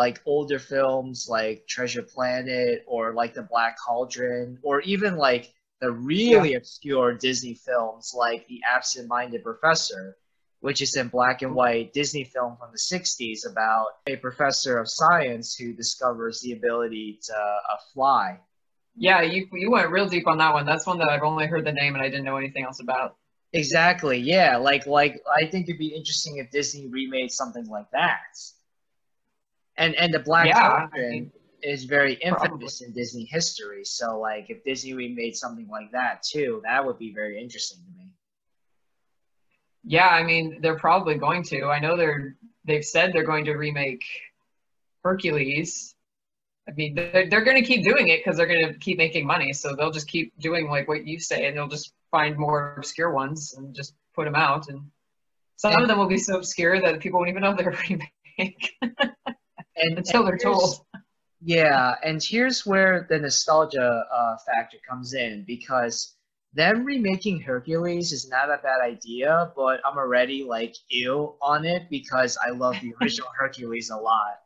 like 0.00 0.22
older 0.24 0.58
films 0.58 1.26
like 1.28 1.66
Treasure 1.68 2.00
Planet 2.00 2.82
or 2.86 3.12
like 3.12 3.34
The 3.34 3.42
Black 3.42 3.76
Cauldron 3.86 4.58
or 4.62 4.80
even 4.80 5.18
like 5.18 5.52
the 5.82 5.92
really 5.92 6.54
obscure 6.54 7.12
Disney 7.12 7.52
films 7.52 8.14
like 8.16 8.46
The 8.46 8.60
Absent-Minded 8.66 9.42
Professor, 9.44 10.16
which 10.60 10.80
is 10.80 10.96
in 10.96 11.08
black 11.08 11.42
and 11.42 11.54
white 11.54 11.92
Disney 11.92 12.24
film 12.24 12.56
from 12.56 12.70
the 12.72 12.78
60s 12.78 13.40
about 13.50 13.88
a 14.06 14.16
professor 14.16 14.78
of 14.78 14.88
science 14.88 15.54
who 15.54 15.74
discovers 15.74 16.40
the 16.40 16.52
ability 16.52 17.18
to 17.24 17.34
uh, 17.34 17.76
fly. 17.92 18.40
Yeah, 18.96 19.20
you 19.20 19.48
you 19.52 19.70
went 19.70 19.90
real 19.90 20.08
deep 20.08 20.26
on 20.26 20.38
that 20.38 20.54
one. 20.54 20.64
That's 20.64 20.86
one 20.86 20.98
that 21.00 21.10
I've 21.10 21.28
only 21.32 21.46
heard 21.46 21.66
the 21.66 21.72
name 21.72 21.94
and 21.94 22.02
I 22.02 22.08
didn't 22.08 22.24
know 22.24 22.38
anything 22.38 22.64
else 22.64 22.80
about. 22.80 23.16
Exactly. 23.52 24.16
Yeah. 24.18 24.56
Like 24.56 24.86
like 24.86 25.20
I 25.30 25.44
think 25.50 25.68
it'd 25.68 25.78
be 25.78 25.94
interesting 25.94 26.38
if 26.38 26.50
Disney 26.50 26.86
remade 26.86 27.30
something 27.30 27.66
like 27.68 27.90
that. 27.92 28.32
And 29.80 29.94
and 29.94 30.12
the 30.12 30.18
Black 30.18 30.46
Yeah, 30.46 30.88
I 30.92 30.98
mean, 30.98 31.32
is 31.62 31.84
very 31.84 32.14
infamous 32.14 32.82
in 32.82 32.92
Disney 32.92 33.24
history. 33.24 33.84
So 33.84 34.20
like 34.20 34.50
if 34.50 34.62
Disney 34.62 34.92
remade 34.92 35.34
something 35.34 35.68
like 35.68 35.90
that 35.92 36.22
too, 36.22 36.60
that 36.64 36.84
would 36.84 36.98
be 36.98 37.14
very 37.14 37.40
interesting 37.40 37.78
to 37.86 37.98
me. 37.98 38.10
Yeah, 39.82 40.08
I 40.08 40.22
mean 40.22 40.58
they're 40.60 40.78
probably 40.78 41.14
going 41.14 41.42
to. 41.44 41.64
I 41.64 41.80
know 41.80 41.96
they're 41.96 42.36
they've 42.66 42.84
said 42.84 43.14
they're 43.14 43.24
going 43.24 43.46
to 43.46 43.54
remake 43.54 44.04
Hercules. 45.02 45.94
I 46.68 46.72
mean 46.72 46.94
they're, 46.94 47.30
they're 47.30 47.44
going 47.44 47.62
to 47.62 47.66
keep 47.66 47.82
doing 47.82 48.08
it 48.08 48.20
because 48.22 48.36
they're 48.36 48.46
going 48.46 48.66
to 48.68 48.78
keep 48.78 48.98
making 48.98 49.26
money. 49.26 49.54
So 49.54 49.74
they'll 49.74 49.90
just 49.90 50.08
keep 50.08 50.38
doing 50.38 50.68
like 50.68 50.88
what 50.88 51.06
you 51.06 51.18
say, 51.18 51.46
and 51.46 51.56
they'll 51.56 51.68
just 51.68 51.94
find 52.10 52.36
more 52.36 52.74
obscure 52.76 53.12
ones 53.12 53.54
and 53.56 53.74
just 53.74 53.94
put 54.14 54.26
them 54.26 54.34
out. 54.34 54.68
And 54.68 54.90
some 55.56 55.80
of 55.80 55.88
them 55.88 55.96
will 55.96 56.06
be 56.06 56.18
so 56.18 56.36
obscure 56.36 56.78
that 56.82 57.00
people 57.00 57.18
won't 57.18 57.30
even 57.30 57.42
know 57.42 57.54
they're 57.54 57.74
remake 57.88 58.76
And 59.80 59.98
until 59.98 60.24
they're 60.24 60.38
told. 60.38 60.84
Yeah, 61.42 61.94
and 62.04 62.22
here's 62.22 62.66
where 62.66 63.06
the 63.08 63.18
nostalgia 63.18 64.04
uh, 64.12 64.36
factor 64.46 64.76
comes 64.86 65.14
in 65.14 65.44
because 65.46 66.14
them 66.52 66.84
remaking 66.84 67.40
Hercules 67.40 68.12
is 68.12 68.28
not 68.28 68.50
a 68.50 68.58
bad 68.62 68.80
idea, 68.82 69.52
but 69.56 69.80
I'm 69.84 69.96
already 69.96 70.44
like 70.44 70.74
ew 70.88 71.34
on 71.40 71.64
it 71.64 71.88
because 71.88 72.36
I 72.44 72.50
love 72.50 72.76
the 72.80 72.94
original 73.00 73.28
Hercules 73.38 73.90
a 73.90 73.96
lot. 73.96 74.40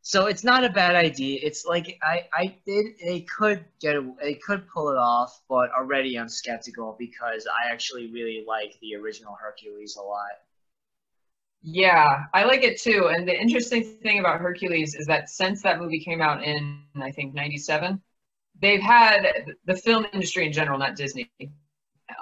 So 0.00 0.26
it's 0.26 0.42
not 0.42 0.64
a 0.64 0.70
bad 0.70 0.96
idea. 0.96 1.38
It's 1.42 1.66
like 1.66 1.98
I 2.02 2.26
I 2.32 2.56
did 2.64 2.86
they 3.04 3.20
could 3.20 3.64
get 3.78 3.96
it, 3.96 4.04
they 4.22 4.34
could 4.34 4.66
pull 4.68 4.88
it 4.88 4.96
off, 4.96 5.42
but 5.48 5.70
already 5.70 6.18
I'm 6.18 6.30
skeptical 6.30 6.96
because 6.98 7.46
I 7.46 7.70
actually 7.70 8.10
really 8.10 8.44
like 8.48 8.78
the 8.80 8.96
original 8.96 9.36
Hercules 9.38 9.96
a 9.96 10.02
lot. 10.02 10.30
Yeah, 11.62 12.24
I 12.32 12.44
like 12.44 12.62
it 12.62 12.80
too. 12.80 13.10
And 13.12 13.26
the 13.26 13.38
interesting 13.38 13.82
thing 14.02 14.20
about 14.20 14.40
Hercules 14.40 14.94
is 14.94 15.06
that 15.06 15.28
since 15.28 15.62
that 15.62 15.78
movie 15.78 16.00
came 16.00 16.22
out 16.22 16.44
in, 16.44 16.82
I 17.00 17.10
think, 17.10 17.34
97, 17.34 18.00
they've 18.60 18.80
had 18.80 19.26
the 19.64 19.74
film 19.74 20.06
industry 20.12 20.46
in 20.46 20.52
general, 20.52 20.78
not 20.78 20.96
Disney. 20.96 21.30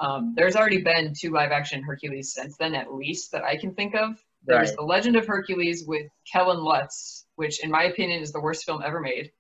Um, 0.01 0.35
there's 0.37 0.57
already 0.57 0.83
been 0.83 1.13
two 1.19 1.31
live 1.31 1.53
action 1.53 1.83
Hercules 1.83 2.33
since 2.35 2.57
then, 2.57 2.75
at 2.75 2.93
least 2.93 3.33
that 3.33 3.45
I 3.45 3.57
can 3.57 3.75
think 3.75 3.95
of. 3.95 4.23
There's 4.45 4.71
Right. 4.71 4.77
The 4.77 4.85
Legend 4.85 5.17
of 5.17 5.27
Hercules 5.27 5.85
with 5.87 6.07
Kellen 6.31 6.59
Lutz, 6.59 7.27
which, 7.37 7.63
in 7.63 7.71
my 7.71 7.85
opinion, 7.85 8.23
is 8.23 8.33
the 8.33 8.41
worst 8.41 8.65
film 8.65 8.83
ever 8.85 9.01
made. 9.01 9.33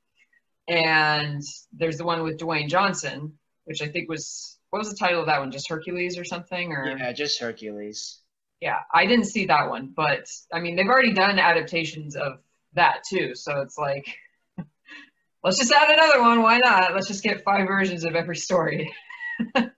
And 0.68 1.42
there's 1.72 1.96
the 1.96 2.04
one 2.04 2.22
with 2.22 2.38
Dwayne 2.38 2.68
Johnson, 2.68 3.38
which 3.64 3.82
I 3.82 3.88
think 3.88 4.08
was, 4.08 4.58
what 4.70 4.80
was 4.80 4.90
the 4.90 4.96
title 4.96 5.20
of 5.20 5.26
that 5.26 5.40
one? 5.40 5.52
Just 5.52 5.68
Hercules 5.68 6.18
or 6.18 6.24
something? 6.24 6.72
Or 6.72 6.96
Yeah, 6.96 7.12
just 7.12 7.40
Hercules. 7.40 8.20
Yeah, 8.60 8.78
I 8.92 9.06
didn't 9.06 9.26
see 9.26 9.46
that 9.46 9.68
one, 9.68 9.92
but 9.94 10.26
I 10.52 10.60
mean, 10.60 10.76
they've 10.76 10.86
already 10.86 11.12
done 11.12 11.38
adaptations 11.38 12.16
of 12.16 12.38
that 12.74 13.02
too. 13.08 13.34
So 13.34 13.60
it's 13.60 13.76
like, 13.78 14.06
let's 15.44 15.58
just 15.58 15.72
add 15.72 15.90
another 15.90 16.20
one. 16.22 16.42
Why 16.42 16.58
not? 16.58 16.94
Let's 16.94 17.08
just 17.08 17.22
get 17.22 17.44
five 17.44 17.66
versions 17.66 18.04
of 18.04 18.14
every 18.14 18.36
story. 18.36 18.92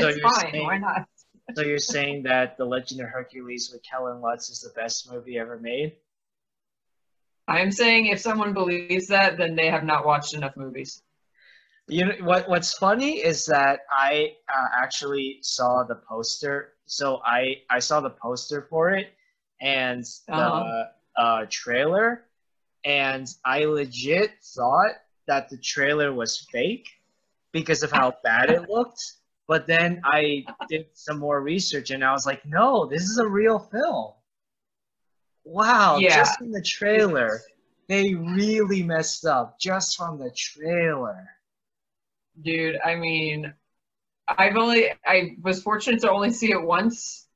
So 0.00 0.08
it's 0.08 0.16
you're 0.16 0.30
fine. 0.30 0.52
saying- 0.52 0.64
Why 0.64 0.78
not? 0.78 1.06
So 1.54 1.62
you're 1.62 1.76
saying 1.78 2.22
that 2.22 2.56
The 2.56 2.64
Legend 2.64 3.02
of 3.02 3.08
Hercules 3.10 3.68
with 3.70 3.82
Kellen 3.82 4.22
Lutz 4.22 4.48
is 4.48 4.60
the 4.60 4.70
best 4.80 5.12
movie 5.12 5.38
ever 5.38 5.58
made? 5.58 5.96
I'm 7.46 7.70
saying 7.70 8.06
if 8.06 8.20
someone 8.20 8.54
believes 8.54 9.08
that, 9.08 9.36
then 9.36 9.54
they 9.54 9.68
have 9.68 9.84
not 9.84 10.06
watched 10.06 10.34
enough 10.34 10.56
movies. 10.56 11.02
You 11.88 12.06
know 12.06 12.12
what? 12.22 12.48
What's 12.48 12.72
funny 12.78 13.18
is 13.18 13.44
that 13.46 13.80
I 13.90 14.32
uh, 14.48 14.68
actually 14.82 15.40
saw 15.42 15.84
the 15.84 15.96
poster. 16.08 16.71
So 16.92 17.22
I 17.24 17.62
I 17.70 17.78
saw 17.78 18.00
the 18.00 18.10
poster 18.10 18.66
for 18.68 18.90
it 18.90 19.14
and 19.60 20.04
the 20.26 20.34
Uh-huh. 20.34 20.84
uh, 21.16 21.46
trailer, 21.48 22.24
and 22.84 23.26
I 23.44 23.64
legit 23.64 24.30
thought 24.42 24.96
that 25.26 25.48
the 25.48 25.56
trailer 25.56 26.12
was 26.12 26.46
fake 26.52 26.88
because 27.52 27.82
of 27.82 27.90
how 27.92 28.12
bad 28.24 28.50
it 28.50 28.68
looked. 28.68 29.02
But 29.48 29.66
then 29.66 30.00
I 30.04 30.44
did 30.68 30.86
some 30.92 31.18
more 31.18 31.40
research 31.40 31.90
and 31.90 32.04
I 32.04 32.12
was 32.12 32.26
like, 32.26 32.44
no, 32.46 32.86
this 32.86 33.02
is 33.02 33.18
a 33.18 33.26
real 33.28 33.58
film. 33.58 34.12
Wow, 35.44 35.98
Yeah. 35.98 36.16
just 36.16 36.38
from 36.38 36.52
the 36.52 36.62
trailer, 36.62 37.40
they 37.88 38.14
really 38.14 38.82
messed 38.82 39.24
up 39.24 39.58
just 39.58 39.96
from 39.96 40.18
the 40.18 40.30
trailer. 40.30 41.28
Dude, 42.40 42.78
I 42.84 42.94
mean, 42.94 43.52
I've 44.38 44.56
only, 44.56 44.90
I 45.04 45.36
was 45.42 45.62
fortunate 45.62 46.00
to 46.02 46.10
only 46.10 46.30
see 46.30 46.50
it 46.52 46.62
once, 46.62 47.26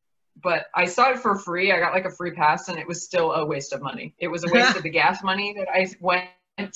but 0.42 0.66
I 0.74 0.84
saw 0.84 1.10
it 1.10 1.18
for 1.18 1.36
free. 1.36 1.72
I 1.72 1.78
got 1.80 1.92
like 1.94 2.04
a 2.04 2.10
free 2.10 2.32
pass 2.32 2.68
and 2.68 2.78
it 2.78 2.86
was 2.86 3.04
still 3.04 3.32
a 3.32 3.46
waste 3.46 3.72
of 3.72 3.82
money. 3.82 4.14
It 4.18 4.28
was 4.28 4.44
a 4.44 4.52
waste 4.52 4.76
of 4.76 4.82
the 4.82 4.90
gas 4.90 5.22
money 5.22 5.54
that 5.58 5.68
I 5.72 5.86
went 6.00 6.28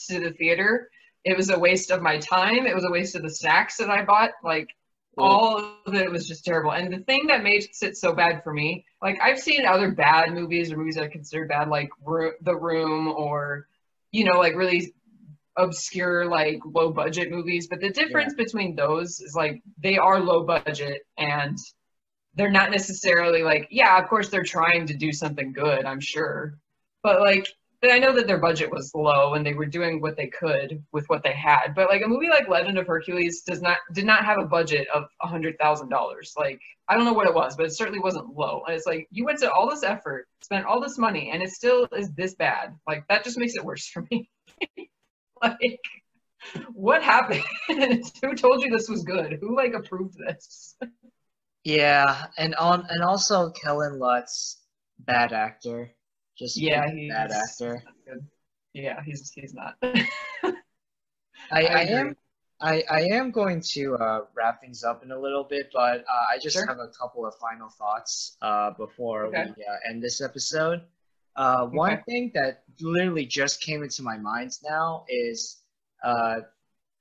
to 0.08 0.20
the 0.20 0.32
theater 0.32 0.90
It 1.24 1.36
was 1.36 1.50
a 1.50 1.58
waste 1.58 1.90
of 1.90 2.02
my 2.02 2.18
time. 2.18 2.66
It 2.66 2.74
was 2.74 2.84
a 2.84 2.90
waste 2.90 3.14
of 3.14 3.22
the 3.22 3.30
snacks 3.30 3.76
that 3.76 3.90
I 3.90 4.04
bought. 4.04 4.30
Like 4.42 4.68
all 5.18 5.74
of 5.86 5.94
it 5.94 6.10
was 6.10 6.26
just 6.26 6.44
terrible. 6.44 6.72
And 6.72 6.92
the 6.92 7.00
thing 7.00 7.26
that 7.26 7.42
makes 7.42 7.82
it 7.82 7.96
so 7.96 8.12
bad 8.14 8.42
for 8.42 8.52
me, 8.52 8.86
like 9.02 9.18
I've 9.22 9.38
seen 9.38 9.66
other 9.66 9.90
bad 9.90 10.32
movies 10.32 10.72
or 10.72 10.76
movies 10.76 10.94
that 10.94 11.04
are 11.04 11.10
considered 11.10 11.48
bad, 11.48 11.68
like 11.68 11.90
The 12.06 12.56
Room 12.56 13.08
or, 13.08 13.66
you 14.12 14.24
know, 14.24 14.38
like 14.38 14.54
really 14.54 14.94
obscure, 15.56 16.26
like 16.26 16.60
low 16.64 16.90
budget 16.92 17.30
movies. 17.30 17.68
But 17.68 17.80
the 17.80 17.90
difference 17.90 18.34
yeah. 18.36 18.44
between 18.44 18.74
those 18.74 19.20
is 19.20 19.34
like 19.34 19.62
they 19.82 19.98
are 19.98 20.20
low 20.20 20.44
budget 20.44 21.02
and 21.18 21.58
they're 22.34 22.50
not 22.50 22.70
necessarily 22.70 23.42
like, 23.42 23.68
yeah, 23.70 24.00
of 24.00 24.08
course 24.08 24.28
they're 24.28 24.42
trying 24.44 24.86
to 24.86 24.94
do 24.94 25.12
something 25.12 25.52
good, 25.52 25.84
I'm 25.84 26.00
sure. 26.00 26.58
But 27.02 27.20
like 27.20 27.46
but 27.80 27.90
I 27.90 27.98
know 27.98 28.14
that 28.14 28.26
their 28.26 28.38
budget 28.38 28.70
was 28.70 28.94
low 28.94 29.32
and 29.34 29.44
they 29.44 29.54
were 29.54 29.66
doing 29.66 30.00
what 30.00 30.16
they 30.16 30.26
could 30.26 30.84
with 30.92 31.08
what 31.08 31.22
they 31.22 31.32
had. 31.32 31.74
But 31.74 31.88
like 31.88 32.02
a 32.04 32.08
movie 32.08 32.28
like 32.28 32.48
Legend 32.48 32.76
of 32.78 32.86
Hercules 32.86 33.42
does 33.42 33.62
not 33.62 33.78
did 33.94 34.04
not 34.04 34.24
have 34.24 34.38
a 34.38 34.44
budget 34.44 34.86
of 34.94 35.04
a 35.22 35.26
hundred 35.26 35.58
thousand 35.58 35.88
dollars. 35.88 36.34
Like 36.36 36.60
I 36.88 36.94
don't 36.94 37.06
know 37.06 37.14
what 37.14 37.26
it 37.26 37.34
was, 37.34 37.56
but 37.56 37.66
it 37.66 37.72
certainly 37.72 38.00
wasn't 38.00 38.36
low. 38.36 38.62
And 38.66 38.76
it's 38.76 38.86
like 38.86 39.08
you 39.10 39.24
went 39.24 39.38
to 39.40 39.50
all 39.50 39.68
this 39.68 39.82
effort, 39.82 40.28
spent 40.42 40.66
all 40.66 40.80
this 40.80 40.98
money, 40.98 41.30
and 41.32 41.42
it 41.42 41.50
still 41.50 41.88
is 41.96 42.10
this 42.12 42.34
bad. 42.34 42.76
Like 42.86 43.06
that 43.08 43.24
just 43.24 43.38
makes 43.38 43.54
it 43.54 43.64
worse 43.64 43.86
for 43.86 44.06
me. 44.10 44.28
like 45.42 45.80
what 46.72 47.02
happened? 47.02 47.44
Who 48.22 48.34
told 48.34 48.62
you 48.62 48.70
this 48.70 48.88
was 48.88 49.02
good? 49.02 49.38
Who 49.40 49.56
like 49.56 49.74
approved 49.74 50.16
this? 50.18 50.76
yeah, 51.64 52.26
and 52.38 52.54
on 52.56 52.86
and 52.88 53.02
also 53.02 53.50
Kellen 53.50 53.98
Lutz, 53.98 54.58
bad 54.98 55.32
actor. 55.32 55.90
Just 56.38 56.56
yeah, 56.56 56.90
he's 56.90 57.10
bad 57.12 57.30
actor. 57.30 57.82
Yeah, 58.72 59.02
he's 59.04 59.30
he's 59.30 59.54
not. 59.54 59.76
I, 59.82 60.52
I, 61.52 61.60
I 61.60 61.82
am 61.82 62.16
I, 62.60 62.84
I 62.90 63.00
am 63.12 63.30
going 63.30 63.62
to 63.72 63.96
uh, 63.96 64.20
wrap 64.34 64.60
things 64.60 64.84
up 64.84 65.02
in 65.02 65.12
a 65.12 65.18
little 65.18 65.44
bit, 65.44 65.70
but 65.72 66.00
uh, 66.00 66.24
I 66.30 66.38
just 66.40 66.54
sure. 66.56 66.66
have 66.66 66.78
a 66.78 66.88
couple 66.88 67.24
of 67.24 67.34
final 67.36 67.70
thoughts 67.70 68.36
uh, 68.42 68.72
before 68.72 69.26
okay. 69.26 69.46
we 69.56 69.64
uh, 69.64 69.90
end 69.90 70.02
this 70.02 70.20
episode. 70.20 70.82
Uh, 71.36 71.66
one 71.66 72.02
thing 72.04 72.30
that 72.34 72.64
literally 72.80 73.26
just 73.26 73.62
came 73.62 73.82
into 73.82 74.02
my 74.02 74.18
mind 74.18 74.52
now 74.64 75.04
is 75.08 75.62
uh, 76.04 76.40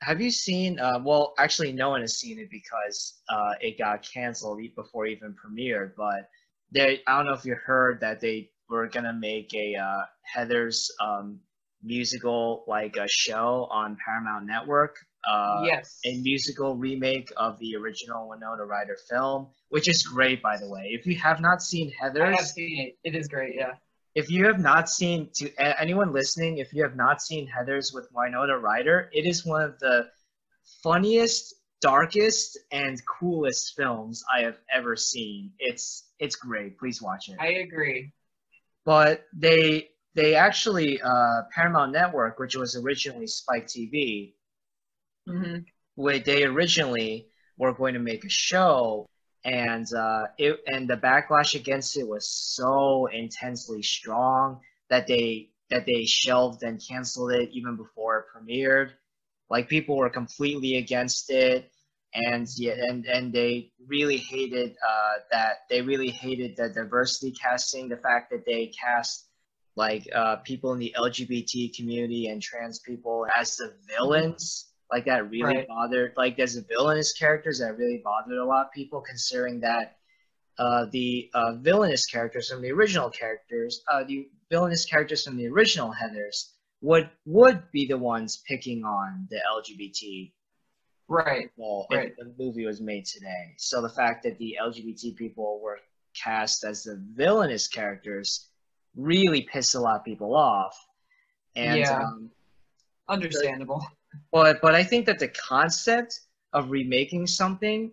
have 0.02 0.22
you 0.22 0.32
seen, 0.32 0.78
well, 0.78 1.34
actually, 1.38 1.72
no 1.74 1.90
one 1.90 2.02
has 2.02 2.18
seen 2.18 2.40
it 2.40 2.50
because 2.50 3.22
it 3.60 3.78
got 3.78 4.02
canceled 4.02 4.62
before 4.76 5.08
it 5.08 5.12
even 5.14 5.36
premiered, 5.36 5.92
but 5.98 6.30
they, 6.72 7.02
I 7.08 7.18
don't 7.18 7.26
know 7.26 7.34
if 7.34 7.46
you 7.46 7.56
heard 7.56 8.00
that 8.02 8.22
they 8.22 8.52
we're 8.70 8.88
gonna 8.88 9.14
make 9.14 9.54
a 9.54 9.76
uh, 9.76 10.02
Heathers 10.36 10.90
um, 11.02 11.40
musical 11.84 12.64
like 12.68 12.98
a 12.98 13.08
show 13.08 13.68
on 13.72 13.98
Paramount 14.06 14.46
Network. 14.46 14.98
Uh, 15.28 15.64
yes. 15.66 16.00
A 16.06 16.22
musical 16.22 16.76
remake 16.76 17.32
of 17.36 17.58
the 17.60 17.76
original 17.76 18.30
Winona 18.30 18.64
Ryder 18.66 18.98
film, 19.10 19.48
which 19.70 19.90
is 19.90 20.04
great, 20.04 20.42
by 20.42 20.58
the 20.58 20.70
way. 20.70 20.92
If 20.92 21.06
you 21.06 21.18
have 21.18 21.42
not 21.42 21.62
seen 21.62 21.92
Heathers, 22.02 22.22
I 22.22 22.36
have 22.36 22.48
seen 22.48 22.80
it. 22.80 22.98
It 23.04 23.16
is 23.16 23.28
great. 23.28 23.56
Yeah. 23.56 23.74
If 24.15 24.30
you 24.30 24.45
have 24.45 24.60
not 24.60 24.90
seen, 24.90 25.30
to 25.36 25.52
anyone 25.81 26.11
listening, 26.11 26.57
if 26.57 26.73
you 26.73 26.84
have 26.84 26.95
not 26.95 27.22
seen 27.22 27.48
Heathers 27.48 27.94
with 27.94 28.07
Winona 28.14 28.57
Ryder, 28.57 29.10
it 29.14 29.26
is 29.26 29.45
one 29.45 29.61
of 29.61 29.80
the 29.80 30.07
funniest, 30.84 31.56
darkest, 31.81 32.57
and 32.72 32.99
coolest 33.06 33.76
films 33.76 34.23
I 34.34 34.41
have 34.41 34.57
ever 34.73 34.95
seen. 34.95 35.52
It's 35.60 36.10
it's 36.19 36.36
great. 36.36 36.77
Please 36.77 37.02
watch 37.02 37.30
it. 37.30 37.38
I 37.40 37.53
agree 37.53 38.11
but 38.90 39.26
they 39.34 39.90
they 40.15 40.34
actually 40.34 40.99
uh, 40.99 41.44
Paramount 41.53 41.91
Network, 41.91 42.40
which 42.40 42.56
was 42.56 42.76
originally 42.76 43.27
Spike 43.27 43.68
TV, 43.68 44.34
mm-hmm. 45.27 45.60
where 45.94 46.18
they 46.18 46.44
originally 46.44 47.27
were 47.57 47.73
going 47.73 47.94
to 47.94 47.99
make 47.99 48.26
a 48.26 48.30
show, 48.30 49.07
and 49.45 49.91
uh, 49.94 50.28
it 50.38 50.60
and 50.68 50.90
the 50.90 50.98
backlash 50.98 51.56
against 51.56 51.98
it 51.98 52.07
was 52.07 52.30
so 52.30 53.07
intensely 53.07 53.82
strong 53.82 54.60
that 54.90 55.07
they 55.07 55.49
that 55.70 55.86
they 55.86 56.06
shelved 56.06 56.64
and 56.64 56.82
canceled 56.86 57.32
it 57.32 57.49
even 57.52 57.76
before 57.76 58.20
it 58.20 58.26
premiered. 58.36 58.91
Like 59.49 59.70
people 59.70 59.98
were 59.98 60.10
completely 60.10 60.78
against 60.78 61.30
it 61.32 61.72
and 62.14 62.48
yeah, 62.56 62.74
and 62.78 63.06
and 63.06 63.32
they 63.32 63.72
really 63.88 64.18
hated 64.18 64.76
uh, 64.88 65.14
that. 65.32 65.60
They 65.70 65.82
really 65.82 66.10
hated 66.10 66.56
the 66.57 66.70
diversity 66.70 67.32
casting, 67.32 67.88
the 67.88 67.98
fact 67.98 68.32
that 68.32 68.45
they 68.45 68.68
cast 68.68 69.28
like 69.76 70.07
uh, 70.14 70.38
people 70.38 70.74
in 70.74 70.80
the 70.80 70.95
LGBT 70.98 71.76
community 71.76 72.28
and 72.28 72.41
trans 72.41 72.80
people 72.80 73.28
as 73.36 73.57
the 73.57 73.74
villains. 73.88 74.69
Like 74.91 75.06
that 75.06 75.30
really 75.30 75.44
right. 75.44 75.68
bothered. 75.68 76.14
Like 76.18 76.38
there's 76.38 76.56
a 76.56 76.64
villainous 76.64 77.14
characters 77.14 77.60
that 77.60 77.78
really 77.78 78.02
bothered 78.03 78.38
a 78.38 78.45
lot 78.45 78.68
of 78.68 78.72
people, 78.72 79.02
considering 79.02 79.60
that 79.61 79.98
uh, 80.57 80.88
the 80.91 81.30
uh, 81.34 81.53
villainous 81.57 82.06
characters 82.06 82.49
from 82.49 82.61
the 82.61 82.72
original 82.72 83.10
characters, 83.10 83.84
uh, 83.91 84.03
the 84.03 84.28
villainous 84.49 84.86
characters 84.86 85.24
from 85.24 85.38
the 85.38 85.48
original 85.48 85.94
Heathers 85.94 86.52
would 86.82 87.10
would 87.26 87.64
be 87.72 87.88
the 87.88 87.98
ones 87.98 88.41
picking 88.48 88.84
on 88.84 89.28
the 89.30 89.40
LGBT 89.57 90.32
right 91.10 91.49
well 91.57 91.88
right. 91.91 92.14
the 92.18 92.32
movie 92.38 92.66
was 92.66 92.80
made 92.80 93.03
today 93.03 93.53
so 93.57 93.82
the 93.82 93.90
fact 93.90 94.24
that 94.24 94.38
the 94.38 94.56
lgbt 94.61 95.16
people 95.16 95.60
were 95.61 95.80
cast 96.16 96.64
as 96.64 96.84
the 96.84 97.03
villainous 97.16 97.68
characters 97.68 98.48
really 98.95 99.41
pissed 99.52 99.74
a 99.74 99.80
lot 99.80 99.95
of 99.95 100.06
people 100.06 100.36
off 100.36 100.78
and 101.56 101.80
yeah. 101.80 101.99
Um, 101.99 102.30
understandable 103.07 103.84
but 104.31 104.61
but 104.61 104.76
i 104.76 104.84
think 104.84 105.06
that 105.06 105.19
the 105.19 105.27
concept 105.27 106.22
of 106.53 106.72
remaking 106.72 107.27
something 107.27 107.91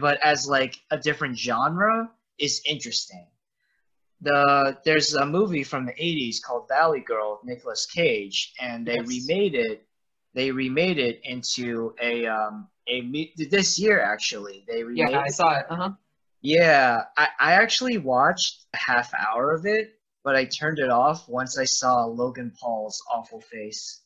but 0.00 0.18
as 0.24 0.48
like 0.48 0.80
a 0.90 0.98
different 0.98 1.38
genre 1.38 2.10
is 2.38 2.62
interesting 2.66 3.26
the 4.20 4.76
there's 4.84 5.14
a 5.14 5.26
movie 5.26 5.64
from 5.64 5.86
the 5.86 5.92
80s 5.92 6.42
called 6.42 6.68
valley 6.68 7.00
girl 7.00 7.40
nicolas 7.44 7.86
cage 7.86 8.52
and 8.60 8.86
they 8.86 8.96
yes. 8.96 9.06
remade 9.06 9.54
it 9.54 9.86
they 10.34 10.50
remade 10.50 10.98
it 10.98 11.20
into 11.24 11.94
a 12.00 12.26
um 12.26 12.68
a 12.88 13.32
this 13.50 13.78
year 13.78 14.00
actually 14.00 14.64
they 14.68 14.82
remade 14.82 15.10
yeah 15.10 15.20
I 15.20 15.28
saw 15.28 15.58
it 15.58 15.66
uh 15.70 15.76
huh 15.76 15.90
yeah 16.40 17.04
I 17.16 17.28
I 17.38 17.52
actually 17.52 17.98
watched 17.98 18.66
a 18.74 18.76
half 18.76 19.12
hour 19.14 19.54
of 19.54 19.66
it 19.66 19.94
but 20.24 20.34
I 20.34 20.46
turned 20.46 20.78
it 20.78 20.90
off 20.90 21.28
once 21.28 21.58
I 21.58 21.64
saw 21.64 22.06
Logan 22.06 22.50
Paul's 22.58 23.00
awful 23.12 23.40
face. 23.42 24.00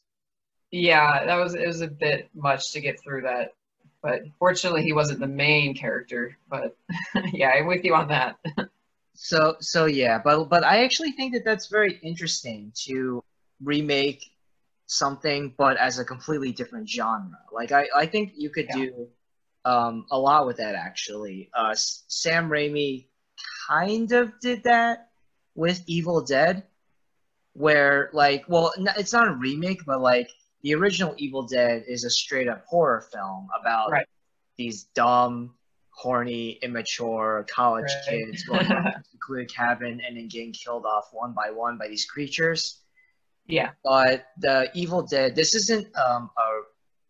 Yeah, 0.71 1.25
that 1.25 1.37
was 1.37 1.55
it 1.55 1.67
was 1.67 1.81
a 1.81 1.89
bit 1.89 2.29
much 2.35 2.73
to 2.73 2.81
get 2.81 3.01
through 3.01 3.23
that, 3.23 3.55
but 4.03 4.23
fortunately 4.39 4.83
he 4.83 4.93
wasn't 4.93 5.21
the 5.21 5.27
main 5.27 5.75
character. 5.75 6.37
But 6.49 6.77
yeah, 7.33 7.51
I'm 7.51 7.67
with 7.67 7.85
you 7.85 7.95
on 7.95 8.09
that. 8.09 8.37
so 9.15 9.57
so 9.61 9.87
yeah, 9.87 10.21
but 10.23 10.45
but 10.45 10.65
I 10.65 10.85
actually 10.85 11.13
think 11.13 11.33
that 11.35 11.45
that's 11.45 11.69
very 11.69 11.99
interesting 12.03 12.73
to 12.87 13.23
remake 13.63 14.25
something, 14.87 15.55
but 15.57 15.77
as 15.77 15.99
a 15.99 16.05
completely 16.05 16.53
different 16.53 16.89
genre. 16.89 17.39
Like 17.53 17.73
I, 17.73 17.89
I 17.97 18.07
think 18.07 18.33
you 18.37 18.51
could 18.51 18.67
yeah. 18.71 18.77
do 18.77 19.09
um, 19.65 20.07
a 20.11 20.19
lot 20.19 20.47
with 20.47 20.57
that 20.59 20.75
actually. 20.75 21.51
Uh, 21.55 21.75
Sam 21.75 22.49
Raimi 22.49 23.07
kind 23.69 24.11
of 24.13 24.33
did 24.41 24.65
that 24.65 25.09
with 25.55 25.83
Evil 25.87 26.23
Dead, 26.23 26.65
where 27.53 28.11
like, 28.13 28.45
well, 28.49 28.73
it's 28.97 29.13
not 29.13 29.29
a 29.29 29.35
remake, 29.35 29.85
but 29.87 30.01
like 30.01 30.31
the 30.63 30.75
original 30.75 31.15
Evil 31.19 31.43
Dead 31.43 31.85
is 31.87 32.05
a 32.05 32.11
straight 32.11 32.49
up 32.49 32.65
horror 32.67 33.07
film 33.13 33.49
about 33.61 33.91
right. 33.91 34.07
these 34.57 34.85
dumb, 34.95 35.55
horny, 35.91 36.59
immature 36.63 37.47
college 37.53 37.91
right. 38.07 38.21
kids 38.21 38.43
going 38.45 38.67
to 38.67 39.03
a 39.41 39.45
cabin 39.47 40.01
and 40.07 40.17
then 40.17 40.29
getting 40.29 40.53
killed 40.53 40.87
off 40.87 41.09
one 41.13 41.33
by 41.33 41.51
one 41.51 41.77
by 41.77 41.87
these 41.87 42.07
creatures. 42.07 42.81
Yeah. 43.47 43.71
But 43.85 44.27
the 44.39 44.71
Evil 44.75 45.03
Dead, 45.03 45.35
this 45.35 45.55
isn't 45.55 45.87
um 45.97 46.31
a 46.37 46.43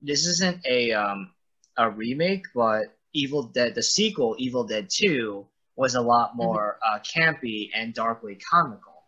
this 0.03 0.27
isn't 0.27 0.65
a 0.67 0.93
um 0.93 1.31
a 1.77 1.91
remake, 1.91 2.47
but 2.55 2.97
Evil 3.13 3.45
Dead, 3.45 3.75
the 3.75 3.83
sequel, 3.83 4.37
Evil 4.39 4.65
Dead 4.65 4.89
Two, 4.91 5.47
was 5.77 5.95
a 5.95 6.01
lot 6.01 6.31
mm-hmm. 6.31 6.43
more 6.43 6.79
mm-hmm. 6.85 6.97
uh, 6.97 7.01
campy 7.01 7.71
and 7.75 7.95
darkly 7.95 8.39
comical. 8.51 9.05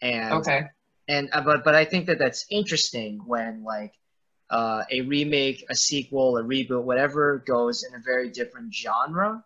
And 0.00 0.34
okay. 0.34 0.64
And 1.08 1.28
uh, 1.32 1.42
but 1.42 1.64
but 1.64 1.74
I 1.74 1.84
think 1.84 2.06
that 2.06 2.18
that's 2.18 2.46
interesting 2.50 3.20
when 3.26 3.62
like 3.62 3.94
uh, 4.50 4.84
a 4.90 5.02
remake, 5.02 5.64
a 5.68 5.74
sequel, 5.74 6.38
a 6.38 6.42
reboot, 6.42 6.82
whatever 6.82 7.42
goes 7.46 7.84
in 7.84 7.94
a 7.94 8.02
very 8.02 8.30
different 8.30 8.74
genre, 8.74 9.44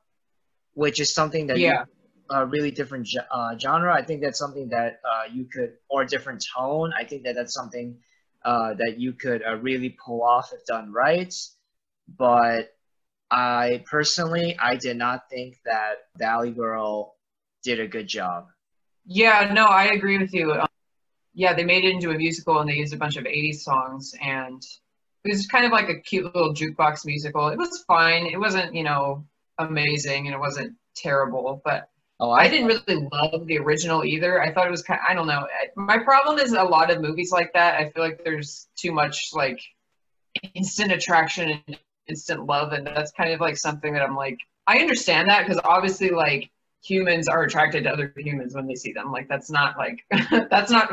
which 0.75 1.01
is 1.01 1.13
something 1.13 1.49
that 1.49 1.59
yeah. 1.59 1.81
you 1.81 1.99
a 2.31 2.47
really 2.47 2.71
different 2.71 3.09
uh, 3.31 3.57
genre. 3.59 3.93
I 3.95 4.03
think 4.03 4.21
that's 4.21 4.39
something 4.39 4.69
that 4.69 5.01
uh, 5.05 5.33
you 5.33 5.45
could, 5.45 5.75
or 5.89 6.03
a 6.03 6.07
different 6.07 6.45
tone. 6.55 6.93
I 6.99 7.05
think 7.05 7.25
that 7.25 7.35
that's 7.35 7.55
something 7.55 7.97
uh, 8.45 8.75
that 8.75 8.99
you 8.99 9.13
could 9.13 9.43
uh, 9.47 9.57
really 9.57 9.97
pull 10.05 10.23
off 10.23 10.53
if 10.53 10.65
done 10.67 10.93
right. 10.93 11.35
But 12.19 12.75
I 13.31 13.85
personally, 13.87 14.57
I 14.59 14.77
did 14.77 14.97
not 14.97 15.29
think 15.31 15.59
that 15.65 15.97
Valley 16.17 16.51
Girl 16.51 17.17
did 17.63 17.81
a 17.81 17.87
good 17.87 18.07
job. 18.07 18.47
Yeah, 19.05 19.51
no, 19.53 19.65
I 19.65 19.87
agree 19.87 20.19
with 20.19 20.33
you. 20.35 20.55
Yeah, 21.39 21.55
they 21.55 21.65
made 21.65 21.85
it 21.85 21.93
into 21.95 22.11
a 22.11 22.19
musical 22.19 22.59
and 22.59 22.69
they 22.69 22.75
used 22.75 22.93
a 22.93 22.97
bunch 22.97 23.17
of 23.17 23.25
80s 23.25 23.61
songs 23.61 24.13
and 24.21 24.61
It 25.25 25.29
was 25.31 25.47
kind 25.47 25.65
of 25.65 25.73
like 25.73 25.89
a 25.89 26.01
cute 26.01 26.25
little 26.25 26.53
jukebox 26.53 27.07
musical. 27.07 27.49
It 27.49 27.59
was 27.59 27.85
fine. 27.87 28.27
It 28.27 28.39
wasn't, 28.39 28.75
you 28.75 28.83
know, 28.83 29.25
amazing 29.59 30.27
and 30.27 30.35
it 30.35 30.41
wasn't 30.41 30.75
terrible, 30.97 31.63
but 31.65 31.89
Oh, 32.21 32.33
I 32.33 32.49
didn't 32.49 32.67
really 32.67 33.09
love 33.13 33.47
the 33.47 33.59
original 33.59 34.05
either. 34.05 34.43
I 34.43 34.53
thought 34.53 34.67
it 34.67 34.73
was 34.73 34.83
kind. 34.83 34.99
of, 34.99 35.07
I 35.09 35.15
don't 35.15 35.29
know. 35.29 35.47
My 35.77 35.99
problem 35.99 36.39
is 36.41 36.53
a 36.53 36.65
lot 36.65 36.91
of 36.91 37.01
movies 37.01 37.31
like 37.31 37.53
that. 37.53 37.75
I 37.81 37.91
feel 37.91 38.03
like 38.03 38.25
there's 38.25 38.67
too 38.77 38.91
much 38.91 39.31
like 39.33 39.61
instant 40.55 40.91
attraction 40.93 41.63
and 41.69 41.79
instant 42.09 42.47
love, 42.47 42.73
and 42.73 42.85
that's 42.87 43.13
kind 43.13 43.33
of 43.33 43.41
like 43.41 43.57
something 43.57 43.93
that 43.93 44.03
I'm 44.03 44.17
like. 44.17 44.39
I 44.67 44.79
understand 44.81 45.29
that 45.29 45.47
because 45.47 45.61
obviously, 45.65 46.11
like 46.11 46.51
humans 46.83 47.29
are 47.29 47.45
attracted 47.45 47.85
to 47.85 47.91
other 47.93 48.13
humans 48.17 48.55
when 48.55 48.67
they 48.67 48.75
see 48.75 48.93
them. 48.93 49.13
Like 49.13 49.29
that's 49.29 49.51
not 49.51 49.79
like 49.79 50.05
that's 50.51 50.73
not 50.73 50.91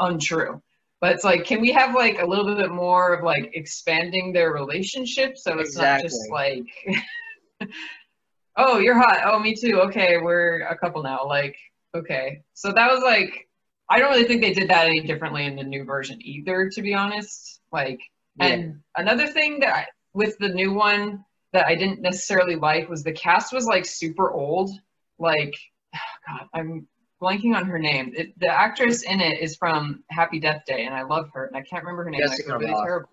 untrue. 0.00 0.60
But 1.00 1.14
it's 1.14 1.24
like, 1.24 1.46
can 1.46 1.60
we 1.60 1.72
have 1.72 1.94
like 1.94 2.20
a 2.20 2.26
little 2.26 2.54
bit 2.54 2.70
more 2.70 3.14
of 3.14 3.24
like 3.24 3.52
expanding 3.54 4.32
their 4.32 4.52
relationship 4.52 5.38
so 5.38 5.58
it's 5.58 5.76
not 5.76 6.02
just 6.02 6.30
like 6.30 6.66
oh, 8.56 8.78
you're 8.78 8.98
hot. 8.98 9.22
Oh, 9.24 9.38
me 9.38 9.54
too. 9.54 9.80
Okay, 9.80 10.18
we're 10.18 10.60
a 10.66 10.76
couple 10.76 11.02
now. 11.02 11.26
Like, 11.26 11.56
okay. 11.94 12.42
So 12.54 12.72
that 12.72 12.90
was 12.90 13.02
like, 13.02 13.48
I 13.88 13.98
don't 13.98 14.10
really 14.10 14.24
think 14.24 14.40
they 14.40 14.54
did 14.54 14.70
that 14.70 14.86
any 14.86 15.00
differently 15.00 15.46
in 15.46 15.56
the 15.56 15.64
new 15.64 15.84
version 15.84 16.18
either, 16.22 16.68
to 16.70 16.82
be 16.82 16.94
honest. 16.94 17.60
Like, 17.72 18.00
yeah. 18.36 18.46
and 18.46 18.80
another 18.96 19.26
thing 19.26 19.60
that 19.60 19.74
I, 19.74 19.86
with 20.12 20.36
the 20.38 20.48
new 20.48 20.72
one 20.72 21.24
that 21.52 21.66
I 21.66 21.74
didn't 21.74 22.00
necessarily 22.00 22.56
like 22.56 22.88
was 22.88 23.02
the 23.02 23.12
cast 23.12 23.52
was 23.52 23.66
like 23.66 23.84
super 23.84 24.30
old. 24.30 24.70
Like, 25.18 25.54
God, 26.28 26.46
I'm 26.54 26.86
blanking 27.20 27.54
on 27.54 27.66
her 27.66 27.78
name. 27.78 28.12
It, 28.16 28.38
the 28.38 28.48
actress 28.48 29.02
in 29.02 29.20
it 29.20 29.40
is 29.40 29.56
from 29.56 30.02
Happy 30.10 30.40
Death 30.40 30.64
Day, 30.66 30.84
and 30.84 30.94
I 30.94 31.02
love 31.02 31.30
her, 31.34 31.46
and 31.46 31.56
I 31.56 31.62
can't 31.62 31.84
remember 31.84 32.04
her 32.04 32.10
name. 32.10 32.20
Jessica 32.20 32.58
really 32.58 32.72
terrible. 32.72 33.10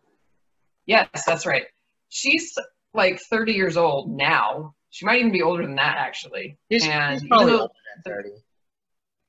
Yes, 0.86 1.08
that's 1.26 1.46
right. 1.46 1.66
She's 2.10 2.58
like 2.94 3.20
30 3.20 3.54
years 3.54 3.76
old 3.78 4.10
now, 4.10 4.74
she 4.90 5.06
might 5.06 5.20
even 5.20 5.32
be 5.32 5.42
older 5.42 5.64
than 5.64 5.76
that, 5.76 5.98
actually. 5.98 6.58
She's, 6.72 6.88
and 6.88 7.20
she's 7.20 7.28
probably 7.28 7.54
older 7.54 7.74
than 8.04 8.14
30. 8.14 8.30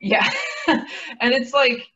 Yeah. 0.01 0.31
and 0.69 1.35
it's 1.35 1.53
like, 1.53 1.87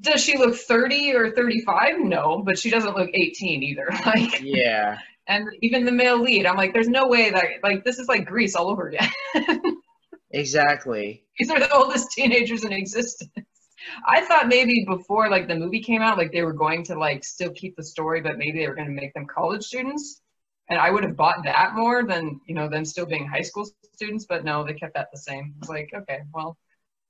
does 0.00 0.22
she 0.22 0.36
look 0.36 0.54
30 0.54 1.14
or 1.14 1.30
35? 1.30 2.00
No, 2.00 2.42
but 2.44 2.58
she 2.58 2.70
doesn't 2.70 2.96
look 2.96 3.10
18 3.14 3.62
either. 3.62 3.88
Like, 4.06 4.40
yeah. 4.42 4.98
And 5.26 5.48
even 5.62 5.86
the 5.86 5.92
male 5.92 6.20
lead, 6.20 6.44
I'm 6.44 6.56
like, 6.56 6.74
there's 6.74 6.88
no 6.88 7.08
way 7.08 7.30
that, 7.30 7.44
like, 7.62 7.84
this 7.84 7.98
is 7.98 8.08
like 8.08 8.26
Grease 8.26 8.54
all 8.54 8.68
over 8.68 8.88
again. 8.88 9.08
exactly. 10.34 11.24
These 11.38 11.50
are 11.50 11.60
the 11.60 11.72
oldest 11.74 12.10
teenagers 12.12 12.64
in 12.64 12.72
existence. 12.72 13.30
I 14.06 14.24
thought 14.24 14.48
maybe 14.48 14.84
before 14.88 15.28
like 15.28 15.46
the 15.46 15.56
movie 15.56 15.80
came 15.80 16.00
out, 16.00 16.16
like 16.16 16.32
they 16.32 16.42
were 16.42 16.54
going 16.54 16.84
to 16.84 16.98
like 16.98 17.24
still 17.24 17.50
keep 17.50 17.76
the 17.76 17.84
story, 17.84 18.20
but 18.20 18.38
maybe 18.38 18.58
they 18.58 18.68
were 18.68 18.74
going 18.74 18.88
to 18.88 18.94
make 18.94 19.12
them 19.14 19.26
college 19.26 19.62
students 19.62 20.22
and 20.68 20.78
I 20.78 20.90
would 20.90 21.04
have 21.04 21.16
bought 21.16 21.44
that 21.44 21.74
more 21.74 22.04
than 22.04 22.40
you 22.46 22.54
know 22.54 22.68
them 22.68 22.84
still 22.84 23.06
being 23.06 23.26
high 23.26 23.42
school 23.42 23.68
students. 23.94 24.26
But 24.26 24.44
no, 24.44 24.64
they 24.64 24.74
kept 24.74 24.94
that 24.94 25.08
the 25.12 25.18
same. 25.18 25.54
It's 25.58 25.68
like 25.68 25.90
okay, 25.94 26.20
well, 26.32 26.56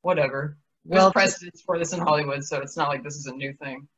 whatever. 0.02 0.58
There's 0.84 1.00
well, 1.00 1.12
precedents 1.12 1.62
for 1.62 1.78
this 1.78 1.92
in 1.92 2.00
Hollywood, 2.00 2.44
so 2.44 2.60
it's 2.60 2.76
not 2.76 2.88
like 2.88 3.02
this 3.02 3.16
is 3.16 3.26
a 3.26 3.34
new 3.34 3.54
thing. 3.54 3.88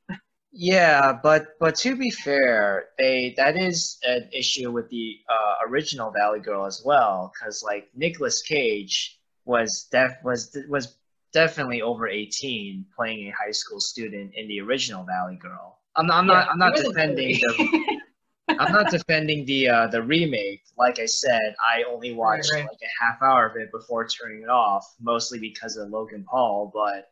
yeah, 0.53 1.13
but 1.23 1.49
but 1.59 1.75
to 1.77 1.97
be 1.97 2.11
fair, 2.11 2.89
they 2.99 3.35
that 3.37 3.57
is 3.57 3.99
an 4.05 4.29
issue 4.33 4.71
with 4.71 4.89
the 4.91 5.17
uh, 5.29 5.69
original 5.69 6.11
Valley 6.11 6.41
Girl 6.41 6.67
as 6.67 6.83
well, 6.85 7.33
because 7.35 7.63
like 7.63 7.89
Nicolas 7.95 8.43
Cage 8.43 9.16
was 9.47 9.89
def 9.91 10.13
was 10.23 10.57
was 10.69 10.97
definitely 11.33 11.83
over 11.83 12.09
18 12.09 12.85
playing 12.95 13.29
a 13.29 13.33
high 13.33 13.53
school 13.53 13.81
student 13.81 14.33
in 14.35 14.49
the 14.49 14.61
original 14.61 15.05
Valley 15.05 15.37
Girl. 15.37 15.79
I'm 15.97 16.07
not, 16.07 16.19
I'm 16.19 16.27
yeah, 16.27 16.33
not, 16.35 16.49
I'm 16.51 16.59
not 16.59 16.77
defending 16.77 17.37
the, 17.37 18.01
I'm 18.59 18.73
not 18.73 18.91
defending 18.91 19.45
the 19.47 19.69
uh, 19.69 19.87
the 19.89 20.03
remake. 20.03 20.63
Like 20.77 20.99
I 20.99 21.07
said, 21.07 21.55
I 21.61 21.85
only 21.91 22.13
watched 22.13 22.53
right, 22.53 22.61
right. 22.61 22.69
like 22.69 22.79
a 22.83 23.05
half 23.05 23.23
hour 23.23 23.47
of 23.47 23.57
it 23.57 23.71
before 23.73 24.07
turning 24.07 24.43
it 24.43 24.49
off, 24.49 24.85
mostly 25.01 25.39
because 25.39 25.77
of 25.77 25.89
Logan 25.89 26.25
Paul. 26.29 26.71
But 26.75 27.09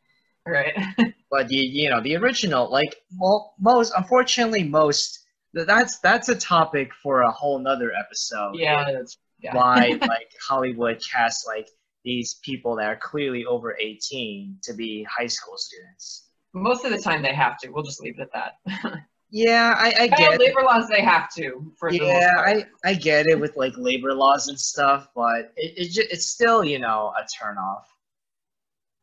right. 0.46 0.74
but 1.30 1.48
the 1.48 1.56
you 1.56 1.88
know 1.88 2.00
the 2.00 2.16
original, 2.16 2.70
like 2.70 2.96
well, 3.18 3.54
most 3.58 3.92
unfortunately 3.96 4.64
most 4.64 5.20
that's 5.54 5.98
that's 5.98 6.28
a 6.28 6.36
topic 6.36 6.90
for 7.02 7.22
a 7.22 7.30
whole 7.30 7.58
nother 7.58 7.92
episode. 7.92 8.54
Yeah, 8.54 8.84
that's 8.92 9.18
yeah. 9.38 9.54
why 9.54 9.98
like 10.00 10.30
Hollywood 10.46 11.02
casts 11.10 11.46
like 11.46 11.68
these 12.04 12.34
people 12.42 12.76
that 12.76 12.86
are 12.86 12.96
clearly 12.96 13.44
over 13.46 13.76
18 13.80 14.58
to 14.62 14.74
be 14.74 15.04
high 15.04 15.26
school 15.26 15.56
students. 15.56 16.28
Most 16.52 16.84
of 16.84 16.92
the 16.92 16.98
time 16.98 17.22
they 17.22 17.34
have 17.34 17.58
to. 17.58 17.70
We'll 17.70 17.82
just 17.82 18.00
leave 18.00 18.18
it 18.18 18.28
at 18.34 18.52
that. 18.72 19.02
Yeah, 19.36 19.74
I, 19.76 20.02
I 20.02 20.06
get 20.06 20.38
labor 20.38 20.60
it. 20.60 20.64
laws. 20.64 20.88
They 20.88 21.02
have 21.02 21.28
to. 21.34 21.72
For 21.76 21.90
yeah, 21.90 22.34
I, 22.36 22.66
I 22.84 22.94
get 22.94 23.26
it 23.26 23.40
with 23.40 23.56
like 23.56 23.72
labor 23.76 24.14
laws 24.14 24.46
and 24.46 24.56
stuff, 24.56 25.08
but 25.12 25.52
it, 25.56 25.74
it 25.76 25.84
just, 25.86 26.08
it's 26.12 26.26
still 26.26 26.62
you 26.64 26.78
know 26.78 27.12
a 27.18 27.24
turnoff. 27.24 27.82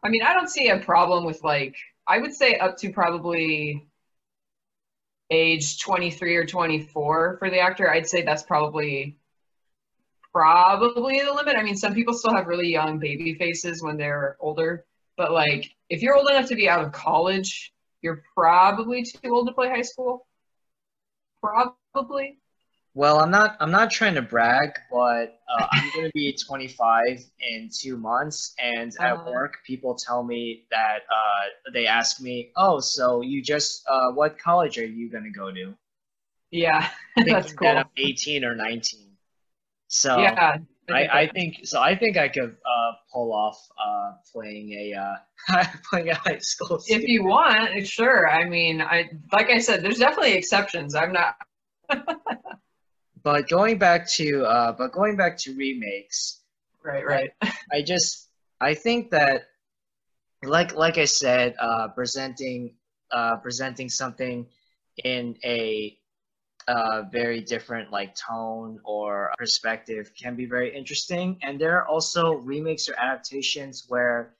I 0.05 0.07
mean, 0.07 0.23
I 0.23 0.33
don't 0.33 0.49
see 0.49 0.69
a 0.69 0.79
problem 0.79 1.25
with 1.25 1.43
like 1.43 1.75
I 2.07 2.19
would 2.19 2.33
say 2.33 2.55
up 2.55 2.77
to 2.77 2.93
probably 2.93 3.85
age 5.31 5.81
23 5.81 6.35
or 6.37 6.45
24 6.45 7.37
for 7.37 7.49
the 7.49 7.59
actor. 7.59 7.91
I'd 7.91 8.07
say 8.07 8.21
that's 8.21 8.43
probably 8.43 9.17
probably 10.33 11.21
the 11.21 11.33
limit. 11.33 11.55
I 11.55 11.63
mean, 11.63 11.75
some 11.75 11.93
people 11.93 12.13
still 12.13 12.33
have 12.33 12.47
really 12.47 12.69
young 12.69 12.99
baby 12.99 13.35
faces 13.35 13.81
when 13.81 13.97
they're 13.97 14.37
older, 14.39 14.85
but 15.17 15.31
like 15.31 15.71
if 15.89 16.01
you're 16.01 16.15
old 16.15 16.29
enough 16.29 16.47
to 16.49 16.55
be 16.55 16.69
out 16.69 16.83
of 16.83 16.91
college 16.91 17.73
you're 18.01 18.23
probably 18.35 19.03
too 19.03 19.33
old 19.33 19.47
to 19.47 19.53
play 19.53 19.69
high 19.69 19.83
school. 19.83 20.27
Probably. 21.41 22.37
Well, 22.93 23.19
I'm 23.19 23.31
not. 23.31 23.55
I'm 23.61 23.71
not 23.71 23.89
trying 23.89 24.15
to 24.15 24.21
brag, 24.21 24.71
but 24.91 25.39
uh, 25.49 25.67
I'm 25.71 25.89
going 25.93 26.07
to 26.07 26.11
be 26.13 26.35
25 26.45 27.23
in 27.39 27.69
two 27.73 27.95
months, 27.95 28.53
and 28.59 28.93
at 28.99 29.13
uh, 29.13 29.23
work, 29.25 29.59
people 29.65 29.95
tell 29.95 30.23
me 30.23 30.65
that 30.71 30.99
uh, 31.09 31.71
they 31.71 31.87
ask 31.87 32.19
me, 32.19 32.51
"Oh, 32.57 32.81
so 32.81 33.21
you 33.21 33.41
just 33.41 33.83
uh, 33.89 34.11
what 34.11 34.37
college 34.37 34.77
are 34.77 34.85
you 34.85 35.09
going 35.09 35.23
to 35.23 35.29
go 35.29 35.51
to?" 35.51 35.73
Yeah, 36.51 36.89
that's 37.25 37.53
cool. 37.53 37.69
That 37.69 37.77
I'm 37.77 37.89
18 37.97 38.43
or 38.43 38.55
19. 38.55 39.10
So 39.93 40.19
yeah, 40.19 40.57
I, 40.89 41.07
I 41.11 41.27
think 41.27 41.59
so. 41.65 41.81
I 41.81 41.95
think 41.97 42.15
I 42.15 42.29
could 42.29 42.55
uh, 42.65 42.91
pull 43.11 43.33
off 43.33 43.59
uh, 43.77 44.13
playing 44.31 44.71
a 44.71 44.93
uh, 44.93 45.65
playing 45.89 46.09
a 46.09 46.15
high 46.15 46.37
school. 46.39 46.79
Student. 46.79 47.03
If 47.03 47.09
you 47.09 47.25
want, 47.25 47.85
sure. 47.85 48.29
I 48.29 48.47
mean, 48.47 48.81
I 48.81 49.09
like 49.33 49.49
I 49.49 49.59
said, 49.59 49.83
there's 49.83 49.99
definitely 49.99 50.35
exceptions. 50.35 50.95
I'm 50.95 51.11
not. 51.11 51.35
but 53.23 53.49
going 53.49 53.77
back 53.79 54.07
to 54.11 54.45
uh, 54.45 54.71
but 54.71 54.93
going 54.93 55.17
back 55.17 55.37
to 55.39 55.53
remakes. 55.57 56.39
Right, 56.81 57.05
right. 57.05 57.31
I, 57.41 57.53
I 57.73 57.81
just 57.81 58.29
I 58.61 58.73
think 58.73 59.11
that 59.11 59.43
like 60.41 60.73
like 60.73 60.97
I 60.97 61.05
said, 61.05 61.53
uh, 61.59 61.89
presenting 61.89 62.75
uh, 63.11 63.35
presenting 63.43 63.89
something 63.89 64.47
in 65.03 65.35
a 65.43 65.97
uh, 66.67 67.03
very 67.11 67.41
different 67.41 67.91
like 67.91 68.15
tone 68.15 68.79
or 68.83 69.31
perspective 69.37 70.11
can 70.19 70.35
be 70.35 70.45
very 70.45 70.75
interesting. 70.75 71.37
And 71.41 71.59
there 71.59 71.77
are 71.77 71.87
also 71.87 72.33
remakes 72.33 72.87
or 72.89 72.95
adaptations 72.99 73.85
where, 73.87 74.35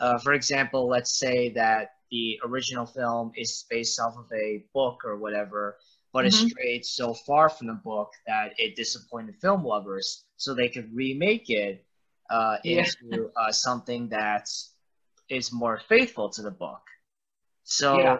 uh, 0.00 0.18
for 0.18 0.32
example, 0.32 0.88
let's 0.88 1.18
say 1.18 1.50
that 1.50 1.92
the 2.10 2.40
original 2.44 2.86
film 2.86 3.32
is 3.36 3.66
based 3.68 4.00
off 4.00 4.16
of 4.16 4.26
a 4.32 4.64
book 4.72 5.02
or 5.04 5.18
whatever, 5.18 5.76
but 6.12 6.24
mm-hmm. 6.24 6.46
it 6.46 6.50
strayed 6.50 6.84
so 6.84 7.12
far 7.12 7.48
from 7.48 7.66
the 7.66 7.80
book 7.84 8.12
that 8.26 8.54
it 8.56 8.76
disappointed 8.76 9.34
film 9.40 9.64
lovers. 9.64 10.24
So 10.36 10.54
they 10.54 10.68
could 10.68 10.94
remake 10.94 11.50
it 11.50 11.84
uh, 12.30 12.56
into 12.64 13.30
uh, 13.36 13.52
something 13.52 14.08
that 14.08 14.48
is 15.28 15.52
more 15.52 15.80
faithful 15.88 16.30
to 16.30 16.42
the 16.42 16.50
book. 16.50 16.80
So 17.64 17.98
yeah 17.98 18.18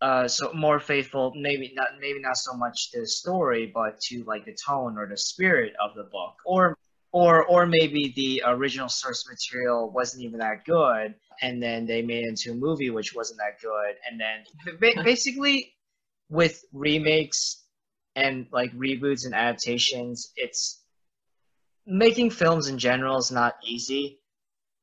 uh, 0.00 0.26
so 0.26 0.52
more 0.54 0.80
faithful, 0.80 1.32
maybe 1.36 1.72
not 1.74 1.88
maybe 2.00 2.20
not 2.20 2.36
so 2.36 2.54
much 2.54 2.90
to 2.90 3.00
the 3.00 3.06
story, 3.06 3.70
but 3.72 4.00
to 4.00 4.24
like 4.24 4.44
the 4.44 4.56
tone 4.66 4.96
or 4.96 5.06
the 5.06 5.16
spirit 5.16 5.74
of 5.82 5.94
the 5.94 6.04
book, 6.04 6.34
or 6.46 6.76
or 7.12 7.44
or 7.44 7.66
maybe 7.66 8.12
the 8.16 8.42
original 8.46 8.88
source 8.88 9.28
material 9.28 9.90
wasn't 9.90 10.22
even 10.22 10.38
that 10.38 10.64
good, 10.64 11.14
and 11.42 11.62
then 11.62 11.86
they 11.86 12.00
made 12.00 12.24
it 12.24 12.28
into 12.28 12.52
a 12.52 12.54
movie 12.54 12.90
which 12.90 13.14
wasn't 13.14 13.38
that 13.38 13.60
good, 13.60 13.96
and 14.08 14.20
then 14.20 15.04
basically 15.04 15.74
with 16.30 16.64
remakes 16.72 17.64
and 18.16 18.46
like 18.52 18.72
reboots 18.72 19.26
and 19.26 19.34
adaptations, 19.34 20.32
it's 20.36 20.82
making 21.86 22.30
films 22.30 22.68
in 22.68 22.78
general 22.78 23.18
is 23.18 23.30
not 23.30 23.56
easy 23.64 24.19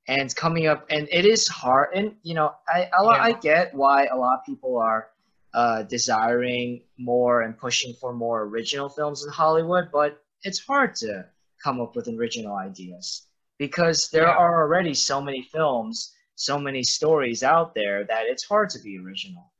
and 0.08 0.36
coming 0.36 0.68
up 0.68 0.86
and 0.90 1.08
it 1.12 1.26
is 1.26 1.48
hard 1.48 1.90
and 1.94 2.16
you 2.24 2.34
know 2.34 2.54
i 2.68 2.90
I, 2.98 3.04
yeah. 3.04 3.24
I 3.24 3.32
get 3.34 3.74
why 3.74 4.06
a 4.06 4.16
lot 4.16 4.40
of 4.40 4.46
people 4.46 4.78
are 4.78 5.10
uh, 5.54 5.84
desiring 5.84 6.84
more 6.98 7.42
and 7.42 7.58
pushing 7.58 7.94
for 7.94 8.14
more 8.14 8.44
original 8.44 8.90
films 8.90 9.24
in 9.24 9.32
hollywood 9.32 9.90
but 9.92 10.22
it's 10.44 10.60
hard 10.60 10.96
to 10.96 11.26
come 11.64 11.82
up 11.82 11.96
with 11.96 12.08
original 12.08 12.56
ideas 12.56 13.28
because 13.58 14.10
there 14.10 14.28
yeah. 14.28 14.36
are 14.36 14.64
already 14.64 14.94
so 14.94 15.22
many 15.22 15.42
films 15.42 16.14
so 16.36 16.60
many 16.60 16.84
stories 16.84 17.42
out 17.44 17.74
there 17.74 18.04
that 18.04 18.24
it's 18.28 18.44
hard 18.44 18.70
to 18.70 18.80
be 18.80 19.00
original 19.00 19.52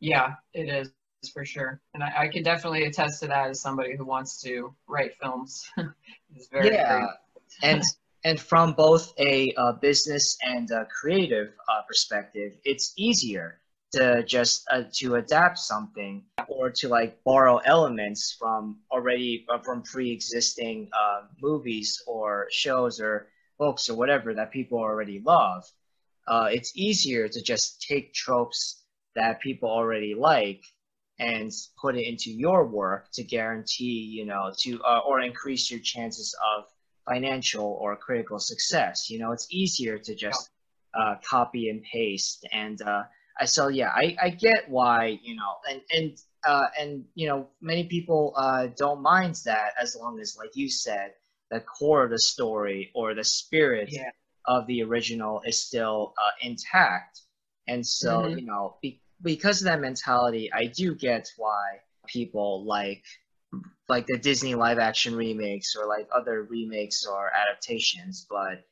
yeah 0.00 0.34
it 0.52 0.68
is 0.68 0.90
for 1.30 1.44
sure, 1.44 1.80
and 1.94 2.02
I, 2.02 2.12
I 2.22 2.28
can 2.28 2.42
definitely 2.42 2.84
attest 2.84 3.20
to 3.20 3.28
that 3.28 3.50
as 3.50 3.60
somebody 3.60 3.96
who 3.96 4.04
wants 4.04 4.40
to 4.42 4.74
write 4.86 5.12
films. 5.20 5.68
it's 6.34 6.48
very 6.48 6.74
yeah, 6.74 7.06
and 7.62 7.82
and 8.24 8.40
from 8.40 8.72
both 8.72 9.12
a 9.18 9.52
uh, 9.54 9.72
business 9.72 10.38
and 10.42 10.70
a 10.70 10.86
creative 10.86 11.52
uh, 11.68 11.82
perspective, 11.86 12.52
it's 12.64 12.94
easier 12.96 13.60
to 13.92 14.24
just 14.24 14.66
uh, 14.72 14.82
to 14.92 15.16
adapt 15.16 15.58
something 15.58 16.24
or 16.48 16.70
to 16.70 16.88
like 16.88 17.22
borrow 17.22 17.58
elements 17.58 18.34
from 18.38 18.78
already 18.90 19.46
uh, 19.48 19.58
from 19.58 19.82
pre-existing 19.82 20.88
uh, 20.98 21.22
movies 21.40 22.02
or 22.06 22.46
shows 22.50 22.98
or 22.98 23.28
books 23.58 23.88
or 23.88 23.94
whatever 23.96 24.34
that 24.34 24.50
people 24.50 24.78
already 24.78 25.20
love. 25.24 25.62
Uh, 26.26 26.48
it's 26.50 26.72
easier 26.74 27.28
to 27.28 27.42
just 27.42 27.82
take 27.82 28.14
tropes 28.14 28.82
that 29.14 29.40
people 29.40 29.68
already 29.68 30.14
like 30.14 30.62
and 31.20 31.52
put 31.80 31.94
it 31.94 32.08
into 32.08 32.30
your 32.30 32.66
work 32.66 33.06
to 33.12 33.22
guarantee, 33.22 34.10
you 34.16 34.24
know, 34.24 34.50
to 34.58 34.80
or 35.06 35.20
increase 35.20 35.70
your 35.70 35.78
chances 35.80 36.34
of 36.56 36.64
financial 37.08 37.78
or 37.80 37.96
critical 37.96 38.38
success. 38.38 39.10
You 39.10 39.18
know, 39.18 39.32
it's 39.32 39.46
easier 39.50 39.98
to 39.98 40.14
just 40.14 40.50
uh, 40.98 41.16
copy 41.28 41.68
and 41.70 41.82
paste. 41.82 42.46
And 42.52 42.80
uh, 42.82 43.04
I 43.40 43.44
so 43.46 43.68
yeah, 43.68 43.90
I, 43.90 44.16
I 44.20 44.30
get 44.30 44.68
why 44.68 45.18
you 45.22 45.36
know, 45.36 45.56
and 45.68 45.80
and 45.92 46.18
uh, 46.46 46.66
and 46.78 47.04
you 47.14 47.28
know, 47.28 47.48
many 47.60 47.84
people 47.84 48.32
uh, 48.36 48.68
don't 48.76 49.02
mind 49.02 49.36
that 49.44 49.72
as 49.80 49.96
long 49.96 50.20
as, 50.20 50.36
like 50.36 50.54
you 50.54 50.68
said, 50.68 51.12
the 51.50 51.60
core 51.60 52.04
of 52.04 52.10
the 52.10 52.18
story 52.18 52.90
or 52.94 53.14
the 53.14 53.24
spirit 53.24 53.92
Yeah. 53.92 54.10
of 54.46 54.66
the 54.66 54.82
original 54.82 55.40
is 55.46 55.60
still 55.60 56.14
uh, 56.18 56.30
intact. 56.46 57.22
And 57.66 57.86
so, 57.86 58.28
Mhm. 58.28 58.38
you 58.38 58.46
know, 58.46 58.76
be, 58.82 59.00
because 59.22 59.62
of 59.62 59.66
that 59.66 59.80
mentality, 59.80 60.52
I 60.52 60.66
do 60.66 60.94
get 60.94 61.30
why 61.36 61.80
people 62.06 62.64
like 62.64 63.04
like 63.88 64.06
the 64.06 64.18
Disney 64.18 64.54
live 64.54 64.78
action 64.78 65.14
remakes 65.14 65.76
or 65.76 65.86
like 65.86 66.08
other 66.14 66.42
remakes 66.44 67.06
or 67.06 67.30
adaptations. 67.32 68.26
But 68.28 68.64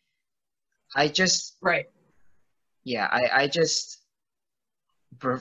I 0.94 1.08
just, 1.08 1.56
Right. 1.60 1.86
yeah, 2.84 3.08
I, 3.10 3.42
I 3.42 3.46
just, 3.48 3.98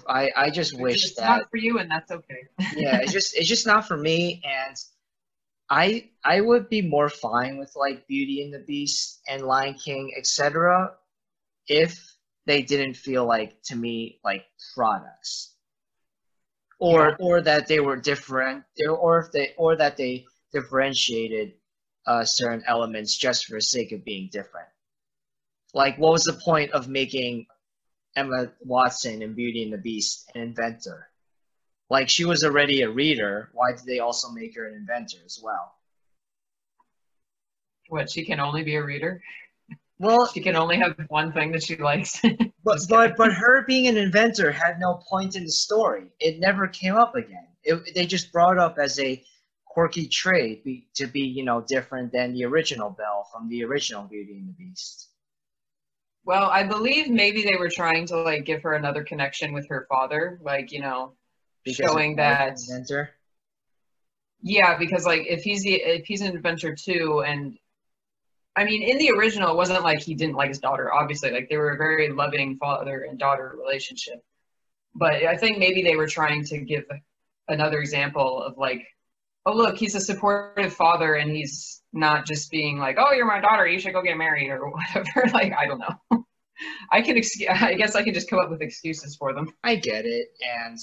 I, 0.08 0.30
I 0.36 0.50
just 0.50 0.78
wish 0.80 1.06
it's 1.06 1.16
that 1.16 1.28
not 1.28 1.50
for 1.50 1.58
you, 1.58 1.80
and 1.80 1.90
that's 1.90 2.12
okay. 2.12 2.48
yeah, 2.76 3.00
it's 3.02 3.12
just 3.12 3.36
it's 3.36 3.48
just 3.48 3.66
not 3.66 3.88
for 3.88 3.98
me, 3.98 4.42
and 4.44 4.76
I 5.70 6.10
I 6.24 6.42
would 6.42 6.70
be 6.70 6.82
more 6.82 7.10
fine 7.10 7.58
with 7.58 7.72
like 7.76 8.08
Beauty 8.08 8.44
and 8.44 8.54
the 8.54 8.60
Beast 8.60 9.22
and 9.28 9.44
Lion 9.44 9.76
King, 9.76 10.14
etc. 10.18 10.94
If 11.68 12.16
they 12.46 12.62
didn't 12.62 12.96
feel 12.96 13.26
like 13.26 13.62
to 13.64 13.76
me 13.76 14.20
like 14.24 14.46
products, 14.76 15.51
or 16.82 17.10
Yeah. 17.10 17.16
or 17.20 17.42
that 17.42 17.68
they 17.68 17.80
were 17.80 17.96
different, 17.96 18.66
or 18.90 19.20
if 19.20 19.32
they 19.32 19.54
or 19.58 19.78
that 19.78 19.96
they 19.98 20.26
differentiated 20.52 21.54
uh, 22.08 22.26
certain 22.26 22.64
elements 22.68 23.16
just 23.18 23.46
for 23.46 23.56
the 23.56 23.62
sake 23.62 23.92
of 23.94 24.04
being 24.04 24.30
different. 24.32 24.68
Like, 25.74 25.98
what 25.98 26.12
was 26.12 26.24
the 26.26 26.34
point 26.44 26.72
of 26.72 26.90
making 26.90 27.46
Emma 28.16 28.52
Watson 28.62 29.22
in 29.22 29.36
Beauty 29.36 29.64
and 29.64 29.72
the 29.72 29.78
Beast 29.78 30.30
an 30.36 30.42
inventor? 30.42 31.08
Like 31.90 32.10
she 32.10 32.26
was 32.26 32.44
already 32.44 32.82
a 32.82 32.90
reader. 32.90 33.50
Why 33.54 33.74
did 33.74 33.86
they 33.86 34.00
also 34.00 34.30
make 34.32 34.56
her 34.56 34.68
an 34.68 34.76
inventor 34.76 35.20
as 35.26 35.40
well? 35.42 35.76
what 37.90 38.10
she 38.10 38.24
can 38.24 38.40
only 38.40 38.64
be 38.64 38.76
a 38.76 38.84
reader. 38.84 39.22
Well, 40.00 40.26
She 40.34 40.40
can 40.40 40.56
only 40.56 40.78
have 40.78 40.96
one 41.10 41.34
thing 41.34 41.52
that 41.52 41.64
she 41.64 41.76
likes. 41.76 42.22
but 42.64 42.80
but 42.90 43.18
but 43.18 43.34
her 43.34 43.66
being 43.66 43.88
an 43.88 43.98
inventor 43.98 44.52
had 44.52 44.80
no 44.80 45.02
point 45.10 45.36
in 45.36 45.44
the 45.44 45.52
story. 45.52 46.06
It 46.20 46.40
never 46.40 46.68
came 46.68 46.96
up 46.96 47.16
again. 47.16 47.48
It, 47.64 47.94
they 47.96 48.06
just 48.06 48.32
brought 48.32 48.58
up 48.58 48.78
as 48.80 49.00
a 49.00 49.24
quirky 49.66 50.08
trait 50.08 50.64
be, 50.64 50.88
to 50.96 51.08
be 51.08 51.22
you 51.22 51.44
know 51.46 51.62
different 51.62 52.12
than 52.12 52.34
the 52.34 52.46
original 52.46 52.90
Belle 52.90 53.28
from 53.32 53.50
the 53.50 53.64
original 53.64 54.04
Beauty 54.04 54.34
and 54.38 54.50
the 54.50 54.54
Beast. 54.54 55.10
Well, 56.24 56.50
I 56.50 56.64
believe 56.64 57.10
maybe 57.10 57.44
they 57.44 57.56
were 57.58 57.70
trying 57.70 58.06
to 58.08 58.18
like 58.18 58.46
give 58.46 58.62
her 58.64 58.74
another 58.74 59.04
connection 59.04 59.54
with 59.54 59.68
her 59.70 59.88
father, 59.90 60.40
like 60.44 60.72
you 60.72 60.82
know, 60.82 61.14
Because 61.64 61.78
showing 61.78 62.16
that. 62.18 62.58
inventor. 62.70 63.12
Yeah, 64.44 64.78
because 64.78 65.06
like 65.06 65.26
if 65.28 65.42
he's 65.44 65.64
the 65.64 65.76
if 65.76 66.06
he's 66.06 66.22
an 66.22 66.36
inventor 66.36 66.76
too, 66.76 67.24
and 67.26 67.58
I 68.56 68.66
mean 68.66 68.84
in 68.84 68.98
the 68.98 69.12
original 69.12 69.52
it 69.52 69.56
wasn't 69.56 69.84
like 69.84 70.02
he 70.02 70.16
didn't 70.16 70.36
like 70.36 70.50
his 70.50 70.60
daughter. 70.60 70.94
Obviously, 70.94 71.32
like 71.32 71.50
they 71.50 71.58
were 71.58 71.72
a 71.72 71.78
very 71.78 72.10
loving 72.10 72.58
father 72.58 73.06
and 73.10 73.18
daughter 73.18 73.56
relationship. 73.58 74.22
But 74.94 75.14
I 75.24 75.38
think 75.38 75.58
maybe 75.58 75.84
they 75.84 75.96
were 75.96 76.08
trying 76.08 76.44
to 76.46 76.60
give 76.60 76.84
another 77.48 77.80
example 77.80 78.44
of 78.44 78.58
like, 78.58 78.86
oh 79.46 79.54
look, 79.54 79.78
he's 79.78 79.96
a 79.96 80.02
supportive 80.02 80.74
father, 80.74 81.16
and 81.16 81.32
he's 81.32 81.82
not 81.94 82.26
just 82.26 82.52
being 82.52 82.78
like, 82.78 82.98
oh 83.00 83.14
you're 83.14 83.26
my 83.26 83.40
daughter, 83.40 83.66
you 83.68 83.80
should 83.80 83.94
go 83.94 84.02
get 84.02 84.18
married 84.18 84.50
or 84.50 84.70
whatever. 84.72 85.30
like 85.34 85.54
I 85.58 85.66
don't 85.66 85.80
know. 85.80 86.26
I 86.92 87.02
can 87.02 87.18
excuse. 87.18 87.50
I 87.50 87.74
guess 87.74 87.96
I 87.96 88.04
can 88.04 88.14
just 88.14 88.30
come 88.30 88.40
up 88.40 88.50
with 88.50 88.62
excuses 88.62 89.16
for 89.16 89.34
them. 89.34 89.54
I 89.64 89.76
get 89.76 90.06
it, 90.06 90.28
and 90.42 90.78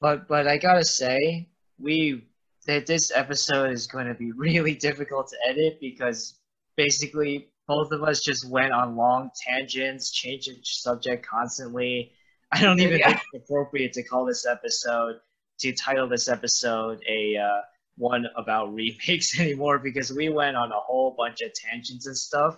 but 0.00 0.28
but 0.28 0.46
I 0.46 0.56
gotta 0.56 0.84
say, 0.84 1.48
we 1.78 2.24
that 2.66 2.86
this 2.86 3.10
episode 3.14 3.72
is 3.72 3.86
going 3.86 4.06
to 4.06 4.14
be 4.14 4.32
really 4.36 4.74
difficult 4.74 5.28
to 5.28 5.36
edit 5.48 5.78
because 5.80 6.38
basically 6.84 7.48
both 7.68 7.92
of 7.92 8.02
us 8.02 8.22
just 8.22 8.48
went 8.48 8.72
on 8.72 8.96
long 8.96 9.30
tangents, 9.46 10.10
changing 10.10 10.56
subject 10.62 11.26
constantly. 11.26 12.12
I 12.52 12.62
don't 12.62 12.80
even 12.80 12.98
Yeah. 12.98 13.08
think 13.08 13.20
it's 13.32 13.44
appropriate 13.44 13.92
to 13.94 14.02
call 14.02 14.24
this 14.24 14.46
episode 14.46 15.20
to 15.60 15.72
title 15.72 16.08
this 16.08 16.26
episode 16.28 16.98
a 17.06 17.36
uh, 17.36 17.60
one 17.96 18.24
about 18.42 18.72
remakes 18.80 19.38
anymore 19.38 19.78
because 19.78 20.10
we 20.12 20.30
went 20.30 20.56
on 20.56 20.72
a 20.72 20.80
whole 20.88 21.14
bunch 21.16 21.42
of 21.42 21.52
tangents 21.52 22.06
and 22.06 22.16
stuff. 22.16 22.54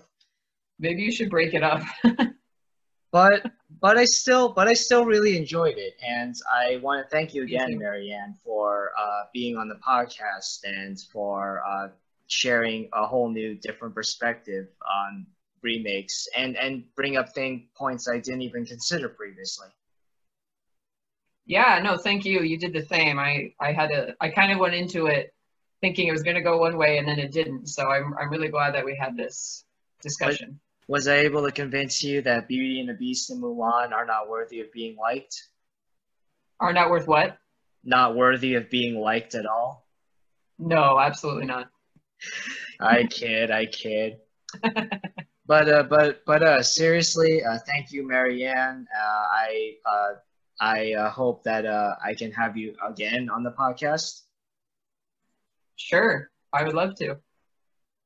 Maybe 0.79 1.03
you 1.03 1.13
should 1.13 1.31
break 1.31 1.53
it 1.53 1.65
up. 1.65 1.83
but 3.13 3.39
but 3.81 3.99
I 3.99 4.05
still 4.05 4.53
but 4.59 4.69
I 4.69 4.75
still 4.75 5.05
really 5.05 5.37
enjoyed 5.37 5.79
it, 5.79 5.95
and 6.07 6.35
I 6.51 6.77
want 6.77 7.05
to 7.05 7.09
thank 7.15 7.35
you 7.35 7.43
again. 7.43 7.79
MaryAnn, 7.79 8.37
for 8.45 8.91
uh, 8.99 9.23
being 9.35 9.57
on 9.57 9.69
the 9.69 9.81
podcast 9.87 10.61
and 10.65 10.99
for 11.13 11.63
uh, 11.67 11.89
sharing 12.27 12.89
a 12.93 13.07
whole 13.07 13.29
new 13.29 13.55
different 13.55 13.95
perspective 13.95 14.69
on 14.89 15.27
remakes 15.63 16.29
and 16.37 16.57
and 16.57 16.85
bring 16.97 17.17
up 17.17 17.29
thing 17.31 17.69
points 17.77 18.09
I 18.09 18.19
didn't 18.19 18.43
even 18.43 18.65
consider 18.65 19.09
previously. 19.09 19.69
Yeah, 21.47 21.81
no, 21.83 21.97
thank 21.97 22.25
you. 22.25 22.41
You 22.41 22.59
did 22.59 22.73
the 22.73 22.87
same. 22.87 23.19
I 23.19 23.55
I 23.61 23.73
had 23.73 23.91
a 23.91 24.15
I 24.21 24.31
kind 24.31 24.53
of 24.53 24.59
went 24.59 24.75
into 24.75 25.07
it 25.07 25.35
thinking 25.81 26.07
it 26.07 26.13
was 26.13 26.23
going 26.23 26.37
to 26.37 26.43
go 26.43 26.59
one 26.59 26.79
way 26.79 26.99
and 26.99 27.07
then 27.07 27.19
it 27.19 27.33
didn't. 27.33 27.67
So 27.69 27.89
I'm 27.89 28.15
I'm 28.19 28.31
really 28.31 28.49
glad 28.49 28.75
that 28.75 28.85
we 28.85 28.97
had 28.97 29.17
this 29.17 29.65
discussion. 30.01 30.61
Was 30.89 31.07
I 31.07 31.17
able 31.19 31.45
to 31.45 31.53
convince 31.53 32.03
you 32.03 32.23
that 32.23 32.49
Beauty 32.49 32.81
and 32.81 32.89
the 32.89 32.95
Beast 32.95 33.31
and 33.31 33.43
Mulan 33.43 33.93
are 33.93 34.05
not 34.05 34.29
worthy 34.29 34.61
of 34.61 34.73
being 34.73 34.97
liked? 34.97 35.49
Are 36.61 36.73
not 36.73 36.91
worth 36.91 37.07
what? 37.07 37.39
Not 37.85 38.15
worthy 38.17 38.55
of 38.55 38.71
being 38.71 39.01
liked 39.01 39.35
at 39.35 39.47
all? 39.47 39.87
No, 40.59 40.99
absolutely 40.99 41.47
not. 41.47 41.71
I 42.81 43.05
kid, 43.05 43.51
I 43.51 43.67
kid. 43.67 44.19
but 45.47 45.69
uh, 45.69 45.83
but 45.85 46.25
but 46.27 46.43
uh, 46.43 46.63
seriously, 46.63 47.43
uh, 47.43 47.59
thank 47.67 47.93
you, 47.93 48.05
MaryAnn. 48.07 48.85
Uh, 48.85 49.25
I 49.33 49.73
uh, 49.87 50.13
I 50.61 50.93
uh, 50.95 51.11
hope 51.11 51.45
that 51.45 51.67
uh, 51.67 51.97
I 52.05 52.15
can 52.15 52.33
have 52.33 52.57
you 52.57 52.75
again 52.87 53.29
on 53.31 53.43
the 53.43 53.53
podcast. 53.53 54.23
Sure, 55.77 56.31
I 56.53 56.65
would 56.65 56.75
love 56.75 56.95
to. 56.97 57.17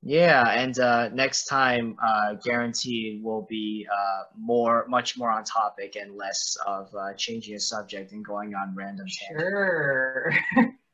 Yeah, 0.03 0.49
and 0.51 0.79
uh, 0.79 1.09
next 1.09 1.47
time, 1.47 1.97
uh, 2.01 2.35
guaranteed, 2.35 3.25
will 3.25 3.43
be 3.51 3.89
uh, 3.93 4.23
more, 4.39 4.87
much 4.89 5.19
more 5.19 5.31
on 5.31 5.43
topic 5.43 5.97
and 6.01 6.17
less 6.17 6.57
of 6.65 6.95
uh, 6.95 7.15
changing 7.15 7.57
a 7.57 7.61
subject 7.61 8.13
and 8.13 8.25
going 8.25 8.55
on 8.55 8.73
random. 8.77 9.07
Sure. 9.09 10.33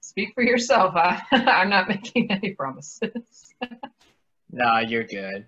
Speak 0.00 0.30
for 0.34 0.42
yourself. 0.42 0.94
I, 0.96 1.20
I'm 1.32 1.70
not 1.70 1.88
making 1.88 2.30
any 2.30 2.54
promises. 2.54 3.54
No, 4.50 4.78
you're 4.78 5.04
good. 5.04 5.46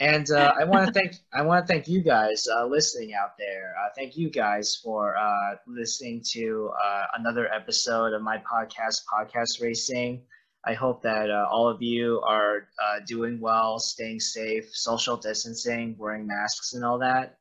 And 0.00 0.28
uh, 0.30 0.52
I 0.58 0.64
want 0.64 0.86
to 0.86 0.92
thank 0.92 1.16
I 1.32 1.42
want 1.42 1.66
to 1.66 1.72
thank 1.72 1.86
you 1.86 2.00
guys 2.00 2.48
uh, 2.52 2.66
listening 2.66 3.14
out 3.14 3.36
there. 3.38 3.74
Uh, 3.78 3.90
thank 3.94 4.16
you 4.16 4.30
guys 4.30 4.80
for 4.82 5.16
uh, 5.16 5.56
listening 5.66 6.22
to 6.32 6.70
uh, 6.82 7.04
another 7.18 7.52
episode 7.52 8.14
of 8.14 8.22
my 8.22 8.38
podcast, 8.38 9.02
Podcast 9.04 9.60
Racing. 9.60 10.22
I 10.64 10.74
hope 10.74 11.02
that 11.02 11.30
uh, 11.30 11.46
all 11.50 11.68
of 11.68 11.82
you 11.82 12.20
are 12.22 12.68
uh, 12.82 13.00
doing 13.06 13.40
well, 13.40 13.78
staying 13.78 14.20
safe, 14.20 14.70
social 14.72 15.16
distancing, 15.16 15.94
wearing 15.98 16.26
masks, 16.26 16.72
and 16.72 16.84
all 16.84 16.98
that. 16.98 17.38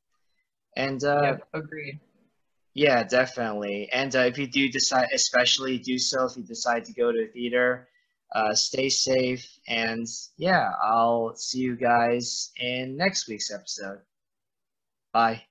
And 0.76 1.04
uh, 1.04 1.22
yep, 1.24 1.48
agreed. 1.54 2.00
Yeah, 2.73 3.03
definitely. 3.03 3.89
And 3.91 4.15
uh, 4.15 4.19
if 4.22 4.38
you 4.38 4.48
do 4.48 4.69
decide, 4.69 5.10
especially 5.14 5.77
do 5.77 5.98
so 5.98 6.26
if 6.26 6.38
you 6.38 6.43
decide 6.43 6.85
to 6.85 6.93
go 6.93 7.11
to 7.11 7.23
a 7.26 7.27
theater, 7.27 7.89
uh, 8.34 8.53
stay 8.56 8.89
safe. 8.89 9.45
And 9.68 10.06
yeah, 10.38 10.69
I'll 10.84 11.35
see 11.35 11.60
you 11.60 11.76
guys 11.76 12.52
in 12.57 12.95
next 12.98 13.27
week's 13.27 13.52
episode. 13.52 13.99
Bye. 15.14 15.51